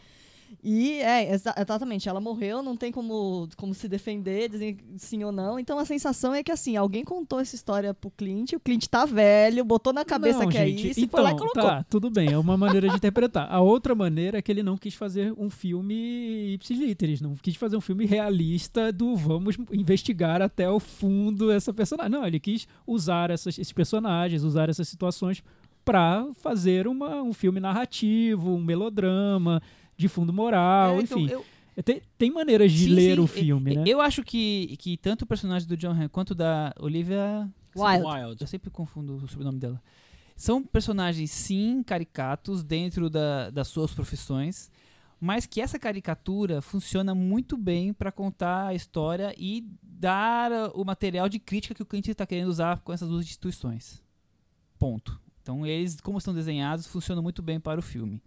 E 0.63 0.97
é, 1.01 1.33
exa- 1.33 1.55
exatamente, 1.57 2.11
ela 2.11 2.21
morreu, 2.21 2.63
não 2.63 2.77
tem 2.77 2.93
como, 2.93 3.49
como 3.57 3.73
se 3.73 3.89
defender, 3.89 4.51
dizer 4.51 4.77
sim 4.99 5.25
ou 5.25 5.33
não. 5.33 5.59
Então 5.59 5.79
a 5.79 5.85
sensação 5.87 6.35
é 6.35 6.43
que 6.43 6.53
assim, 6.53 6.77
alguém 6.77 7.03
contou 7.03 7.41
essa 7.41 7.55
história 7.57 7.95
pro 7.95 8.11
Clint, 8.11 8.53
o 8.53 8.61
Clint 8.61 8.87
tá 8.87 9.07
velho, 9.07 9.65
botou 9.65 9.95
na 9.95 10.05
cabeça 10.05 10.41
Não, 10.41 10.51
que 10.51 10.59
é 10.59 10.67
gente, 10.67 10.91
isso 10.91 11.01
e 11.01 11.05
então, 11.05 11.21
foi 11.21 11.23
lá 11.23 11.31
e 11.35 11.39
colocou. 11.39 11.63
Tá, 11.63 11.83
tudo 11.89 12.11
bem, 12.11 12.33
é 12.33 12.37
uma 12.39 12.55
maneira 12.55 12.87
de 12.91 12.97
interpretar. 12.97 13.51
A 13.51 13.61
outra 13.63 13.95
maneira 13.95 14.37
é 14.37 14.43
que 14.43 14.53
ele 14.53 14.63
não 14.63 14.77
quis 14.77 14.95
fazer 14.95 15.33
um 15.39 15.49
filme 15.49 16.53
ipsis 16.53 16.79
literis, 16.79 17.23
não 17.23 17.35
quis 17.35 17.57
fazer 17.57 17.79
um 17.79 17.81
filme 17.81 18.05
realista 18.05 18.93
do 18.93 19.17
vamos 19.17 19.57
investigar 19.73 20.43
até 20.43 20.69
o 20.69 20.79
fundo 20.79 21.51
essa 21.51 21.73
personagem. 21.73 22.13
Não, 22.13 22.27
ele 22.27 22.39
quis 22.39 22.69
usar 22.87 23.31
essas- 23.31 23.59
esses 23.59 23.73
personagens, 23.73 24.43
usar 24.45 24.69
essas 24.69 24.87
situações 24.87 25.43
pra 25.85 26.27
fazer 26.35 26.87
uma, 26.87 27.23
um 27.23 27.33
filme 27.33 27.61
narrativo, 27.61 28.55
um 28.55 28.63
melodrama 28.63 29.61
de 29.97 30.09
fundo 30.09 30.33
moral, 30.33 30.99
É, 30.99 31.03
então, 31.03 31.19
enfim. 31.19 31.33
eu- 31.33 31.45
Tem, 31.85 32.03
tem 32.19 32.31
maneiras 32.31 32.71
de 32.71 32.85
sim, 32.85 32.91
ler 32.91 33.15
sim, 33.17 33.21
o 33.23 33.27
filme, 33.27 33.75
eu, 33.75 33.81
né? 33.83 33.85
Eu 33.91 34.01
acho 34.01 34.23
que, 34.23 34.77
que 34.79 34.97
tanto 34.99 35.23
o 35.23 35.27
personagem 35.27 35.67
do 35.67 35.77
John 35.77 35.93
Hamm 35.93 36.09
quanto 36.09 36.35
da 36.35 36.73
Olivia 36.79 37.49
Wild. 37.75 38.05
Wild. 38.05 38.41
Eu 38.43 38.47
sempre 38.47 38.69
confundo 38.71 39.17
o 39.17 39.27
sobrenome 39.29 39.59
dela. 39.59 39.83
São 40.37 40.63
personagens, 40.63 41.31
sim, 41.31 41.83
caricatos 41.83 42.63
dentro 42.63 43.09
da- 43.09 43.49
das 43.51 43.69
suas 43.69 43.93
profissões, 43.95 44.71
mas 45.21 45.47
que 45.47 45.61
essa 45.63 45.79
caricatura 45.79 46.61
funciona 46.61 47.15
muito 47.15 47.57
bem 47.57 47.93
para 47.95 48.13
contar 48.13 48.67
a 48.67 48.75
história 48.75 49.35
e 49.39 49.65
dar 49.83 50.51
o 50.75 50.85
material 50.85 51.29
de 51.29 51.39
crítica 51.39 51.75
que 51.75 51.83
o 51.83 51.87
Clint 51.87 52.09
está 52.09 52.27
querendo 52.27 52.49
usar 52.49 52.81
com 52.81 52.93
essas 52.93 53.09
duas 53.09 53.25
instituições. 53.25 54.03
Ponto. 54.79 55.19
Então, 55.43 55.67
eles, 55.67 56.01
como 56.01 56.19
estão 56.19 56.33
desenhados, 56.33 56.87
funcionam 56.87 57.23
muito 57.23 57.43
bem 57.43 57.59
para 57.59 57.81
o 57.81 57.83
filme. 57.83 58.23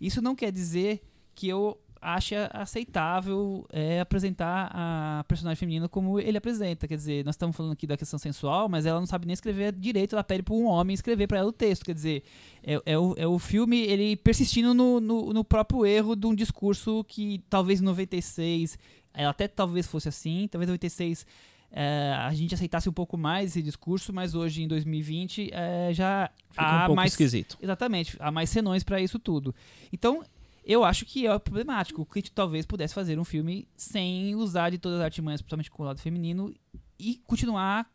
Isso 0.00 0.22
não 0.22 0.34
quer 0.34 0.52
dizer 0.52 1.02
que 1.34 1.48
eu 1.48 1.78
ache 2.04 2.34
aceitável 2.52 3.66
é, 3.72 3.98
apresentar 3.98 4.70
a 4.72 5.24
personagem 5.26 5.56
feminina 5.56 5.88
como 5.88 6.20
ele 6.20 6.36
apresenta. 6.36 6.86
Quer 6.86 6.96
dizer, 6.96 7.24
nós 7.24 7.34
estamos 7.34 7.56
falando 7.56 7.72
aqui 7.72 7.86
da 7.86 7.96
questão 7.96 8.18
sensual, 8.18 8.68
mas 8.68 8.84
ela 8.84 9.00
não 9.00 9.06
sabe 9.06 9.26
nem 9.26 9.32
escrever 9.32 9.72
direito, 9.72 10.14
ela 10.14 10.22
pede 10.22 10.42
para 10.42 10.54
um 10.54 10.66
homem 10.66 10.92
escrever 10.92 11.26
para 11.26 11.38
ela 11.38 11.48
o 11.48 11.52
texto. 11.52 11.84
Quer 11.84 11.94
dizer, 11.94 12.22
é, 12.62 12.80
é 12.84 12.98
o, 12.98 13.14
é 13.16 13.26
o 13.26 13.38
filme 13.38 13.80
ele 13.80 14.16
persistindo 14.16 14.74
no, 14.74 15.00
no, 15.00 15.32
no 15.32 15.44
próprio 15.44 15.86
erro 15.86 16.14
de 16.14 16.26
um 16.26 16.34
discurso 16.34 17.02
que 17.04 17.42
talvez 17.48 17.80
em 17.80 17.84
96, 17.84 18.78
ela 19.14 19.30
até 19.30 19.48
talvez 19.48 19.86
fosse 19.86 20.08
assim, 20.08 20.46
talvez 20.50 20.68
em 20.68 20.72
96 20.72 21.26
é, 21.76 22.14
a 22.16 22.32
gente 22.32 22.54
aceitasse 22.54 22.88
um 22.88 22.92
pouco 22.92 23.18
mais 23.18 23.50
esse 23.50 23.60
discurso, 23.60 24.12
mas 24.12 24.36
hoje 24.36 24.62
em 24.62 24.68
2020 24.68 25.50
é, 25.52 25.92
já 25.92 26.30
Fica 26.48 26.64
há 26.64 26.76
um 26.76 26.86
pouco 26.86 26.96
mais 26.96 27.12
esquisito. 27.12 27.58
Exatamente, 27.60 28.16
há 28.20 28.30
mais 28.30 28.48
senões 28.48 28.84
pra 28.84 29.00
isso 29.00 29.18
tudo. 29.18 29.52
Então, 29.92 30.22
eu 30.64 30.84
acho 30.84 31.04
que 31.04 31.26
é 31.26 31.36
problemático. 31.36 32.02
O 32.02 32.06
Clint 32.06 32.28
talvez 32.32 32.64
pudesse 32.64 32.94
fazer 32.94 33.18
um 33.18 33.24
filme 33.24 33.66
sem 33.76 34.36
usar 34.36 34.70
de 34.70 34.78
todas 34.78 35.00
as 35.00 35.04
artimanhas, 35.04 35.42
principalmente 35.42 35.70
com 35.70 35.82
o 35.82 35.86
lado 35.86 36.00
feminino, 36.00 36.54
e 36.96 37.20
continuar 37.26 37.90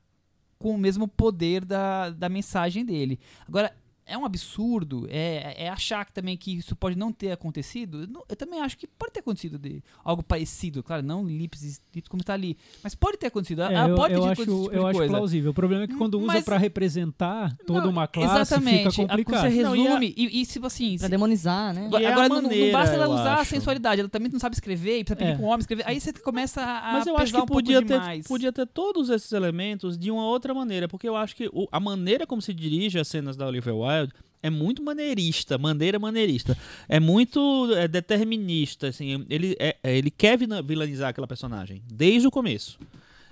com 0.57 0.75
o 0.75 0.77
mesmo 0.77 1.07
poder 1.07 1.63
da, 1.63 2.09
da 2.09 2.27
mensagem 2.27 2.83
dele. 2.83 3.17
Agora, 3.47 3.73
é 4.09 4.17
um 4.17 4.25
absurdo, 4.25 5.07
é, 5.09 5.65
é 5.65 5.69
achar 5.69 6.05
que 6.05 6.11
também 6.13 6.35
que 6.35 6.57
isso 6.57 6.75
pode 6.75 6.97
não 6.97 7.11
ter 7.11 7.31
acontecido. 7.31 8.07
Não, 8.07 8.23
Eu 8.29 8.35
também 8.35 8.59
acho 8.61 8.77
que 8.77 8.87
pode 8.87 9.13
ter 9.13 9.19
acontecido 9.19 9.57
de 9.57 9.83
algo 10.03 10.21
parecido, 10.23 10.81
claro, 10.83 11.03
não 11.03 11.25
lips, 11.25 11.81
lips 11.93 12.07
como 12.09 12.23
tá 12.23 12.33
ali, 12.33 12.57
mas 12.83 12.95
pode 12.95 13.17
ter 13.17 13.27
acontecido. 13.27 13.61
É, 13.63 13.89
eu, 13.89 13.95
pode 13.95 14.13
eu 14.13 14.21
ter 14.21 14.29
acho, 14.29 14.41
dito 14.45 14.61
tipo 14.63 14.73
eu 14.75 14.87
acho 14.87 14.97
coisa. 14.99 15.13
plausível. 15.13 15.51
O 15.51 15.53
problema 15.53 15.83
é 15.83 15.87
que 15.87 15.95
quando 15.95 16.19
usa 16.19 16.41
pra 16.41 16.57
representar 16.57 17.55
toda 17.65 17.81
Não, 17.81 17.89
uma 17.91 18.07
classe, 18.07 18.41
exatamente, 18.53 18.91
fica 18.91 19.07
complicado. 19.07 19.49
Você 19.51 19.61
Não, 19.63 19.75
e 19.75 19.79
a- 19.79 19.89
resume, 19.89 20.13
e, 20.17 20.41
e 20.41 20.45
se 20.45 20.59
assim, 20.65 20.97
se- 20.97 21.07
demonizar, 21.09 21.73
né? 21.73 21.85
Agora, 21.87 22.03
E 22.03 22.05
é 22.05 22.11
agora 22.11 22.29
não, 22.29 22.35
não 22.37 22.43
maneira, 22.43 22.77
basta 22.77 22.95
ela 22.95 23.07
usar 23.09 23.39
a 23.39 23.45
sensualidade, 23.45 23.99
ela 24.01 24.09
também 24.09 24.31
não 24.31 24.39
sabe 24.39 24.55
escrever 24.55 24.99
e 24.99 25.03
precisa 25.03 25.15
pedir 25.17 25.31
É. 25.31 25.35
com 25.37 25.43
um 25.43 25.47
homem 25.47 25.59
escrever. 25.59 25.83
Aí 25.85 25.99
você 25.99 26.11
começa 26.13 26.61
a, 26.61 26.93
Mas 26.93 27.07
eu 27.07 27.17
acho 27.17 27.33
que 27.33 27.39
um 27.41 27.45
podia 27.45 27.79
ter, 27.81 27.99
demais. 27.99 28.27
podia 28.27 28.51
ter 28.51 28.65
todos 28.67 29.09
esses 29.09 29.31
elementos 29.31 29.97
de 29.97 30.09
uma 30.11 30.25
outra 30.25 30.53
maneira, 30.53 30.87
porque 30.87 31.07
eu 31.07 31.15
acho 31.15 31.35
que 31.35 31.47
o- 31.53 31.67
a 31.71 31.79
maneira 31.79 32.25
como 32.25 32.41
se 32.41 32.53
dirige 32.53 32.97
as 32.99 33.07
cenas 33.07 33.35
da 33.35 33.45
Olivia 33.45 33.73
Wilde 33.73 33.98
é 34.41 34.49
muito 34.49 34.81
maneirista, 34.83 35.57
maneira 35.57 35.99
maneirista. 35.99 36.57
É 36.87 36.99
muito 36.99 37.69
é, 37.75 37.87
determinista, 37.87 38.87
assim, 38.87 39.25
ele, 39.29 39.55
é- 39.59 39.75
é, 39.83 39.97
ele 39.97 40.09
quer 40.11 40.37
vilanizar 40.37 41.09
aquela 41.09 41.27
personagem, 41.27 41.81
desde 41.91 42.27
o 42.27 42.31
começo. 42.31 42.79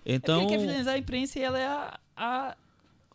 Então, 0.06 0.40
É 0.40 0.44
ele 0.44 0.50
quer 0.50 0.60
finalizar 0.60 0.96
a 0.96 0.98
imprensa 0.98 1.40
e 1.40 1.42
ela 1.42 1.60
é 1.60 1.66
a, 1.68 2.00
a, 2.16 2.56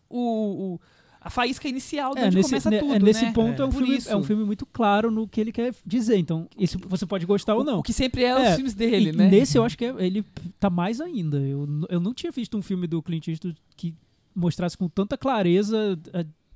o, 0.08 0.74
o- 0.74 0.80
a 1.24 1.30
faísca 1.30 1.68
inicial 1.68 2.14
de 2.14 2.20
É, 2.20 2.26
onde 2.26 2.36
nesse, 2.36 2.48
começa 2.50 2.70
ne- 2.70 2.78
tudo, 2.80 2.94
é, 2.94 2.98
nesse 2.98 3.24
né? 3.26 3.32
ponto 3.32 3.62
é, 3.62 3.64
um 3.64 3.70
Por 3.70 3.78
filme, 3.78 3.98
é 4.08 4.16
um 4.16 4.22
filme 4.24 4.44
muito 4.44 4.66
claro 4.66 5.10
no 5.10 5.28
que 5.28 5.40
ele 5.40 5.52
quer 5.52 5.72
dizer. 5.86 6.16
Então, 6.16 6.48
isso 6.58 6.78
você 6.84 7.06
pode 7.06 7.24
gostar 7.24 7.54
ou 7.54 7.62
não. 7.62 7.78
O 7.78 7.82
que 7.82 7.92
sempre 7.92 8.24
é, 8.24 8.30
É, 8.30 8.48
os 8.50 8.54
filmes 8.56 8.74
dele, 8.74 9.10
E 9.10 9.12
né? 9.12 9.28
Nesse 9.30 9.56
eu 9.56 9.64
acho 9.64 9.78
que 9.78 9.84
é- 9.84 9.94
ele 10.04 10.24
tá 10.58 10.68
mais 10.68 11.00
ainda. 11.00 11.38
Eu, 11.38 11.68
eu 11.88 12.00
não 12.00 12.12
tinha 12.12 12.32
visto 12.32 12.56
um 12.58 12.62
filme 12.62 12.86
do 12.88 13.00
Clint 13.00 13.28
Eastwood 13.28 13.56
que 13.76 13.94
mostrasse 14.34 14.76
com 14.76 14.88
tanta 14.88 15.16
clareza, 15.16 15.96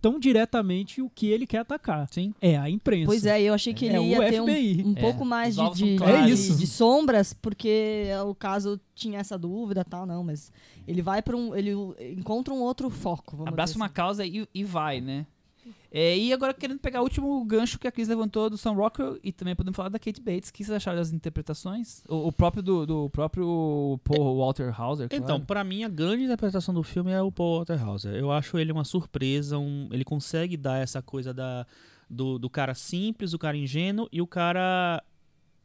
tão 0.01 0.19
diretamente 0.19 1.01
o 1.03 1.11
que 1.11 1.27
ele 1.29 1.47
quer 1.47 1.59
atacar. 1.59 2.07
Sim. 2.13 2.33
É 2.41 2.57
a 2.57 2.69
imprensa. 2.71 3.07
Pois 3.07 3.27
é, 3.27 3.41
eu 3.43 3.55
achei 3.55 3.75
que 3.75 3.87
ele 3.87 3.97
É 3.97 4.03
ia 4.03 4.31
ter 4.31 4.41
um, 4.41 4.47
FBI. 4.47 4.83
um 4.85 4.93
É, 4.97 5.01
pouco 5.01 5.25
mais 5.25 5.57
de, 5.57 5.71
de. 5.73 6.03
É 6.03 6.23
de- 6.25 6.33
isso. 6.33 6.57
de 6.57 6.67
sombras, 6.67 7.33
porque 7.33 8.05
o 8.27 8.35
caso 8.35 8.81
tinha 8.95 9.19
essa 9.19 9.37
dúvida 9.39 9.81
e 9.81 9.85
tal, 9.91 10.07
não, 10.07 10.23
mas 10.25 10.53
ele 10.87 11.03
vai 11.03 11.21
para 11.23 11.37
um. 11.37 11.55
Ele 11.55 11.73
encontra 12.17 12.53
um 12.55 12.61
outro 12.61 12.89
foco. 12.91 13.37
Vamos 13.37 13.49
Abraça 13.49 13.73
dizer 13.73 13.79
uma 13.81 13.87
assim. 13.87 13.95
causa 13.95 14.25
e, 14.27 14.47
e 14.55 14.65
vai, 14.65 15.01
né? 15.01 15.27
É, 15.91 16.17
e 16.17 16.33
agora 16.33 16.53
querendo 16.53 16.79
pegar 16.81 17.01
o 17.01 17.05
último 17.05 17.45
gancho 17.45 17.79
que 17.79 17.87
a 17.87 17.93
Cris 17.93 18.09
levantou 18.09 18.51
do 18.51 18.59
Sam 18.59 18.73
Rockwell 18.73 19.19
e 19.23 19.33
também 19.33 19.55
podemos 19.55 19.77
falar 19.77 19.89
da 19.89 19.99
Kate 19.99 20.21
Bates. 20.21 20.51
O 20.51 20.53
que 20.53 20.65
vocês 20.65 20.77
acharam 20.77 20.99
das 20.99 21.13
interpretações? 21.13 22.03
O, 22.09 22.29
o 22.29 22.33
próprio 22.33 22.63
do, 22.63 22.87
do 22.87 23.11
próprio 23.11 23.99
Paul 24.05 24.39
Walter 24.39 24.75
Hauser, 24.79 25.09
claro. 25.09 25.23
Então, 25.25 25.41
pra 25.41 25.63
mim, 25.65 25.85
a 25.85 25.89
grande 25.89 26.25
interpretação 26.25 26.75
do 26.75 26.83
filme 26.83 27.13
é 27.13 27.23
o 27.23 27.31
Paul 27.31 27.65
Walter 27.65 27.81
Eu 28.15 28.31
acho 28.31 28.59
ele 28.59 28.73
uma 28.73 28.85
surpresa, 28.85 29.59
um- 29.59 29.89
ele 29.93 30.05
consegue 30.05 30.57
dar 30.57 30.79
essa 30.83 31.01
coisa 31.01 31.33
da, 31.33 31.67
do, 32.11 32.39
do 32.39 32.51
cara 32.51 32.75
simples, 32.75 33.33
o 33.33 33.39
cara 33.39 33.57
ingênuo 33.57 34.09
e 34.13 34.21
o 34.21 34.27
cara, 34.27 35.03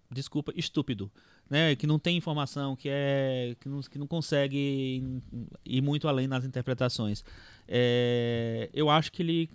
desculpa, 0.09 0.53
estúpido. 0.55 1.11
Né, 1.49 1.75
que 1.75 1.85
não 1.85 1.99
tem 1.99 2.15
informação, 2.15 2.77
que, 2.77 2.87
é, 2.89 3.57
que, 3.59 3.67
não, 3.67 3.81
que 3.81 3.99
não 3.99 4.07
consegue 4.07 5.19
ir 5.65 5.81
muito 5.81 6.07
além 6.07 6.25
nas 6.25 6.45
interpretações. 6.45 7.25
É, 7.67 8.69
eu 8.73 8.89
acho 8.89 9.11
que 9.11 9.21
ele 9.21 9.49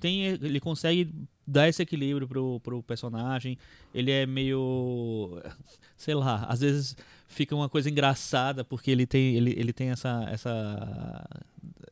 tem, 0.00 0.24
ele 0.24 0.58
consegue 0.58 1.12
dar 1.46 1.68
esse 1.68 1.82
equilíbrio 1.82 2.26
pro, 2.26 2.60
pro 2.60 2.82
personagem. 2.82 3.58
Ele 3.94 4.10
é 4.10 4.26
meio, 4.26 5.40
sei 5.96 6.14
lá, 6.14 6.46
às 6.48 6.60
vezes 6.60 6.96
fica 7.28 7.54
uma 7.54 7.68
coisa 7.68 7.90
engraçada 7.90 8.64
porque 8.64 8.90
ele 8.90 9.06
tem 9.06 9.36
ele, 9.36 9.54
ele 9.56 9.72
tem 9.72 9.90
essa 9.90 10.26
essa 10.28 11.28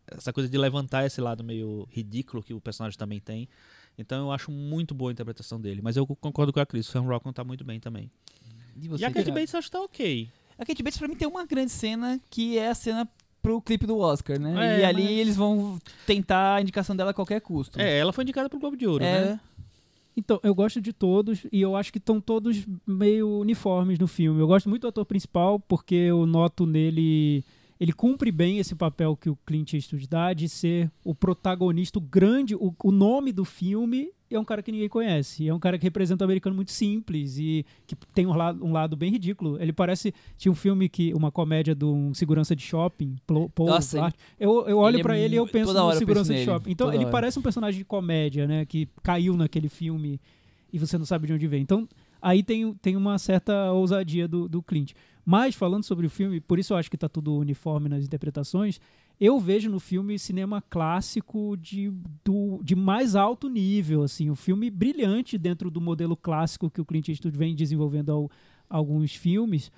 essa 0.07 0.33
coisa 0.33 0.49
de 0.49 0.59
levantar 0.59 1.05
esse 1.07 1.21
lado 1.21 1.45
meio 1.45 1.87
ridículo 1.93 2.43
que 2.43 2.55
o 2.55 2.61
personagem 2.61 2.99
também 2.99 3.21
tem. 3.21 3.49
Então 3.99 4.27
eu 4.27 4.33
acho 4.33 4.51
muito 4.51 4.95
boa 4.95 5.11
a 5.11 5.13
interpretação 5.13 5.61
dele, 5.61 5.81
mas 5.83 5.97
eu 5.97 6.07
concordo 6.07 6.53
com 6.53 6.61
a 6.61 6.67
Chris, 6.67 6.89
o 6.89 6.93
Sam 6.93 7.03
Rockwell 7.03 7.33
tá 7.33 7.45
muito 7.45 7.65
bem 7.65 7.81
também. 7.81 8.11
E, 8.77 8.87
e 9.01 9.05
a 9.05 9.11
Kate? 9.11 9.31
Bates 9.31 9.53
eu 9.53 9.59
acho 9.59 9.69
que 9.69 9.73
tá 9.73 9.83
ok. 9.83 10.31
A 10.57 10.65
Kate 10.65 10.83
Bates 10.83 10.99
pra 10.99 11.09
mim 11.09 11.17
tem 11.17 11.27
uma 11.29 11.45
grande 11.45 11.73
cena 11.73 12.21
que 12.31 12.57
é 12.59 12.69
a 12.69 12.75
cena 12.75 13.09
pro 13.49 13.63
clipe 13.63 13.87
do 13.87 13.97
Oscar, 13.99 14.39
né? 14.39 14.77
É, 14.77 14.81
e 14.81 14.85
ali 14.85 15.03
mas- 15.05 15.13
eles 15.13 15.37
vão 15.37 15.79
tentar 16.07 16.57
a 16.57 16.61
indicação 16.61 16.95
dela 16.95 17.13
a 17.13 17.15
qualquer 17.15 17.41
custo. 17.41 17.81
É, 17.81 17.99
ela 17.99 18.13
foi 18.13 18.23
indicada 18.25 18.47
pro 18.49 18.59
Globo 18.59 18.77
de 18.77 18.87
Ouro, 18.87 19.03
É, 19.03 19.25
né? 19.25 19.41
Então, 20.15 20.39
eu 20.43 20.55
gosto 20.55 20.81
de 20.81 20.93
todos 20.93 21.47
e 21.51 21.61
eu 21.61 21.75
acho 21.77 21.91
que 21.93 21.99
estão 21.99 22.21
todos 22.21 22.67
meio 22.87 23.39
uniformes 23.39 23.99
no 23.99 24.07
filme. 24.09 24.41
Eu 24.41 24.49
gosto 24.49 24.69
muito 24.69 24.83
do 24.83 24.89
ator 24.89 25.07
principal 25.07 25.59
porque 25.61 25.95
eu 25.95 26.27
noto 26.27 26.67
nele. 26.67 27.43
Ele 27.81 27.93
cumpre 27.93 28.31
bem 28.33 28.59
esse 28.59 28.75
papel 28.75 29.17
que 29.17 29.31
o 29.31 29.39
Clint 29.47 29.73
Eastwood 29.75 30.09
dá 30.09 30.33
de 30.35 30.49
ser 30.49 30.91
o 31.05 31.15
protagonista, 31.15 31.99
o 31.99 32.03
grande. 32.03 32.55
O, 32.57 32.75
o 32.83 32.91
nome 32.91 33.33
do 33.33 33.45
filme 33.45 34.11
é 34.31 34.39
um 34.39 34.45
cara 34.45 34.63
que 34.63 34.71
ninguém 34.71 34.89
conhece. 34.89 35.49
É 35.49 35.55
um 35.55 35.59
cara 35.59 35.79
que 35.79 35.85
representa 35.85 36.25
um 36.25 36.27
americano 36.27 36.55
muito 36.55 36.71
simples 36.71 37.39
e 37.39 37.65
que 37.87 37.97
tem 38.15 38.27
um 38.27 38.35
lado, 38.35 38.65
um 38.65 38.73
lado 38.73 38.97
bem 38.97 39.11
ridículo. 39.11 39.61
Ele 39.61 39.73
parece. 39.73 40.13
Tinha 40.37 40.53
um 40.53 40.55
filme 40.55 40.89
que. 40.89 41.15
Uma 41.15 41.31
comédia 41.31 41.75
de 41.75 41.85
um 41.85 42.13
segurança 42.13 42.55
de 42.55 42.63
shopping, 42.63 43.17
Paul 43.27 43.51
Nossa. 43.59 44.13
Eu, 44.39 44.67
eu 44.69 44.79
olho 44.79 45.01
é 45.01 45.03
pra 45.03 45.19
ele 45.19 45.35
e 45.35 45.39
eu 45.39 45.47
penso 45.47 45.73
no 45.73 45.93
segurança 45.93 46.33
penso 46.33 46.45
de 46.45 46.45
shopping. 46.45 46.71
Então, 46.71 46.87
toda 46.89 46.97
ele 46.97 47.05
hora. 47.05 47.13
parece 47.13 47.39
um 47.39 47.43
personagem 47.43 47.79
de 47.79 47.85
comédia, 47.85 48.47
né? 48.47 48.65
Que 48.65 48.89
caiu 49.03 49.37
naquele 49.37 49.69
filme 49.69 50.21
e 50.73 50.79
você 50.79 50.99
não 50.99 51.05
sabe 51.05 51.27
de 51.27 51.33
onde 51.33 51.47
vem. 51.47 51.63
Então, 51.63 51.89
aí 52.21 52.43
tem, 52.43 52.75
tem 52.75 52.97
uma 52.97 53.19
certa 53.19 53.73
ousadia 53.73 54.29
do, 54.29 54.49
do 54.49 54.63
Clint. 54.63 54.93
Mas, 55.25 55.55
falando 55.55 55.85
sobre 55.85 56.07
o 56.07 56.11
filme, 56.11 56.41
por 56.41 56.59
isso 56.59 56.73
eu 56.73 56.77
acho 56.77 56.91
que 56.91 56.97
tá 56.97 57.09
tudo 57.09 57.37
uniforme 57.37 57.89
nas 57.89 58.05
interpretações, 58.05 58.81
eu 59.21 59.39
vejo 59.41 59.71
no 59.71 59.81
filme 59.81 60.19
cinema 60.19 60.63
clássico 60.63 61.57
de, 61.57 61.93
do, 62.25 62.61
de 62.63 62.77
mais 62.77 63.17
alto 63.17 63.49
nível, 63.49 64.03
assim, 64.03 64.31
um 64.31 64.37
filme 64.37 64.71
brilhante 64.71 65.37
dentro 65.37 65.71
do 65.71 65.81
modelo 65.81 66.17
clássico 66.17 66.71
que 66.71 66.81
o 66.81 66.85
Clint 66.85 67.09
Eastwood 67.09 67.37
vem 67.37 67.55
desenvolvendo 67.55 68.11
ao 68.11 68.31
alguns 68.69 69.15
filmes, 69.15 69.73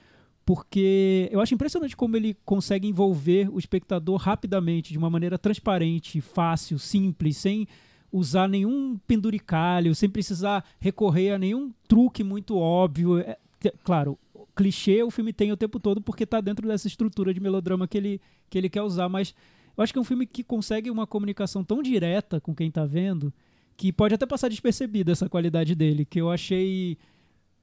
porque 0.44 1.28
eu 1.30 1.40
acho 1.40 1.54
impressionante 1.54 1.96
como 1.96 2.16
ele 2.16 2.36
consegue 2.44 2.88
envolver 2.88 3.48
o 3.52 3.58
espectador 3.58 4.16
rapidamente, 4.16 4.92
de 4.92 4.98
uma 4.98 5.10
maneira 5.10 5.38
transparente, 5.38 6.20
fácil, 6.20 6.78
simples, 6.78 7.36
sem 7.36 7.68
usar 8.12 8.48
nenhum 8.48 8.98
penduricalho, 9.06 9.94
sem 9.94 10.08
precisar 10.08 10.64
recorrer 10.80 11.32
a 11.32 11.38
nenhum 11.38 11.72
truque 11.86 12.24
muito 12.24 12.56
óbvio. 12.56 13.18
É, 13.18 13.38
claro, 13.84 14.18
clichê 14.60 15.02
o 15.02 15.10
filme 15.10 15.32
tem 15.32 15.50
o 15.50 15.56
tempo 15.56 15.80
todo 15.80 16.00
porque 16.02 16.24
está 16.24 16.40
dentro 16.40 16.66
dessa 16.68 16.86
estrutura 16.86 17.32
de 17.32 17.40
melodrama 17.40 17.88
que 17.88 17.96
ele, 17.96 18.20
que 18.50 18.58
ele 18.58 18.68
quer 18.68 18.82
usar, 18.82 19.08
mas 19.08 19.34
eu 19.76 19.82
acho 19.82 19.92
que 19.92 19.98
é 19.98 20.02
um 20.02 20.04
filme 20.04 20.26
que 20.26 20.42
consegue 20.44 20.90
uma 20.90 21.06
comunicação 21.06 21.64
tão 21.64 21.82
direta 21.82 22.40
com 22.40 22.54
quem 22.54 22.68
está 22.68 22.84
vendo 22.84 23.32
que 23.76 23.90
pode 23.90 24.14
até 24.14 24.26
passar 24.26 24.48
despercebida 24.50 25.12
essa 25.12 25.28
qualidade 25.30 25.74
dele, 25.74 26.04
que 26.04 26.20
eu 26.20 26.30
achei 26.30 26.98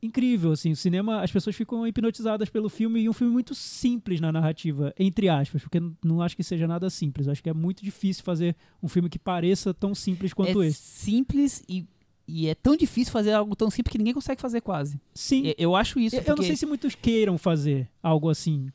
incrível, 0.01 0.51
assim, 0.51 0.71
o 0.71 0.75
cinema, 0.75 1.21
as 1.21 1.31
pessoas 1.31 1.55
ficam 1.55 1.85
hipnotizadas 1.85 2.49
pelo 2.49 2.69
filme 2.69 3.01
e 3.01 3.09
um 3.09 3.13
filme 3.13 3.33
muito 3.33 3.53
simples 3.55 4.19
na 4.21 4.31
narrativa, 4.31 4.93
entre 4.97 5.27
aspas, 5.27 5.61
porque 5.63 5.79
não- 6.03 6.21
acho 6.21 6.35
que 6.35 6.43
seja 6.43 6.67
nada 6.67 6.89
simples, 6.89 7.27
acho 7.27 7.41
que 7.43 7.49
é 7.49 7.53
muito 7.53 7.83
difícil 7.83 8.23
fazer 8.23 8.55
um 8.81 8.87
filme 8.87 9.09
que 9.09 9.17
pareça 9.19 9.73
tão 9.73 9.93
simples 9.95 10.33
quanto 10.33 10.61
é 10.61 10.67
esse. 10.67 10.79
simples 10.81 11.63
e, 11.67 11.85
e 12.27 12.47
é 12.47 12.55
tão 12.55 12.75
difícil 12.75 13.11
fazer 13.11 13.31
algo 13.33 13.55
tão 13.55 13.69
simples 13.69 13.91
que 13.91 13.97
ninguém 13.97 14.13
consegue 14.13 14.41
fazer 14.41 14.61
quase. 14.61 14.99
Sim, 15.13 15.47
E- 15.47 15.55
Eu 15.57 15.75
acho 15.75 15.99
isso. 15.99 16.15
eu 16.15 16.21
eu 16.21 16.27
não 16.29 16.35
porque- 16.35 16.47
sei 16.47 16.55
se 16.55 16.65
muitos 16.65 16.93
queiram 16.95 17.37
fazer 17.37 17.89
algo 18.03 18.29
assim 18.29 18.67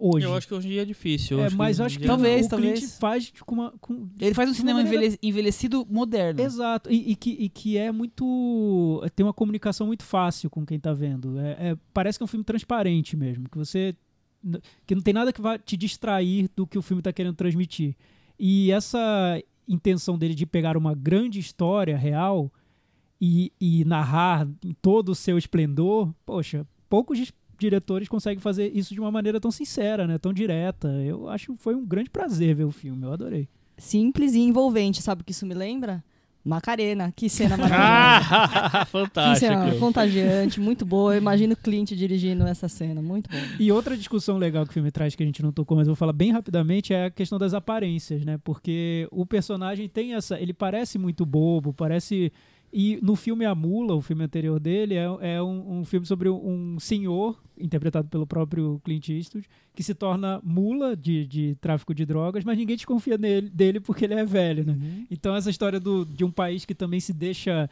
hoje. 0.00 0.24
Eu 0.26 0.34
acho 0.34 0.46
que 0.46 0.54
hoje 0.54 0.68
em 0.68 0.70
dia 0.72 0.82
é 0.82 0.84
difícil. 0.84 1.38
eu 1.38 1.44
é, 1.46 1.50
mas 1.50 1.80
hoje 1.80 1.86
acho 1.86 1.98
que 1.98 2.06
Talvez, 2.06 2.46
o 2.46 2.48
Clint 2.50 2.60
talvez. 2.74 2.98
faz 2.98 3.32
com 3.44 3.54
uma... 3.54 3.72
Com, 3.80 4.08
Ele 4.20 4.34
faz 4.34 4.48
um 4.50 4.54
cinema 4.54 4.80
maneira- 4.82 5.04
envelhe- 5.06 5.18
envelhecido 5.22 5.84
moderno. 5.90 6.40
Exato, 6.40 6.92
e, 6.92 7.10
e 7.12 7.16
que, 7.16 7.30
e 7.30 7.48
que 7.48 7.76
é 7.76 7.90
muito. 7.90 9.02
tem 9.16 9.24
uma 9.26 9.32
comunicação 9.32 9.86
muito 9.86 10.04
fácil 10.04 10.48
com 10.50 10.64
quem 10.64 10.78
tá 10.78 10.92
vendo. 10.92 11.38
É, 11.40 11.70
é- 11.70 11.76
parece 11.92 12.18
que 12.18 12.22
é 12.22 12.26
um 12.26 12.28
filme 12.28 12.44
transparente 12.44 13.16
mesmo, 13.16 13.48
que 13.48 13.58
você. 13.58 13.94
que 14.86 14.94
não 14.94 15.02
tem 15.02 15.12
nada 15.12 15.32
que 15.32 15.40
vá 15.40 15.58
te 15.58 15.76
distrair 15.76 16.48
do 16.54 16.64
que 16.64 16.78
o 16.78 16.82
filme 16.82 17.02
tá 17.02 17.12
querendo 17.12 17.34
transmitir. 17.34 17.96
E 18.38 18.70
essa 18.70 19.42
intenção 19.68 20.16
dele 20.16 20.32
de 20.34 20.46
pegar 20.46 20.76
uma 20.76 20.94
grande 20.94 21.40
história 21.40 21.96
real 21.96 22.52
e, 23.20 23.52
e 23.60 23.84
narrar 23.84 24.48
todo 24.80 25.10
o 25.10 25.14
seu 25.14 25.36
esplendor, 25.36 26.12
poxa, 26.24 26.66
poucos 26.88 27.32
diretores 27.58 28.08
conseguem 28.08 28.40
fazer 28.40 28.70
isso 28.74 28.94
de 28.94 29.00
uma 29.00 29.10
maneira 29.10 29.40
tão 29.40 29.50
sincera, 29.50 30.06
né? 30.06 30.16
Tão 30.18 30.32
direta. 30.32 30.88
Eu 30.88 31.28
acho 31.28 31.52
que 31.52 31.62
foi 31.62 31.74
um 31.74 31.84
grande 31.84 32.10
prazer 32.10 32.54
ver 32.54 32.64
o 32.64 32.70
filme, 32.70 33.04
eu 33.04 33.12
adorei. 33.12 33.48
Simples 33.76 34.34
e 34.34 34.40
envolvente, 34.40 35.02
sabe 35.02 35.22
o 35.22 35.24
que 35.24 35.32
isso 35.32 35.46
me 35.46 35.54
lembra? 35.54 36.02
Macarena, 36.44 37.12
que 37.14 37.28
cena 37.28 37.56
maravilhosa. 37.58 38.28
Ah, 38.30 38.84
que 38.84 38.90
fantástico. 38.90 39.38
cena 39.38 39.74
contagiante, 39.78 40.60
muito 40.60 40.86
boa. 40.86 41.14
Eu 41.14 41.18
imagino 41.18 41.52
o 41.52 41.56
Clint 41.56 41.92
dirigindo 41.92 42.46
essa 42.46 42.68
cena, 42.68 43.02
muito 43.02 43.28
bom. 43.30 43.36
E 43.58 43.70
outra 43.70 43.96
discussão 43.96 44.38
legal 44.38 44.64
que 44.64 44.70
o 44.70 44.72
filme 44.72 44.90
traz 44.90 45.14
que 45.14 45.22
a 45.22 45.26
gente 45.26 45.42
não 45.42 45.52
tocou, 45.52 45.76
mas 45.76 45.86
eu 45.86 45.92
vou 45.92 45.96
falar 45.96 46.12
bem 46.12 46.32
rapidamente, 46.32 46.94
é 46.94 47.06
a 47.06 47.10
questão 47.10 47.38
das 47.38 47.54
aparências, 47.54 48.24
né? 48.24 48.38
Porque 48.42 49.06
o 49.10 49.26
personagem 49.26 49.88
tem 49.88 50.14
essa. 50.14 50.40
Ele 50.40 50.54
parece 50.54 50.98
muito 50.98 51.26
bobo, 51.26 51.72
parece. 51.74 52.32
E 52.72 52.98
no 53.02 53.16
filme 53.16 53.44
A 53.44 53.54
Mula, 53.54 53.94
o 53.94 54.02
filme 54.02 54.24
anterior 54.24 54.60
dele, 54.60 54.94
é, 54.94 55.36
é 55.36 55.42
um, 55.42 55.78
um 55.78 55.84
filme 55.84 56.06
sobre 56.06 56.28
um 56.28 56.78
senhor, 56.78 57.40
interpretado 57.56 58.08
pelo 58.08 58.26
próprio 58.26 58.80
Clint 58.84 59.08
Eastwood, 59.08 59.48
que 59.74 59.82
se 59.82 59.94
torna 59.94 60.40
mula 60.44 60.96
de, 60.96 61.26
de 61.26 61.54
tráfico 61.60 61.94
de 61.94 62.04
drogas, 62.04 62.44
mas 62.44 62.58
ninguém 62.58 62.76
desconfia 62.76 63.16
nele, 63.16 63.48
dele 63.48 63.80
porque 63.80 64.04
ele 64.04 64.14
é 64.14 64.24
velho, 64.24 64.64
né? 64.64 65.06
Então 65.10 65.34
essa 65.34 65.48
história 65.50 65.80
do, 65.80 66.04
de 66.04 66.24
um 66.24 66.30
país 66.30 66.64
que 66.64 66.74
também 66.74 67.00
se 67.00 67.12
deixa 67.12 67.70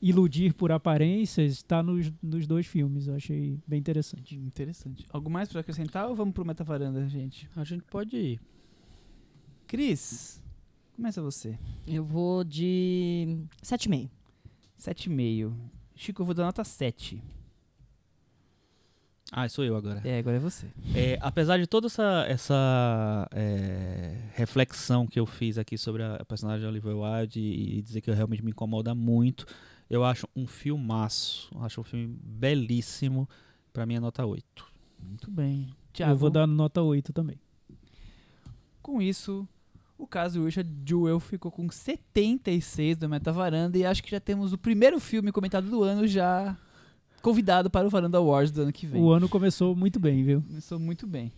iludir 0.00 0.54
por 0.54 0.70
aparências 0.72 1.52
está 1.52 1.82
nos, 1.82 2.10
nos 2.22 2.46
dois 2.46 2.66
filmes. 2.66 3.06
Eu 3.06 3.16
achei 3.16 3.58
bem 3.66 3.78
interessante. 3.78 4.36
Interessante. 4.36 5.04
Algo 5.10 5.28
mais 5.28 5.48
pra 5.48 5.60
acrescentar 5.60 6.08
ou 6.08 6.14
vamos 6.14 6.32
pro 6.32 6.44
Metavaranda, 6.44 7.06
gente? 7.08 7.48
A 7.54 7.64
gente 7.64 7.82
pode 7.84 8.16
ir. 8.16 8.40
Cris, 9.66 10.42
começa 10.96 11.20
você. 11.20 11.58
Eu 11.86 12.04
vou 12.04 12.44
de 12.44 13.38
7,5. 13.62 14.08
7,5. 14.78 15.52
Chico, 15.94 16.22
eu 16.22 16.26
vou 16.26 16.34
dar 16.34 16.44
nota 16.44 16.62
7. 16.64 17.22
Ah, 19.30 19.46
sou 19.48 19.62
eu 19.64 19.76
agora. 19.76 20.00
É, 20.08 20.18
agora 20.18 20.36
é 20.36 20.40
você. 20.40 20.66
É, 20.94 21.18
apesar 21.20 21.58
de 21.58 21.66
toda 21.66 21.86
essa, 21.86 22.24
essa 22.26 23.28
é, 23.32 24.16
reflexão 24.34 25.06
que 25.06 25.20
eu 25.20 25.26
fiz 25.26 25.58
aqui 25.58 25.76
sobre 25.76 26.02
a 26.02 26.24
personagem 26.24 26.62
de 26.62 26.66
Oliver 26.66 26.96
Wilde 26.96 27.38
e, 27.40 27.78
e 27.78 27.82
dizer 27.82 28.00
que 28.00 28.10
realmente 28.10 28.42
me 28.42 28.52
incomoda 28.52 28.94
muito, 28.94 29.44
eu 29.90 30.02
acho 30.02 30.26
um 30.34 30.46
filmaço. 30.46 31.50
Acho 31.60 31.82
um 31.82 31.84
filme 31.84 32.06
belíssimo. 32.22 33.28
Pra 33.70 33.84
mim 33.84 33.96
é 33.96 34.00
nota 34.00 34.24
8. 34.24 34.72
Muito 34.98 35.30
bem. 35.30 35.68
Tiago, 35.92 36.12
Eu 36.12 36.16
vou 36.16 36.30
dar 36.30 36.46
nota 36.46 36.80
8 36.80 37.12
também. 37.12 37.38
com 38.80 39.02
isso, 39.02 39.46
o 39.98 40.06
caso 40.06 40.44
Richard 40.44 40.72
Jewell 40.86 41.18
ficou 41.18 41.50
com 41.50 41.68
76 41.68 42.96
do 42.96 43.08
Metavaranda 43.08 43.76
e 43.76 43.84
acho 43.84 44.02
que 44.02 44.10
já 44.10 44.20
temos 44.20 44.52
o 44.52 44.58
primeiro 44.58 45.00
filme 45.00 45.32
comentado 45.32 45.68
do 45.68 45.82
ano 45.82 46.06
já 46.06 46.56
convidado 47.20 47.68
para 47.68 47.86
o 47.86 47.90
Varanda 47.90 48.16
Awards 48.16 48.52
do 48.52 48.62
ano 48.62 48.72
que 48.72 48.86
vem. 48.86 49.02
O 49.02 49.10
ano 49.10 49.28
começou 49.28 49.74
muito 49.74 49.98
bem, 49.98 50.22
viu? 50.22 50.40
Começou 50.40 50.78
muito 50.78 51.06
bem. 51.06 51.32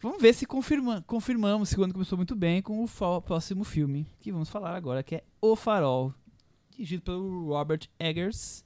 Vamos 0.00 0.20
ver 0.20 0.34
se 0.34 0.44
confirma, 0.44 1.02
confirmamos 1.06 1.70
se 1.70 1.80
o 1.80 1.82
ano 1.82 1.94
começou 1.94 2.18
muito 2.18 2.36
bem 2.36 2.60
com 2.60 2.84
o 2.84 3.22
próximo 3.22 3.64
filme 3.64 4.06
que 4.20 4.30
vamos 4.30 4.50
falar 4.50 4.76
agora, 4.76 5.02
que 5.02 5.16
é 5.16 5.24
O 5.40 5.56
Farol, 5.56 6.12
dirigido 6.70 7.02
pelo 7.02 7.46
Robert 7.48 7.88
Eggers, 7.98 8.62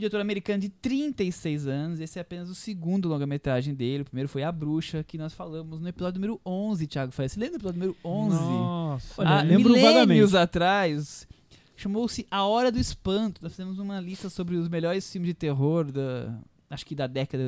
diretor 0.00 0.20
americano 0.20 0.60
de 0.60 0.68
36 0.68 1.66
anos. 1.68 2.00
Esse 2.00 2.18
é 2.18 2.22
apenas 2.22 2.50
o 2.50 2.54
segundo 2.54 3.08
longa-metragem 3.08 3.74
dele. 3.74 4.02
O 4.02 4.06
primeiro 4.06 4.28
foi 4.28 4.42
A 4.42 4.50
Bruxa, 4.50 5.04
que 5.04 5.16
nós 5.16 5.32
falamos 5.32 5.80
no 5.80 5.88
episódio 5.88 6.20
número 6.20 6.40
11, 6.44 6.86
Thiago 6.86 7.12
Faria. 7.12 7.28
Você 7.28 7.38
lembra 7.38 7.58
do 7.58 7.68
episódio 7.68 7.78
número 7.80 7.96
11? 8.04 8.36
Nossa. 8.36 9.20
Olha, 9.22 9.30
Há 9.30 9.42
lembro 9.42 9.72
milênios 9.72 9.92
vagamente. 10.32 10.36
atrás. 10.36 11.28
Chamou-se 11.76 12.26
A 12.30 12.44
Hora 12.44 12.70
do 12.72 12.78
Espanto. 12.78 13.40
Nós 13.42 13.52
fizemos 13.52 13.78
uma 13.78 14.00
lista 14.00 14.28
sobre 14.28 14.56
os 14.56 14.68
melhores 14.68 15.10
filmes 15.10 15.28
de 15.28 15.34
terror 15.34 15.90
da. 15.90 16.34
Acho 16.68 16.86
que 16.86 16.94
da 16.94 17.06
década. 17.08 17.42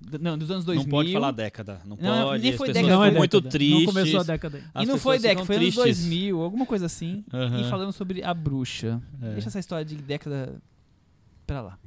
da- 0.00 0.18
não, 0.18 0.38
dos 0.38 0.50
anos 0.50 0.64
2000. 0.64 0.84
Não 0.84 0.90
pode 0.90 1.12
falar 1.12 1.30
década. 1.32 1.80
Não, 1.84 1.96
Não, 2.00 2.24
pode. 2.28 2.42
nem 2.42 2.52
As 2.52 2.56
foi 2.56 2.68
pessoas 2.68 2.74
década, 2.74 2.88
ficam 2.94 2.98
foi 3.10 3.18
muito 3.18 3.40
década. 3.40 3.50
tristes. 3.50 3.78
Não 3.84 3.92
começou 3.92 4.20
a 4.20 4.22
década. 4.22 4.62
As 4.72 4.82
e 4.84 4.86
não 4.86 4.98
foi 4.98 5.18
década, 5.18 5.44
foi 5.46 5.56
anos 5.56 5.74
tristes. 5.74 6.04
2000, 6.06 6.40
alguma 6.40 6.64
coisa 6.64 6.86
assim. 6.86 7.22
Aham. 7.32 7.60
E 7.60 7.64
falamos 7.68 7.96
sobre 7.96 8.22
A 8.22 8.32
Bruxa. 8.32 9.02
É. 9.20 9.32
Deixa 9.32 9.48
essa 9.48 9.58
história 9.58 9.84
de 9.84 9.96
década 9.96 10.54
pra 11.46 11.60
lá. 11.60 11.78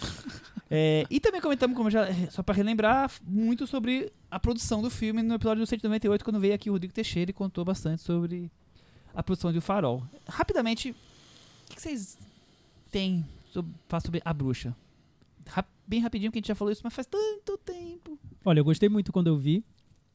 É, 0.72 1.04
e 1.10 1.18
também 1.18 1.40
comentamos, 1.40 1.76
como 1.76 1.90
já, 1.90 2.06
só 2.30 2.44
pra 2.44 2.54
relembrar, 2.54 3.10
muito 3.26 3.66
sobre 3.66 4.12
a 4.30 4.38
produção 4.38 4.80
do 4.80 4.88
filme 4.88 5.20
no 5.20 5.34
episódio 5.34 5.66
198, 5.66 6.24
quando 6.24 6.38
veio 6.38 6.54
aqui 6.54 6.70
o 6.70 6.74
Rodrigo 6.74 6.94
Teixeira 6.94 7.32
e 7.32 7.34
contou 7.34 7.64
bastante 7.64 8.02
sobre 8.02 8.48
a 9.12 9.20
produção 9.20 9.50
de 9.50 9.58
O 9.58 9.60
Farol. 9.60 10.04
Rapidamente, 10.28 10.92
o 10.92 11.74
que, 11.74 11.80
vocês 11.82 12.16
têm 12.88 13.26
sobre, 13.52 13.72
sobre 14.00 14.22
A 14.24 14.32
Bruxa? 14.32 14.72
Rap- 15.44 15.66
bem 15.88 15.98
rapidinho, 15.98 16.30
que 16.30 16.38
a 16.38 16.40
gente 16.40 16.46
já 16.46 16.54
falou 16.54 16.70
isso, 16.70 16.82
mas 16.84 16.94
faz 16.94 17.04
tanto 17.08 17.58
tempo. 17.58 18.16
Olha, 18.44 18.60
eu 18.60 18.64
gostei 18.64 18.88
muito 18.88 19.10
quando 19.10 19.26
eu 19.26 19.36
vi 19.36 19.64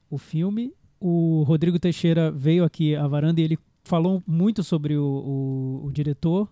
o 0.10 0.18
filme. 0.18 0.74
O 1.02 1.44
Rodrigo 1.44 1.78
Teixeira 1.78 2.32
veio 2.32 2.64
aqui 2.64 2.96
à 2.96 3.06
varanda 3.06 3.42
e 3.42 3.44
ele 3.44 3.60
falou 3.84 4.24
muito 4.26 4.64
sobre 4.64 4.96
o, 4.96 5.04
o- 5.04 5.86
o 5.88 5.92
diretor. 5.92 6.50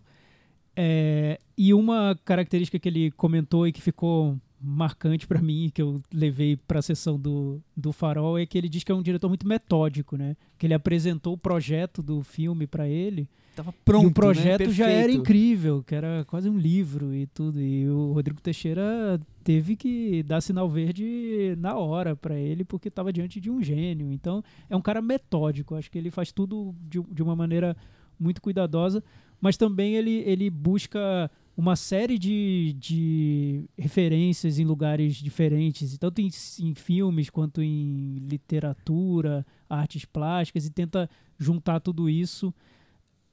É, 0.76 1.39
e 1.57 1.74
uma 1.74 2.19
característica 2.26 2.80
que 2.80 2.89
ele 2.89 3.11
comentou 3.11 3.67
e 3.67 3.71
que 3.71 3.82
ficou 3.82 4.38
marcante 4.59 5.28
pra 5.28 5.41
mim, 5.41 5.69
que 5.74 5.82
eu 5.82 6.01
levei 6.11 6.55
pra 6.55 6.82
sessão 6.82 7.19
do, 7.19 7.61
do 7.76 7.91
Farol, 7.91 8.39
é 8.39 8.45
que 8.45 8.57
ele 8.57 8.69
diz 8.69 8.84
que 8.84 8.91
é 8.91 8.95
um 8.95 9.01
diretor 9.01 9.28
muito 9.28 9.47
metódico, 9.47 10.15
né? 10.15 10.38
Que 10.57 10.65
ele 10.65 10.74
apresentou 10.74 11.34
o 11.34 11.38
projeto 11.38 12.01
do 12.01 12.24
filme 12.24 12.65
pra 12.65 12.88
ele. 12.88 13.28
Tava 13.55 13.74
pronto, 13.86 14.05
e 14.05 14.07
o 14.07 14.11
projeto 14.11 14.65
né? 14.67 14.71
já 14.71 14.89
era 14.89 15.11
incrível, 15.11 15.84
que 15.84 15.93
era 15.93 16.26
quase 16.26 16.49
um 16.49 16.57
livro 16.57 17.13
e 17.13 17.28
tudo. 17.28 17.61
E 17.61 17.88
o 17.88 18.13
Rodrigo 18.13 18.41
Teixeira 18.41 19.19
teve 19.43 19.76
que 19.76 20.24
dar 20.24 20.41
sinal 20.41 20.67
verde 20.67 21.55
na 21.59 21.78
hora 21.78 22.15
pra 22.15 22.36
ele, 22.36 22.63
porque 22.63 22.88
estava 22.88 23.13
diante 23.13 23.39
de 23.39 23.51
um 23.51 23.61
gênio. 23.61 24.11
Então, 24.11 24.43
é 24.69 24.76
um 24.76 24.82
cara 24.82 25.01
metódico. 25.01 25.76
Acho 25.76 25.91
que 25.91 25.97
ele 25.97 26.09
faz 26.09 26.32
tudo 26.32 26.74
de, 26.89 26.99
de 27.11 27.21
uma 27.21 27.36
maneira 27.36 27.78
muito 28.19 28.41
cuidadosa, 28.41 29.03
mas 29.43 29.57
também 29.57 29.95
ele, 29.95 30.23
ele 30.25 30.49
busca 30.49 31.29
uma 31.57 31.75
série 31.75 32.17
de, 32.17 32.73
de 32.79 33.65
referências 33.77 34.57
em 34.57 34.63
lugares 34.63 35.17
diferentes, 35.17 35.97
tanto 35.97 36.21
em, 36.21 36.29
em 36.61 36.73
filmes 36.73 37.29
quanto 37.29 37.61
em 37.61 38.19
literatura, 38.19 39.45
artes 39.69 40.05
plásticas, 40.05 40.65
e 40.65 40.71
tenta 40.71 41.09
juntar 41.37 41.81
tudo 41.81 42.09
isso 42.09 42.53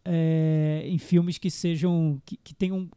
é, 0.04 0.82
em 0.84 0.98
filmes 0.98 1.38
que 1.38 1.48
sejam 1.48 2.20
que, 2.26 2.36
que 2.38 2.56
tenham 2.56 2.90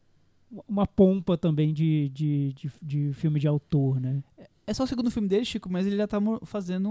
uma 0.68 0.88
pompa 0.88 1.38
também 1.38 1.72
de, 1.72 2.10
de, 2.10 2.54
de, 2.54 2.72
de 2.82 3.14
filme 3.14 3.40
de 3.40 3.48
autor, 3.48 4.02
né? 4.02 4.24
É 4.66 4.74
só 4.74 4.86
o 4.86 4.88
segundo 4.88 5.12
filme 5.12 5.28
dele, 5.28 5.46
Chico, 5.46 5.70
mas 5.70 5.86
ele 5.86 5.98
já 5.98 6.08
tá 6.08 6.18
fazendo 6.46 6.90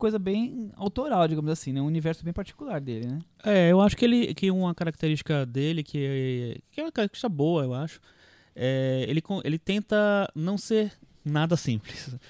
coisa 0.00 0.18
bem 0.18 0.72
autoral, 0.74 1.28
digamos 1.28 1.50
assim, 1.50 1.72
né? 1.72 1.80
Um 1.80 1.86
universo 1.86 2.24
bem 2.24 2.32
particular 2.32 2.80
dele, 2.80 3.06
né? 3.06 3.18
É, 3.44 3.70
eu 3.70 3.80
acho 3.80 3.96
que 3.96 4.04
ele 4.04 4.34
que 4.34 4.50
uma 4.50 4.74
característica 4.74 5.46
dele 5.46 5.82
que, 5.84 6.60
que 6.72 6.80
é 6.80 6.84
uma 6.84 6.90
característica 6.92 7.28
boa, 7.28 7.62
eu 7.62 7.72
acho. 7.74 8.00
É, 8.56 9.04
ele 9.08 9.22
ele 9.44 9.58
tenta 9.58 10.28
não 10.34 10.58
ser 10.58 10.92
nada 11.24 11.56
simples. 11.56 12.14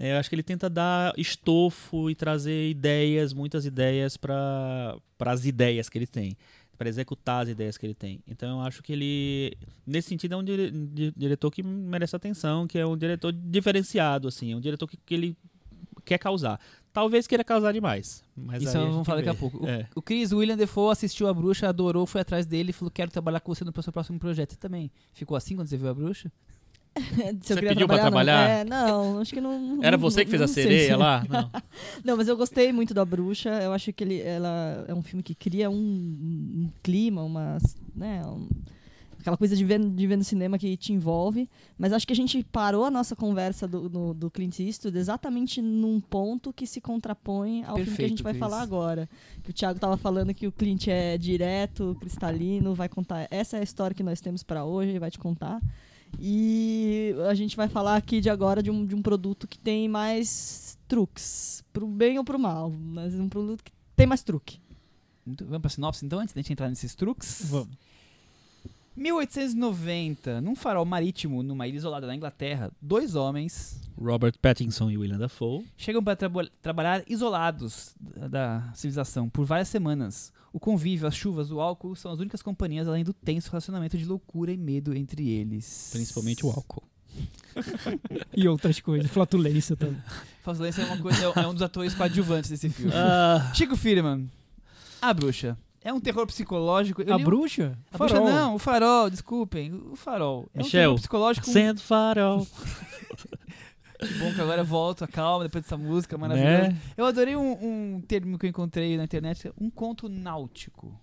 É, 0.00 0.12
eu 0.12 0.16
acho 0.18 0.28
que 0.28 0.36
ele 0.36 0.44
tenta 0.44 0.70
dar 0.70 1.12
estofo 1.18 2.08
e 2.08 2.14
trazer 2.14 2.70
ideias, 2.70 3.32
muitas 3.32 3.66
ideias 3.66 4.16
para 4.16 4.96
as 5.18 5.44
ideias 5.44 5.88
que 5.88 5.98
ele 5.98 6.06
tem, 6.06 6.36
para 6.78 6.88
executar 6.88 7.42
as 7.42 7.48
ideias 7.48 7.76
que 7.76 7.84
ele 7.84 7.94
tem. 7.96 8.20
Então 8.24 8.60
eu 8.60 8.64
acho 8.64 8.80
que 8.80 8.92
ele, 8.92 9.56
nesse 9.84 10.08
sentido, 10.10 10.34
é 10.34 10.36
um 10.36 10.44
dire- 10.44 10.70
di- 10.70 11.12
diretor 11.16 11.50
que 11.50 11.64
merece 11.64 12.14
atenção, 12.14 12.64
que 12.68 12.78
é 12.78 12.86
um 12.86 12.96
diretor 12.96 13.32
diferenciado, 13.32 14.28
assim, 14.28 14.52
é 14.52 14.56
um 14.56 14.60
diretor 14.60 14.86
que, 14.86 14.96
que 15.04 15.12
ele 15.14 15.36
quer 16.04 16.18
causar. 16.18 16.60
Talvez 16.92 17.26
queira 17.26 17.44
causar 17.44 17.72
demais. 17.72 18.24
Mas 18.36 18.62
Isso 18.62 18.76
aí 18.76 18.84
vamos 18.88 19.06
falar 19.06 19.18
daqui 19.18 19.28
a 19.28 19.34
pouco. 19.34 19.64
O, 19.64 19.68
É. 19.68 19.86
o 19.94 20.02
Chris 20.02 20.32
William 20.32 20.56
Defoe 20.56 20.90
assistiu 20.90 21.28
a 21.28 21.34
bruxa, 21.34 21.68
adorou, 21.68 22.06
foi 22.06 22.20
atrás 22.22 22.46
dele 22.46 22.70
e 22.70 22.72
falou: 22.72 22.90
Quero 22.90 23.10
trabalhar 23.10 23.40
com 23.40 23.54
você 23.54 23.64
no 23.64 23.72
seu 23.82 23.92
próximo 23.92 24.18
projeto. 24.18 24.52
Você 24.52 24.58
também 24.58 24.90
ficou 25.12 25.36
assim 25.36 25.54
quando 25.54 25.68
você 25.68 25.76
viu 25.76 25.88
a 25.88 25.94
bruxa? 25.94 26.30
Você 27.40 27.54
pediu 27.60 27.86
pra 27.86 27.96
não. 27.96 28.02
trabalhar? 28.02 28.48
É, 28.48 28.64
não, 28.64 29.20
acho 29.20 29.32
que 29.32 29.40
não. 29.40 29.78
Era 29.84 29.96
não- 29.96 30.02
você 30.02 30.24
que 30.24 30.30
fez 30.30 30.42
a 30.42 30.46
não 30.46 30.52
sei 30.52 30.62
sereia 30.64 30.88
se- 30.88 30.96
lá? 30.96 31.24
Não. 31.28 31.50
Não, 32.04 32.16
mas 32.16 32.26
eu 32.26 32.36
gostei 32.36 32.72
muito 32.72 32.92
da 32.92 33.04
Bruxa. 33.04 33.50
Eu 33.50 33.72
acho 33.72 33.92
que 33.92 34.02
ele, 34.02 34.20
ela 34.20 34.84
é 34.88 34.94
um 34.94 35.02
filme 35.02 35.22
que 35.22 35.32
cria 35.34 35.70
um, 35.70 35.76
um 35.76 36.70
clima, 36.82 37.22
uma, 37.22 37.58
né, 37.94 38.22
um- 38.26 38.48
aquela 39.18 39.36
coisa 39.36 39.56
de 39.56 39.64
ver, 39.64 39.78
de 39.80 40.06
ver 40.06 40.16
no 40.16 40.24
cinema 40.24 40.58
que 40.58 40.76
te 40.76 40.92
envolve. 40.92 41.48
Mas 41.76 41.92
acho 41.92 42.06
que 42.06 42.12
a 42.12 42.16
gente 42.16 42.42
parou 42.44 42.84
a 42.84 42.90
nossa 42.90 43.14
conversa 43.16 43.66
do, 43.66 43.88
no- 43.90 44.14
do 44.14 44.30
Clint 44.30 44.58
Eastwood 44.60 44.96
exatamente 44.96 45.60
num 45.60 46.00
ponto 46.00 46.52
que 46.52 46.66
se 46.66 46.80
contrapõe 46.80 47.64
ao 47.64 47.74
filme 47.74 47.74
que 47.74 47.80
a 47.80 47.84
Perfeito, 47.84 48.08
gente 48.10 48.22
vai 48.22 48.32
Cris. 48.32 48.40
falar 48.40 48.62
agora. 48.62 49.08
Que 49.42 49.50
o 49.50 49.52
Thiago 49.52 49.78
tava 49.78 49.96
falando 49.96 50.32
que 50.34 50.46
o 50.46 50.52
Clint 50.52 50.88
é 50.88 51.18
direto, 51.18 51.96
cristalino, 52.00 52.74
vai 52.74 52.88
contar. 52.88 53.26
Essa 53.30 53.56
é 53.56 53.60
a 53.60 53.62
história 53.64 53.94
que 53.94 54.02
nós 54.02 54.20
temos 54.20 54.42
para 54.42 54.64
hoje, 54.64 54.90
ele 54.90 54.98
vai 54.98 55.10
te 55.10 55.18
contar. 55.18 55.60
E 56.18 57.14
a 57.28 57.34
gente 57.34 57.56
vai 57.56 57.68
falar 57.68 57.96
aqui 57.96 58.20
de 58.20 58.30
agora 58.30 58.62
de 58.62 58.70
um, 58.70 58.84
de 58.86 58.94
um 58.94 59.02
produto 59.02 59.46
que 59.46 59.58
tem 59.58 59.88
mais 59.88 60.78
truques, 60.88 61.62
pro 61.72 61.86
bem 61.86 62.16
ou 62.18 62.24
pro 62.24 62.38
mal, 62.38 62.70
mas 62.70 63.14
um 63.14 63.28
produto 63.28 63.62
que 63.62 63.70
tem 63.94 64.06
mais 64.06 64.22
truque. 64.22 64.58
Muito- 65.26 65.44
Vamos 65.44 65.60
pra 65.60 65.68
sinopse 65.70 66.06
então, 66.06 66.18
antes 66.18 66.34
da 66.34 66.40
gente 66.40 66.52
entrar 66.52 66.68
nesses 66.70 66.94
truques? 66.94 67.42
Vamos. 67.50 67.76
1890, 68.98 70.40
num 70.40 70.54
farol 70.54 70.84
marítimo, 70.84 71.42
numa 71.42 71.66
ilha 71.66 71.76
isolada 71.76 72.06
na 72.06 72.14
Inglaterra, 72.14 72.70
dois 72.80 73.14
homens 73.14 73.80
Robert 74.00 74.34
Pattinson 74.40 74.90
e 74.90 74.96
William 74.98 75.18
Dafoe. 75.18 75.64
chegam 75.76 76.02
para 76.02 76.14
trabo- 76.16 76.48
trabalhar 76.62 77.02
isolados 77.08 77.94
da, 78.00 78.28
da 78.28 78.72
civilização 78.74 79.28
por 79.28 79.44
várias 79.44 79.68
semanas. 79.68 80.32
O 80.52 80.60
convívio, 80.60 81.06
as 81.06 81.14
chuvas, 81.16 81.50
o 81.50 81.60
álcool 81.60 81.94
são 81.96 82.10
as 82.12 82.20
únicas 82.20 82.40
companhias 82.40 82.86
além 82.88 83.04
do 83.04 83.12
tenso 83.12 83.50
relacionamento 83.50 83.98
de 83.98 84.04
loucura 84.04 84.50
e 84.52 84.56
medo 84.56 84.94
entre 84.94 85.28
eles. 85.28 85.90
Principalmente 85.92 86.44
o 86.46 86.50
álcool. 86.50 86.82
E 88.32 88.46
outras 88.46 88.78
coisas, 88.80 89.10
flatulência 89.10 89.74
também. 89.76 90.00
Fazolência 90.44 90.82
é 90.82 90.84
uma 90.86 90.98
coisa, 90.98 91.18
é, 91.36 91.42
é 91.42 91.46
um 91.48 91.52
dos 91.52 91.62
atores 91.62 91.92
coadjuvantes 91.94 92.48
desse 92.50 92.68
filme. 92.70 92.92
Ah, 92.94 93.50
Chico 93.54 93.76
Firman, 93.76 94.30
A 95.02 95.12
Bruxa. 95.12 95.58
É 95.88 95.92
um 95.92 96.00
terror 96.00 96.26
psicológico. 96.26 97.02
Eu 97.02 97.14
a 97.14 97.16
li 97.16 97.22
um- 97.22 97.24
bruxa? 97.24 97.78
A 97.92 97.98
bruxa 97.98 98.14
Farol. 98.16 98.30
não, 98.30 98.54
o 98.54 98.58
farol, 98.58 99.08
desculpem. 99.10 99.72
O 99.72 99.96
farol. 99.96 100.48
É 100.54 100.58
um 100.60 100.62
Michel, 100.62 100.82
terror 100.82 100.94
psicológico. 100.96 101.46
sendo 101.46 101.80
farol. 101.80 102.46
Que 102.46 104.06
bom 104.18 104.32
que 104.34 104.40
agora 104.40 104.62
volto, 104.62 105.02
a 105.04 105.08
calma 105.08 105.44
depois 105.44 105.64
dessa 105.64 105.76
música 105.76 106.16
maravilhosa. 106.18 106.68
Né? 106.68 106.76
Eu 106.96 107.04
adorei 107.06 107.34
um, 107.36 107.96
um 107.96 108.00
termo 108.06 108.38
que 108.38 108.46
eu 108.46 108.50
encontrei 108.50 108.96
na 108.96 109.04
internet, 109.04 109.50
um 109.60 109.70
conto 109.70 110.08
náutico. 110.08 110.94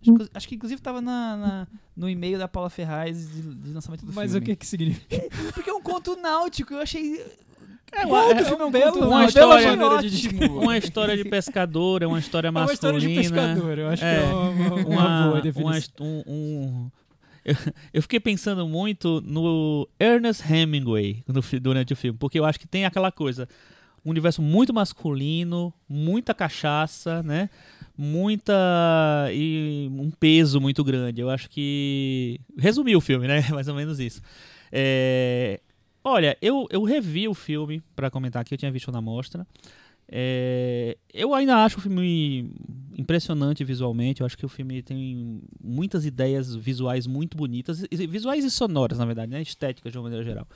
Acho, 0.00 0.14
que- 0.14 0.30
acho 0.34 0.48
que 0.48 0.54
inclusive 0.54 0.80
estava 0.80 1.00
na, 1.00 1.36
na- 1.36 1.66
no 1.96 2.08
e-mail 2.08 2.38
da 2.38 2.48
Paula 2.48 2.70
Ferraz 2.70 3.28
de, 3.30 3.42
de 3.54 3.70
lançamento 3.72 4.06
do 4.06 4.12
Mas 4.12 4.30
filme. 4.32 4.44
o 4.44 4.46
que 4.48 4.56
que 4.56 4.66
significa? 4.66 5.16
Porque 5.54 5.68
é 5.70 5.74
um 5.74 5.82
conto 5.82 6.16
náutico, 6.16 6.72
eu 6.74 6.80
achei. 6.80 7.24
É 7.92 8.06
uma, 8.06 8.30
é 8.32 8.44
filme 8.44 8.62
é 8.62 8.64
um 8.66 8.70
belo- 8.70 8.98
uma 8.98 9.20
náutico? 9.20 9.38
história- 9.38 10.00
de 10.00 10.44
uma 10.46 10.78
história 10.78 11.16
de 11.16 11.24
pescador, 11.24 12.02
é 12.02 12.06
uma 12.06 12.18
história 12.18 12.48
É 12.48 12.50
uma 12.50 12.60
masculina. 12.66 12.98
história 12.98 13.00
de 13.00 13.14
pescador, 13.30 13.78
eu 13.78 13.88
acho 13.88 14.04
É. 14.04 14.14
que 14.14 14.20
é 14.20 14.24
uma, 14.32 14.40
uma- 14.50 14.66
uma 14.66 14.74
uma, 14.76 15.22
boa 15.22 15.32
uma 15.34 15.40
definição. 15.40 15.78
hist- 15.78 16.00
um, 16.00 16.22
um- 16.26 16.90
eu, 17.44 17.54
eu 17.94 18.02
fiquei 18.02 18.20
pensando 18.20 18.68
muito 18.68 19.22
no 19.26 19.88
Ernest 19.98 20.42
Hemingway 20.52 21.22
no 21.26 21.40
durante 21.60 21.92
o 21.92 21.96
filme, 21.96 22.18
porque 22.18 22.38
eu 22.38 22.44
acho 22.44 22.60
que 22.60 22.68
tem 22.68 22.84
aquela 22.84 23.10
coisa, 23.10 23.48
um 24.04 24.10
universo 24.10 24.42
muito 24.42 24.72
masculino, 24.74 25.72
muita 25.88 26.34
cachaça, 26.34 27.22
né? 27.22 27.48
Muita 27.96 28.54
e 29.32 29.88
um 29.92 30.10
peso 30.10 30.60
muito 30.60 30.84
grande. 30.84 31.20
Eu 31.20 31.28
acho 31.30 31.48
que 31.50 32.40
resumiu 32.56 32.98
o 32.98 33.00
filme, 33.00 33.26
né? 33.26 33.40
Mais 33.50 33.66
ou 33.68 33.74
menos 33.74 33.98
isso. 33.98 34.20
É, 34.70 35.58
Olha, 36.08 36.38
eu, 36.40 36.66
eu 36.70 36.82
revi 36.84 37.28
o 37.28 37.34
filme 37.34 37.82
pra 37.94 38.10
comentar 38.10 38.40
aqui, 38.40 38.54
eu 38.54 38.58
tinha 38.58 38.70
visto 38.70 38.90
na 38.90 39.00
mostra. 39.00 39.46
É, 40.10 40.96
eu 41.12 41.34
ainda 41.34 41.62
acho 41.62 41.76
o 41.76 41.80
filme 41.82 42.50
impressionante 42.96 43.62
visualmente. 43.62 44.22
Eu 44.22 44.26
acho 44.26 44.38
que 44.38 44.46
o 44.46 44.48
filme 44.48 44.82
tem 44.82 45.42
muitas 45.62 46.06
ideias 46.06 46.54
visuais 46.54 47.06
muito 47.06 47.36
bonitas, 47.36 47.84
visuais 47.92 48.42
e 48.42 48.50
sonoras, 48.50 48.96
na 48.96 49.04
verdade, 49.04 49.30
né? 49.30 49.42
Estéticas 49.42 49.92
de 49.92 49.98
uma 49.98 50.04
maneira 50.04 50.24
geral. 50.24 50.46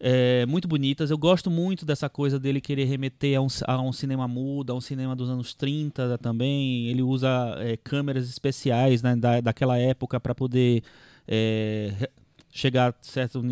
É, 0.00 0.46
muito 0.46 0.66
bonitas. 0.66 1.10
Eu 1.10 1.18
gosto 1.18 1.50
muito 1.50 1.84
dessa 1.84 2.08
coisa 2.08 2.40
dele 2.40 2.58
querer 2.58 2.84
remeter 2.84 3.38
a 3.38 3.42
um, 3.42 3.48
a 3.66 3.82
um 3.82 3.92
cinema 3.92 4.26
mudo, 4.26 4.72
a 4.72 4.74
um 4.74 4.80
cinema 4.80 5.14
dos 5.14 5.28
anos 5.28 5.52
30 5.54 6.16
também. 6.18 6.88
Ele 6.88 7.02
usa 7.02 7.54
é, 7.58 7.76
câmeras 7.76 8.30
especiais 8.30 9.02
né, 9.02 9.14
da, 9.14 9.42
daquela 9.42 9.76
época 9.76 10.18
para 10.18 10.34
poder 10.34 10.82
é, 11.28 12.08
chegar 12.54 12.90
a 12.90 12.94
certo, 13.02 13.42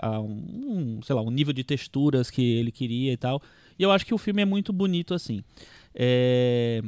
a, 0.00 0.20
um, 0.20 1.00
sei 1.02 1.16
lá, 1.16 1.20
um 1.22 1.30
nível 1.30 1.52
de 1.52 1.64
texturas 1.64 2.30
que 2.30 2.40
ele 2.40 2.70
queria 2.70 3.12
e 3.12 3.16
tal. 3.16 3.42
E 3.76 3.82
eu 3.82 3.90
acho 3.90 4.06
que 4.06 4.14
o 4.14 4.18
filme 4.18 4.40
é 4.40 4.44
muito 4.44 4.72
bonito 4.72 5.12
assim. 5.12 5.42
É, 5.92 6.80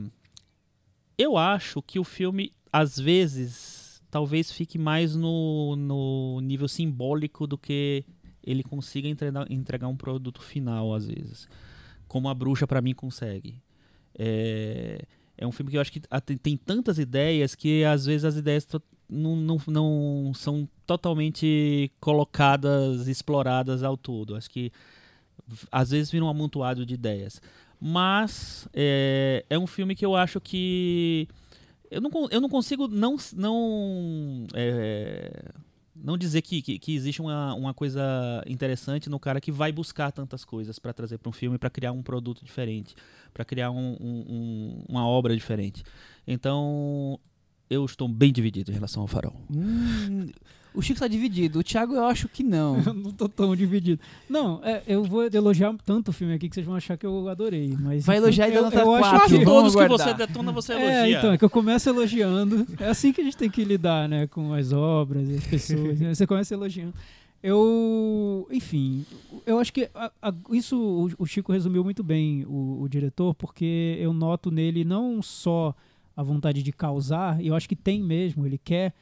Eu 1.19 1.37
acho 1.37 1.83
que 1.83 1.99
o 1.99 2.05
filme, 2.05 2.53
às 2.73 2.99
vezes, 2.99 4.01
talvez 4.11 4.53
fique 4.53 4.79
mais 4.79 5.17
no, 5.17 5.75
no 5.75 6.41
nível 6.41 6.69
simbólico 6.69 7.49
do 7.49 7.59
que 7.59 8.05
ele 8.45 8.63
consiga 8.63 9.09
entregar, 9.09 9.51
entregar 9.51 9.89
um 9.89 9.97
produto 9.97 10.41
final, 10.41 10.95
às 10.95 11.07
vezes. 11.07 11.49
Como 12.07 12.29
a 12.29 12.35
bruxa, 12.35 12.65
pra 12.67 12.81
mim, 12.81 12.95
consegue. 12.95 13.61
É, 14.17 15.05
é 15.37 15.47
um 15.47 15.53
filme 15.53 15.71
que 15.73 15.77
eu 15.77 15.81
acho 15.81 15.93
que 15.93 16.01
tem, 16.43 16.57
tantas 16.57 16.99
ideias 16.99 17.57
que, 17.57 17.83
às 17.85 18.07
vezes, 18.07 18.25
as 18.25 18.37
ideias 18.37 18.65
não, 19.11 19.37
não, 19.37 19.59
não 19.67 20.33
são 20.35 20.69
totalmente 20.87 21.91
colocadas, 22.01 23.09
exploradas 23.09 23.83
ao 23.83 23.97
todo. 23.97 24.37
Acho 24.37 24.51
que 24.51 24.73
às 25.71 25.91
vezes 25.91 26.11
vira 26.11 26.25
um 26.25 26.29
amontoado 26.29 26.85
de 26.87 26.95
ideias. 26.95 27.41
Mas 27.81 28.69
é, 28.75 29.45
é 29.49 29.59
um 29.59 29.67
filme 29.67 29.95
que 29.95 30.05
eu 30.05 30.15
acho 30.15 30.41
que. 30.41 31.27
Eu 31.91 32.01
não, 32.01 32.11
eu 32.31 32.41
não 32.41 32.49
consigo 32.49 32.87
não, 32.87 33.17
não, 33.35 34.47
é, 34.55 35.43
não 35.97 36.17
dizer 36.17 36.41
que, 36.43 36.63
que, 36.63 36.79
que 36.79 36.95
existe 36.95 37.21
uma, 37.21 37.53
uma 37.55 37.75
coisa 37.75 38.01
interessante 38.47 39.11
no 39.11 39.19
cara 39.19 39.41
que 39.41 39.51
vai 39.51 39.73
buscar 39.73 40.13
tantas 40.13 40.45
coisas 40.45 40.79
para 40.79 40.93
trazer 40.93 41.19
para 41.19 41.29
um 41.31 41.33
filme, 41.33 41.59
para 41.59 41.69
criar 41.69 41.91
um 41.91 42.03
produto 42.03 42.45
diferente, 42.45 42.95
para 43.35 43.45
criar 43.45 43.73
um- 43.73 43.97
um- 44.01 44.25
um- 44.29 44.85
uma 44.89 45.05
obra 45.05 45.35
diferente. 45.35 45.83
Então, 46.27 47.19
eu 47.71 47.85
estou 47.85 48.07
bem 48.09 48.33
dividido 48.33 48.71
em 48.71 48.75
relação 48.75 49.01
ao 49.03 49.07
Farol. 49.09 49.35
Hum, 49.55 50.29
O 50.75 50.83
Chico 50.83 51.01
tá 51.01 51.09
dividido. 51.09 51.61
O 51.61 51.63
Thiago 51.65 51.95
eu 51.95 52.05
acho 52.05 52.29
que 52.29 52.43
não. 52.45 52.77
Eu 52.87 52.93
não 52.95 53.11
tô 53.13 53.29
tão 53.29 53.57
dividido. 53.57 54.01
Não, 54.29 54.61
é, 54.65 54.83
eu 54.87 55.03
vou 55.05 55.25
elogiar 55.25 55.75
tanto 55.85 56.09
o 56.09 56.13
filme 56.13 56.35
aqui 56.35 56.49
que 56.49 56.55
vocês 56.55 56.67
vão 56.67 56.75
achar 56.77 56.97
que 56.97 57.05
eu 57.07 57.29
adorei. 57.29 57.77
Mas, 57.81 58.05
Vai 58.05 58.17
enfim, 58.17 58.25
elogiar 58.25 58.49
e 58.49 58.55
eu, 58.55 58.63
nota 58.63 58.79
eu 58.79 58.95
acho 58.95 59.11
quatro. 59.11 59.39
que... 59.39 59.45
Todos 59.45 59.75
que 59.75 59.89
você 59.89 60.15
detona, 60.15 60.53
você 60.53 60.73
É, 60.75 60.99
elogia. 61.01 61.19
então, 61.19 61.33
é 61.33 61.39
que 61.39 61.45
eu 61.45 61.51
começo 61.51 61.89
elogiando. 61.89 62.67
É 62.79 62.89
assim 62.89 63.13
que 63.13 63.21
a 63.21 63.25
gente 63.25 63.37
tem 63.37 63.51
que 63.51 63.65
lidar, 63.65 64.09
né? 64.09 64.27
Com 64.29 64.53
as 64.53 64.73
obras, 64.73 65.29
as 65.31 65.45
pessoas. 65.47 65.99
né? 65.99 66.15
Você 66.15 66.27
começa 66.27 66.55
elogiando. 66.55 66.95
Eu, 67.43 68.47
enfim, 68.51 69.05
eu 69.47 69.59
acho 69.59 69.73
que 69.73 69.89
a- 69.95 70.13
a- 70.23 70.35
isso 70.53 70.77
o, 70.79 71.23
o 71.23 71.27
Chico 71.27 71.53
resumiu 71.53 71.83
muito 71.83 72.03
bem, 72.03 72.45
o, 72.47 72.83
o 72.83 72.89
diretor, 72.89 73.35
porque 73.35 73.97
eu 73.99 74.13
noto 74.13 74.51
nele 74.51 74.85
não 74.85 75.23
só 75.23 75.75
a 76.21 76.23
vontade 76.23 76.63
de 76.63 76.73
causar, 76.73 77.41
e 77.43 77.47
eu 77.47 77.55
acho 77.55 77.69
que 77.69 77.77
tem 77.77 78.03
mesmo, 78.03 78.47
ele 78.47 78.59
quer 78.59 78.93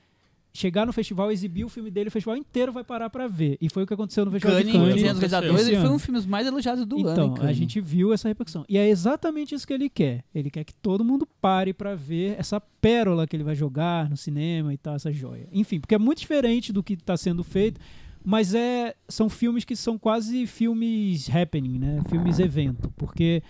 chegar 0.52 0.86
no 0.86 0.92
festival, 0.92 1.30
exibir 1.30 1.64
o 1.64 1.68
filme 1.68 1.90
dele, 1.90 2.08
o 2.08 2.10
festival 2.10 2.36
inteiro 2.36 2.72
vai 2.72 2.82
parar 2.82 3.10
pra 3.10 3.26
ver. 3.26 3.56
E 3.60 3.68
foi 3.68 3.82
o 3.82 3.86
que 3.86 3.94
aconteceu 3.94 4.24
no 4.24 4.30
Festival 4.30 4.56
de 4.56 4.64
Cannes. 4.64 4.72
Cannes 4.72 5.04
aconteceu 5.04 5.40
2022, 5.40 5.60
esse 5.60 5.70
ele 5.70 5.80
foi 5.80 5.88
um 5.88 5.92
dos 5.94 6.04
filmes 6.04 6.26
mais 6.26 6.46
elogiados 6.46 6.86
do 6.86 7.06
ano. 7.06 7.32
Então, 7.32 7.46
a 7.46 7.52
gente 7.52 7.80
viu 7.80 8.12
essa 8.12 8.28
repercussão. 8.28 8.64
E 8.68 8.78
é 8.78 8.88
exatamente 8.88 9.54
isso 9.54 9.66
que 9.66 9.72
ele 9.72 9.88
quer. 9.88 10.24
Ele 10.34 10.50
quer 10.50 10.64
que 10.64 10.74
todo 10.74 11.04
mundo 11.04 11.28
pare 11.40 11.72
pra 11.72 11.94
ver 11.94 12.36
essa 12.38 12.60
pérola 12.60 13.26
que 13.26 13.36
ele 13.36 13.44
vai 13.44 13.54
jogar 13.54 14.08
no 14.08 14.16
cinema 14.16 14.72
e 14.72 14.78
tal, 14.78 14.94
essa 14.94 15.12
joia. 15.12 15.48
Enfim, 15.52 15.80
porque 15.80 15.94
é 15.94 15.98
muito 15.98 16.18
diferente 16.18 16.72
do 16.72 16.82
que 16.82 16.96
tá 16.96 17.16
sendo 17.16 17.44
feito, 17.44 17.80
mas 18.24 18.54
é 18.54 18.94
são 19.08 19.28
filmes 19.28 19.64
que 19.64 19.76
são 19.76 19.98
quase 19.98 20.46
filmes 20.46 21.28
happening, 21.34 21.78
né? 21.78 22.00
Filmes 22.08 22.38
evento, 22.38 22.92
porque 22.96 23.42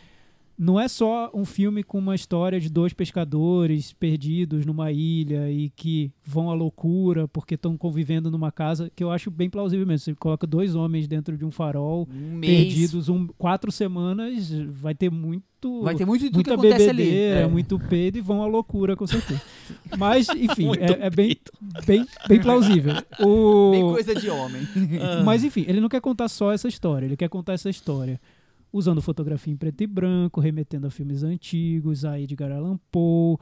não 0.59 0.79
é 0.79 0.89
só 0.89 1.31
um 1.33 1.45
filme 1.45 1.85
com 1.85 1.99
uma 1.99 2.17
história 2.17 2.59
de 2.59 2.69
dois 2.69 2.93
pescadores 2.93 3.93
perdidos 3.93 4.67
numa 4.67 4.91
ilha 4.91 5.49
e 5.53 5.71
que 5.71 6.11
vão 6.25 6.51
à 6.51 6.55
loucura 6.55 7.29
porque 7.29 7.55
estão 7.55 7.77
convivendo 7.77 8.29
numa 8.29 8.51
casa, 8.51 8.91
que 8.95 9.05
eu 9.05 9.11
acho 9.13 9.31
bem 9.31 9.49
plausível 9.49 9.87
mesmo. 9.87 10.05
Você 10.05 10.15
coloca 10.17 10.47
dois 10.49 10.75
homens 10.75 11.07
dentro 11.07 11.39
de 11.39 11.45
um 11.45 11.51
farol, 11.53 12.09
um 12.11 12.41
perdidos 12.41 13.09
um, 13.09 13.29
quatro 13.39 13.71
semanas, 13.71 14.51
vai 14.69 14.97
ter 14.97 15.11
muito. 15.11 15.47
Vai 15.83 15.95
ter 15.95 16.05
muito 16.05 16.29
que 16.29 16.35
muita 16.35 16.55
ali. 16.55 16.63
bebedeira, 16.63 17.41
É. 17.41 17.47
muito 17.47 17.79
peido 17.79 18.19
e 18.19 18.21
vão 18.21 18.43
à 18.43 18.47
loucura, 18.47 18.97
com 18.97 19.07
certeza. 19.07 19.41
Mas, 19.97 20.29
enfim, 20.29 20.71
é, 20.77 21.07
é 21.07 21.11
bem, 21.11 21.37
bem, 21.87 22.07
bem 22.29 22.41
plausível. 22.41 22.95
O... 23.21 23.71
Bem 23.71 23.83
coisa 23.83 24.15
de 24.15 24.31
homem. 24.31 24.63
Mas, 25.25 25.45
enfim, 25.45 25.65
ele 25.69 25.81
não 25.81 25.89
quer 25.89 26.01
contar 26.01 26.29
só 26.29 26.53
essa 26.53 26.69
história, 26.69 27.07
ele 27.07 27.17
quer 27.17 27.29
contar 27.29 27.55
essa 27.55 27.71
história 27.71 28.21
usando 28.73 29.03
fotografia 29.03 29.53
em 29.53 29.57
preto 29.57 29.82
e 29.82 29.86
branco, 29.86 30.40
remetendo 30.40 30.86
a 30.86 30.90
filmes 30.90 31.23
antigos, 31.23 32.05
a 32.05 32.20
Edgar 32.20 32.53
Allan 32.53 32.78
Poe, 32.90 33.39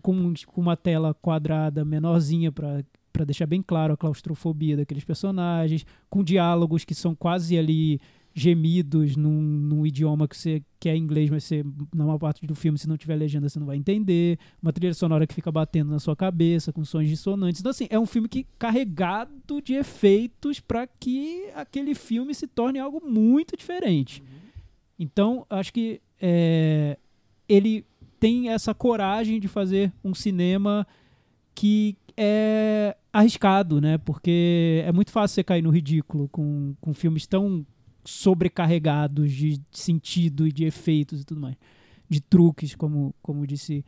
com, 0.00 0.32
com 0.46 0.60
uma 0.60 0.76
tela 0.76 1.14
quadrada 1.14 1.84
menorzinha 1.84 2.50
para 2.50 2.84
para 3.12 3.24
deixar 3.24 3.44
bem 3.44 3.60
claro 3.60 3.92
a 3.92 3.96
claustrofobia 3.96 4.76
daqueles 4.76 5.04
personagens, 5.04 5.84
com 6.08 6.22
diálogos 6.22 6.84
que 6.84 6.94
são 6.94 7.14
quase 7.14 7.58
ali 7.58 8.00
gemidos 8.32 9.16
num, 9.16 9.42
num 9.42 9.84
idioma 9.84 10.28
que 10.28 10.36
você 10.36 10.62
quer 10.78 10.96
inglês, 10.96 11.28
mas 11.28 11.44
você, 11.44 11.64
na 11.94 12.04
maior 12.04 12.18
parte 12.18 12.46
do 12.46 12.54
filme, 12.54 12.78
se 12.78 12.88
não 12.88 12.96
tiver 12.96 13.16
legenda, 13.16 13.48
você 13.48 13.58
não 13.58 13.66
vai 13.66 13.76
entender. 13.76 14.38
Uma 14.62 14.72
trilha 14.72 14.94
sonora 14.94 15.26
que 15.26 15.34
fica 15.34 15.50
batendo 15.50 15.90
na 15.90 15.98
sua 15.98 16.14
cabeça, 16.14 16.72
com 16.72 16.84
sons 16.84 17.08
dissonantes. 17.08 17.60
Então, 17.60 17.70
assim, 17.70 17.88
é 17.90 17.98
um 17.98 18.06
filme 18.06 18.28
que 18.28 18.46
carregado 18.58 19.60
de 19.62 19.74
efeitos 19.74 20.60
para 20.60 20.86
que 20.86 21.50
aquele 21.54 21.94
filme 21.94 22.34
se 22.34 22.46
torne 22.46 22.78
algo 22.78 23.02
muito 23.04 23.56
diferente. 23.56 24.22
Então, 25.02 25.46
acho 25.48 25.72
que 25.72 25.98
é, 26.20 26.98
ele 27.48 27.86
tem 28.20 28.50
essa 28.50 28.74
coragem 28.74 29.40
de 29.40 29.48
fazer 29.48 29.90
um 30.04 30.12
cinema 30.12 30.86
que 31.54 31.96
é 32.14 32.94
arriscado, 33.10 33.80
né? 33.80 33.96
Porque 33.96 34.84
é 34.84 34.92
muito 34.92 35.10
fácil 35.10 35.36
você 35.36 35.42
cair 35.42 35.62
no 35.62 35.70
ridículo 35.70 36.28
com, 36.28 36.74
com 36.82 36.92
filmes 36.92 37.26
tão 37.26 37.66
sobrecarregados 38.04 39.32
de 39.32 39.58
sentido 39.72 40.46
e 40.46 40.52
de 40.52 40.66
efeitos 40.66 41.22
e 41.22 41.24
tudo 41.24 41.40
mais. 41.40 41.56
De 42.06 42.20
truques, 42.20 42.74
como, 42.74 43.14
como 43.22 43.46
disse 43.46 43.82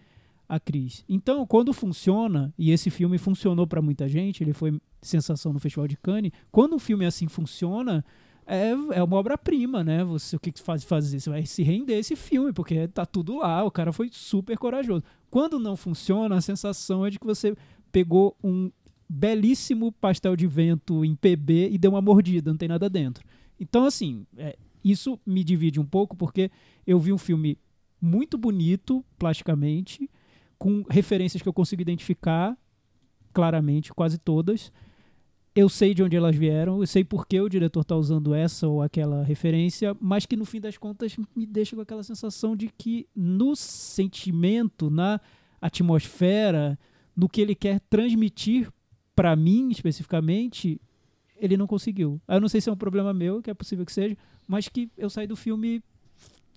a 0.48 0.58
Cris. 0.58 1.04
Então, 1.06 1.46
quando 1.46 1.74
funciona, 1.74 2.54
e 2.56 2.70
esse 2.70 2.88
filme 2.88 3.18
funcionou 3.18 3.66
para 3.66 3.82
muita 3.82 4.08
gente, 4.08 4.42
ele 4.42 4.54
foi 4.54 4.80
sensação 5.02 5.52
no 5.52 5.58
Festival 5.58 5.86
de 5.86 5.96
Cannes, 5.98 6.32
quando 6.50 6.74
um 6.74 6.78
filme 6.78 7.04
assim 7.04 7.28
funciona, 7.28 8.02
é, 8.46 8.70
é 8.70 9.02
uma 9.02 9.16
obra-prima, 9.16 9.84
né? 9.84 10.04
Você, 10.04 10.36
o 10.36 10.40
que 10.40 10.52
você 10.54 10.62
faz 10.62 10.84
fazer? 10.84 11.20
Você 11.20 11.30
vai 11.30 11.46
se 11.46 11.62
render 11.62 11.94
a 11.94 11.98
esse 11.98 12.16
filme, 12.16 12.52
porque 12.52 12.88
tá 12.88 13.06
tudo 13.06 13.38
lá, 13.38 13.64
o 13.64 13.70
cara 13.70 13.92
foi 13.92 14.08
super 14.12 14.58
corajoso. 14.58 15.04
Quando 15.30 15.58
não 15.58 15.76
funciona, 15.76 16.36
a 16.36 16.40
sensação 16.40 17.06
é 17.06 17.10
de 17.10 17.18
que 17.18 17.26
você 17.26 17.54
pegou 17.90 18.36
um 18.42 18.70
belíssimo 19.08 19.92
pastel 19.92 20.34
de 20.34 20.46
vento 20.46 21.04
em 21.04 21.14
PB 21.14 21.70
e 21.70 21.78
deu 21.78 21.90
uma 21.90 22.00
mordida, 22.00 22.50
não 22.50 22.56
tem 22.56 22.68
nada 22.68 22.88
dentro. 22.88 23.24
Então, 23.60 23.84
assim, 23.84 24.26
é, 24.36 24.56
isso 24.82 25.20
me 25.24 25.44
divide 25.44 25.78
um 25.78 25.84
pouco, 25.84 26.16
porque 26.16 26.50
eu 26.86 26.98
vi 26.98 27.12
um 27.12 27.18
filme 27.18 27.58
muito 28.00 28.36
bonito, 28.36 29.04
plasticamente, 29.18 30.10
com 30.58 30.84
referências 30.88 31.42
que 31.42 31.48
eu 31.48 31.52
consigo 31.52 31.82
identificar 31.82 32.56
claramente, 33.32 33.92
quase 33.92 34.18
todas. 34.18 34.72
Eu 35.54 35.68
sei 35.68 35.92
de 35.92 36.02
onde 36.02 36.16
elas 36.16 36.34
vieram, 36.34 36.80
eu 36.80 36.86
sei 36.86 37.04
por 37.04 37.26
que 37.26 37.38
o 37.38 37.48
diretor 37.48 37.82
está 37.82 37.94
usando 37.94 38.34
essa 38.34 38.66
ou 38.66 38.80
aquela 38.80 39.22
referência, 39.22 39.94
mas 40.00 40.24
que 40.24 40.34
no 40.34 40.46
fim 40.46 40.60
das 40.60 40.78
contas 40.78 41.14
me 41.36 41.44
deixa 41.44 41.76
com 41.76 41.82
aquela 41.82 42.02
sensação 42.02 42.56
de 42.56 42.70
que 42.70 43.06
no 43.14 43.54
sentimento, 43.54 44.88
na 44.88 45.20
atmosfera, 45.60 46.78
no 47.14 47.28
que 47.28 47.40
ele 47.40 47.54
quer 47.54 47.80
transmitir 47.80 48.72
para 49.14 49.36
mim 49.36 49.70
especificamente, 49.70 50.80
ele 51.36 51.56
não 51.56 51.66
conseguiu. 51.66 52.20
Eu 52.26 52.40
não 52.40 52.48
sei 52.48 52.60
se 52.60 52.70
é 52.70 52.72
um 52.72 52.76
problema 52.76 53.12
meu, 53.12 53.42
que 53.42 53.50
é 53.50 53.54
possível 53.54 53.84
que 53.84 53.92
seja, 53.92 54.16
mas 54.48 54.68
que 54.68 54.90
eu 54.96 55.10
saí 55.10 55.26
do 55.26 55.36
filme 55.36 55.82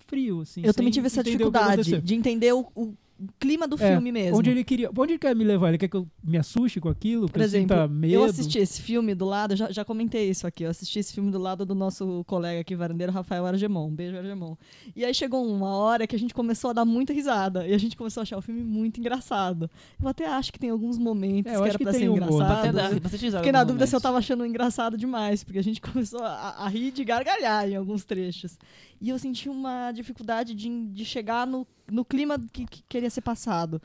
frio, 0.06 0.40
assim. 0.40 0.62
Eu 0.64 0.72
também 0.72 0.92
tive 0.92 1.06
essa 1.06 1.22
dificuldade 1.22 2.00
de 2.00 2.14
entender 2.14 2.54
o, 2.54 2.66
o 2.74 2.94
clima 3.38 3.66
do 3.66 3.76
É, 3.82 3.92
filme 3.92 4.12
mesmo. 4.12 4.38
Onde 4.38 4.50
ele 4.50 4.62
queria. 4.64 4.90
Onde 4.96 5.12
ele 5.12 5.18
quer 5.18 5.34
me 5.34 5.44
levar? 5.44 5.68
Ele 5.68 5.78
quer 5.78 5.88
que 5.88 5.96
eu 5.96 6.06
me 6.22 6.36
assuste 6.36 6.80
com 6.80 6.88
aquilo? 6.88 7.28
Por 7.28 7.40
eu 7.40 7.44
exemplo, 7.44 7.74
sinta 7.76 7.88
medo? 7.88 8.14
eu 8.14 8.24
assisti 8.24 8.58
esse 8.58 8.82
filme 8.82 9.14
do 9.14 9.24
lado, 9.24 9.56
já, 9.56 9.70
já 9.70 9.84
comentei 9.84 10.28
isso 10.28 10.46
aqui, 10.46 10.64
eu 10.64 10.70
assisti 10.70 10.98
esse 10.98 11.12
filme 11.12 11.30
do 11.30 11.38
lado 11.38 11.64
do 11.64 11.74
nosso 11.74 12.24
colega 12.26 12.60
aqui, 12.60 12.74
varandeiro 12.74 13.12
Rafael 13.12 13.46
Argemon. 13.46 13.88
Um 13.88 13.94
beijo, 13.94 14.16
Argemon. 14.16 14.56
E 14.94 15.04
aí 15.04 15.14
chegou 15.14 15.46
uma 15.46 15.76
hora 15.76 16.06
que 16.06 16.14
a 16.14 16.18
gente 16.18 16.34
começou 16.34 16.70
a 16.70 16.72
dar 16.72 16.84
muita 16.84 17.12
risada. 17.12 17.66
E 17.66 17.72
a 17.72 17.78
gente 17.78 17.96
começou 17.96 18.20
a 18.20 18.22
achar 18.22 18.38
o 18.38 18.42
filme 18.42 18.62
muito 18.62 19.00
engraçado. 19.00 19.70
Eu 20.00 20.08
até 20.08 20.26
acho 20.26 20.52
que 20.52 20.58
tem 20.58 20.70
alguns 20.70 20.98
momentos 20.98 21.50
É, 21.52 21.56
eu 21.56 21.62
que 21.62 21.68
era 21.68 21.78
que 21.78 21.84
pra 21.84 21.92
tem 21.92 22.02
ser 22.02 22.08
humor, 22.08 22.22
engraçado. 22.22 22.76
risada 23.16 23.38
Fiquei 23.38 23.52
na 23.52 23.64
dúvida 23.64 23.86
se 23.86 23.94
eu 23.96 24.00
tava 24.00 24.18
achando 24.18 24.44
engraçado 24.44 24.96
demais, 24.96 25.42
porque 25.42 25.58
a 25.58 25.62
gente 25.62 25.80
começou 25.82 26.22
a, 26.22 26.64
a 26.64 26.68
rir 26.68 26.90
de 26.90 27.04
gargalhar 27.04 27.68
em 27.68 27.76
alguns 27.76 28.04
trechos. 28.04 28.58
E 29.00 29.08
eu 29.08 29.18
senti 29.18 29.48
uma 29.48 29.92
dificuldade 29.92 30.54
de, 30.54 30.86
de 30.88 31.04
chegar 31.04 31.46
no, 31.46 31.66
no 31.90 32.04
clima 32.04 32.38
que, 32.52 32.66
que 32.66 32.82
queria 32.88 33.10
ser 33.10 33.20
passado. 33.20 33.80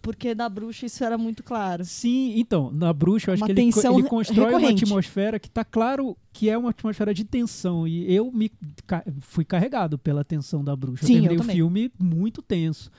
Porque 0.00 0.32
na 0.32 0.48
bruxa 0.48 0.86
isso 0.86 1.02
era 1.02 1.18
muito 1.18 1.42
claro. 1.42 1.84
Sim, 1.84 2.34
então, 2.38 2.70
na 2.72 2.92
bruxa 2.92 3.30
eu 3.30 3.34
acho 3.34 3.42
Uma 3.42 3.46
que 3.46 3.52
ele, 3.60 3.62
ele 3.62 4.02
constrói 4.08 4.46
recorrente. 4.46 4.84
uma 4.84 4.90
atmosfera 4.92 5.40
que 5.40 5.50
tá 5.50 5.64
claro 5.64 6.16
que 6.32 6.48
é 6.48 6.56
uma 6.56 6.70
atmosfera 6.70 7.12
de 7.12 7.24
tensão. 7.24 7.86
E 7.86 8.10
eu 8.14 8.30
me 8.30 8.48
ca- 8.86 9.04
fui 9.20 9.44
carregado 9.44 9.98
pela 9.98 10.24
tensão 10.24 10.62
da 10.62 10.76
bruxa. 10.76 11.04
Sim, 11.04 11.14
eu 11.16 11.22
terminei 11.22 11.36
eu 11.36 11.40
o 11.40 11.42
também. 11.42 11.56
filme 11.56 11.92
muito 11.98 12.40
tenso. 12.40 12.90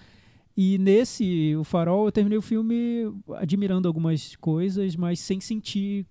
E 0.58 0.78
nesse, 0.78 1.56
o 1.56 1.64
farol, 1.64 2.06
eu 2.06 2.12
terminei 2.12 2.38
o 2.38 2.42
filme 2.42 3.10
admirando 3.38 3.88
algumas 3.88 4.36
coisas, 4.36 4.94
mas 4.98 5.22
sem 5.22 5.40
sentir 5.40 6.06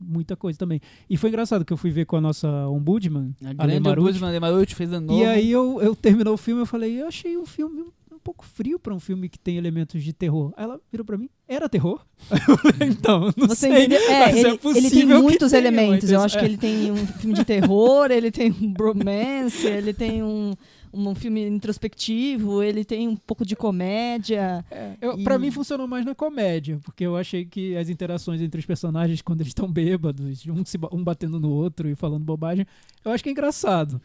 muita 0.00 0.36
coisa 0.36 0.58
também. 0.58 0.80
E 1.08 1.16
foi 1.16 1.30
engraçado 1.30 1.64
que 1.64 1.72
eu 1.72 1.76
fui 1.76 1.90
ver 1.90 2.04
com 2.06 2.16
a 2.16 2.20
nossa 2.20 2.48
ombudsman, 2.68 3.34
A 3.44 3.52
grande 3.52 3.88
Ombudsman 3.88 4.28
Ale 4.30 4.40
Marucci 4.40 4.74
fez 4.74 4.92
ano 4.92 5.06
novo. 5.08 5.20
E 5.20 5.24
aí 5.24 5.50
eu, 5.50 5.80
eu 5.82 5.94
terminou 5.94 6.34
o 6.34 6.38
filme, 6.38 6.62
eu 6.62 6.66
falei, 6.66 7.00
eu 7.00 7.06
achei 7.08 7.36
um 7.36 7.46
filme 7.46 7.82
um 8.12 8.18
pouco 8.26 8.44
frio 8.44 8.78
pra 8.78 8.92
um 8.92 8.98
filme 8.98 9.28
que 9.28 9.38
tem 9.38 9.56
elementos 9.56 10.02
de 10.02 10.12
terror. 10.12 10.52
Aí 10.56 10.64
ela 10.64 10.80
virou 10.90 11.04
pra 11.04 11.16
mim, 11.16 11.28
era 11.46 11.68
terror? 11.68 12.00
Falei, 12.18 12.88
então, 12.88 13.32
não 13.36 13.46
Você 13.46 13.68
sei. 13.68 13.70
entendeu? 13.84 14.00
É, 14.00 14.18
mas 14.26 14.36
ele, 14.36 14.46
é 14.46 14.50
ele 14.50 14.58
possível 14.58 14.90
tem 14.90 15.06
que 15.06 15.14
muitos 15.22 15.50
tenha, 15.52 15.62
elementos. 15.62 16.10
Eu 16.10 16.20
é- 16.20 16.24
acho 16.24 16.36
que 16.38 16.44
ele 16.44 16.56
tem 16.56 16.90
um 16.90 17.06
filme 17.06 17.34
de 17.36 17.44
terror, 17.44 18.10
ele 18.10 18.32
tem 18.32 18.50
um 18.50 18.72
bromance, 18.74 19.64
ele 19.66 19.92
tem 19.94 20.24
um, 20.24 20.54
um 20.92 21.14
filme 21.14 21.46
introspectivo, 21.46 22.62
ele 22.62 22.84
tem 22.84 23.08
um 23.08 23.16
pouco 23.16 23.44
de 23.44 23.54
comédia. 23.56 24.64
Eu, 25.00 25.18
E- 25.18 25.24
Pra 25.24 25.38
mim 25.38 25.50
funcionou 25.50 25.86
mais 25.86 26.04
na 26.04 26.14
comédia, 26.14 26.78
porque 26.84 27.04
eu 27.04 27.16
achei 27.16 27.44
que 27.44 27.76
as 27.76 27.88
interações 27.88 28.40
entre 28.40 28.58
os 28.60 28.66
personagens, 28.66 29.20
quando 29.22 29.40
eles 29.40 29.50
estão 29.50 29.70
bêbados, 29.70 30.46
um, 30.46 30.64
se 30.64 30.78
um 30.92 31.02
batendo 31.04 31.38
no 31.40 31.50
outro 31.50 31.88
e 31.88 31.94
falando 31.94 32.24
bobagem, 32.24 32.66
eu 33.04 33.10
acho 33.12 33.22
que 33.22 33.28
é 33.28 33.32
engraçado. 33.32 34.00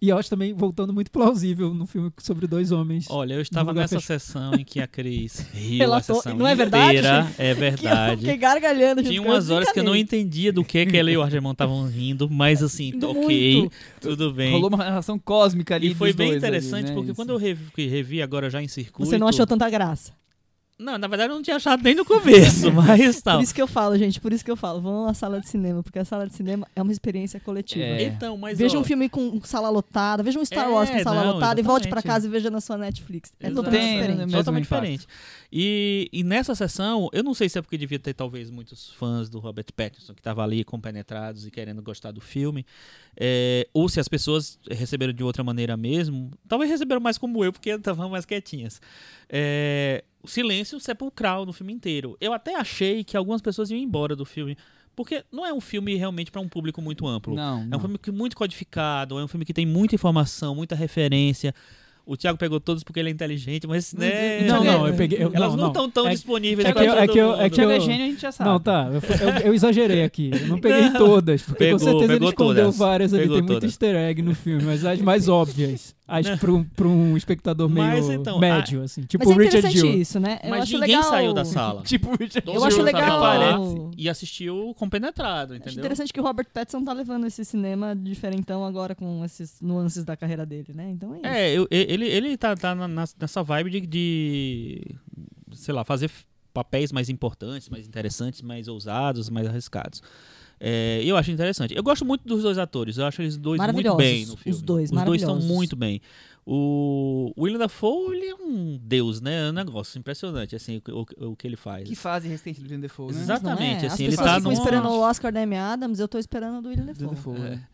E 0.00 0.10
eu 0.10 0.18
acho 0.18 0.28
também, 0.28 0.52
voltando, 0.52 0.92
muito 0.92 1.10
plausível 1.10 1.72
no 1.72 1.86
filme 1.86 2.12
sobre 2.18 2.46
dois 2.46 2.70
homens. 2.70 3.06
Olha, 3.08 3.32
eu 3.32 3.40
estava 3.40 3.72
nessa 3.72 3.98
fechado. 3.98 4.20
sessão 4.20 4.54
em 4.54 4.62
que 4.62 4.78
a 4.78 4.86
Cris 4.86 5.40
riu 5.54 5.78
Relatou- 5.78 6.16
a 6.18 6.22
sessão 6.22 6.36
não 6.36 6.46
é 6.46 6.54
verdade, 6.54 6.98
inteira. 6.98 7.26
É 7.38 7.44
Que 7.44 7.50
eu 7.50 7.56
verdade. 7.56 8.20
fiquei 8.20 8.36
gargalhando. 8.36 9.02
Tinha 9.02 9.22
umas 9.22 9.48
horas 9.48 9.72
que 9.72 9.80
eu 9.80 9.84
não 9.84 9.96
entendia 9.96 10.52
do 10.52 10.62
que, 10.62 10.84
que 10.84 10.96
ela 10.98 11.10
e 11.10 11.16
o 11.16 11.22
Argemon 11.22 11.52
estavam 11.52 11.86
rindo, 11.88 12.28
mas 12.28 12.62
assim, 12.62 12.92
Muito. 12.92 13.10
ok, 13.10 13.70
tudo 13.98 14.34
bem. 14.34 14.52
Rolou 14.52 14.68
uma 14.68 14.84
relação 14.84 15.18
cósmica 15.18 15.74
ali 15.74 15.92
E 15.92 15.94
foi 15.94 16.08
dos 16.10 16.16
bem 16.16 16.28
dois 16.28 16.44
ali, 16.44 16.56
interessante, 16.56 16.88
né? 16.88 16.94
porque 16.94 17.12
Isso. 17.12 17.16
quando 17.16 17.30
eu 17.30 17.38
revi, 17.38 17.86
revi 17.88 18.20
agora 18.20 18.50
já 18.50 18.62
em 18.62 18.68
circuito... 18.68 19.08
Você 19.08 19.16
não 19.16 19.26
achou 19.28 19.46
tanta 19.46 19.68
graça. 19.70 20.12
Não, 20.78 20.98
na 20.98 21.06
verdade 21.08 21.30
eu 21.30 21.34
não 21.36 21.42
tinha 21.42 21.56
achado 21.56 21.82
nem 21.82 21.94
no 21.94 22.04
começo, 22.04 22.70
mas 22.72 23.22
tal. 23.22 23.38
Por 23.38 23.42
isso 23.44 23.54
que 23.54 23.62
eu 23.62 23.66
falo, 23.66 23.96
gente, 23.96 24.20
por 24.20 24.30
isso 24.30 24.44
que 24.44 24.50
eu 24.50 24.56
falo, 24.56 24.80
vão 24.82 25.06
à 25.08 25.14
sala 25.14 25.40
de 25.40 25.48
cinema, 25.48 25.82
porque 25.82 25.98
a 25.98 26.04
sala 26.04 26.26
de 26.26 26.34
cinema 26.34 26.66
é 26.76 26.82
uma 26.82 26.92
experiência 26.92 27.40
coletiva. 27.40 27.82
É. 27.82 28.02
Então, 28.02 28.36
mas 28.36 28.58
Veja 28.58 28.76
ó, 28.76 28.80
um 28.82 28.84
filme 28.84 29.08
com 29.08 29.40
sala 29.42 29.70
lotada, 29.70 30.22
veja 30.22 30.38
um 30.38 30.44
Star 30.44 30.66
É, 30.66 30.68
Wars 30.68 30.90
com 30.90 30.98
sala 31.02 31.24
não, 31.24 31.32
lotada 31.34 31.58
e 31.58 31.62
volte 31.62 31.88
pra 31.88 32.00
exatamente. 32.00 32.14
casa 32.14 32.26
e 32.26 32.30
veja 32.30 32.50
na 32.50 32.60
sua 32.60 32.76
Netflix. 32.76 33.32
É 33.40 33.46
Exato. 33.46 33.56
totalmente 33.56 33.80
Tem, 33.80 33.94
diferente. 33.96 34.18
mesmo 34.18 34.32
totalmente 34.32 34.66
impacto. 34.66 34.82
diferente. 34.82 35.06
E, 35.50 36.10
e 36.12 36.22
nessa 36.22 36.54
sessão, 36.54 37.08
eu 37.12 37.24
não 37.24 37.32
sei 37.32 37.48
se 37.48 37.58
é 37.58 37.62
porque 37.62 37.78
devia 37.78 37.98
ter 37.98 38.12
talvez 38.12 38.50
muitos 38.50 38.90
fãs 38.98 39.30
do 39.30 39.38
Robert 39.38 39.66
Pattinson 39.74 40.12
que 40.12 40.20
estavam 40.20 40.44
ali 40.44 40.62
compenetrados 40.62 41.46
e 41.46 41.50
querendo 41.50 41.80
gostar 41.80 42.10
do 42.10 42.20
filme, 42.20 42.66
é, 43.18 43.66
ou 43.72 43.88
se 43.88 43.98
as 43.98 44.08
pessoas 44.08 44.58
receberam 44.70 45.14
de 45.14 45.24
outra 45.24 45.42
maneira 45.42 45.74
mesmo, 45.74 46.30
talvez 46.46 46.70
receberam 46.70 47.00
mais 47.00 47.16
como 47.16 47.42
eu, 47.42 47.50
porque 47.50 47.70
estavam 47.70 48.10
mais 48.10 48.26
quietinhas. 48.26 48.78
É, 49.28 50.04
o 50.26 50.30
silêncio 50.30 50.78
sepulcral 50.80 51.46
no 51.46 51.52
filme 51.52 51.72
inteiro. 51.72 52.16
Eu 52.20 52.32
até 52.32 52.56
achei 52.56 53.04
que 53.04 53.16
algumas 53.16 53.40
pessoas 53.40 53.70
iam 53.70 53.78
embora 53.78 54.14
do 54.16 54.24
filme, 54.24 54.56
porque 54.94 55.24
não 55.30 55.46
é 55.46 55.52
um 55.52 55.60
filme 55.60 55.94
realmente 55.94 56.30
para 56.30 56.40
um 56.40 56.48
público 56.48 56.82
muito 56.82 57.06
amplo. 57.06 57.34
Não, 57.34 57.58
É 57.60 57.62
um 57.62 57.66
não. 57.66 57.80
filme 57.80 57.98
que 57.98 58.10
muito 58.10 58.36
codificado, 58.36 59.18
é 59.18 59.24
um 59.24 59.28
filme 59.28 59.44
que 59.44 59.54
tem 59.54 59.64
muita 59.66 59.94
informação, 59.94 60.54
muita 60.54 60.74
referência. 60.74 61.54
O 62.08 62.16
Thiago 62.16 62.38
pegou 62.38 62.60
todos 62.60 62.84
porque 62.84 63.00
ele 63.00 63.08
é 63.08 63.12
inteligente, 63.12 63.66
mas 63.66 63.92
né, 63.92 64.42
Não, 64.42 64.62
não, 64.62 64.86
eu 64.86 64.94
peguei. 64.94 65.18
Eu, 65.20 65.32
elas 65.34 65.56
não 65.56 65.66
estão 65.68 65.90
tão 65.90 66.06
É- 66.06 66.12
disponíveis 66.12 66.68
é 66.68 66.72
que 66.72 66.78
é 66.78 66.82
que 67.08 67.18
eu- 67.18 67.34
é 67.34 67.48
que 67.50 67.56
Thiago 67.56 67.70
eu- 67.72 67.76
é 67.76 67.80
gênio, 67.80 68.04
a 68.06 68.08
gente 68.10 68.20
já 68.22 68.30
sabe. 68.30 68.48
Não, 68.48 68.60
tá. 68.60 68.88
Eu, 68.92 69.00
eu- 69.28 69.46
eu 69.48 69.54
exagerei 69.54 70.04
aqui. 70.04 70.30
Eu 70.32 70.46
não 70.46 70.60
peguei 70.60 70.82
Não. 70.90 70.92
todas. 71.00 71.42
Porque 71.42 71.58
Pegou, 71.64 71.80
com 71.80 71.84
certeza 71.84 72.12
ele 72.14 72.24
escondeu 72.26 72.62
todas. 72.66 72.78
várias 72.78 73.12
ali. 73.12 73.22
Pegou 73.24 73.36
Tem 73.38 73.46
muito 73.46 73.66
easter 73.66 73.96
egg 73.96 74.22
no 74.22 74.36
filme, 74.36 74.62
mas 74.62 74.84
as 74.84 75.00
mais 75.00 75.26
óbvias. 75.28 75.96
As 76.08 76.30
pra 76.38 76.52
um, 76.52 76.62
pra 76.62 76.86
um 76.86 77.16
espectador 77.16 77.68
meio 77.68 77.84
Mas, 77.84 78.08
então, 78.08 78.38
médio, 78.38 78.80
assim. 78.84 79.02
Tipo 79.02 79.24
Mas 79.26 79.32
é 79.32 79.34
o 79.34 79.42
Richard 79.42 79.70
Gill. 79.76 79.90
isso, 80.00 80.20
né? 80.20 80.38
Eu 80.44 80.50
Mas 80.50 80.62
acho 80.62 80.74
ninguém 80.74 80.96
legal... 80.96 81.10
saiu 81.10 81.34
da 81.34 81.44
sala. 81.44 81.82
Tipo, 81.84 82.10
o 82.12 82.16
Richard 82.16 82.48
Eu 82.48 82.62
acho 82.64 82.78
os 82.78 82.84
legal- 82.84 83.90
E 83.98 84.08
assistiu 84.08 84.72
compenetrado, 84.78 85.54
Acho 85.54 85.62
entendeu? 85.62 85.80
interessante 85.80 86.12
que 86.12 86.20
o 86.20 86.22
Robert 86.22 86.46
Pattinson 86.54 86.84
tá 86.84 86.92
levando 86.92 87.26
esse 87.26 87.44
cinema 87.44 87.92
diferentão 87.96 88.64
agora 88.64 88.94
com 88.94 89.24
esses 89.24 89.60
nuances 89.60 90.04
da 90.04 90.16
carreira 90.16 90.46
dele, 90.46 90.68
né? 90.72 90.90
Então 90.92 91.12
é 91.12 91.16
isso. 91.18 91.26
É, 91.26 91.52
eu- 91.52 91.66
ele, 91.96 92.06
ele 92.08 92.36
tá, 92.36 92.54
tá 92.56 92.74
na- 92.74 92.88
nessa 92.88 93.42
vibe 93.42 93.70
de, 93.70 93.80
de, 93.86 94.96
sei 95.52 95.74
lá, 95.74 95.84
fazer 95.84 96.10
papéis 96.54 96.92
mais 96.92 97.08
importantes, 97.10 97.68
mais 97.68 97.86
interessantes, 97.86 98.40
mais 98.42 98.68
ousados, 98.68 99.28
mais 99.28 99.46
arriscados. 99.46 100.02
É, 100.58 101.02
eu 101.04 101.16
acho 101.18 101.30
interessante. 101.30 101.76
Eu 101.76 101.82
gosto 101.82 102.02
muito 102.04 102.26
dos 102.26 102.42
dois 102.42 102.56
atores. 102.56 102.96
Eu 102.96 103.04
acho 103.04 103.20
eles 103.20 103.36
dois 103.36 103.60
muito 103.72 103.94
bem 103.96 104.24
no 104.24 104.32
os 104.34 104.40
filme. 104.40 104.62
dois, 104.62 104.90
Os 104.90 105.02
dois 105.04 105.20
estão 105.20 105.38
muito 105.38 105.76
bem. 105.76 106.00
O 106.48 107.32
William 107.36 107.58
Dafoe, 107.58 108.16
ele 108.16 108.26
é 108.26 108.34
um 108.34 108.78
deus, 108.80 109.20
né? 109.20 109.48
É 109.48 109.50
um 109.50 109.52
negócio 109.52 109.98
impressionante, 109.98 110.54
assim, 110.56 110.80
o, 110.88 111.00
o- 111.26 111.30
o 111.32 111.36
que 111.36 111.46
ele 111.46 111.56
faz. 111.56 111.86
que 111.86 111.94
fase 111.94 112.28
recente 112.28 112.60
do 112.60 112.64
William 112.64 112.80
Defoe, 112.80 113.12
né? 113.12 113.20
Exato. 113.20 113.42
Mas 113.42 113.42
não 113.42 113.50
exatamente, 113.52 113.84
é? 113.84 113.88
assim, 113.88 114.06
As 114.06 114.14
ele 114.14 114.16
tá 114.16 114.40
numa- 114.40 114.52
esperando 114.54 114.88
o 114.88 115.00
Oscar 115.00 115.32
da 115.32 115.42
Amy 115.42 115.56
Adams, 115.56 115.98
eu 115.98 116.08
tô 116.08 116.18
esperando 116.18 116.58
o 116.58 116.62
do 116.62 116.68
William 116.70 116.86
William 116.86 117.08
Defoe. 117.08 117.34
Defoe, 117.34 117.46
É. 117.48 117.50
né? 117.56 117.68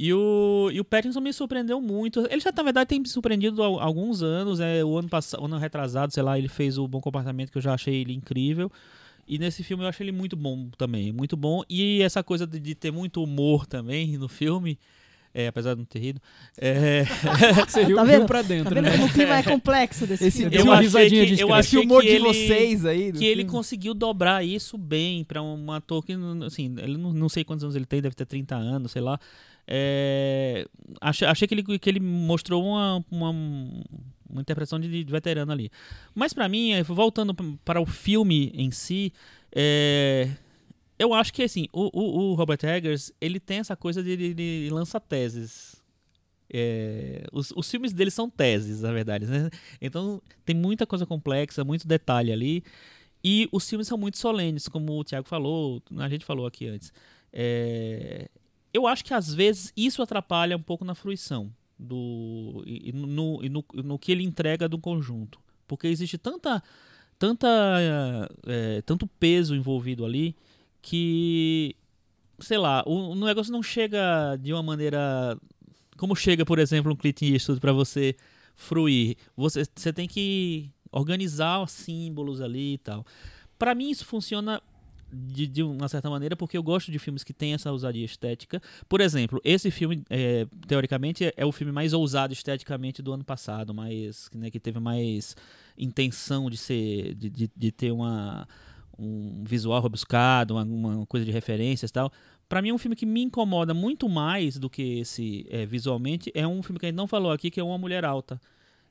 E 0.00 0.14
o, 0.14 0.70
e 0.72 0.78
o 0.78 0.84
Pattinson 0.84 1.20
me 1.20 1.32
surpreendeu 1.32 1.80
muito. 1.80 2.20
Ele 2.30 2.40
já, 2.40 2.52
na 2.56 2.62
verdade, 2.62 2.88
tem 2.88 3.00
me 3.00 3.08
surpreendido 3.08 3.60
há 3.64 3.66
alguns 3.82 4.22
anos. 4.22 4.60
É, 4.60 4.84
o 4.84 4.96
ano 4.96 5.08
passado, 5.08 5.44
ano 5.44 5.58
retrasado, 5.58 6.14
sei 6.14 6.22
lá, 6.22 6.38
ele 6.38 6.46
fez 6.46 6.78
o 6.78 6.86
Bom 6.86 7.00
Comportamento, 7.00 7.50
que 7.50 7.58
eu 7.58 7.62
já 7.62 7.74
achei 7.74 7.96
ele 8.02 8.12
incrível. 8.12 8.70
E 9.26 9.38
nesse 9.40 9.64
filme 9.64 9.82
eu 9.82 9.88
achei 9.88 10.04
ele 10.04 10.12
muito 10.16 10.36
bom 10.36 10.68
também. 10.78 11.12
Muito 11.12 11.36
bom. 11.36 11.62
E 11.68 12.00
essa 12.00 12.22
coisa 12.22 12.46
de, 12.46 12.60
de 12.60 12.74
ter 12.76 12.92
muito 12.92 13.20
humor 13.22 13.66
também 13.66 14.16
no 14.16 14.28
filme. 14.28 14.78
é, 15.34 15.48
apesar 15.48 15.74
de 15.74 15.80
não 15.80 15.84
ter 15.84 15.98
rido. 15.98 16.20
É, 16.56 17.02
Você 17.68 17.82
riu, 17.82 17.96
Tá 17.96 18.04
riu 18.04 18.12
vendo? 18.12 18.26
pra 18.26 18.42
Tá 18.42 18.48
dentro, 18.48 18.74
vendo 18.76 18.84
né? 18.84 18.92
como 18.92 19.04
o 19.06 19.12
clima 19.12 19.36
é 19.36 19.42
complexo 19.42 20.06
desse 20.06 20.26
Esse- 20.28 20.38
filme? 20.38 20.50
Deu 20.52 20.60
eu 20.60 20.64
uma 20.72 20.80
risadinha 20.80 21.24
que, 21.24 21.32
eu 21.32 21.36
discreta. 21.36 21.54
achei 21.56 21.78
Esse 21.80 21.86
humor 21.86 22.02
que 22.02 22.08
de 22.08 22.14
ele, 22.14 22.24
vocês 22.24 22.86
aí. 22.86 23.12
que 23.12 23.24
ele 23.24 23.40
filme. 23.42 23.44
conseguiu 23.50 23.94
dobrar 23.94 24.44
isso 24.44 24.78
bem 24.78 25.24
pra 25.24 25.42
um 25.42 25.72
ator 25.72 26.04
que, 26.04 26.14
assim, 26.46 26.74
ele 26.78 26.96
não, 26.96 27.12
não 27.12 27.28
sei 27.28 27.42
quantos 27.44 27.64
anos 27.64 27.74
ele 27.76 27.84
tem, 27.84 28.00
deve 28.00 28.14
ter 28.14 28.24
30 28.26 28.54
anos, 28.54 28.92
sei 28.92 29.02
lá. 29.02 29.18
É, 29.70 30.66
achei, 30.98 31.28
achei 31.28 31.46
que, 31.46 31.54
ele, 31.54 31.78
que 31.78 31.90
ele 31.90 32.00
mostrou 32.00 32.64
uma, 32.64 33.04
uma, 33.10 33.30
uma 34.30 34.40
interpretação 34.40 34.80
de, 34.80 35.04
de 35.04 35.12
veterano 35.12 35.52
ali. 35.52 35.70
Mas 36.14 36.32
pra 36.32 36.48
mim, 36.48 36.72
é, 36.72 36.82
voltando 36.82 37.34
para 37.62 37.78
o 37.78 37.84
filme 37.84 38.50
em 38.54 38.70
si, 38.70 39.12
é, 39.54 40.30
eu 40.98 41.12
acho 41.12 41.34
que 41.34 41.42
assim, 41.42 41.68
o, 41.70 41.90
o, 41.92 42.30
o 42.30 42.34
Robert 42.34 42.60
Eggers, 42.62 43.12
ele 43.20 43.38
tem 43.38 43.58
essa 43.58 43.76
coisa 43.76 44.02
de, 44.02 44.16
de, 44.16 44.34
de 44.34 44.68
lança 44.72 44.98
teses. 44.98 45.76
É, 46.50 47.26
os, 47.30 47.52
os 47.54 47.70
filmes 47.70 47.92
dele 47.92 48.10
são 48.10 48.30
teses, 48.30 48.80
na 48.80 48.90
verdade, 48.90 49.26
né? 49.26 49.50
Então 49.82 50.22
tem 50.46 50.56
muita 50.56 50.86
coisa 50.86 51.04
complexa, 51.04 51.62
muito 51.62 51.86
detalhe 51.86 52.32
ali. 52.32 52.64
E 53.22 53.46
os 53.52 53.68
filmes 53.68 53.86
são 53.86 53.98
muito 53.98 54.16
solenes, 54.16 54.66
como 54.66 54.98
o 54.98 55.04
Thiago 55.04 55.28
falou, 55.28 55.82
a 55.98 56.08
gente 56.08 56.24
falou 56.24 56.46
aqui 56.46 56.66
antes. 56.66 56.90
É, 57.30 58.30
eu 58.78 58.86
acho 58.86 59.04
que 59.04 59.12
às 59.12 59.34
vezes 59.34 59.72
isso 59.76 60.00
atrapalha 60.00 60.56
um 60.56 60.62
pouco 60.62 60.84
na 60.84 60.94
fruição 60.94 61.52
do 61.78 62.62
e, 62.64 62.92
no, 62.92 63.40
e 63.42 63.48
no, 63.48 63.64
no 63.72 63.98
que 63.98 64.12
ele 64.12 64.24
entrega 64.24 64.68
do 64.68 64.78
conjunto, 64.78 65.40
porque 65.66 65.88
existe 65.88 66.16
tanta 66.16 66.62
tanta 67.18 67.48
é, 68.46 68.80
tanto 68.82 69.06
peso 69.06 69.54
envolvido 69.54 70.04
ali 70.04 70.36
que 70.80 71.74
sei 72.38 72.56
lá 72.58 72.84
o, 72.86 73.10
o 73.10 73.14
negócio 73.14 73.52
não 73.52 73.62
chega 73.62 74.36
de 74.36 74.52
uma 74.52 74.62
maneira 74.62 75.36
como 75.96 76.14
chega 76.14 76.46
por 76.46 76.60
exemplo 76.60 76.92
um 76.92 76.96
Clint 76.96 77.22
Eastwood 77.22 77.60
para 77.60 77.72
você 77.72 78.14
fruir. 78.54 79.16
Você 79.36 79.64
você 79.74 79.92
tem 79.92 80.06
que 80.06 80.70
organizar 80.92 81.60
os 81.60 81.72
símbolos 81.72 82.40
ali 82.40 82.74
e 82.74 82.78
tal. 82.78 83.04
Pra 83.58 83.74
mim 83.74 83.90
isso 83.90 84.04
funciona 84.04 84.62
de, 85.12 85.46
de 85.46 85.62
uma 85.62 85.88
certa 85.88 86.08
maneira 86.10 86.36
porque 86.36 86.56
eu 86.56 86.62
gosto 86.62 86.90
de 86.90 86.98
filmes 86.98 87.24
que 87.24 87.32
têm 87.32 87.54
essa 87.54 87.70
ousadia 87.72 88.04
estética. 88.04 88.60
Por 88.88 89.00
exemplo, 89.00 89.40
esse 89.44 89.70
filme, 89.70 90.02
é, 90.10 90.46
teoricamente, 90.66 91.24
é, 91.24 91.34
é 91.36 91.46
o 91.46 91.52
filme 91.52 91.72
mais 91.72 91.92
ousado 91.92 92.32
esteticamente 92.32 93.02
do 93.02 93.12
ano 93.12 93.24
passado, 93.24 93.74
mais, 93.74 94.28
né, 94.34 94.50
que 94.50 94.60
teve 94.60 94.78
mais 94.78 95.36
intenção 95.76 96.50
de 96.50 96.56
ser, 96.56 97.14
de, 97.14 97.30
de, 97.30 97.50
de 97.54 97.72
ter 97.72 97.90
uma, 97.90 98.46
um 98.98 99.44
visual 99.44 99.80
rebuscado, 99.80 100.54
uma, 100.54 100.64
uma 100.64 101.06
coisa 101.06 101.24
de 101.24 101.32
referências 101.32 101.90
e 101.90 101.92
tal. 101.92 102.12
Pra 102.48 102.62
mim, 102.62 102.72
um 102.72 102.78
filme 102.78 102.96
que 102.96 103.04
me 103.04 103.22
incomoda 103.22 103.74
muito 103.74 104.08
mais 104.08 104.58
do 104.58 104.70
que 104.70 105.00
esse 105.00 105.46
é, 105.50 105.66
visualmente 105.66 106.32
é 106.34 106.46
um 106.46 106.62
filme 106.62 106.78
que 106.78 106.86
a 106.86 106.88
gente 106.88 106.96
não 106.96 107.06
falou 107.06 107.30
aqui, 107.30 107.50
que 107.50 107.60
é 107.60 107.62
Uma 107.62 107.76
Mulher 107.76 108.04
Alta. 108.04 108.40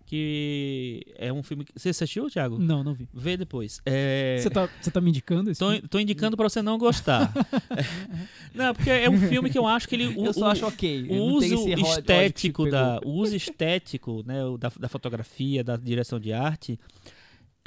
Que 0.09 1.05
é 1.17 1.33
um 1.33 1.43
filme. 1.43 1.65
que- 1.65 1.73
Você 1.75 1.89
assistiu, 1.89 2.29
Thiago? 2.29 2.57
Não, 2.57 2.81
não 2.81 2.93
vi. 2.93 3.09
Vê 3.13 3.35
depois. 3.35 3.81
É... 3.85 4.37
Você 4.41 4.49
tá, 4.49 4.69
você 4.81 4.89
tá 4.89 5.01
me 5.01 5.09
indicando 5.09 5.51
isso? 5.51 5.59
Tô, 5.59 5.87
tô 5.89 5.99
indicando 5.99 6.37
pra 6.37 6.47
você 6.47 6.61
não 6.61 6.77
gostar. 6.77 7.31
não, 8.55 8.73
porque 8.73 8.89
é 8.89 9.09
um 9.09 9.19
filme 9.19 9.49
que 9.49 9.57
eu 9.57 9.67
acho 9.67 9.87
que 9.87 9.95
ele. 9.95 10.07
O, 10.17 10.25
Eu 10.27 10.33
só 10.33 10.45
o- 10.47 10.49
acho 10.49 10.65
ok. 10.65 11.07
o 11.09 11.15
uso 11.33 11.67
estético 11.69 12.69
da. 12.69 13.01
O 13.03 13.11
uso 13.11 13.35
estético, 13.35 14.23
né? 14.25 14.45
o 14.45 14.57
Da, 14.57 14.71
da 14.79 14.87
fotografia, 14.87 15.61
da 15.63 15.75
direção 15.75 16.19
de 16.19 16.31
arte, 16.31 16.79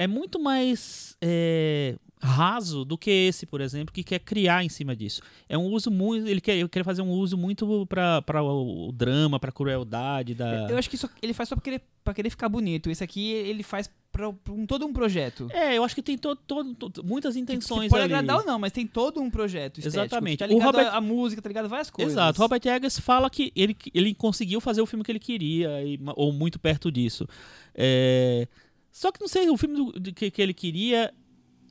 é 0.03 0.07
muito 0.07 0.39
mais 0.39 1.15
é, 1.21 1.95
raso 2.21 2.83
do 2.85 2.97
que 2.97 3.09
esse, 3.09 3.45
por 3.45 3.61
exemplo, 3.61 3.93
que 3.93 4.03
quer 4.03 4.19
criar 4.19 4.63
em 4.63 4.69
cima 4.69 4.95
disso. 4.95 5.21
É 5.49 5.57
um 5.57 5.65
uso 5.67 5.89
muito. 5.91 6.27
Ele 6.27 6.41
quer, 6.41 6.55
ele 6.57 6.69
quer 6.69 6.83
fazer 6.83 7.01
um 7.01 7.09
uso 7.11 7.37
muito 7.37 7.85
pra 7.87 8.23
o, 8.43 8.89
o 8.89 8.91
drama, 8.91 9.39
pra 9.39 9.51
crueldade 9.51 10.33
da. 10.33 10.69
Eu 10.69 10.77
acho 10.77 10.89
que 10.89 10.95
isso 10.95 11.09
ele 11.21 11.33
faz 11.33 11.49
só 11.49 11.55
pra 11.55 11.63
querer, 11.63 11.81
pra 12.03 12.13
querer 12.13 12.29
ficar 12.29 12.49
bonito. 12.49 12.89
Esse 12.89 13.03
aqui 13.03 13.31
ele 13.31 13.63
faz 13.63 13.89
pra 14.11 14.27
um- 14.29 14.65
todo 14.67 14.85
um 14.85 14.91
projeto. 14.91 15.47
É, 15.51 15.77
eu 15.77 15.83
acho 15.83 15.95
que 15.95 16.01
tem 16.03 16.17
to, 16.17 16.35
to- 16.35 16.75
to- 16.75 17.03
muitas 17.03 17.33
Que- 17.35 17.39
intenções 17.39 17.83
que 17.85 17.89
pode 17.89 18.03
ali. 18.03 18.13
agradar 18.13 18.37
ou 18.41 18.45
não, 18.45 18.59
mas 18.59 18.71
tem 18.73 18.85
todo 18.85 19.21
um 19.21 19.29
projeto 19.29 19.77
estético. 19.79 20.01
Exatamente. 20.03 20.39
Tá 20.39 20.45
O 20.45 20.49
ligado 20.49 20.65
Robert- 20.65 20.87
a, 20.87 20.97
a 20.97 21.01
música, 21.01 21.41
tá 21.41 21.47
ligado 21.47 21.65
a 21.65 21.69
várias 21.69 21.89
coisas. 21.89 22.13
Exato. 22.13 22.39
Robert 22.41 22.61
Eggers 22.65 22.99
fala 22.99 23.29
que 23.29 23.53
ele, 23.55 23.75
ele 23.93 24.13
conseguiu 24.13 24.59
fazer 24.59 24.81
o 24.81 24.85
filme 24.85 25.03
que 25.05 25.11
ele 25.11 25.19
queria, 25.19 25.81
e- 25.83 25.97
ou 26.15 26.31
muito 26.33 26.59
perto 26.59 26.91
disso. 26.91 27.25
É, 27.73 28.47
Só 28.91 29.11
que 29.11 29.21
não 29.21 29.27
sei, 29.27 29.49
o 29.49 29.57
filme 29.57 29.75
do- 29.75 29.99
de 29.99 30.11
que, 30.11 30.29
que 30.29 30.41
ele 30.41 30.53
queria 30.53 31.13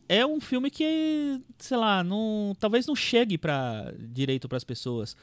é 0.09 0.25
um 0.27 0.41
filme 0.41 0.71
que, 0.71 1.41
sei 1.59 1.77
lá, 1.77 2.03
não, 2.03 2.57
talvez 2.59 2.87
não 2.87 2.97
chegue 2.97 3.37
pra, 3.39 3.93
direito 3.99 4.49
para 4.49 4.57
as 4.57 4.65
pessoas. 4.65 5.17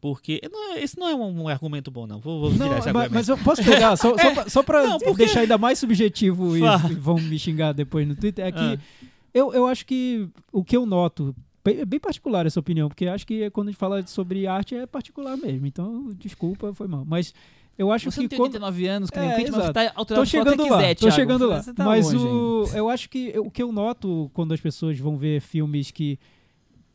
Porque. 0.00 0.40
não 0.50 0.72
é- 0.74 0.82
esse 0.82 0.98
não 0.98 1.08
é 1.08 1.14
um, 1.14 1.42
um 1.42 1.48
argumento 1.48 1.88
bom, 1.90 2.06
não. 2.08 2.18
Vou, 2.18 2.40
vou 2.40 2.50
Não, 2.50 2.66
tirar 2.66 2.78
esse 2.78 2.86
mas, 2.92 2.96
argumento. 3.04 3.14
mas 3.14 3.28
eu 3.28 3.38
posso 3.38 3.62
pegar, 3.62 3.94
só, 3.96 4.12
só, 4.48 4.62
pra 4.62 4.82
Não, 4.82 4.98
porque- 4.98 5.24
deixar 5.26 5.40
ainda 5.40 5.56
mais 5.56 5.78
subjetivo 5.78 6.56
e, 6.56 6.60
e 6.60 6.94
vão 6.98 7.16
me 7.20 7.38
xingar 7.38 7.72
depois 7.72 8.08
no 8.08 8.16
Twitter, 8.16 8.44
é 8.44 8.50
que 8.50 8.58
Ah. 8.58 8.78
eu, 9.32 9.52
eu 9.54 9.66
acho 9.66 9.86
que 9.86 10.28
o 10.50 10.64
que 10.64 10.76
eu 10.76 10.84
noto, 10.86 11.32
bem- 11.64 11.78
é 11.78 11.84
bem 11.84 12.00
particular 12.00 12.46
essa 12.46 12.58
opinião, 12.58 12.88
porque 12.88 13.06
acho 13.06 13.24
que 13.24 13.48
quando 13.50 13.68
a 13.68 13.70
gente 13.70 13.78
fala 13.78 14.04
sobre 14.04 14.44
arte 14.44 14.74
é 14.74 14.86
particular 14.86 15.36
mesmo, 15.36 15.66
então 15.66 16.10
desculpa, 16.18 16.74
foi 16.74 16.88
mal. 16.88 17.04
Mas 17.06 17.32
eu 17.78 17.90
acho 17.90 18.10
Você 18.10 18.16
que 18.16 18.22
não 18.22 18.28
tem 18.28 18.38
quando, 18.38 18.54
89 18.54 18.86
anos, 18.86 19.10
que 19.10 19.18
nem 19.18 19.28
É, 19.28 19.32
o 19.32 19.36
Clint, 19.36 19.48
mas 19.50 19.64
você 19.66 19.72
tá 19.72 19.90
Tô 19.90 19.98
alterando 20.00 20.26
chegando 20.26 20.62
você 20.62 20.70
lá, 20.70 20.76
quiser, 20.78 20.94
tô 20.94 21.00
Thiago. 21.00 21.14
chegando 21.16 21.46
lá. 21.48 21.62
Tá 21.62 21.84
Mas 21.84 22.12
longe 22.12 22.16
o, 22.26 22.64
eu 22.74 22.88
acho 22.88 23.08
que 23.08 23.30
eu- 23.34 23.46
o 23.46 23.50
que 23.50 23.62
eu 23.62 23.72
noto 23.72 24.30
quando 24.34 24.52
as 24.52 24.60
pessoas 24.60 24.98
vão 24.98 25.16
ver 25.16 25.40
filmes 25.40 25.90
que, 25.90 26.18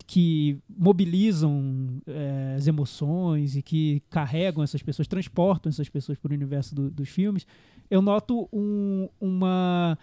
que 0.06 0.58
mobilizam 0.70 1.99
eh, 2.08 2.56
as 2.58 2.68
emoções 2.68 3.56
e 3.56 3.62
que 3.62 4.02
carregam 4.10 4.64
essas 4.64 4.82
pessoas, 4.82 5.08
transportam 5.08 5.70
essas 5.70 5.90
pessoas 5.90 6.18
para 6.18 6.32
o 6.32 6.36
universo 6.36 6.74
do- 6.74 6.90
dos 6.90 7.10
filmes, 7.10 7.45
eu 7.90 8.02
noto 8.02 8.48
um- 8.54 9.10
uma 9.20 9.98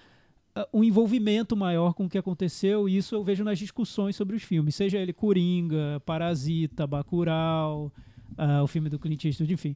um 0.72 0.84
envolvimento 0.84 1.56
maior 1.56 1.94
com 1.94 2.04
o 2.04 2.08
que 2.08 2.16
aconteceu, 2.16 2.88
e 2.88 2.96
isso 2.96 3.12
eu 3.16 3.24
vejo 3.24 3.42
nas 3.42 3.58
discussões 3.58 4.14
sobre 4.14 4.36
os 4.36 4.42
filmes, 4.44 4.76
seja 4.76 4.98
ele 4.98 5.12
Coringa, 5.12 6.00
Parasita, 6.06 6.86
Bacurau, 6.86 7.90
ah, 8.38 8.62
o 8.62 8.66
filme 8.68 8.88
do 8.88 8.96
Clint 8.96 9.24
Eastwood, 9.24 9.52
enfim. 9.52 9.74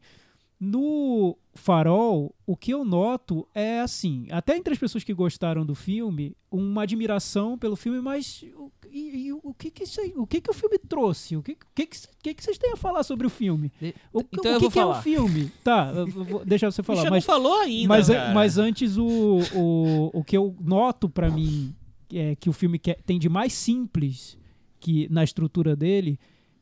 No 0.60 1.36
Farol, 1.54 2.34
o 2.46 2.56
que 2.56 2.72
eu 2.72 2.84
noto 2.84 3.46
é 3.54 3.80
assim, 3.80 4.26
até 4.30 4.56
entre 4.56 4.72
as 4.72 4.78
pessoas 4.78 5.04
que 5.04 5.14
gostaram 5.14 5.64
do 5.64 5.74
filme, 5.74 6.36
uma 6.50 6.82
admiração 6.82 7.56
pelo 7.56 7.76
filme, 7.76 8.00
mas 8.00 8.44
o, 8.56 8.70
e, 8.90 9.26
e 9.28 9.32
o 9.32 9.54
que 9.56 9.70
que, 9.70 9.84
isso 9.84 10.00
o 10.16 10.26
que 10.26 10.40
que 10.40 10.50
o 10.50 10.54
filme 10.54 10.76
trouxe? 10.78 11.36
O 11.36 11.42
que 11.42 11.56
que, 11.74 11.86
que, 12.22 12.34
que 12.34 12.42
vocês 12.42 12.58
têm 12.58 12.72
a 12.72 12.76
falar 12.76 13.04
sobre 13.04 13.24
o 13.26 13.30
filme? 13.30 13.72
O, 14.12 14.20
Então 14.32 14.56
o 14.56 14.58
que, 14.58 14.64
é 14.78 14.84
o 14.84 14.88
falar. 14.88 15.02
filme? 15.02 15.52
Tá, 15.62 15.92
vou 16.04 16.44
deixar 16.44 16.72
você 16.72 16.82
falar, 16.82 17.02
mas 17.04 17.12
não 17.12 17.20
falou 17.22 17.60
ainda, 17.60 17.88
mas, 17.88 18.08
mas 18.34 18.58
antes, 18.58 18.96
o, 18.96 19.06
o, 19.54 20.10
o 20.12 20.24
que 20.24 20.36
eu 20.36 20.56
noto 20.60 21.08
pra 21.08 21.30
mim 21.30 21.72
é 22.12 22.34
que 22.34 22.50
o 22.50 22.52
filme 22.52 22.78
quer- 22.80 23.00
tem 23.06 23.18
de 23.18 23.28
mais 23.28 23.52
simples 23.52 24.36
que 24.80 25.08
na 25.08 25.22
estrutura 25.22 25.76
dele, 25.76 26.18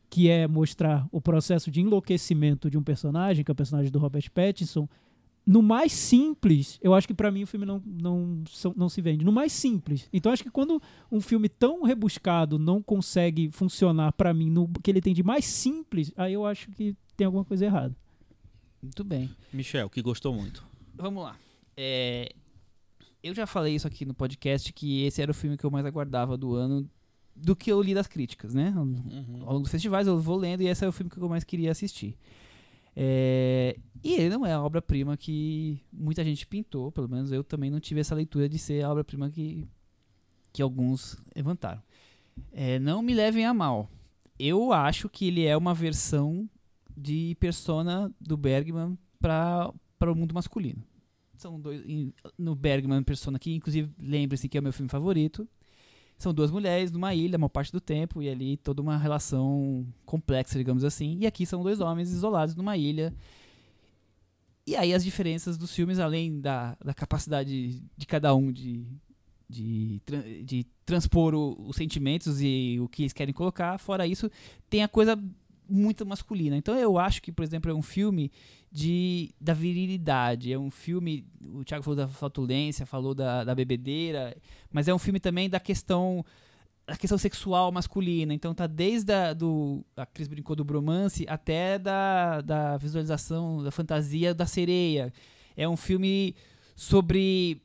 que 0.09 0.29
é 0.29 0.47
mostrar 0.47 1.07
o 1.11 1.21
processo 1.21 1.69
de 1.69 1.81
enlouquecimento 1.81 2.69
de 2.69 2.77
um 2.77 2.83
personagem, 2.83 3.43
que 3.43 3.51
é 3.51 3.53
o 3.53 3.55
personagem 3.55 3.91
do 3.91 3.99
Robert 3.99 4.31
Pattinson. 4.31 4.87
No 5.45 5.61
mais 5.61 5.93
simples, 5.93 6.77
eu 6.81 6.93
acho 6.93 7.07
que 7.07 7.13
pra 7.13 7.31
mim 7.31 7.43
o 7.43 7.47
filme 7.47 7.65
não, 7.65 7.81
não, 7.85 8.43
não 8.75 8.89
se 8.89 9.01
vende. 9.01 9.23
No 9.23 9.31
mais 9.31 9.53
simples. 9.53 10.09
Então 10.11 10.31
acho 10.31 10.43
que 10.43 10.51
quando 10.51 10.81
um 11.09 11.21
filme 11.21 11.47
tão 11.47 11.83
rebuscado 11.83 12.59
não 12.59 12.81
consegue 12.81 13.49
funcionar 13.51 14.11
pra 14.13 14.33
mim 14.33 14.49
no 14.49 14.67
que 14.83 14.91
ele 14.91 15.01
tem 15.01 15.13
de 15.13 15.23
mais 15.23 15.45
simples, 15.45 16.11
aí 16.17 16.33
eu 16.33 16.45
acho 16.45 16.69
que 16.71 16.95
tem 17.15 17.25
alguma 17.25 17.45
coisa 17.45 17.65
errada. 17.65 17.95
Muito 18.81 19.03
bem. 19.03 19.29
Michel, 19.53 19.89
que 19.89 20.01
gostou 20.01 20.33
muito. 20.33 20.65
Vamos 20.95 21.23
lá. 21.23 21.37
É, 21.75 22.29
eu 23.23 23.33
já 23.33 23.45
falei 23.45 23.75
isso 23.75 23.87
aqui 23.87 24.05
no 24.05 24.13
podcast 24.13 24.71
que 24.73 25.03
esse 25.03 25.21
era 25.21 25.31
o 25.31 25.33
filme 25.33 25.57
que 25.57 25.65
eu 25.65 25.71
mais 25.71 25.85
aguardava 25.85 26.37
do 26.37 26.55
ano 26.55 26.89
do 27.41 27.55
que 27.55 27.71
eu 27.71 27.81
li 27.81 27.93
das 27.93 28.07
críticas, 28.07 28.53
né? 28.53 28.73
Ao 28.75 28.83
longo 29.53 29.59
dos 29.61 29.71
festivais 29.71 30.07
eu 30.07 30.19
vou 30.19 30.35
lendo 30.37 30.61
e 30.61 30.67
esse 30.67 30.83
é 30.83 30.87
o 30.87 30.91
filme 30.91 31.09
que 31.09 31.17
eu 31.17 31.29
mais 31.29 31.43
queria 31.43 31.71
assistir. 31.71 32.17
É, 32.95 33.77
e 34.03 34.13
ele 34.13 34.29
não 34.29 34.45
é 34.45 34.53
a 34.53 34.61
obra-prima 34.61 35.15
que 35.15 35.79
muita 35.93 36.23
gente 36.23 36.47
pintou, 36.47 36.91
pelo 36.91 37.07
menos 37.07 37.31
eu 37.31 37.43
também 37.43 37.69
não 37.69 37.79
tive 37.79 37.99
essa 37.99 38.15
leitura 38.15 38.49
de 38.49 38.57
ser 38.57 38.83
a 38.83 38.89
obra-prima 38.91 39.29
que, 39.29 39.67
que 40.51 40.61
alguns 40.61 41.15
levantaram. 41.35 41.81
É, 42.51 42.79
não 42.79 43.01
me 43.03 43.13
levem 43.13 43.45
a 43.45 43.53
mal. 43.53 43.89
Eu 44.39 44.71
acho 44.71 45.07
que 45.09 45.27
ele 45.27 45.45
é 45.45 45.55
uma 45.55 45.73
versão 45.73 46.49
de 46.95 47.35
persona 47.39 48.11
do 48.19 48.35
Bergman 48.35 48.97
para 49.19 49.71
o 50.01 50.15
mundo 50.15 50.33
masculino. 50.33 50.83
São 51.35 51.59
dois. 51.59 51.83
em- 51.87 52.11
no 52.37 52.55
Bergman, 52.55 53.03
persona 53.03 53.37
que, 53.37 53.53
inclusive, 53.53 53.91
lembre-se 53.99 54.49
que 54.49 54.57
é 54.57 54.59
o 54.59 54.63
meu 54.63 54.73
filme 54.73 54.89
favorito. 54.89 55.47
São 56.17 56.33
duas 56.33 56.49
mulheres 56.49 56.91
numa 56.91 57.13
ilha, 57.13 57.35
a 57.35 57.37
maior 57.37 57.49
parte 57.49 57.71
do 57.71 57.79
tempo, 57.79 58.21
e 58.23 58.29
ali 58.29 58.57
toda 58.57 58.81
uma 58.81 58.97
relação 58.97 59.85
complexa, 60.05 60.57
digamos 60.57 60.83
assim. 60.83 61.17
E 61.19 61.27
aqui 61.27 61.45
são 61.45 61.61
dois 61.61 61.79
homens 61.79 62.09
isolados 62.11 62.55
numa 62.55 62.75
ilha. 62.75 63.13
E 64.65 64.75
aí 64.75 64.93
as 64.93 65.03
diferenças 65.03 65.57
dos 65.57 65.73
filmes, 65.73 65.99
além 65.99 66.41
da, 66.41 66.75
da 66.83 66.93
capacidade 66.93 67.81
de 67.95 68.05
cada 68.07 68.33
um 68.35 68.51
de, 68.51 68.83
de, 69.47 70.01
de 70.43 70.65
transpor 70.85 71.33
o- 71.33 71.55
os 71.69 71.75
sentimentos 71.75 72.41
e 72.41 72.77
o 72.81 72.87
que 72.89 73.03
eles 73.03 73.13
querem 73.13 73.33
colocar, 73.33 73.77
fora 73.77 74.05
isso, 74.05 74.29
tem 74.69 74.83
a 74.83 74.87
coisa 74.87 75.17
muito 75.69 76.05
masculina. 76.05 76.55
Então 76.57 76.75
eu 76.77 76.97
acho 76.97 77.21
que, 77.21 77.31
por 77.31 77.43
exemplo, 77.43 77.71
é 77.71 77.73
um 77.73 77.81
filme 77.81 78.31
de 78.71 79.33
da 79.39 79.53
virilidade, 79.53 80.51
é 80.51 80.57
um 80.57 80.69
filme, 80.69 81.25
o 81.41 81.63
Thiago 81.63 81.83
falou 81.83 81.95
da 81.95 82.07
flatulência, 82.07 82.85
falou 82.85 83.13
da, 83.13 83.43
da 83.43 83.55
bebedeira, 83.55 84.35
mas 84.71 84.87
é 84.87 84.93
um 84.93 84.99
filme 84.99 85.19
também 85.19 85.49
da 85.49 85.59
questão 85.59 86.23
a 86.87 86.95
questão 86.95 87.17
sexual 87.17 87.71
masculina. 87.71 88.33
Então 88.33 88.53
tá 88.53 88.65
desde 88.65 89.11
a, 89.13 89.33
do 89.33 89.85
a 89.95 90.05
Cris 90.05 90.27
brincou 90.27 90.55
do 90.55 90.63
bromance 90.63 91.25
até 91.27 91.77
da, 91.77 92.41
da 92.41 92.77
visualização 92.77 93.61
da 93.61 93.71
fantasia 93.71 94.33
da 94.33 94.45
sereia. 94.45 95.13
É 95.55 95.67
um 95.67 95.75
filme 95.75 96.35
sobre 96.75 97.61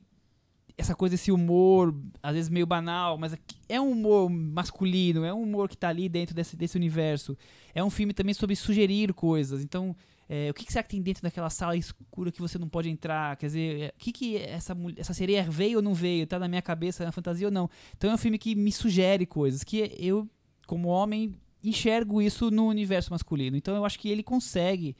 essa 0.76 0.94
coisa, 0.94 1.14
esse 1.14 1.30
humor, 1.30 1.94
às 2.22 2.34
vezes 2.34 2.50
meio 2.50 2.66
banal, 2.66 3.18
mas 3.18 3.36
é 3.68 3.80
um 3.80 3.90
humor 3.90 4.30
masculino, 4.30 5.24
é 5.24 5.32
um 5.32 5.42
humor 5.42 5.68
que 5.68 5.76
tá 5.76 5.88
ali 5.88 6.08
dentro 6.08 6.34
desse, 6.34 6.56
desse 6.56 6.76
universo. 6.76 7.36
É 7.74 7.82
um 7.82 7.90
filme 7.90 8.12
também 8.12 8.34
sobre 8.34 8.56
sugerir 8.56 9.12
coisas. 9.12 9.62
Então, 9.62 9.94
é, 10.28 10.50
o 10.50 10.54
que, 10.54 10.64
que 10.64 10.72
será 10.72 10.82
que 10.82 10.90
tem 10.90 11.02
dentro 11.02 11.22
daquela 11.22 11.50
sala 11.50 11.76
escura 11.76 12.32
que 12.32 12.40
você 12.40 12.58
não 12.58 12.68
pode 12.68 12.88
entrar? 12.88 13.36
Quer 13.36 13.46
dizer, 13.46 13.80
é, 13.80 13.88
o 13.94 13.98
que, 13.98 14.12
que 14.12 14.36
essa, 14.38 14.76
essa 14.96 15.12
sereia 15.12 15.42
veio 15.48 15.78
ou 15.78 15.82
não 15.82 15.94
veio? 15.94 16.26
Tá 16.26 16.38
na 16.38 16.48
minha 16.48 16.62
cabeça, 16.62 17.04
na 17.04 17.12
fantasia 17.12 17.46
ou 17.46 17.52
não? 17.52 17.68
Então 17.96 18.10
é 18.10 18.14
um 18.14 18.18
filme 18.18 18.38
que 18.38 18.54
me 18.54 18.72
sugere 18.72 19.26
coisas 19.26 19.62
que 19.62 19.94
eu, 19.98 20.28
como 20.66 20.88
homem, 20.88 21.34
enxergo 21.62 22.20
isso 22.22 22.50
no 22.50 22.66
universo 22.66 23.10
masculino. 23.10 23.56
Então 23.56 23.76
eu 23.76 23.84
acho 23.84 23.98
que 23.98 24.08
ele 24.08 24.22
consegue 24.22 24.96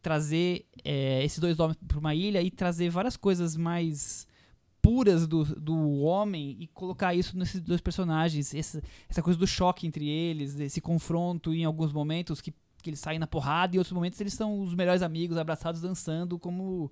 trazer 0.00 0.64
é, 0.82 1.22
esses 1.24 1.38
dois 1.38 1.60
homens 1.60 1.76
para 1.86 1.98
uma 1.98 2.14
ilha 2.14 2.40
e 2.40 2.50
trazer 2.50 2.88
várias 2.88 3.16
coisas 3.16 3.56
mais 3.56 4.26
puras 4.80 5.26
do, 5.26 5.44
do 5.44 6.00
homem 6.00 6.56
e 6.58 6.66
colocar 6.68 7.14
isso 7.14 7.36
nesses 7.36 7.60
dois 7.60 7.80
personagens, 7.80 8.54
essa, 8.54 8.82
essa 9.08 9.22
coisa 9.22 9.38
do 9.38 9.46
choque 9.46 9.86
entre 9.86 10.08
eles, 10.08 10.58
esse 10.58 10.80
confronto 10.80 11.52
em 11.54 11.64
alguns 11.64 11.92
momentos 11.92 12.40
que, 12.40 12.52
que 12.82 12.90
eles 12.90 13.00
saem 13.00 13.18
na 13.18 13.26
porrada 13.26 13.74
e 13.74 13.76
em 13.76 13.78
outros 13.78 13.92
momentos 13.92 14.20
eles 14.20 14.34
são 14.34 14.60
os 14.60 14.74
melhores 14.74 15.02
amigos, 15.02 15.36
abraçados, 15.36 15.80
dançando 15.80 16.38
como 16.38 16.90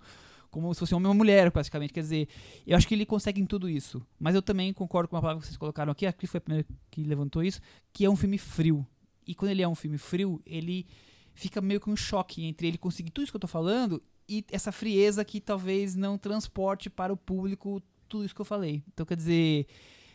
como 0.50 0.72
se 0.72 0.80
fosse 0.80 0.94
homem 0.94 1.04
e 1.04 1.08
uma 1.08 1.14
mulher, 1.14 1.50
praticamente. 1.50 1.92
Quer 1.92 2.00
dizer, 2.00 2.28
eu 2.66 2.74
acho 2.74 2.88
que 2.88 2.94
ele 2.94 3.04
consegue 3.04 3.38
em 3.38 3.44
tudo 3.44 3.68
isso. 3.68 4.00
Mas 4.18 4.34
eu 4.34 4.40
também 4.40 4.72
concordo 4.72 5.06
com 5.06 5.14
uma 5.14 5.20
palavra 5.20 5.40
que 5.42 5.46
vocês 5.46 5.58
colocaram 5.58 5.92
aqui, 5.92 6.06
a 6.06 6.12
Cris 6.12 6.30
foi 6.30 6.38
a 6.38 6.40
primeira 6.40 6.66
que 6.90 7.02
levantou 7.02 7.42
isso, 7.42 7.60
que 7.92 8.04
é 8.04 8.10
um 8.10 8.16
filme 8.16 8.38
frio. 8.38 8.86
E 9.26 9.34
quando 9.34 9.50
ele 9.50 9.60
é 9.60 9.68
um 9.68 9.74
filme 9.74 9.98
frio, 9.98 10.40
ele 10.46 10.86
fica 11.34 11.60
meio 11.60 11.80
que 11.80 11.90
um 11.90 11.96
choque 11.96 12.44
entre 12.44 12.66
ele 12.66 12.78
conseguir 12.78 13.10
tudo 13.10 13.24
isso 13.24 13.32
que 13.32 13.36
eu 13.36 13.40
tô 13.40 13.46
falando 13.46 14.02
e 14.28 14.44
essa 14.50 14.70
frieza 14.72 15.24
que 15.24 15.40
talvez 15.40 15.94
não 15.94 16.18
transporte 16.18 16.90
para 16.90 17.12
o 17.12 17.16
público 17.16 17.82
tudo 18.08 18.24
isso 18.24 18.34
que 18.34 18.40
eu 18.40 18.44
falei. 18.44 18.82
Então, 18.92 19.04
quer 19.06 19.16
dizer, 19.16 19.66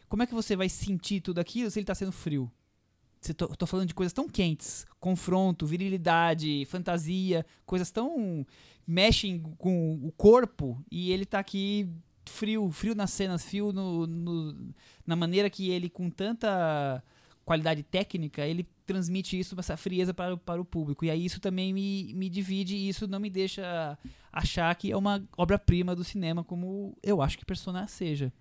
como 0.10 0.24
é 0.24 0.28
que 0.28 0.34
você 0.34 0.56
vai 0.56 0.70
sentir 0.70 1.22
tudo 1.22 1.40
aquilo 1.40 1.70
se 1.72 1.80
ele 1.80 1.86
tá 1.86 1.96
sendo 1.96 2.12
frio? 2.12 2.52
Tô, 3.38 3.48
tô 3.48 3.66
falando 3.66 3.88
de 3.88 3.94
coisas 3.94 4.12
tão 4.12 4.28
quentes, 4.28 4.86
confronto, 5.00 5.66
virilidade, 5.66 6.66
fantasia, 6.66 7.46
coisas 7.66 7.90
tão 7.90 8.46
mexem 8.86 9.40
com 9.58 9.94
o 10.04 10.12
corpo 10.12 10.84
e 10.92 11.10
ele 11.10 11.26
tá 11.26 11.40
aqui 11.40 11.88
frio, 12.26 12.70
frio 12.70 12.94
nas 12.94 13.12
cenas, 13.12 13.46
frio 13.46 13.72
no, 13.72 14.06
no- 14.06 14.74
na 15.08 15.16
maneira 15.16 15.50
que 15.50 15.70
ele 15.70 15.90
com 15.90 16.10
tanta 16.10 17.02
qualidade 17.46 17.84
técnica, 17.84 18.46
ele 18.46 18.68
transmite 18.86 19.38
isso, 19.38 19.56
essa 19.60 19.78
frieza 19.78 20.14
para, 20.14 20.38
para 20.38 20.62
o 20.62 20.66
público. 20.66 21.06
E 21.06 21.10
aí 21.10 21.26
isso 21.26 21.40
também 21.40 21.74
me, 21.74 22.14
me 22.14 22.30
divide 22.30 22.76
e 22.76 22.90
isso 22.90 23.08
não 23.08 23.20
me 23.20 23.30
deixa 23.30 23.98
achar 24.32 24.74
que 24.76 24.92
é 24.92 24.98
uma 24.98 25.24
obra-prima 25.38 25.96
do 25.96 26.04
cinema 26.04 26.44
como 26.44 26.98
eu 27.04 27.22
acho 27.22 27.38
que 27.38 27.46
Persona 27.46 27.88
seja. 27.88 28.32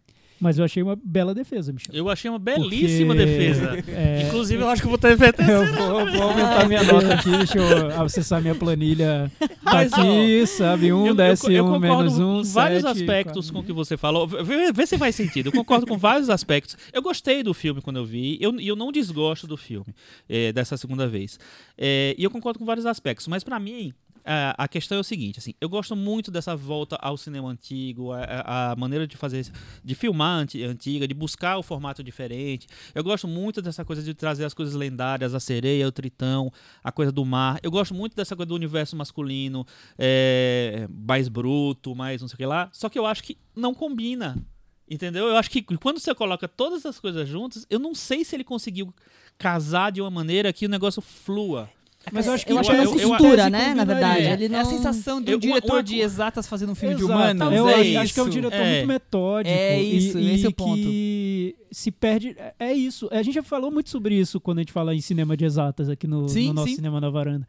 Mas 0.43 0.59
eu 0.59 0.65
achei 0.65 0.83
uma 0.83 0.99
bela 1.01 1.33
defesa, 1.33 1.73
Michel. 1.73 1.95
Eu 1.95 2.09
achei 2.09 2.29
uma 2.29 2.37
belíssima 2.37 3.15
Porque, 3.15 3.31
defesa. 3.31 3.85
é, 3.87 4.25
Inclusive, 4.27 4.61
eu 4.61 4.69
acho 4.69 4.83
que 4.83 4.87
eu 4.87 4.91
vou 4.91 4.99
ter 4.99 5.13
eu 5.13 5.67
vou, 5.73 6.11
vou 6.11 6.23
aumentar 6.23 6.67
minha 6.67 6.83
nota 6.83 7.15
aqui, 7.15 7.31
deixa 7.31 7.59
eu 7.59 8.03
acessar 8.03 8.43
minha 8.43 8.55
planilha. 8.57 9.31
Tá 9.63 9.83
aqui, 9.83 10.45
sabe? 10.49 10.93
Um, 10.93 11.07
eu, 11.07 11.15
desce 11.15 11.53
eu 11.55 11.65
um, 11.65 11.75
concordo 11.75 11.97
menos 11.97 12.19
um, 12.19 12.39
com 12.39 12.43
vários 12.43 12.83
sete, 12.83 12.91
aspectos 12.91 13.47
quatro. 13.47 13.53
com 13.53 13.59
o 13.61 13.63
que 13.63 13.73
você 13.73 13.97
falou. 13.97 14.27
Vê, 14.27 14.73
vê 14.73 14.85
se 14.85 14.99
faz 14.99 15.15
sentido. 15.15 15.47
Eu 15.47 15.53
concordo 15.53 15.87
com 15.87 15.97
vários 15.97 16.29
aspectos. 16.29 16.77
Eu 16.93 17.03
gostei 17.03 17.45
do 17.45 17.55
filme 17.55 17.81
quando 17.81 17.99
eu 17.99 18.05
vi. 18.05 18.37
Eu, 18.41 18.59
e 18.59 18.67
eu 18.67 18.75
não 18.75 18.91
desgosto 18.91 19.47
do 19.47 19.57
filme 19.57 19.95
eh, 20.29 20.53
dessa 20.53 20.77
segunda 20.77 21.07
vez. 21.07 21.39
Eh, 21.79 22.17
e 22.19 22.25
eu 22.25 22.31
concordo 22.31 22.59
com 22.59 22.65
vários 22.65 22.85
aspectos. 22.85 23.29
Mas 23.29 23.45
pra 23.45 23.61
mim, 23.61 23.95
a, 24.25 24.65
a 24.65 24.69
questão 24.69 24.99
é 24.99 25.01
o 25.01 25.05
seguinte: 25.05 25.39
assim, 25.39 25.55
eu 25.61 25.69
gosto 25.69 25.95
muito 25.97 26.31
dessa 26.31 26.55
volta 26.57 26.97
ao 26.97 27.17
cinema 27.17 27.49
antigo, 27.49 28.13
a, 28.13 28.21
a- 28.23 28.73
a 28.73 28.77
maneira 28.77 29.07
de 29.07 29.17
fazer, 29.17 29.47
de 29.85 29.95
filmar 29.95 30.41
anti- 30.41 30.63
antiga, 30.65 31.07
de 31.09 31.15
buscar 31.15 31.59
o 31.59 31.63
formato 31.63 32.03
diferente. 32.03 32.67
Eu 32.95 33.03
gosto 33.03 33.27
muito 33.27 33.61
dessa 33.63 33.85
coisa 33.85 34.03
de 34.03 34.15
trazer 34.15 34.45
as 34.45 34.55
coisas 34.55 34.75
lendárias, 34.75 35.35
a 35.35 35.41
sereia, 35.41 35.87
o 35.89 35.93
tritão, 35.93 36.53
a 36.83 36.93
coisa 36.93 37.11
do 37.13 37.25
mar. 37.25 37.59
Eu 37.63 37.71
gosto 37.71 37.95
muito 37.95 38.15
dessa 38.17 38.37
coisa 38.37 38.49
do 38.49 38.55
universo 38.55 38.97
masculino, 38.97 39.67
é, 39.99 40.87
mais 40.91 41.29
bruto, 41.29 41.95
mais 41.95 42.21
não 42.21 42.29
sei 42.29 42.35
o 42.35 42.39
que 42.39 42.47
lá. 42.47 42.69
Só 42.73 42.89
que 42.89 42.99
eu 42.99 43.07
acho 43.07 43.23
que 43.25 43.37
não 43.57 43.75
combina. 43.75 44.37
Entendeu? 44.91 45.27
Eu 45.29 45.37
acho 45.37 45.51
que 45.51 45.63
quando 45.63 45.99
você 45.99 46.15
coloca 46.15 46.47
todas 46.47 46.81
essas 46.81 47.01
coisas 47.01 47.27
juntas, 47.27 47.65
eu 47.71 47.79
não 47.79 47.95
sei 47.95 48.25
se 48.25 48.37
ele 48.37 48.45
conseguiu 48.45 48.93
casar 49.39 49.91
de 49.91 50.03
uma 50.03 50.11
maneira 50.11 50.53
que 50.53 50.67
o 50.67 50.69
negócio 50.69 51.01
flua. 51.01 51.71
Mas 52.11 52.27
eu 52.27 52.33
acho 52.33 52.45
que 52.47 52.53
eu 52.53 52.59
acho 52.59 52.71
que 52.71 52.77
não 52.77 52.83
eu- 52.85 53.09
costura, 53.11 53.49
né? 53.51 53.75
Na 53.75 53.85
verdade. 53.85 54.23
é, 54.23 54.33
Ele 54.33 54.49
não... 54.49 54.59
É 54.59 54.63
a 54.63 54.65
sensação 54.65 55.21
de 55.23 55.35
um 55.35 55.39
diretor 55.39 55.73
uma- 55.77 55.83
de 55.83 56.01
exatas 56.01 56.47
fazendo 56.49 56.73
um 56.73 56.75
filme 56.75 56.95
de 56.97 57.03
Exato. 57.03 57.15
humanos. 57.19 57.53
Eu 57.57 57.69
é 57.69 57.97
acho, 57.97 58.13
que 58.15 58.21
é 58.21 58.23
um 58.23 58.29
diretor 58.29 58.57
É. 58.57 58.73
muito 58.75 58.89
metódico. 58.89 59.55
É 59.55 59.81
e- 59.83 59.97
isso, 59.99 60.19
e, 60.19 60.35
esse 60.35 60.47
é 60.47 60.49
o 60.49 60.53
ponto. 60.53 60.77
que 60.77 61.55
se 61.71 61.91
perde. 61.91 62.35
é- 62.39 62.55
É 62.59 62.73
isso. 62.73 63.09
A 63.13 63.23
gente 63.23 63.35
já 63.35 63.43
falou 63.43 63.71
muito 63.71 63.89
sobre 63.91 64.15
isso 64.19 64.41
quando 64.41 64.59
a 64.59 64.63
gente 64.63 64.73
fala 64.73 64.95
em 64.95 65.01
cinema 65.01 65.37
de 65.37 65.45
exatas 65.45 65.89
aqui 65.89 66.07
no, 66.07 66.29
Sim, 66.29 66.49
no 66.49 66.55
nosso 66.55 66.69
sim. 66.69 66.75
cinema 66.77 67.01
na 67.01 67.09
varanda. 67.11 67.47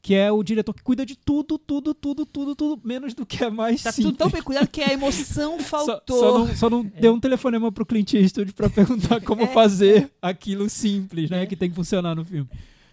que 0.00 0.14
é 0.14 0.30
o 0.30 0.44
diretor 0.44 0.72
que 0.72 0.82
cuida 0.82 1.04
de 1.04 1.16
tudo, 1.18 1.58
tudo, 1.58 1.92
tudo, 1.92 2.24
tudo, 2.24 2.54
tudo, 2.54 2.80
menos 2.84 3.14
do 3.14 3.26
que 3.26 3.42
é 3.42 3.50
mais 3.50 3.82
Tá 3.82 3.90
simples. 3.90 4.06
tudo 4.12 4.16
tão 4.16 4.30
bem 4.30 4.40
cuidado 4.40 4.68
que 4.68 4.80
a 4.80 4.92
emoção 4.92 5.58
Só, 5.58 5.64
faltou. 5.64 6.18
só 6.20 6.38
não, 6.38 6.56
só 6.56 6.70
não 6.70 6.84
deu 6.84 7.12
um 7.12 7.18
telefonema 7.20 7.70
pro 7.72 7.84
Clint 7.84 8.14
Eastwood 8.14 8.52
pra 8.52 8.70
perguntar 8.70 9.20
como 9.20 9.44
fazer 9.48 10.08
aquilo 10.22 10.70
simples, 10.70 11.28
né? 11.28 11.44
Que 11.46 11.56
tem 11.56 11.68
que 11.68 11.74
funcionar 11.74 12.14
no 12.14 12.24
filme. 12.24 12.48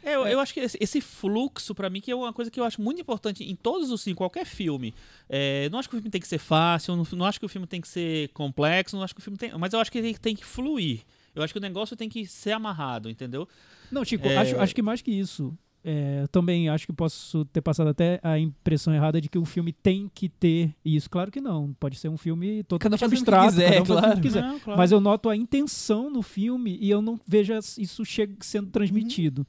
É, 0.05 0.15
eu, 0.15 0.25
eu 0.27 0.39
acho 0.39 0.53
que 0.53 0.59
esse, 0.59 0.77
esse 0.79 1.01
fluxo, 1.01 1.73
pra 1.73 1.89
mim, 1.89 1.99
que 1.99 2.11
é 2.11 2.15
uma 2.15 2.31
coisa 2.31 2.51
que 2.51 2.59
eu 2.59 2.63
acho 2.63 2.79
muito 2.81 3.01
importante 3.01 3.43
em 3.43 3.55
todos 3.55 3.89
os 3.89 4.03
filmes, 4.03 4.17
qualquer 4.17 4.45
filme. 4.45 4.93
É, 5.27 5.67
não 5.71 5.79
acho 5.79 5.89
que 5.89 5.95
o 5.95 5.97
filme 5.97 6.11
tem 6.11 6.21
que 6.21 6.27
ser 6.27 6.37
fácil, 6.37 6.95
não, 6.95 7.05
não 7.13 7.25
acho 7.25 7.39
que 7.39 7.45
o 7.45 7.49
filme 7.49 7.65
tem 7.65 7.81
que 7.81 7.87
ser 7.87 8.29
complexo, 8.29 8.95
não 8.95 9.03
acho 9.03 9.15
que 9.15 9.19
o 9.19 9.23
filme 9.23 9.37
tem. 9.37 9.51
Mas 9.57 9.73
eu 9.73 9.79
acho 9.79 9.91
que 9.91 9.97
ele 9.97 10.13
tem 10.17 10.35
que 10.35 10.45
fluir. 10.45 11.01
Eu 11.33 11.41
acho 11.43 11.51
que 11.51 11.57
o 11.57 11.61
negócio 11.61 11.97
tem 11.97 12.07
que 12.07 12.25
ser 12.27 12.51
amarrado, 12.51 13.09
entendeu? 13.09 13.47
Não, 13.91 14.05
Chico, 14.05 14.27
É. 14.27 14.37
acho, 14.37 14.55
acho 14.57 14.75
que 14.75 14.81
mais 14.81 15.01
que 15.01 15.11
isso. 15.11 15.53
é, 15.83 16.21
eu 16.23 16.27
também 16.27 16.67
acho 16.69 16.85
que 16.87 16.93
posso 16.93 17.43
ter 17.45 17.61
passado 17.61 17.89
até 17.89 18.19
a 18.23 18.39
impressão 18.39 18.93
errada 18.93 19.19
de 19.21 19.27
que 19.29 19.37
o 19.37 19.45
filme 19.45 19.71
tem 19.73 20.09
que 20.13 20.29
ter 20.29 20.73
isso. 20.83 21.09
Claro 21.09 21.31
que 21.31 21.41
não. 21.41 21.73
Pode 21.79 21.97
ser 21.97 22.09
um 22.09 22.17
filme 22.17 22.63
totalmente 22.63 22.99
que 22.99 23.05
abstrato, 23.05 23.49
quiser, 23.49 23.71
cada 23.71 23.81
um 23.83 23.85
claro. 23.85 24.21
quiser. 24.21 24.41
Não, 24.41 24.59
claro. 24.59 24.77
Mas 24.79 24.91
eu 24.91 24.99
noto 24.99 25.29
a 25.29 25.35
intenção 25.35 26.09
no 26.09 26.21
filme 26.21 26.77
e 26.81 26.89
eu 26.89 27.01
não 27.01 27.19
vejo 27.27 27.53
isso 27.77 28.03
sendo 28.39 28.69
transmitido. 28.71 29.45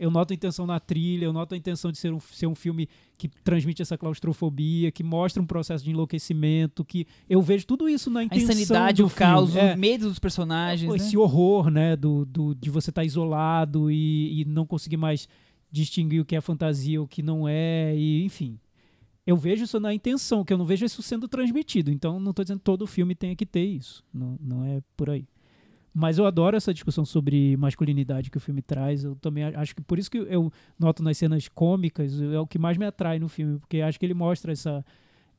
Eu 0.00 0.10
noto 0.10 0.32
a 0.32 0.34
intenção 0.34 0.66
na 0.66 0.80
trilha, 0.80 1.26
eu 1.26 1.32
noto 1.32 1.54
a 1.54 1.56
intenção 1.58 1.92
de 1.92 1.98
ser 1.98 2.10
um, 2.10 2.18
ser 2.18 2.46
um 2.46 2.54
filme 2.54 2.88
que 3.18 3.28
transmite 3.28 3.82
essa 3.82 3.98
claustrofobia, 3.98 4.90
que 4.90 5.04
mostra 5.04 5.42
um 5.42 5.46
processo 5.46 5.84
de 5.84 5.90
enlouquecimento, 5.90 6.82
que 6.84 7.06
eu 7.28 7.42
vejo 7.42 7.66
tudo 7.66 7.86
isso 7.86 8.08
na 8.10 8.20
A 8.20 8.24
intenção 8.24 8.50
insanidade, 8.50 9.02
do 9.02 9.08
o 9.08 9.10
caos. 9.10 9.54
É, 9.54 9.74
o 9.74 9.78
medo 9.78 10.08
dos 10.08 10.18
personagens. 10.18 10.92
esse 10.94 11.14
né? 11.16 11.22
horror, 11.22 11.70
né, 11.70 11.96
do, 11.96 12.24
do- 12.24 12.54
de 12.54 12.70
você 12.70 12.90
estar 12.90 13.04
isolado 13.04 13.90
e, 13.90 14.40
e 14.40 14.44
não 14.46 14.64
conseguir 14.64 14.96
mais 14.96 15.28
distinguir 15.70 16.22
o 16.22 16.24
que 16.24 16.34
é 16.34 16.40
fantasia, 16.40 17.00
o 17.00 17.06
que 17.06 17.22
não 17.22 17.46
é, 17.46 17.94
e 17.94 18.24
enfim. 18.24 18.58
Eu 19.26 19.36
vejo 19.36 19.64
isso 19.64 19.78
na 19.78 19.92
intenção, 19.92 20.42
que 20.44 20.52
eu 20.52 20.58
não 20.58 20.64
vejo 20.64 20.84
isso 20.86 21.02
sendo 21.02 21.28
transmitido. 21.28 21.90
Então, 21.92 22.18
não 22.18 22.30
estou 22.30 22.42
dizendo 22.44 22.58
que 22.58 22.64
todo 22.64 22.86
filme 22.86 23.14
tenha 23.14 23.36
que 23.36 23.44
ter 23.46 23.64
isso. 23.64 24.02
Não, 24.12 24.36
não 24.40 24.64
é 24.64 24.80
por 24.96 25.10
aí. 25.10 25.26
Mas 25.92 26.18
eu 26.18 26.26
adoro 26.26 26.56
essa 26.56 26.72
discussão 26.72 27.04
sobre 27.04 27.56
masculinidade 27.56 28.30
que 28.30 28.36
o 28.36 28.40
filme 28.40 28.62
traz. 28.62 29.02
Eu 29.02 29.16
também 29.16 29.44
acho 29.44 29.74
que 29.74 29.82
por 29.82 29.98
isso 29.98 30.10
que 30.10 30.18
eu 30.18 30.52
noto 30.78 31.02
nas 31.02 31.18
cenas 31.18 31.48
cômicas 31.48 32.20
é 32.20 32.38
o 32.38 32.46
que 32.46 32.58
mais 32.58 32.76
me 32.76 32.86
atrai 32.86 33.18
no 33.18 33.28
filme, 33.28 33.58
porque 33.58 33.80
acho 33.80 33.98
que 33.98 34.06
ele 34.06 34.14
mostra 34.14 34.52
essa, 34.52 34.84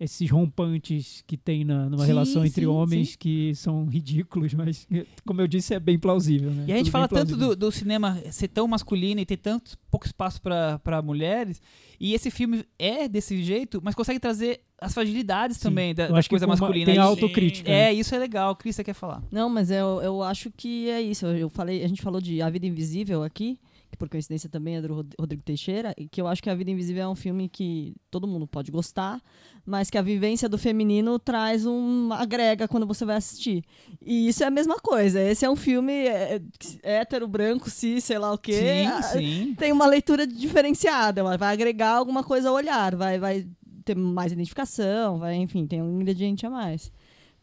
esses 0.04 0.30
rompantes 0.30 1.24
que 1.28 1.38
tem 1.38 1.64
na, 1.64 1.86
numa 1.88 2.02
Sim, 2.02 2.08
relação 2.08 2.44
entre 2.46 2.62
sim, 2.64 2.68
homens 2.68 3.10
sim. 3.12 3.16
que 3.20 3.54
são 3.56 3.86
ridículos, 3.86 4.54
mas 4.54 4.88
como 5.26 5.40
eu 5.42 5.48
disse, 5.48 5.74
é 5.76 5.80
bem 5.80 6.00
plausível. 6.00 6.50
Né? 6.50 6.66
E 6.68 6.74
a 6.74 6.76
gente 6.78 6.86
Tudo 6.86 6.92
fala 6.92 7.08
tanto 7.08 7.38
do, 7.38 7.56
do 7.56 7.72
cinema 7.72 8.20
ser 8.32 8.48
tão 8.48 8.68
masculino 8.68 9.22
e 9.22 9.26
ter 9.26 9.38
tanto 9.38 9.78
pouco 9.92 10.06
espaço 10.08 10.42
para 10.42 11.02
mulheres. 11.04 11.62
E 12.00 12.14
esse 12.16 12.32
filme 12.32 12.66
é 12.80 13.08
desse 13.08 13.44
jeito, 13.44 13.80
mas 13.84 13.94
consegue 13.94 14.20
trazer 14.20 14.62
as 14.80 14.92
fragilidades 14.94 15.58
Sim. 15.58 15.64
também 15.64 15.94
da, 15.94 16.06
Eu 16.08 16.14
da 16.16 16.24
coisa 16.24 16.46
com 16.48 16.52
uma- 16.52 16.58
masculina. 16.60 16.86
tem 16.88 16.98
autocrítica. 16.98 17.70
né? 17.70 17.90
É, 17.90 17.94
isso 17.94 18.16
é 18.16 18.18
legal. 18.18 18.56
Cris, 18.56 18.76
você 18.76 18.84
quer 18.84 18.96
falar? 18.96 19.22
Não, 19.32 19.48
mas 19.48 19.70
eu, 19.70 20.02
eu 20.02 20.24
acho 20.24 20.50
que 20.50 20.90
é 20.90 21.00
isso. 21.00 21.28
Eu, 21.28 21.38
eu 21.38 21.50
falei, 21.50 21.84
a 21.84 21.88
gente 21.88 22.02
falou 22.02 22.20
de 22.20 22.42
A 22.42 22.50
Vida 22.50 22.66
Invisível 22.66 23.22
aqui, 23.24 23.60
que 23.92 23.98
por 23.98 24.08
coincidência 24.10 24.50
também 24.50 24.78
é 24.78 24.82
do 24.82 24.94
Rod- 24.94 25.14
Rodrigo 25.20 25.44
Teixeira, 25.44 25.94
e 25.98 26.08
que 26.08 26.22
eu 26.22 26.28
acho 26.28 26.42
que 26.42 26.50
A 26.50 26.56
Vida 26.56 26.72
Invisível 26.72 27.04
é 27.04 27.08
um 27.10 27.16
filme 27.16 27.50
que 27.50 27.94
todo 28.10 28.26
mundo 28.28 28.48
pode 28.48 28.72
gostar, 28.72 29.22
mas 29.66 29.90
que 29.90 29.98
a 29.98 30.02
vivência 30.02 30.48
do 30.50 30.58
feminino 30.58 31.20
traz 31.20 31.66
um 31.66 32.12
agrega 32.14 32.68
quando 32.68 32.88
você 32.88 33.04
vai 33.06 33.18
assistir. 33.18 33.64
E 34.02 34.28
isso 34.30 34.44
é 34.44 34.48
a 34.48 34.52
mesma 34.52 34.80
coisa. 34.80 35.22
Esse 35.22 35.46
é 35.46 35.50
um 35.50 35.56
filme 35.56 35.92
é, 36.08 36.42
hétero, 36.82 37.28
branco, 37.28 37.70
cis, 37.70 38.04
sei 38.06 38.18
lá 38.18 38.32
o 38.34 38.38
quê. 38.38 38.54
sim, 38.54 38.86
Ah, 38.88 39.02
sim. 39.04 39.56
Tem 39.58 39.72
uma 39.72 39.86
leitura 39.86 40.26
diferenciada, 40.26 41.24
vai 41.38 41.54
agregar 41.54 41.92
alguma 41.98 42.24
coisa 42.24 42.50
ao 42.50 42.56
olhar, 42.56 42.96
vai, 42.96 43.20
vai 43.20 43.46
ter 43.84 43.96
mais 43.96 44.32
identificação, 44.32 45.20
vai, 45.20 45.36
enfim, 45.36 45.68
tem 45.68 45.82
um 45.82 46.00
ingrediente 46.02 46.46
a 46.46 46.50
mais. 46.50 46.92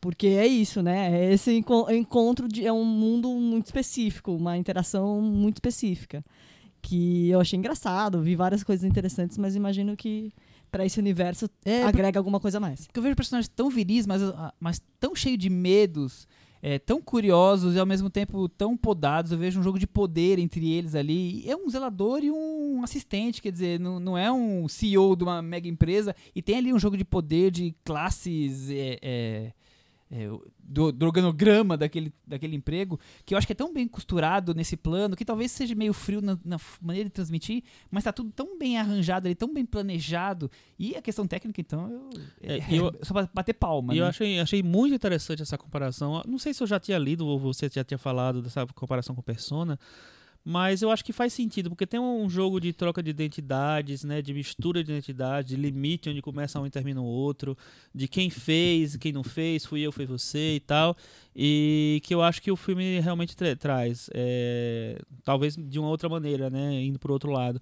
Porque 0.00 0.28
é 0.28 0.46
isso, 0.46 0.80
né? 0.80 1.10
É 1.12 1.32
Esse 1.32 1.50
enco- 1.56 1.90
encontro 1.90 2.46
de, 2.46 2.64
é 2.64 2.72
um 2.72 2.84
mundo 2.84 3.28
muito 3.30 3.66
específico, 3.66 4.32
uma 4.32 4.56
interação 4.56 5.20
muito 5.20 5.56
específica. 5.56 6.24
Que 6.88 7.28
eu 7.28 7.38
achei 7.38 7.58
engraçado, 7.58 8.22
vi 8.22 8.34
várias 8.34 8.64
coisas 8.64 8.82
interessantes, 8.82 9.36
mas 9.36 9.54
imagino 9.54 9.94
que 9.94 10.32
para 10.70 10.86
esse 10.86 10.98
universo 10.98 11.48
É, 11.62 11.82
agrega 11.82 12.18
alguma 12.18 12.40
coisa 12.40 12.56
a 12.56 12.60
mais. 12.60 12.86
Porque 12.86 12.98
eu 12.98 13.02
vejo 13.02 13.14
personagens 13.14 13.48
tão 13.54 13.68
viris, 13.68 14.06
mas, 14.06 14.22
ah, 14.22 14.54
mas 14.58 14.80
tão 14.98 15.14
cheios 15.14 15.38
de 15.38 15.50
medos, 15.50 16.26
é, 16.62 16.78
tão 16.78 17.00
curiosos 17.02 17.74
e 17.74 17.78
ao 17.78 17.84
mesmo 17.84 18.08
tempo 18.08 18.48
tão 18.48 18.74
podados. 18.74 19.32
Eu 19.32 19.38
vejo 19.38 19.60
um 19.60 19.62
jogo 19.62 19.78
de 19.78 19.86
poder 19.86 20.38
entre 20.38 20.72
eles 20.72 20.94
ali. 20.94 21.44
E 21.44 21.50
É 21.50 21.56
um 21.56 21.68
zelador 21.68 22.24
e 22.24 22.30
um 22.30 22.82
assistente, 22.82 23.42
quer 23.42 23.52
dizer, 23.52 23.78
não, 23.78 24.00
não 24.00 24.16
é 24.16 24.32
um 24.32 24.66
CEO 24.66 25.14
de 25.14 25.24
uma 25.24 25.42
mega 25.42 25.68
empresa. 25.68 26.16
E 26.34 26.40
tem 26.40 26.56
ali 26.56 26.72
um 26.72 26.78
jogo 26.78 26.96
de 26.96 27.04
poder 27.04 27.50
de 27.50 27.74
classes. 27.84 28.70
é, 28.70 29.52
é, 30.10 30.24
é, 30.24 30.28
do, 30.58 30.90
do 30.92 31.06
organograma 31.06 31.76
daquele, 31.76 32.12
daquele 32.26 32.56
emprego, 32.56 32.98
que 33.24 33.34
eu 33.34 33.38
acho 33.38 33.46
que 33.46 33.52
é 33.52 33.56
tão 33.56 33.72
bem 33.72 33.86
costurado 33.86 34.54
nesse 34.54 34.76
plano, 34.76 35.14
que 35.16 35.24
talvez 35.24 35.50
seja 35.52 35.74
meio 35.74 35.92
frio 35.92 36.20
na, 36.20 36.38
na 36.44 36.58
maneira 36.80 37.08
de 37.08 37.14
transmitir, 37.14 37.62
mas 37.90 38.04
tá 38.04 38.12
tudo 38.12 38.30
tão 38.30 38.58
bem 38.58 38.78
arranjado 38.78 39.26
ali, 39.28 39.34
tão 39.34 39.52
bem 39.52 39.64
planejado. 39.66 40.50
E 40.78 40.94
a 40.96 41.02
questão 41.02 41.26
técnica, 41.26 41.60
então, 41.60 41.90
eu, 41.90 42.10
É, 42.42 42.58
é, 42.58 42.66
eu- 42.70 42.94
só 43.02 43.12
pra 43.14 43.28
bater 43.32 43.52
palma. 43.54 43.94
E 43.94 43.98
eu 43.98 44.04
né? 44.04 44.10
achei, 44.10 44.38
achei 44.40 44.62
muito 44.62 44.94
interessante 44.94 45.42
essa 45.42 45.58
comparação. 45.58 46.22
Não 46.26 46.38
sei 46.38 46.52
se 46.54 46.62
eu 46.62 46.66
já 46.66 46.78
tinha 46.80 46.98
lido 46.98 47.26
ou 47.26 47.38
você 47.38 47.68
já 47.72 47.84
tinha 47.84 47.98
falado 47.98 48.42
dessa 48.42 48.66
comparação 48.74 49.14
com 49.14 49.22
Persona, 49.22 49.78
mas 50.44 50.80
eu 50.80 50.90
acho 50.90 51.04
que 51.04 51.12
faz 51.12 51.32
sentido, 51.32 51.68
porque 51.68 51.86
tem 51.86 52.00
um 52.00 52.28
jogo 52.28 52.58
de 52.60 52.72
troca 52.72 53.02
de 53.02 53.10
identidades, 53.10 54.02
né, 54.04 54.22
de 54.22 54.32
mistura 54.32 54.82
de 54.82 54.90
identidades, 54.90 55.50
de 55.50 55.56
limite 55.56 56.08
onde 56.08 56.22
começa 56.22 56.58
um 56.60 56.66
e 56.66 56.70
termina 56.70 57.00
o 57.00 57.04
outro, 57.04 57.56
de 57.94 58.08
quem 58.08 58.30
fez, 58.30 58.96
quem 58.96 59.12
não 59.12 59.22
fez, 59.22 59.66
fui 59.66 59.80
eu, 59.80 59.92
foi 59.92 60.06
você 60.06 60.56
e 60.56 60.60
tal, 60.60 60.96
e 61.36 62.00
que 62.04 62.14
eu 62.14 62.22
acho 62.22 62.40
que 62.40 62.50
o 62.50 62.56
filme 62.56 62.98
realmente 63.00 63.36
tra- 63.36 63.56
traz, 63.56 64.08
é, 64.14 64.98
talvez 65.24 65.54
de 65.56 65.78
uma 65.78 65.88
outra 65.88 66.08
maneira, 66.08 66.48
né, 66.48 66.82
indo 66.82 66.98
pro 66.98 67.12
outro 67.12 67.30
lado, 67.30 67.60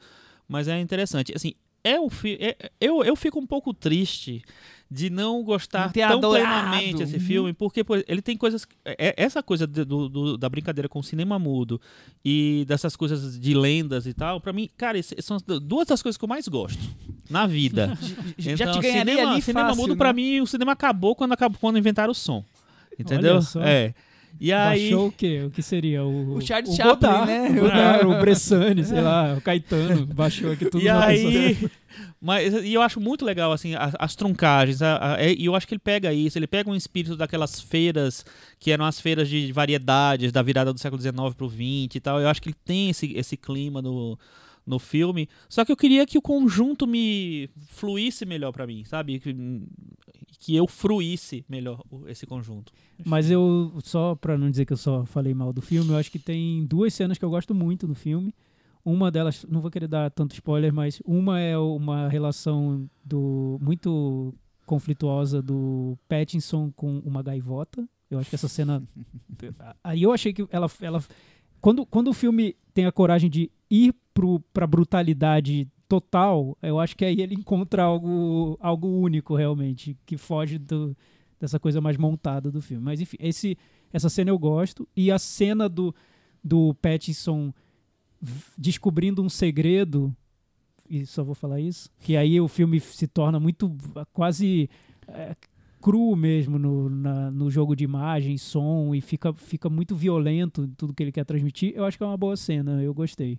mas 0.49 0.69
é 0.69 0.79
interessante. 0.81 1.33
Assim, 1.35 1.55
é 1.89 2.01
o 2.01 2.09
fi 2.11 2.37
é- 2.41 2.71
eu, 2.81 3.03
eu 3.05 3.15
fico 3.17 3.39
um 3.39 3.47
pouco 3.47 3.73
triste 3.75 4.43
de 4.91 5.11
não 5.11 5.43
gostar 5.43 5.93
tão 5.93 6.03
adorado. 6.19 6.31
plenamente 6.47 7.03
esse 7.03 7.15
Uhum. 7.17 7.21
filme, 7.21 7.53
porque 7.53 7.85
ele 8.07 8.23
tem 8.23 8.37
coisas. 8.37 8.65
é- 8.85 9.15
essa 9.17 9.43
coisa 9.43 9.67
de- 9.67 9.85
do, 9.85 10.09
do- 10.09 10.37
da 10.39 10.49
brincadeira 10.49 10.89
com 10.89 11.01
o 11.01 11.03
cinema 11.03 11.39
mudo 11.41 11.81
e 12.25 12.65
dessas 12.69 12.95
coisas 12.95 13.39
de 13.39 13.53
lendas 13.55 14.07
e 14.07 14.15
tal, 14.15 14.41
pra 14.41 14.53
mim, 14.53 14.69
cara, 14.77 14.97
esse- 14.97 15.17
são 15.21 15.37
as 15.37 15.43
duas 15.43 15.89
das 15.89 16.01
coisas 16.03 16.17
que 16.17 16.25
eu 16.25 16.29
mais 16.29 16.47
gosto 16.47 16.79
na 17.29 17.47
vida. 17.49 17.99
Já 18.39 18.53
Então, 18.53 18.75
te 18.75 18.81
ganharia 18.81 19.15
cinema, 19.15 19.33
ali 19.33 19.43
cinema 19.43 19.69
fácil, 19.71 19.83
mudo, 19.83 19.95
né? 19.95 19.99
pra 19.99 20.13
mim, 20.13 20.41
o 20.41 20.47
cinema 20.47 20.73
acabou 20.73 21.17
quando, 21.17 21.33
acabou, 21.33 21.59
quando 21.61 21.79
inventaram 21.79 22.13
o 22.13 22.15
som. 22.15 22.45
Entendeu? 22.99 23.41
É. 23.63 23.93
E 24.41 24.53
aí. 24.53 24.91
Baixou 24.91 25.09
o 25.09 25.13
quê? 25.13 25.43
O 25.47 25.51
que 25.51 25.63
seria? 25.63 26.05
O, 26.05 26.35
O 26.37 26.41
Charles 26.41 26.75
Chaplin, 26.75 26.91
Godard, 26.95 27.27
né? 27.27 27.49
O, 27.51 27.55
Godard, 27.63 28.07
o 28.07 28.21
Bressani, 28.21 28.85
sei 28.85 29.01
lá, 29.03 29.35
o 29.37 29.41
Caetano. 29.41 30.07
Baixou 30.07 30.53
aqui 30.53 30.67
tudo 30.67 30.83
E 30.83 30.89
aí, 30.89 31.57
mas 32.21 32.53
e 32.65 32.75
eu 32.75 32.83
acho 32.83 33.01
muito 33.01 33.25
legal 33.25 33.53
assim 33.53 33.75
a- 33.75 33.93
as, 33.99 34.15
truncagens, 34.15 34.83
a- 34.83 35.15
a- 35.15 35.23
e 35.25 35.45
eu 35.45 35.55
acho 35.55 35.67
que 35.67 35.75
ele 35.75 35.81
pega 35.83 36.13
isso, 36.13 36.39
ele 36.39 36.47
pega 36.47 36.69
um 36.71 36.75
espírito 36.75 37.17
daquelas 37.17 37.61
feiras 37.61 38.25
que 38.59 38.71
eram 38.71 38.85
as 38.85 39.01
feiras 39.01 39.29
de 39.29 39.51
variedades 39.53 40.31
da 40.33 40.43
virada 40.43 40.73
do 40.73 40.81
século 40.81 41.01
XIX 41.01 41.15
pro 41.37 41.49
XX 41.49 41.95
e 41.97 42.01
tal. 42.01 42.21
Eu 42.21 42.29
acho 42.29 42.43
que 42.43 42.49
ele 42.49 42.57
tem 42.65 42.91
esse, 42.91 43.13
esse 43.15 43.37
clima 43.37 43.81
no 43.81 44.19
no 44.67 44.81
filme. 44.81 45.29
Só 45.49 45.65
que 45.65 45.71
eu 45.71 45.77
queria 45.77 46.05
que 46.05 46.19
o 46.19 46.21
conjunto 46.21 46.89
me 46.89 47.49
fluísse 47.69 48.27
melhor 48.27 48.51
pra 48.51 48.67
mim, 48.67 48.83
sabe? 48.85 49.23
Que, 50.39 50.55
eu 50.55 50.67
fruísse 50.67 51.45
melhor 51.49 51.83
esse 52.07 52.27
conjunto. 52.27 52.73
Mas 53.05 53.31
eu, 53.31 53.73
só 53.83 54.15
pra 54.15 54.39
não 54.39 54.51
dizer 54.51 54.65
que 54.65 54.73
eu 54.73 54.77
só 54.77 55.05
falei 55.05 55.35
mal 55.35 55.53
do 55.53 55.63
filme, 55.63 55.91
eu 55.91 55.97
acho 55.97 56.11
que 56.11 56.19
tem 56.19 56.65
duas 56.67 56.95
cenas 56.95 57.19
que 57.19 57.25
eu 57.25 57.31
gosto 57.31 57.55
muito 57.55 57.87
no 57.87 57.95
filme. 57.95 58.35
Uma 58.85 59.11
delas, 59.11 59.45
não 59.49 59.61
vou 59.61 59.71
querer 59.71 59.89
dar 59.89 60.11
tanto 60.11 60.35
spoiler, 60.35 60.73
mas 60.73 61.01
uma 61.05 61.41
é 61.41 61.59
uma 61.59 62.09
relação 62.09 62.89
do 63.05 63.59
muito 63.61 64.33
conflituosa 64.65 65.41
do 65.41 65.99
Pattinson 66.09 66.71
com 66.75 66.99
uma 67.01 67.23
gaivota. 67.23 67.89
Eu 68.11 68.19
acho 68.19 68.29
que 68.29 68.37
essa 68.37 68.49
cena. 68.49 68.83
Aí 69.83 70.03
eu 70.03 70.13
achei 70.13 70.33
que 70.33 70.47
ela. 70.51 70.71
ela 70.81 71.03
quando, 71.61 71.85
quando 71.85 72.09
o 72.09 72.13
filme 72.13 72.55
tem 72.73 72.87
a 72.87 72.93
coragem 72.93 73.29
de 73.29 73.51
ir 73.71 73.95
pro, 74.15 74.41
pra 74.53 74.67
brutalidade 74.67 75.69
total, 75.89 76.57
eu 76.63 76.79
acho 76.81 76.97
que 76.97 77.05
aí 77.05 77.21
ele 77.21 77.35
encontra 77.35 77.83
algo, 77.85 78.57
algo 78.61 78.89
único 78.89 79.35
realmente, 79.37 79.97
que 80.07 80.17
foge 80.17 80.59
do, 80.59 80.97
dessa 81.41 81.59
coisa 81.61 81.81
mais 81.81 81.97
montada 81.97 82.51
do 82.51 82.61
filme. 82.61 82.83
Mas 82.85 83.01
enfim, 83.01 83.17
esse, 83.21 83.57
essa 83.93 84.09
cena 84.09 84.31
eu 84.31 84.39
gosto. 84.39 84.89
E 84.97 85.11
a 85.11 85.19
cena 85.19 85.69
do, 85.69 85.95
do 86.43 86.75
Pattinson 86.75 87.53
descobrindo 88.57 89.23
um 89.23 89.29
segredo, 89.29 90.15
e 90.89 91.05
só 91.07 91.23
vou 91.23 91.35
falar 91.35 91.61
isso, 91.61 91.91
que 92.01 92.17
aí 92.17 92.41
o 92.41 92.49
filme 92.49 92.81
se 92.81 93.07
torna 93.07 93.39
muito 93.39 93.75
quase 94.13 94.69
é, 95.09 95.37
cru 95.81 96.17
mesmo 96.17 96.59
no, 96.59 96.89
na- 96.89 97.31
no 97.31 97.51
jogo 97.51 97.77
de 97.77 97.85
imagem, 97.85 98.37
som, 98.39 98.95
e 98.95 99.01
fica, 99.01 99.33
fica 99.33 99.69
muito 99.69 99.95
violento 99.95 100.67
tudo 100.77 100.95
que 100.95 101.03
ele 101.03 101.13
quer 101.13 101.25
transmitir. 101.25 101.73
Eu 101.77 101.85
acho 101.85 101.97
que 101.99 102.03
é 102.05 102.07
uma 102.07 102.17
boa 102.17 102.37
cena, 102.37 102.83
eu 102.83 102.93
gostei. 102.95 103.39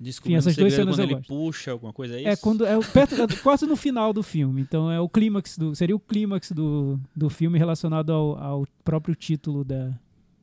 Descobrindo 0.00 0.38
essas 0.38 0.54
o 0.56 0.60
duas 0.60 0.72
cenas 0.74 0.94
quando 0.96 1.02
ele 1.06 1.14
gosto. 1.14 1.26
puxa 1.28 1.72
alguma 1.72 1.92
coisa, 1.92 2.14
é 2.14 2.20
isso? 2.20 2.28
É 2.28 2.36
quando 2.36 2.64
é 2.64 2.76
o- 2.76 2.80
perto, 2.84 3.14
é 3.14 3.26
quase 3.42 3.66
no 3.66 3.74
final 3.76 4.12
do 4.12 4.22
filme. 4.22 4.60
Então 4.60 4.90
é 4.90 5.00
o 5.00 5.08
clímax 5.08 5.58
do 5.58 5.74
seria 5.74 5.96
o 5.96 5.98
clímax 6.00 6.52
do, 6.52 7.00
do 7.16 7.28
filme 7.28 7.58
relacionado 7.58 8.12
ao, 8.12 8.38
ao 8.38 8.66
próprio 8.84 9.14
título 9.16 9.64
da, 9.64 9.90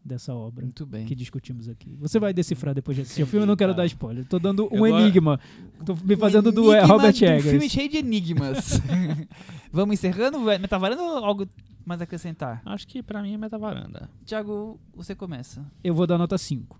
dessa 0.03 0.33
obra 0.35 0.63
Muito 0.65 0.85
bem. 0.85 1.05
que 1.05 1.15
discutimos 1.15 1.69
aqui. 1.69 1.95
Você 2.01 2.19
vai 2.19 2.33
decifrar 2.33 2.75
depois 2.75 2.97
de 2.97 3.03
assistir 3.03 3.23
o 3.23 3.27
filme. 3.27 3.43
Eu 3.43 3.47
não 3.47 3.55
quero 3.55 3.71
Tá. 3.73 3.77
dar 3.77 3.85
spoiler. 3.85 4.25
Tô 4.25 4.37
dando 4.39 4.65
um 4.71 4.83
Agora- 4.85 5.01
enigma. 5.03 5.39
Tô 5.85 5.95
me 6.03 6.17
fazendo 6.17 6.51
do 6.51 6.73
é, 6.73 6.81
Robert 6.83 7.13
de 7.13 7.23
um 7.23 7.27
Eggers. 7.29 7.49
filme 7.51 7.69
cheio 7.69 7.89
de 7.89 7.97
enigmas. 7.97 8.81
Vamos 9.71 9.93
encerrando? 9.93 10.39
Metavaranda 10.39 11.01
ou 11.01 11.23
algo 11.25 11.47
mais 11.85 12.01
a 12.01 12.03
acrescentar? 12.03 12.61
Acho 12.65 12.87
que 12.87 13.01
pra 13.03 13.21
mim 13.21 13.33
é 13.35 13.37
metavaranda. 13.37 14.09
Tiago, 14.25 14.79
você 14.93 15.13
começa. 15.15 15.63
Eu 15.83 15.93
vou 15.93 16.05
dar 16.07 16.17
nota 16.17 16.37
5. 16.37 16.79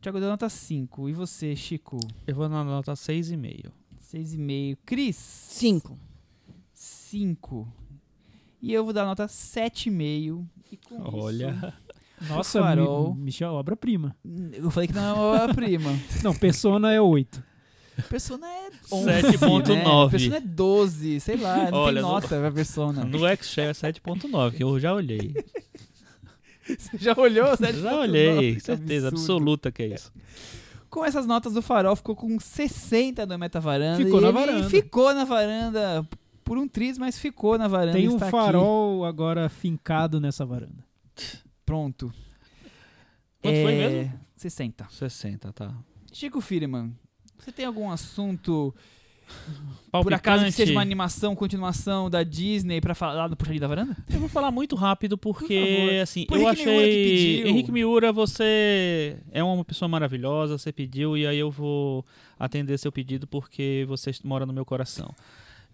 Tiago 0.00 0.20
deu 0.20 0.28
nota 0.28 0.48
5. 0.48 1.08
E 1.08 1.12
você, 1.12 1.54
Chico? 1.56 1.98
Eu 2.26 2.34
vou 2.34 2.48
na 2.48 2.62
nota 2.64 2.92
6,5. 2.92 3.70
6,5. 4.12 4.78
Cris? 4.84 5.16
Cinco. 5.16 5.98
5. 6.72 7.66
E 8.62 8.72
eu 8.72 8.84
vou 8.84 8.92
dar 8.92 9.04
nota 9.04 9.26
7,5. 9.26 10.44
E 10.70 10.76
com 10.76 11.00
Olha. 11.16 11.74
Nossa, 12.28 12.60
Farol. 12.60 13.14
Mi- 13.14 13.24
Michel, 13.24 13.52
obra-prima. 13.52 14.16
isso, 14.24 14.50
eu 14.54 14.70
falei 14.70 14.88
que 14.88 14.94
não 14.94 15.34
é 15.34 15.44
uma 15.44 15.54
prima. 15.54 15.90
Não, 16.24 16.34
Persona 16.34 16.92
é 16.92 17.00
8. 17.00 17.42
Persona 18.10 18.46
é 18.46 18.70
11, 18.92 19.06
7.9. 19.38 19.68
Né? 19.74 20.10
Persona 20.10 20.36
é 20.36 20.40
12, 20.40 21.20
sei 21.20 21.36
lá, 21.38 21.70
não 21.70 21.78
Olha, 21.78 21.94
tem 21.94 22.02
no- 22.02 22.08
nota 22.08 22.28
pra 22.28 22.52
Persona. 22.52 23.04
No 23.08 23.26
Excel 23.26 23.70
é 23.70 23.72
7.9, 23.72 24.52
que 24.56 24.62
eu 24.62 24.78
já 24.78 24.94
olhei. 24.94 25.34
Você 26.66 26.98
já 26.98 27.14
olhou? 27.16 27.46
7.9? 27.56 27.72
Já 27.80 27.96
olhei, 27.96 28.54
Que 28.54 28.60
certeza 28.60 29.08
absurdo. 29.08 29.32
absoluta 29.34 29.72
que 29.72 29.82
é 29.82 29.94
isso. 29.94 30.12
Com 30.90 31.04
essas 31.04 31.26
notas 31.26 31.52
do 31.52 31.60
Farol, 31.62 31.94
ficou 31.96 32.16
com 32.16 32.38
60 32.40 33.26
no 33.26 33.38
Metavaranda. 33.38 34.02
Ficou 34.04 34.18
e 34.18 34.22
na 34.22 34.28
ele 34.28 34.38
varanda. 34.38 34.70
ficou 34.70 35.14
na 35.14 35.24
varanda 35.24 36.08
por 36.44 36.56
um 36.58 36.66
triz, 36.66 36.96
mas 36.96 37.18
ficou 37.18 37.58
na 37.58 37.68
varanda. 37.68 37.92
Tem 37.98 38.08
um 38.08 38.14
está 38.14 38.26
aqui. 38.26 38.30
farol 38.36 39.04
agora 39.04 39.48
fincado 39.48 40.20
nessa 40.20 40.44
varanda. 40.46 40.84
Pronto. 41.64 42.12
Quanto 43.42 43.54
foi 43.62 43.74
É, 43.74 43.88
mesmo? 43.88 44.20
60. 44.36 44.86
60, 44.90 45.52
tá. 45.52 45.74
Chico 46.12 46.40
Firman, 46.40 46.96
você 47.38 47.52
tem 47.52 47.66
algum 47.66 47.90
assunto, 47.90 48.74
Palpitante. 49.90 50.02
por 50.04 50.14
acaso 50.14 50.44
que 50.44 50.52
seja 50.52 50.72
uma 50.72 50.80
animação, 50.82 51.34
continuação 51.34 52.10
da 52.10 52.22
Disney 52.22 52.80
pra 52.80 52.94
falar 52.94 53.28
do 53.28 53.36
Puxadinho 53.36 53.60
da 53.60 53.68
Varanda? 53.68 53.96
Eu 54.12 54.18
vou 54.20 54.28
falar 54.28 54.50
muito 54.50 54.74
rápido 54.76 55.16
porque, 55.16 55.86
favor. 55.86 56.00
assim, 56.02 56.26
Por 56.26 56.38
eu 56.38 56.42
Henrique 56.48 56.64
Miura 56.64 56.82
que 56.82 56.88
achei. 56.90 57.36
pediu. 57.36 57.46
Henrique 57.48 57.72
Miura, 57.72 58.12
você 58.12 59.16
é 59.32 59.42
uma 59.42 59.64
pessoa 59.64 59.88
maravilhosa, 59.88 60.58
você 60.58 60.72
pediu 60.72 61.16
e 61.16 61.26
aí 61.26 61.38
eu 61.38 61.50
vou 61.50 62.04
atender 62.38 62.76
seu 62.78 62.92
pedido 62.92 63.26
porque 63.26 63.84
você 63.88 64.10
mora 64.24 64.44
no 64.44 64.52
meu 64.52 64.64
coração. 64.64 65.14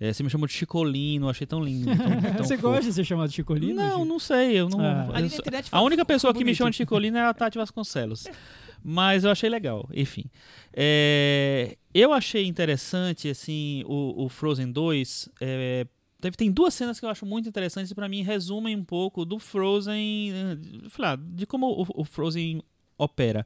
É, 0.01 0.13
você 0.13 0.23
me 0.25 0.31
chamou 0.31 0.49
de 0.49 0.53
Chicolino, 0.53 1.29
achei 1.29 1.47
tão 1.47 1.63
lindo. 1.63 1.87
Tão, 1.97 1.97
tão 2.33 2.33
Você 2.45 2.57
fofo. 2.57 2.69
gosta 2.69 2.83
de 2.87 2.93
ser 2.93 3.05
chamado 3.05 3.29
de 3.29 3.35
Chicolino? 3.37 3.75
Não, 3.75 3.91
Chico? 3.99 4.05
não 4.05 4.19
sei. 4.19 4.59
Eu 4.59 4.69
não, 4.69 4.81
Ah. 4.81 5.09
eu 5.21 5.27
internet 5.27 5.69
a 5.71 5.81
única 5.81 6.05
pessoa 6.05 6.33
que 6.33 6.41
me 6.41 6.45
bonito. 6.47 6.57
chama 6.59 6.71
de 6.71 6.77
Chicolino 6.77 7.19
é 7.19 7.21
a 7.25 7.33
Tati 7.33 7.57
Vasconcelos. 7.57 8.27
Mas 8.85 9.23
eu 9.23 9.31
achei 9.31 9.49
legal, 9.49 9.89
enfim. 9.95 10.25
É, 10.73 11.77
eu 11.95 12.13
achei 12.13 12.47
interessante, 12.47 13.29
assim, 13.29 13.83
o, 13.87 14.25
o 14.25 14.29
Frozen 14.29 14.71
2. 14.73 15.29
é, 15.41 15.87
teve- 16.21 16.37
tem 16.37 16.51
duas 16.51 16.73
cenas 16.75 16.99
que 17.01 17.05
eu 17.07 17.11
acho 17.11 17.27
muito 17.27 17.49
interessantes 17.49 17.91
e 17.91 17.95
pra 17.95 18.09
mim 18.09 18.23
resumem 18.23 18.77
um 18.77 18.85
pouco 18.85 19.25
do 19.25 19.39
Frozen, 19.39 20.31
eh, 20.33 20.57
lá, 20.99 21.17
de 21.17 21.47
como 21.47 21.67
o, 21.67 21.87
o 22.03 22.05
Frozen 22.05 22.63
opera. 22.97 23.45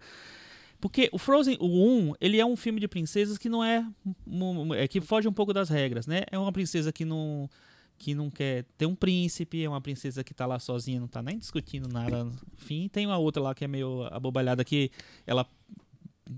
Porque 0.81 1.09
o 1.11 1.19
Frozen, 1.19 1.57
o 1.59 1.67
1, 2.11 2.15
ele 2.21 2.39
é 2.39 2.45
um 2.45 2.55
filme 2.55 2.79
de 2.79 2.87
princesas 2.87 3.39
que 3.39 3.49
não 3.49 3.65
é, 3.65 3.85
é 4.77 4.87
que 4.87 5.01
foge 5.01 5.27
um 5.27 5.33
pouco 5.33 5.53
das 5.53 5.71
regras, 5.71 6.07
né? 6.07 6.25
É 6.31 6.39
uma 6.39 6.53
princesa 6.53 6.93
que 6.93 7.05
não 7.05 7.49
que 7.99 8.15
não 8.15 8.29
quer 8.29 8.67
ter 8.77 8.85
um 8.85 8.95
príncipe, 8.95 9.65
é 9.65 9.67
uma 9.67 9.81
princesa 9.81 10.23
que 10.23 10.35
tá 10.35 10.45
lá 10.45 10.59
sozinha, 10.59 11.01
não 11.01 11.09
tá 11.09 11.23
nem 11.23 11.39
discutindo 11.39 11.89
nada. 11.89 12.31
Enfim, 12.53 12.89
tem 12.93 13.07
uma 13.07 13.17
outra 13.17 13.43
lá 13.43 13.55
que 13.55 13.65
é 13.65 13.69
meio 13.69 14.03
abobalhada 14.13 14.63
que 14.63 14.91
ela 15.27 15.47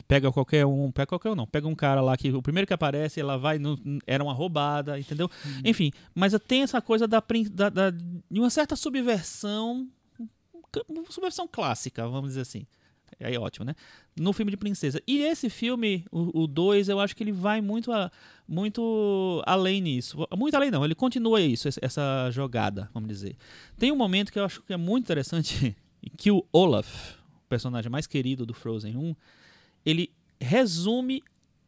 pega 0.06 0.30
qualquer 0.30 0.66
um, 0.66 0.90
pega 0.92 1.06
qualquer 1.06 1.30
um 1.30 1.34
não, 1.34 1.46
pega 1.46 1.66
um 1.66 1.74
cara 1.74 2.00
lá 2.00 2.16
que 2.16 2.30
o 2.32 2.42
primeiro 2.42 2.66
que 2.66 2.74
aparece, 2.74 3.20
ela 3.20 3.36
vai, 3.38 3.58
no, 3.58 3.78
era 4.06 4.22
uma 4.22 4.32
roubada, 4.32 4.98
entendeu? 4.98 5.30
Enfim, 5.64 5.90
mas 6.14 6.32
tem 6.46 6.62
essa 6.62 6.80
coisa 6.82 7.06
da, 7.08 7.22
da, 7.52 7.68
da- 7.68 7.90
de 7.90 8.38
uma 8.40 8.50
certa 8.50 8.76
subversão, 8.76 9.88
subversão 11.10 11.48
clássica, 11.50 12.06
vamos 12.08 12.30
dizer 12.30 12.42
assim. 12.42 12.66
Aí 13.20 13.34
é 13.34 13.40
ótimo, 13.40 13.64
né? 13.64 13.74
No 14.16 14.32
filme 14.32 14.50
de 14.50 14.56
princesa. 14.56 15.02
E 15.06 15.18
esse 15.22 15.48
filme, 15.50 16.04
o 16.12 16.46
2, 16.46 16.88
eu 16.88 17.00
acho 17.00 17.16
que 17.16 17.22
ele 17.24 17.32
vai 17.32 17.60
muito, 17.60 17.90
a- 17.90 18.12
muito 18.46 19.42
além 19.46 19.80
nisso. 19.80 20.18
Muito 20.36 20.54
além 20.54 20.70
não, 20.70 20.84
ele 20.84 20.94
continua 20.94 21.40
isso, 21.40 21.66
essa- 21.66 21.80
essa 21.82 22.30
jogada, 22.30 22.88
vamos 22.94 23.08
dizer. 23.08 23.36
Tem 23.78 23.90
um 23.90 23.96
momento 23.96 24.30
que 24.30 24.38
eu 24.38 24.44
acho 24.44 24.62
que 24.62 24.72
é 24.72 24.76
muito 24.76 25.04
interessante, 25.04 25.74
que 26.16 26.30
o 26.30 26.46
Olaf, 26.52 27.14
o 27.44 27.48
personagem 27.48 27.90
mais 27.90 28.06
querido 28.06 28.44
do 28.46 28.54
Frozen 28.54 28.96
1, 28.96 29.16
ele 29.84 30.10
resume 30.40 31.22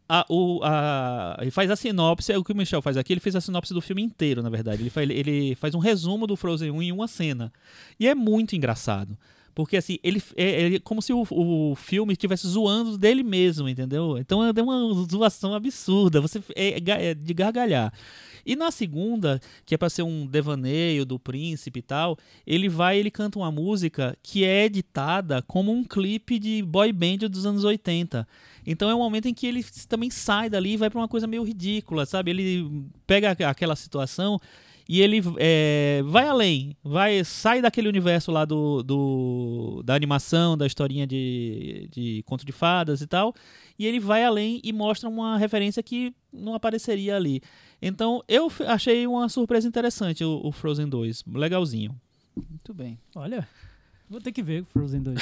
a, 0.08 0.26
o, 0.28 0.60
a, 0.64 1.36
ele 1.40 1.52
faz 1.52 1.70
a 1.70 1.76
sinopse, 1.76 2.32
é 2.32 2.38
o 2.38 2.42
que 2.42 2.52
o 2.52 2.56
Michel 2.56 2.82
faz 2.82 2.96
aqui, 2.96 3.12
ele 3.12 3.20
fez 3.20 3.36
a 3.36 3.40
sinopse 3.40 3.72
do 3.72 3.80
filme 3.80 4.02
inteiro, 4.02 4.42
na 4.42 4.50
verdade. 4.50 4.82
Ele 4.82 4.90
faz, 4.90 5.08
ele 5.08 5.54
faz 5.54 5.72
um 5.74 5.78
resumo 5.78 6.26
do 6.26 6.36
Frozen 6.36 6.72
1 6.72 6.82
em 6.82 6.92
uma 6.92 7.06
cena. 7.06 7.52
E 7.98 8.08
é 8.08 8.14
muito 8.14 8.56
engraçado. 8.56 9.16
Porque 9.54 9.76
assim, 9.76 9.98
ele 10.02 10.22
é, 10.36 10.74
é 10.74 10.78
como 10.80 11.00
se 11.00 11.12
o, 11.12 11.24
o 11.30 11.74
filme 11.76 12.12
estivesse 12.12 12.46
zoando 12.48 12.98
dele 12.98 13.22
mesmo, 13.22 13.68
entendeu? 13.68 14.18
Então 14.18 14.44
é 14.44 14.62
uma 14.62 15.06
zoação 15.08 15.54
absurda, 15.54 16.20
você 16.20 16.40
é, 16.56 16.70
é 16.70 17.10
é 17.10 17.14
de 17.14 17.34
gargalhar. 17.34 17.92
E 18.44 18.56
na 18.56 18.70
segunda, 18.70 19.40
que 19.66 19.74
é 19.74 19.78
pra 19.78 19.90
ser 19.90 20.02
um 20.02 20.26
devaneio 20.26 21.04
do 21.04 21.18
príncipe 21.18 21.78
e 21.80 21.82
tal, 21.82 22.16
ele 22.46 22.68
vai 22.68 22.98
ele 22.98 23.10
canta 23.10 23.38
uma 23.38 23.50
música 23.50 24.16
que 24.22 24.44
é 24.44 24.64
editada 24.64 25.42
como 25.42 25.72
um 25.72 25.84
clipe 25.84 26.38
de 26.38 26.62
boy 26.62 26.92
band 26.92 27.28
dos 27.30 27.44
anos 27.46 27.64
80. 27.64 28.26
Então 28.66 28.90
é 28.90 28.94
um 28.94 28.98
momento 28.98 29.26
em 29.26 29.34
que 29.34 29.46
ele 29.46 29.64
também 29.88 30.10
sai 30.10 30.50
dali 30.50 30.72
e 30.72 30.76
vai 30.76 30.90
pra 30.90 31.00
uma 31.00 31.08
coisa 31.08 31.26
meio 31.26 31.42
ridícula, 31.42 32.04
sabe? 32.06 32.30
Ele 32.30 32.84
pega 33.06 33.30
aqu- 33.30 33.44
aquela 33.44 33.74
situação 33.76 34.38
e 34.92 35.00
ele 35.00 35.20
é, 35.38 36.02
vai 36.04 36.26
além, 36.26 36.76
vai 36.82 37.22
sai 37.22 37.62
daquele 37.62 37.86
universo 37.88 38.32
lá 38.32 38.44
do, 38.44 38.82
do- 38.82 39.82
da 39.84 39.94
animação, 39.94 40.58
da 40.58 40.66
historinha 40.66 41.06
de, 41.06 41.88
de 41.92 42.24
conto 42.26 42.44
de 42.44 42.50
fadas 42.50 43.00
e 43.00 43.06
tal, 43.06 43.32
e 43.78 43.86
ele 43.86 44.00
vai 44.00 44.24
além 44.24 44.60
e 44.64 44.72
mostra 44.72 45.08
uma 45.08 45.38
referência 45.38 45.80
que 45.80 46.12
não 46.32 46.54
apareceria 46.54 47.14
ali. 47.14 47.40
Então 47.80 48.20
eu 48.26 48.50
achei 48.66 49.06
uma 49.06 49.28
surpresa 49.28 49.68
interessante 49.68 50.24
o, 50.24 50.40
o 50.42 50.50
Frozen 50.50 50.88
2, 50.88 51.22
legalzinho. 51.34 51.94
Muito 52.36 52.74
bem. 52.74 52.98
Olha, 53.14 53.46
vou 54.10 54.20
ter 54.20 54.32
que 54.32 54.42
ver 54.42 54.64
Frozen 54.64 55.00
2. 55.02 55.18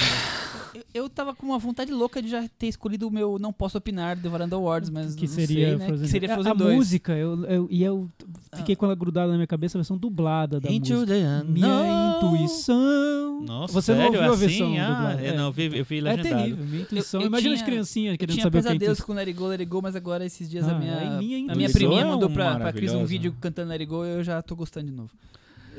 Eu, 0.73 0.83
eu 0.93 1.09
tava 1.09 1.33
com 1.35 1.45
uma 1.45 1.57
vontade 1.57 1.91
louca 1.91 2.21
de 2.21 2.27
já 2.29 2.47
ter 2.57 2.67
escolhido 2.67 3.07
o 3.07 3.11
meu 3.11 3.37
Não 3.39 3.51
Posso 3.53 3.77
Opinar 3.77 4.17
do 4.17 4.29
Varanda 4.29 4.55
Awards, 4.55 4.89
mas 4.89 5.15
que 5.15 5.25
não 5.27 5.33
seria 5.33 5.67
sei, 5.69 5.75
né? 5.77 5.85
Frozen 5.87 6.05
Que 6.05 6.11
seria 6.11 6.27
2. 6.29 6.35
Frozen 6.35 6.51
a, 6.51 6.55
2. 6.55 6.71
a 6.73 6.75
música, 6.75 7.13
eu, 7.13 7.45
eu- 7.45 7.67
e 7.71 7.83
eu 7.83 8.09
fiquei 8.55 8.75
com 8.75 8.85
ela 8.85 8.95
grudada 8.95 9.27
na 9.31 9.35
minha 9.35 9.47
cabeça, 9.47 9.77
a 9.77 9.79
versão 9.79 9.97
dublada 9.97 10.59
da 10.59 10.71
Into 10.71 10.93
música. 10.93 11.13
the 11.13 11.43
Minha 11.45 12.17
intuição. 12.17 13.41
Nossa, 13.41 13.73
Você 13.73 13.93
não 13.93 13.99
sério? 14.01 14.19
ouviu 14.19 14.31
a 14.31 14.35
assim? 14.35 14.47
versão 14.47 14.79
Ah, 14.79 14.93
dublada? 14.95 15.21
eu 15.21 15.33
É. 15.33 15.37
não, 15.37 15.51
vi, 15.51 15.77
eu 15.77 15.85
vi 15.85 15.97
É 15.97 16.01
legendado. 16.01 16.35
terrível, 16.43 16.65
minha 16.65 16.81
intuição. 16.81 17.19
Eu- 17.21 17.23
eu 17.25 17.27
Imagina 17.29 17.53
as 17.53 17.59
tinha- 17.59 17.65
criancinhas 17.71 18.13
Eu 18.13 18.17
querendo 18.19 18.33
tinha 18.35 18.43
saber 18.43 18.57
o 18.57 18.61
que 18.61 18.67
é 18.67 18.71
pesadelos 18.71 18.97
intuição. 18.99 19.05
com 19.05 19.13
Let 19.13 19.27
It 19.27 19.39
Go, 19.39 19.47
Let 19.47 19.59
It 19.61 19.69
Go, 19.69 19.81
mas 19.81 19.95
agora 19.95 20.25
esses 20.25 20.49
dias 20.49 20.67
a 20.67 20.71
Ah, 20.75 20.79
minha, 20.79 20.97
aí 20.97 20.99
minha 20.99 21.15
a 21.15 21.19
minha 21.19 21.39
intuição 21.67 21.71
priminha 21.73 22.01
é 22.01 22.05
mandou 22.05 22.29
pra, 22.29 22.55
pra 22.59 22.73
Cris 22.73 22.93
um 22.93 23.05
vídeo 23.05 23.33
cantando 23.39 23.69
Let 23.69 23.81
It 23.81 23.89
Go 23.89 24.05
e 24.05 24.09
eu 24.15 24.23
já 24.23 24.41
tô 24.41 24.55
gostando 24.55 24.87
de 24.87 24.91
novo. 24.91 25.09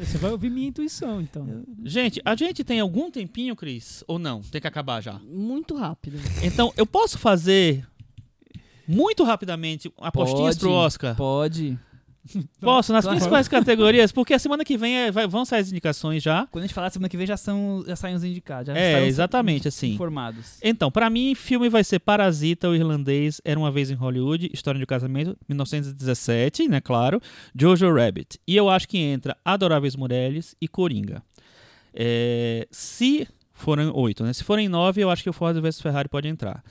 Você 0.01 0.17
vai 0.17 0.31
ouvir 0.31 0.51
minha 0.51 0.69
intuição, 0.69 1.21
então. 1.21 1.65
Gente, 1.85 2.23
a 2.25 2.35
gente 2.35 2.65
tem 2.65 2.81
algum 2.81 3.11
tempinho, 3.11 3.55
Cris? 3.55 4.03
Ou 4.09 4.19
não? 4.19 4.41
Tem 4.41 4.61
que 4.61 4.67
acabar 4.67 5.01
já. 5.03 5.19
Muito 5.19 5.77
rápido. 5.77 6.19
Então, 6.43 6.73
eu 6.77 6.87
posso 6.87 7.19
fazer 7.19 7.87
muito 8.89 9.23
rapidamente 9.23 9.93
apostinhas 9.99 10.57
Pode. 10.57 10.61
pro 10.61 10.71
Oscar? 10.73 11.17
Pode. 11.17 11.79
Posso, 12.61 12.93
nas 12.93 13.05
Claro. 13.05 13.17
principais 13.17 13.49
categorias, 13.49 14.13
porque 14.13 14.35
a 14.35 14.39
semana 14.39 14.65
que 14.65 14.77
vem 14.77 14.95
é- 14.97 15.11
vai- 15.11 15.27
vão 15.27 15.45
sair 15.45 15.61
as 15.61 15.71
indicações 15.71 16.23
já. 16.23 16.47
Quando 16.51 16.65
a 16.65 16.67
gente 16.67 16.75
falar 16.75 16.91
semana 16.91 17.09
que 17.09 17.17
vem 17.17 17.27
já, 17.27 17.37
são, 17.37 17.83
já 17.87 17.97
saem 17.97 18.15
os 18.15 18.23
indicados. 18.23 18.67
Já 18.67 18.75
É, 18.79 19.07
exatamente, 19.07 19.67
assim. 19.69 19.95
Informados. 19.95 20.59
Então, 20.63 20.91
pra 20.91 21.09
mim, 21.09 21.35
filme 21.35 21.69
vai 21.69 21.83
ser 21.83 21.99
Parasita, 21.99 22.69
o 22.69 22.75
irlandês, 22.75 23.41
Era 23.45 23.59
Uma 23.59 23.71
Vez 23.71 23.91
em 23.91 23.95
Hollywood, 23.95 24.51
História 24.53 24.79
de 24.79 24.85
um 24.85 24.87
Casamento, 24.87 25.37
1917, 25.49 26.69
né, 26.69 26.81
claro, 26.81 27.21
Jojo 27.59 27.93
Rabbit. 27.95 28.39
E 28.47 28.55
eu 28.57 28.69
acho 28.69 28.87
que 28.89 28.99
entra 28.99 29.37
Adoráveis 29.45 29.97
Mulheres 29.97 30.55
e 30.61 30.69
Coringa. 30.69 31.23
É, 31.95 32.69
se 32.71 33.27
forem 33.53 33.91
oito, 33.95 34.23
né? 34.25 34.33
Se 34.33 34.45
forem 34.45 34.69
nove, 34.69 35.01
eu 35.01 35.11
acho 35.11 35.23
que 35.23 35.31
o 35.31 35.33
Ford 35.33 35.57
vs 35.61 35.81
Ferrari 35.81 36.09
pode 36.09 36.29
entrar. 36.29 36.63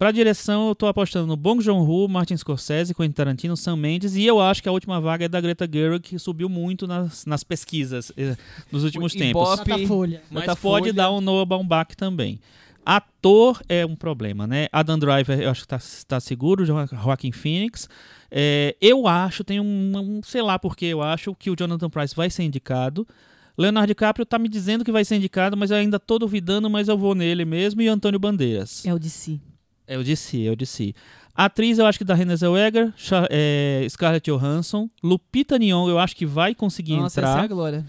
Pra 0.00 0.10
direção, 0.10 0.68
eu 0.68 0.74
tô 0.74 0.86
apostando 0.86 1.26
no 1.26 1.36
Bong 1.36 1.62
Joon-ho, 1.62 2.08
Martin 2.08 2.34
Scorsese, 2.34 2.94
Quentin 2.94 3.12
Tarantino, 3.12 3.54
Sam 3.54 3.76
Mendes, 3.76 4.16
e 4.16 4.24
eu 4.24 4.40
acho 4.40 4.62
que 4.62 4.68
a 4.70 4.72
última 4.72 4.98
vaga 4.98 5.26
é 5.26 5.28
da 5.28 5.38
Greta 5.42 5.68
Gerwig, 5.70 6.00
que 6.00 6.18
subiu 6.18 6.48
muito 6.48 6.86
nas, 6.86 7.26
nas 7.26 7.44
pesquisas 7.44 8.10
eh, 8.16 8.34
nos 8.72 8.82
últimos 8.82 9.12
tempos. 9.12 9.58
Datafolha. 9.58 10.22
Mas 10.30 10.46
Datafolha. 10.46 10.84
pode 10.84 10.92
dar 10.94 11.12
um 11.12 11.20
Noah 11.20 11.44
Baumbach 11.44 11.94
também. 11.98 12.40
Ator 12.82 13.60
é 13.68 13.84
um 13.84 13.94
problema, 13.94 14.46
né? 14.46 14.68
Adam 14.72 14.98
Driver, 14.98 15.38
eu 15.38 15.50
acho 15.50 15.60
que 15.60 15.68
tá, 15.68 15.78
tá 16.08 16.18
seguro, 16.18 16.64
Jo- 16.64 16.86
Joaquin 16.86 17.30
Phoenix. 17.30 17.86
É, 18.30 18.74
eu 18.80 19.06
acho, 19.06 19.44
tem 19.44 19.60
um, 19.60 19.92
um- 19.98 20.20
sei 20.22 20.40
lá 20.40 20.58
porque 20.58 20.86
eu 20.86 21.02
acho 21.02 21.34
que 21.34 21.50
o 21.50 21.54
Jonathan 21.54 21.90
Price 21.90 22.16
vai 22.16 22.30
ser 22.30 22.42
indicado. 22.44 23.06
Leonardo 23.54 23.88
DiCaprio 23.88 24.24
tá 24.24 24.38
me 24.38 24.48
dizendo 24.48 24.82
que 24.82 24.90
vai 24.90 25.04
ser 25.04 25.16
indicado, 25.16 25.58
mas 25.58 25.70
eu 25.70 25.76
ainda 25.76 26.00
tô 26.00 26.18
duvidando, 26.18 26.70
mas 26.70 26.88
eu 26.88 26.96
vou 26.96 27.14
nele 27.14 27.44
mesmo. 27.44 27.82
E 27.82 27.86
Antônio 27.88 28.18
Bandeiras. 28.18 28.86
É 28.86 28.94
o 28.94 28.98
de 28.98 29.10
si. 29.10 29.38
É 29.94 30.02
DC, 30.02 30.46
é 30.46 30.50
o 30.50 30.56
DC. 30.56 30.94
Atriz, 31.34 31.78
eu 31.78 31.86
acho 31.86 31.98
que 31.98 32.04
da 32.04 32.14
Renée 32.14 32.36
Zellweger, 32.36 32.92
é, 33.30 33.86
Scarlett 33.88 34.30
Johansson, 34.30 34.88
Lupita 35.02 35.58
Nyong'o, 35.58 35.88
eu 35.90 35.98
acho 35.98 36.14
que 36.14 36.26
vai 36.26 36.54
conseguir 36.54 36.96
Nossa, 36.96 37.20
essa 37.20 37.28
é 37.28 37.32
entrar. 37.32 37.44
a 37.44 37.46
glória. 37.48 37.86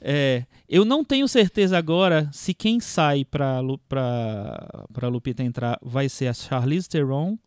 É, 0.00 0.44
eu 0.68 0.84
não 0.84 1.04
tenho 1.04 1.26
certeza 1.28 1.76
agora 1.78 2.28
se 2.32 2.52
quem 2.54 2.80
sai 2.80 3.24
pra, 3.24 3.60
pra 4.92 5.08
Lupita 5.08 5.42
entrar 5.42 5.78
vai 5.82 6.08
ser 6.08 6.28
a 6.28 6.34
Charlize 6.34 6.88
Theron 6.88 7.38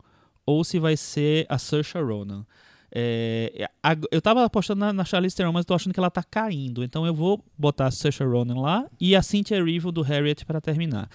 ou 0.46 0.64
se 0.64 0.78
vai 0.78 0.96
ser 0.96 1.44
a 1.48 1.58
Saoirse 1.58 1.98
Ronan. 1.98 2.44
É, 2.90 3.68
a- 3.82 3.96
eu 4.10 4.22
tava 4.22 4.44
apostando 4.44 4.80
na, 4.80 4.92
na 4.92 5.04
Charlize 5.04 5.36
Theron, 5.36 5.52
mas 5.52 5.64
tô 5.66 5.74
achando 5.74 5.92
que 5.92 6.00
ela 6.00 6.10
tá 6.10 6.22
caindo. 6.22 6.82
Então 6.82 7.04
eu 7.06 7.12
vou 7.14 7.44
botar 7.56 7.86
a 7.86 7.90
Saoirse 7.90 8.24
Ronan 8.24 8.60
lá 8.60 8.86
e 9.00 9.14
a 9.14 9.22
Cynthia 9.22 9.56
Erivo 9.56 9.92
do 9.92 10.02
Harriet 10.02 10.44
para 10.46 10.60
terminar. 10.60 11.08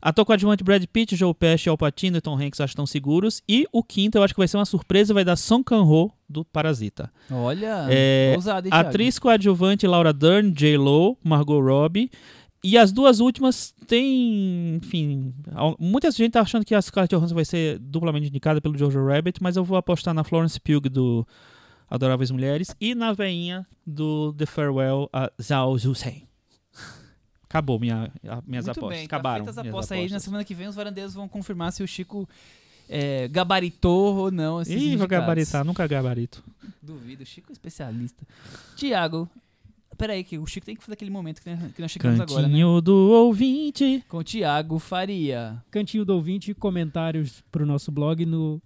Ator 0.00 0.24
coadjuvante 0.24 0.62
Brad 0.62 0.84
Pitt, 0.86 1.16
Joe 1.16 1.34
Pesci, 1.34 1.68
Al 1.68 1.76
Pacino 1.76 2.18
e 2.18 2.20
Tom 2.20 2.34
Hanks 2.34 2.60
acho 2.60 2.70
que 2.70 2.74
estão 2.74 2.86
seguros. 2.86 3.42
E 3.48 3.66
o 3.72 3.82
quinto 3.82 4.16
eu 4.16 4.22
acho 4.22 4.32
que 4.32 4.40
vai 4.40 4.46
ser 4.48 4.56
uma 4.56 4.64
surpresa, 4.64 5.12
vai 5.12 5.24
dar 5.24 5.36
Song 5.36 5.64
Kang-ho 5.64 6.12
do 6.28 6.44
Parasita. 6.44 7.10
Olha, 7.30 7.86
É, 7.90 8.32
ousado, 8.36 8.66
hein, 8.66 8.70
Thiago? 8.70 8.88
Atriz 8.88 9.18
coadjuvante 9.18 9.86
Laura 9.86 10.12
Dern, 10.12 10.52
J-Lo, 10.52 11.16
Margot 11.24 11.60
Robbie. 11.60 12.10
E 12.62 12.76
as 12.76 12.90
duas 12.90 13.20
últimas 13.20 13.72
tem, 13.86 14.76
enfim, 14.82 15.32
muita 15.78 16.10
gente 16.10 16.32
tá 16.32 16.40
achando 16.40 16.64
que 16.64 16.74
a 16.74 16.82
Scarlett 16.82 17.14
Johansson 17.14 17.34
vai 17.34 17.44
ser 17.44 17.78
duplamente 17.78 18.26
indicada 18.28 18.60
pelo 18.60 18.76
Jojo 18.76 19.06
Rabbit, 19.06 19.40
mas 19.40 19.56
eu 19.56 19.62
vou 19.64 19.76
apostar 19.78 20.12
na 20.12 20.24
Florence 20.24 20.58
Pugh 20.60 20.90
do 20.90 21.24
Adoráveis 21.88 22.32
Mulheres 22.32 22.74
e 22.80 22.96
na 22.96 23.12
veinha 23.12 23.64
do 23.86 24.32
The 24.34 24.44
Farewell, 24.44 25.08
a 25.12 25.30
Zhao 25.40 25.78
Zhusen. 25.78 26.27
Acabou 27.48 27.78
minha, 27.80 28.12
a- 28.26 28.42
minhas 28.46 28.66
Muito 28.66 28.78
apostas. 28.78 28.98
bem, 28.98 29.06
Acabaram. 29.06 29.44
Tá 29.44 29.50
as 29.52 29.58
apostas 29.58 29.98
aí. 29.98 30.08
Na 30.10 30.20
semana 30.20 30.44
que 30.44 30.54
vem 30.54 30.68
os 30.68 30.74
varandeiros 30.74 31.14
vão 31.14 31.26
confirmar 31.28 31.72
se 31.72 31.82
o 31.82 31.88
Chico 31.88 32.28
é, 32.88 33.26
gabaritou 33.28 34.16
ou 34.16 34.30
não 34.30 34.60
esses 34.60 34.80
Ih, 34.82 34.96
vou 34.96 35.08
gabaritar, 35.08 35.64
nunca 35.64 35.86
gabarito. 35.86 36.42
Duvido, 36.82 37.22
o 37.22 37.26
Chico 37.26 37.50
é 37.50 37.52
especialista. 37.52 38.26
Tiago, 38.76 39.28
peraí 39.96 40.22
que 40.24 40.38
o 40.38 40.46
Chico 40.46 40.66
tem 40.66 40.76
que 40.76 40.82
fazer 40.82 40.92
aquele 40.94 41.10
momento 41.10 41.40
que, 41.42 41.50
que 41.74 41.80
nós 41.82 41.90
chegamos 41.90 42.20
agora, 42.20 42.42
né? 42.42 42.48
Cantinho 42.48 42.80
do 42.82 42.94
ouvinte. 43.12 44.04
Com 44.08 44.18
o 44.18 44.24
Tiago 44.24 44.78
Faria. 44.78 45.62
Cantinho 45.70 46.04
do 46.04 46.14
ouvinte, 46.14 46.52
comentários 46.54 47.42
pro 47.50 47.64
nosso 47.64 47.90
blog 47.90 48.24
no. 48.26 48.60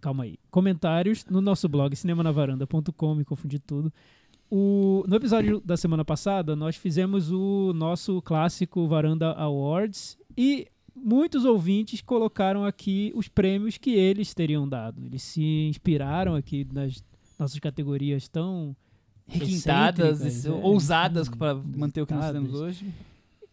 Calma 0.00 0.24
aí. 0.24 0.38
Comentários 0.50 1.24
no 1.26 1.40
nosso 1.42 1.68
blog, 1.68 1.94
cinemanavaranda.com, 1.96 3.14
me 3.14 3.24
confundi 3.24 3.58
tudo. 3.58 3.92
O, 4.50 5.04
no 5.06 5.14
episódio 5.14 5.60
da 5.60 5.76
semana 5.76 6.04
passada, 6.04 6.56
nós 6.56 6.74
fizemos 6.74 7.30
o 7.30 7.72
nosso 7.72 8.20
clássico 8.22 8.86
Varanda 8.88 9.32
Awards 9.32 10.18
e 10.36 10.66
muitos 10.94 11.44
ouvintes 11.44 12.00
colocaram 12.00 12.64
aqui 12.64 13.12
os 13.14 13.28
prêmios 13.28 13.78
que 13.78 13.90
eles 13.92 14.34
teriam 14.34 14.68
dado. 14.68 15.04
Eles 15.04 15.22
se 15.22 15.68
inspiraram 15.68 16.34
aqui 16.34 16.66
nas 16.72 17.02
nossas 17.38 17.58
categorias 17.60 18.28
tão 18.28 18.74
Requintadas, 19.26 20.44
é. 20.44 20.50
ousadas 20.50 21.28
para 21.28 21.54
manter 21.54 22.02
o 22.02 22.06
que 22.06 22.12
nós 22.12 22.32
temos 22.32 22.52
hoje. 22.52 22.92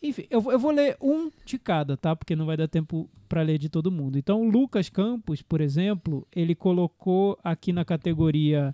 Enfim, 0.01 0.25
eu, 0.29 0.43
eu 0.51 0.57
vou 0.57 0.71
ler 0.71 0.97
um 0.99 1.31
de 1.45 1.59
cada, 1.59 1.95
tá? 1.95 2.15
Porque 2.15 2.35
não 2.35 2.47
vai 2.47 2.57
dar 2.57 2.67
tempo 2.67 3.07
para 3.29 3.43
ler 3.43 3.59
de 3.59 3.69
todo 3.69 3.91
mundo. 3.91 4.17
Então, 4.17 4.41
o 4.41 4.49
Lucas 4.49 4.89
Campos, 4.89 5.43
por 5.43 5.61
exemplo, 5.61 6.27
ele 6.35 6.55
colocou 6.55 7.37
aqui 7.43 7.71
na 7.71 7.85
categoria 7.85 8.73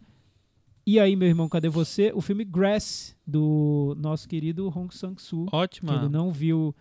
E 0.85 0.99
aí, 0.99 1.15
meu 1.15 1.27
irmão, 1.27 1.47
cadê 1.47 1.69
você? 1.69 2.11
O 2.13 2.19
filme 2.19 2.43
Grass, 2.43 3.15
do 3.25 3.95
nosso 3.97 4.27
querido 4.27 4.67
Hong 4.67 4.93
Sang-soo. 4.93 5.45
que 5.45 5.55
Ótima. 5.55 5.95
ele 5.95 6.09
não 6.09 6.31
viu 6.31 6.75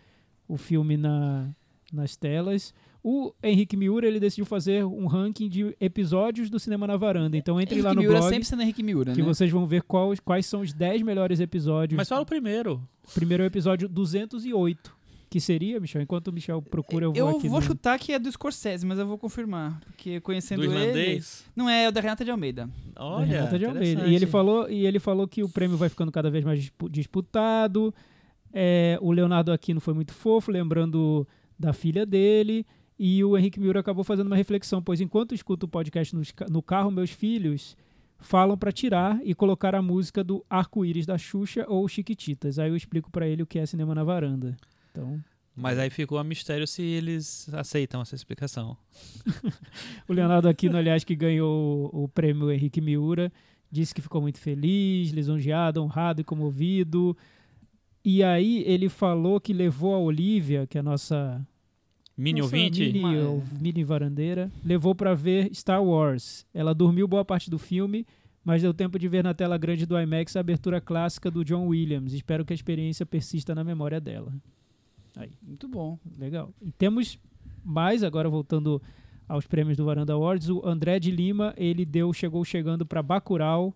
o 0.49 0.57
filme 0.57 0.97
na, 0.97 1.49
nas 1.93 2.17
telas. 2.17 2.75
O 3.05 3.33
Henrique 3.43 3.77
Miura, 3.77 4.07
ele 4.07 4.21
decidiu 4.21 4.45
fazer 4.45 4.85
um 4.85 5.07
ranking 5.07 5.49
de 5.49 5.77
episódios 5.81 6.51
do 6.51 6.59
Cinema 6.59 6.87
na 6.87 6.97
Varanda. 6.97 7.37
Então, 7.37 7.61
entre 7.61 7.77
Henrique 7.77 7.89
lá 7.89 7.95
no 7.95 8.01
Miura 8.01 8.19
blog, 8.19 8.29
sempre 8.31 8.45
sendo 8.45 8.63
Henrique 8.63 8.83
Miura, 8.83 9.13
que 9.13 9.21
né? 9.21 9.27
vocês 9.27 9.51
vão 9.51 9.67
ver 9.67 9.83
quais, 9.83 10.21
quais 10.21 10.47
são 10.47 10.61
os 10.61 10.73
10 10.73 11.03
melhores 11.03 11.41
episódios. 11.41 11.97
Mas 11.97 12.09
fala 12.09 12.23
o 12.23 12.27
primeiro. 12.27 12.81
Primeiro 13.15 13.43
é 13.43 13.47
o 13.47 13.49
episódio 13.49 13.89
208. 13.89 14.95
Que 15.33 15.41
seria, 15.41 15.81
Michel? 15.81 16.03
Enquanto 16.03 16.29
o 16.29 16.33
Michel 16.33 16.61
procura, 16.61 17.07
eu 17.07 17.13
vou 17.13 17.19
Eu 17.31 17.37
aqui. 17.39 17.49
vou 17.49 17.61
no- 17.61 17.67
chutar 17.67 17.99
que 17.99 18.13
é 18.13 18.19
do 18.19 18.31
Scorsese, 18.31 18.85
mas 18.85 18.99
eu 18.99 19.07
vou 19.07 19.17
confirmar. 19.17 19.81
Porque 19.87 20.21
conhecendo 20.21 20.61
Do 20.61 20.67
ele... 20.73 20.79
irlandês. 20.79 21.45
Não 21.57 21.69
é, 21.69 21.85
é 21.85 21.89
o 21.89 21.93
da 21.93 22.01
Renata 22.01 22.25
de 22.25 22.31
Almeida. 22.31 22.69
da 22.95 23.03
Olha, 23.05 23.27
Renata 23.27 23.59
de 23.59 23.65
Almeida. 23.65 24.07
E 24.07 24.15
ele, 24.15 24.27
falou, 24.27 24.69
e 24.71 24.87
ele 24.87 24.99
falou 24.99 25.27
que 25.27 25.43
o 25.43 25.49
prêmio 25.49 25.77
vai 25.79 25.89
ficando 25.89 26.13
cada 26.13 26.31
vez 26.31 26.45
mais 26.45 26.59
dispu- 26.61 26.89
disputado. 26.89 27.95
É, 28.53 28.99
o 29.01 29.11
Leonardo 29.13 29.51
Aquino 29.53 29.81
foi 29.81 29.95
muito 29.95 30.13
fofo, 30.13 30.51
lembrando 30.51 31.27
da 31.59 31.73
filha 31.73 32.05
dele. 32.05 32.67
E 32.99 33.25
o 33.25 33.37
Henrique 33.37 33.59
Miura 33.59 33.81
acabou 33.81 34.05
fazendo 34.05 34.27
uma 34.27 34.37
reflexão, 34.37 34.83
pois 34.83 35.01
enquanto 35.01 35.35
escuto 35.35 35.65
o 35.67 35.69
podcast 35.69 36.15
ca- 36.35 36.47
no 36.51 36.63
carro, 36.63 36.91
meus 36.91 37.11
filhos 37.11 37.75
falam 38.21 38.57
pra 38.57 38.71
tirar 38.71 39.19
e 39.25 39.35
colocar 39.35 39.75
a 39.75 39.83
música 39.83 40.23
do 40.23 40.45
Arco-Íris 40.49 41.07
da 41.07 41.19
Xuxa 41.19 41.65
ou 41.69 41.89
Chiquititas. 41.89 42.59
Aí 42.59 42.69
eu 42.71 42.77
explico 42.77 43.11
pra 43.11 43.27
ele 43.27 43.43
o 43.43 43.47
que 43.47 43.59
é 43.59 43.67
cinema 43.67 43.95
na 43.95 44.05
varanda. 44.05 44.57
Então, 44.93 45.19
Mas 45.57 45.79
aí 45.79 45.89
ficou 45.91 46.19
a 46.19 46.25
mistério 46.25 46.67
se 46.67 46.83
eles 46.83 47.53
aceitam 47.55 48.01
essa 48.03 48.15
explicação. 48.15 48.77
O 50.09 50.13
Leonardo 50.13 50.49
Aquino, 50.49 50.77
aliás, 50.77 51.03
que 51.05 51.17
ganhou 51.17 51.89
o, 51.93 52.07
prêmio 52.09 52.51
Henrique 52.51 52.81
Miura, 52.81 53.33
disse 53.71 53.95
que 53.95 54.03
ficou 54.03 54.21
muito 54.21 54.39
feliz, 54.39 55.11
lisonjeado, 55.11 55.83
honrado 55.83 56.21
e 56.21 56.25
comovido. 56.25 57.17
E 58.05 58.23
aí 58.23 58.63
ele 58.67 58.89
falou 58.89 59.41
que 59.41 59.53
levou 59.53 59.95
a 59.95 59.99
Olivia, 59.99 60.67
que 60.67 60.77
é 60.77 60.81
a 60.81 60.83
nossa, 60.83 61.41
Mini 62.17 62.41
nossa 62.41 62.55
ouvinte? 62.55 62.93
mini, 62.93 63.17
ou- 63.19 63.43
mini 63.59 63.85
varandeira, 63.85 64.51
levou 64.65 64.95
pra 64.95 65.15
ver 65.15 65.55
Star 65.55 65.83
Wars. 65.83 66.45
Ela 66.53 66.75
dormiu 66.75 67.07
boa 67.09 67.25
parte 67.25 67.49
do 67.49 67.59
filme, 67.59 68.05
mas 68.45 68.61
deu 68.61 68.75
tempo 68.75 68.99
de 68.99 69.09
ver 69.09 69.23
na 69.25 69.33
tela 69.33 69.57
grande 69.57 69.87
do 69.87 69.99
IMAX 69.99 70.37
a 70.37 70.41
abertura 70.41 70.81
clássica 70.81 71.31
do 71.31 71.45
John 71.45 71.69
Williams. 71.69 72.13
Espero 72.13 72.45
que 72.45 72.53
a 72.53 72.57
experiência 72.57 73.07
persista 73.07 73.55
na 73.55 73.63
memória 73.65 74.01
dela. 74.01 74.33
Muito 75.43 75.69
bom. 75.69 75.99
Legal. 76.19 76.53
E 76.61 76.71
temos 76.73 77.19
mais, 77.65 78.03
agora 78.03 78.29
voltando 78.29 78.81
aos 79.29 79.47
prêmios 79.47 79.77
do 79.77 79.85
Varanda 79.85 80.13
Awards, 80.13 80.49
o 80.49 80.67
André 80.67 80.99
de 80.99 81.11
Lima, 81.11 81.55
ele 81.57 81.85
deu, 81.85 82.13
chegou 82.13 82.45
chegando 82.45 82.85
para 82.85 83.03
Bacurau. 83.03 83.75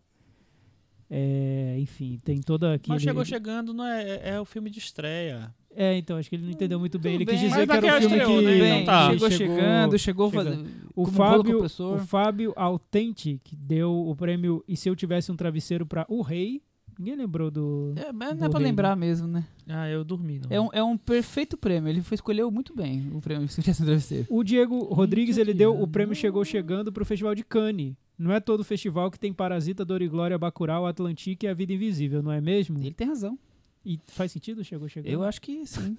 É, 1.08 1.76
enfim, 1.78 2.18
tem 2.24 2.40
toda 2.40 2.74
aqui. 2.74 2.88
Mas 2.88 3.02
chegou 3.02 3.24
chegando, 3.24 3.72
não 3.72 3.86
é, 3.86 4.02
é, 4.02 4.28
é 4.30 4.40
o 4.40 4.44
filme 4.44 4.68
de 4.68 4.78
estreia. 4.78 5.54
É, 5.78 5.96
então, 5.96 6.16
acho 6.16 6.28
que 6.28 6.36
ele 6.36 6.44
não 6.44 6.50
entendeu 6.50 6.80
muito 6.80 6.98
bem. 6.98 7.12
Tudo 7.12 7.22
Ele 7.22 7.30
quis 7.30 7.40
bem. 7.40 7.50
dizer 7.50 7.66
Mas 7.66 7.78
que 7.80 7.86
era 7.86 7.86
um 7.86 8.00
daqui 8.00 8.08
filme 8.08 8.16
estreou, 8.16 8.38
que 8.40 8.46
né? 8.46 8.58
Bem, 8.58 8.82
Então 8.82 8.94
tá. 8.94 9.10
chegou, 9.10 9.30
chegando, 9.30 9.98
chegou 9.98 10.30
chegando. 10.30 10.44
fazendo. 10.50 10.70
O 10.96 11.06
Fábio, 11.06 11.64
o 11.64 11.98
Fábio 11.98 12.52
Authentic 12.56 13.40
que 13.44 13.54
deu 13.54 13.92
o 13.94 14.16
prêmio 14.16 14.64
E 14.66 14.74
se 14.74 14.88
eu 14.88 14.96
tivesse 14.96 15.30
um 15.30 15.36
travesseiro 15.36 15.84
para 15.86 16.06
O 16.08 16.22
Rei. 16.22 16.62
Ninguém 16.98 17.16
lembrou 17.16 17.50
do. 17.50 17.92
É, 17.96 18.10
mas 18.10 18.30
do 18.30 18.40
não 18.40 18.46
é 18.46 18.50
pra 18.50 18.58
lembrar 18.58 18.96
mesmo, 18.96 19.26
né? 19.26 19.46
Ah, 19.68 19.88
eu 19.88 20.02
dormi. 20.02 20.40
Não. 20.40 20.48
É 20.50 20.60
um, 20.60 20.68
é 20.72 20.82
um 20.82 20.96
perfeito 20.96 21.56
prêmio. 21.56 21.90
Ele 21.90 22.00
foi, 22.00 22.14
escolheu 22.14 22.50
muito 22.50 22.74
bem 22.74 23.10
o 23.12 23.20
prêmio 23.20 23.46
um 23.46 23.84
travesseiro. 23.84 24.26
O 24.30 24.42
Diego 24.42 24.78
Rodrigues, 24.84 25.36
ele 25.36 25.52
deu 25.52 25.74
né? 25.74 25.82
o 25.82 25.86
prêmio 25.86 26.14
Chegou 26.14 26.44
Chegando 26.44 26.90
pro 26.90 27.04
Festival 27.04 27.34
de 27.34 27.44
Cannes. 27.44 27.94
Não 28.18 28.32
é 28.32 28.40
todo 28.40 28.64
festival 28.64 29.10
que 29.10 29.18
tem 29.18 29.32
Parasita, 29.32 29.84
Dor 29.84 30.00
e 30.00 30.08
Glória, 30.08 30.38
Bacurau, 30.38 30.86
Atlantique 30.86 31.44
e 31.44 31.48
A 31.48 31.54
Vida 31.54 31.74
Invisível, 31.74 32.22
não 32.22 32.32
é 32.32 32.40
mesmo? 32.40 32.78
Ele 32.78 32.94
tem 32.94 33.06
razão. 33.06 33.38
E 33.84 34.00
faz 34.06 34.32
sentido 34.32 34.64
Chegou 34.64 34.88
Chegando? 34.88 35.12
Eu 35.12 35.22
acho 35.22 35.40
que 35.40 35.66
sim. 35.66 35.98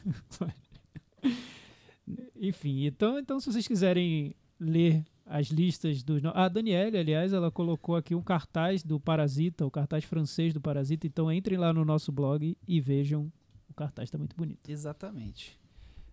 Enfim, 2.35 2.85
então, 2.85 3.19
então 3.19 3.39
se 3.39 3.51
vocês 3.51 3.67
quiserem 3.67 4.35
ler 4.59 5.03
as 5.29 5.47
listas 5.47 6.01
dos... 6.03 6.21
no- 6.21 6.29
Ah, 6.33 6.45
a 6.45 6.49
Daniele, 6.49 6.97
aliás, 6.97 7.33
ela 7.33 7.51
colocou 7.51 7.95
aqui 7.95 8.15
um 8.15 8.21
cartaz 8.21 8.83
do 8.83 8.99
Parasita, 8.99 9.65
o 9.65 9.71
cartaz 9.71 10.03
francês 10.03 10.53
do 10.53 10.61
Parasita. 10.61 11.05
Então 11.07 11.31
entrem 11.31 11.57
lá 11.57 11.71
no 11.73 11.83
nosso 11.85 12.11
blog 12.11 12.57
e 12.67 12.81
vejam. 12.81 13.31
O 13.69 13.73
cartaz 13.73 14.09
tá 14.09 14.17
muito 14.17 14.35
bonito. 14.35 14.69
Exatamente. 14.69 15.59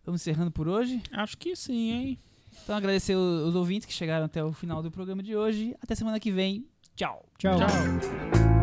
Vamos 0.05 0.21
encerrando 0.21 0.51
por 0.51 0.69
hoje. 0.69 1.03
Acho 1.13 1.39
que 1.39 1.57
sim, 1.57 1.91
hein? 1.93 2.19
Então 2.63 2.77
agradecer 2.77 3.15
os 3.17 3.55
ouvintes 3.55 3.87
que 3.87 3.93
chegaram 3.93 4.27
até 4.27 4.45
o 4.45 4.53
final 4.53 4.83
do 4.83 4.91
programa 4.91 5.23
de 5.23 5.35
hoje. 5.35 5.75
Até 5.83 5.95
semana 5.95 6.21
que 6.21 6.31
vem. 6.31 6.67
Tchau. 6.95 7.25
Tchau. 7.39 7.57
Tchau. 7.59 8.54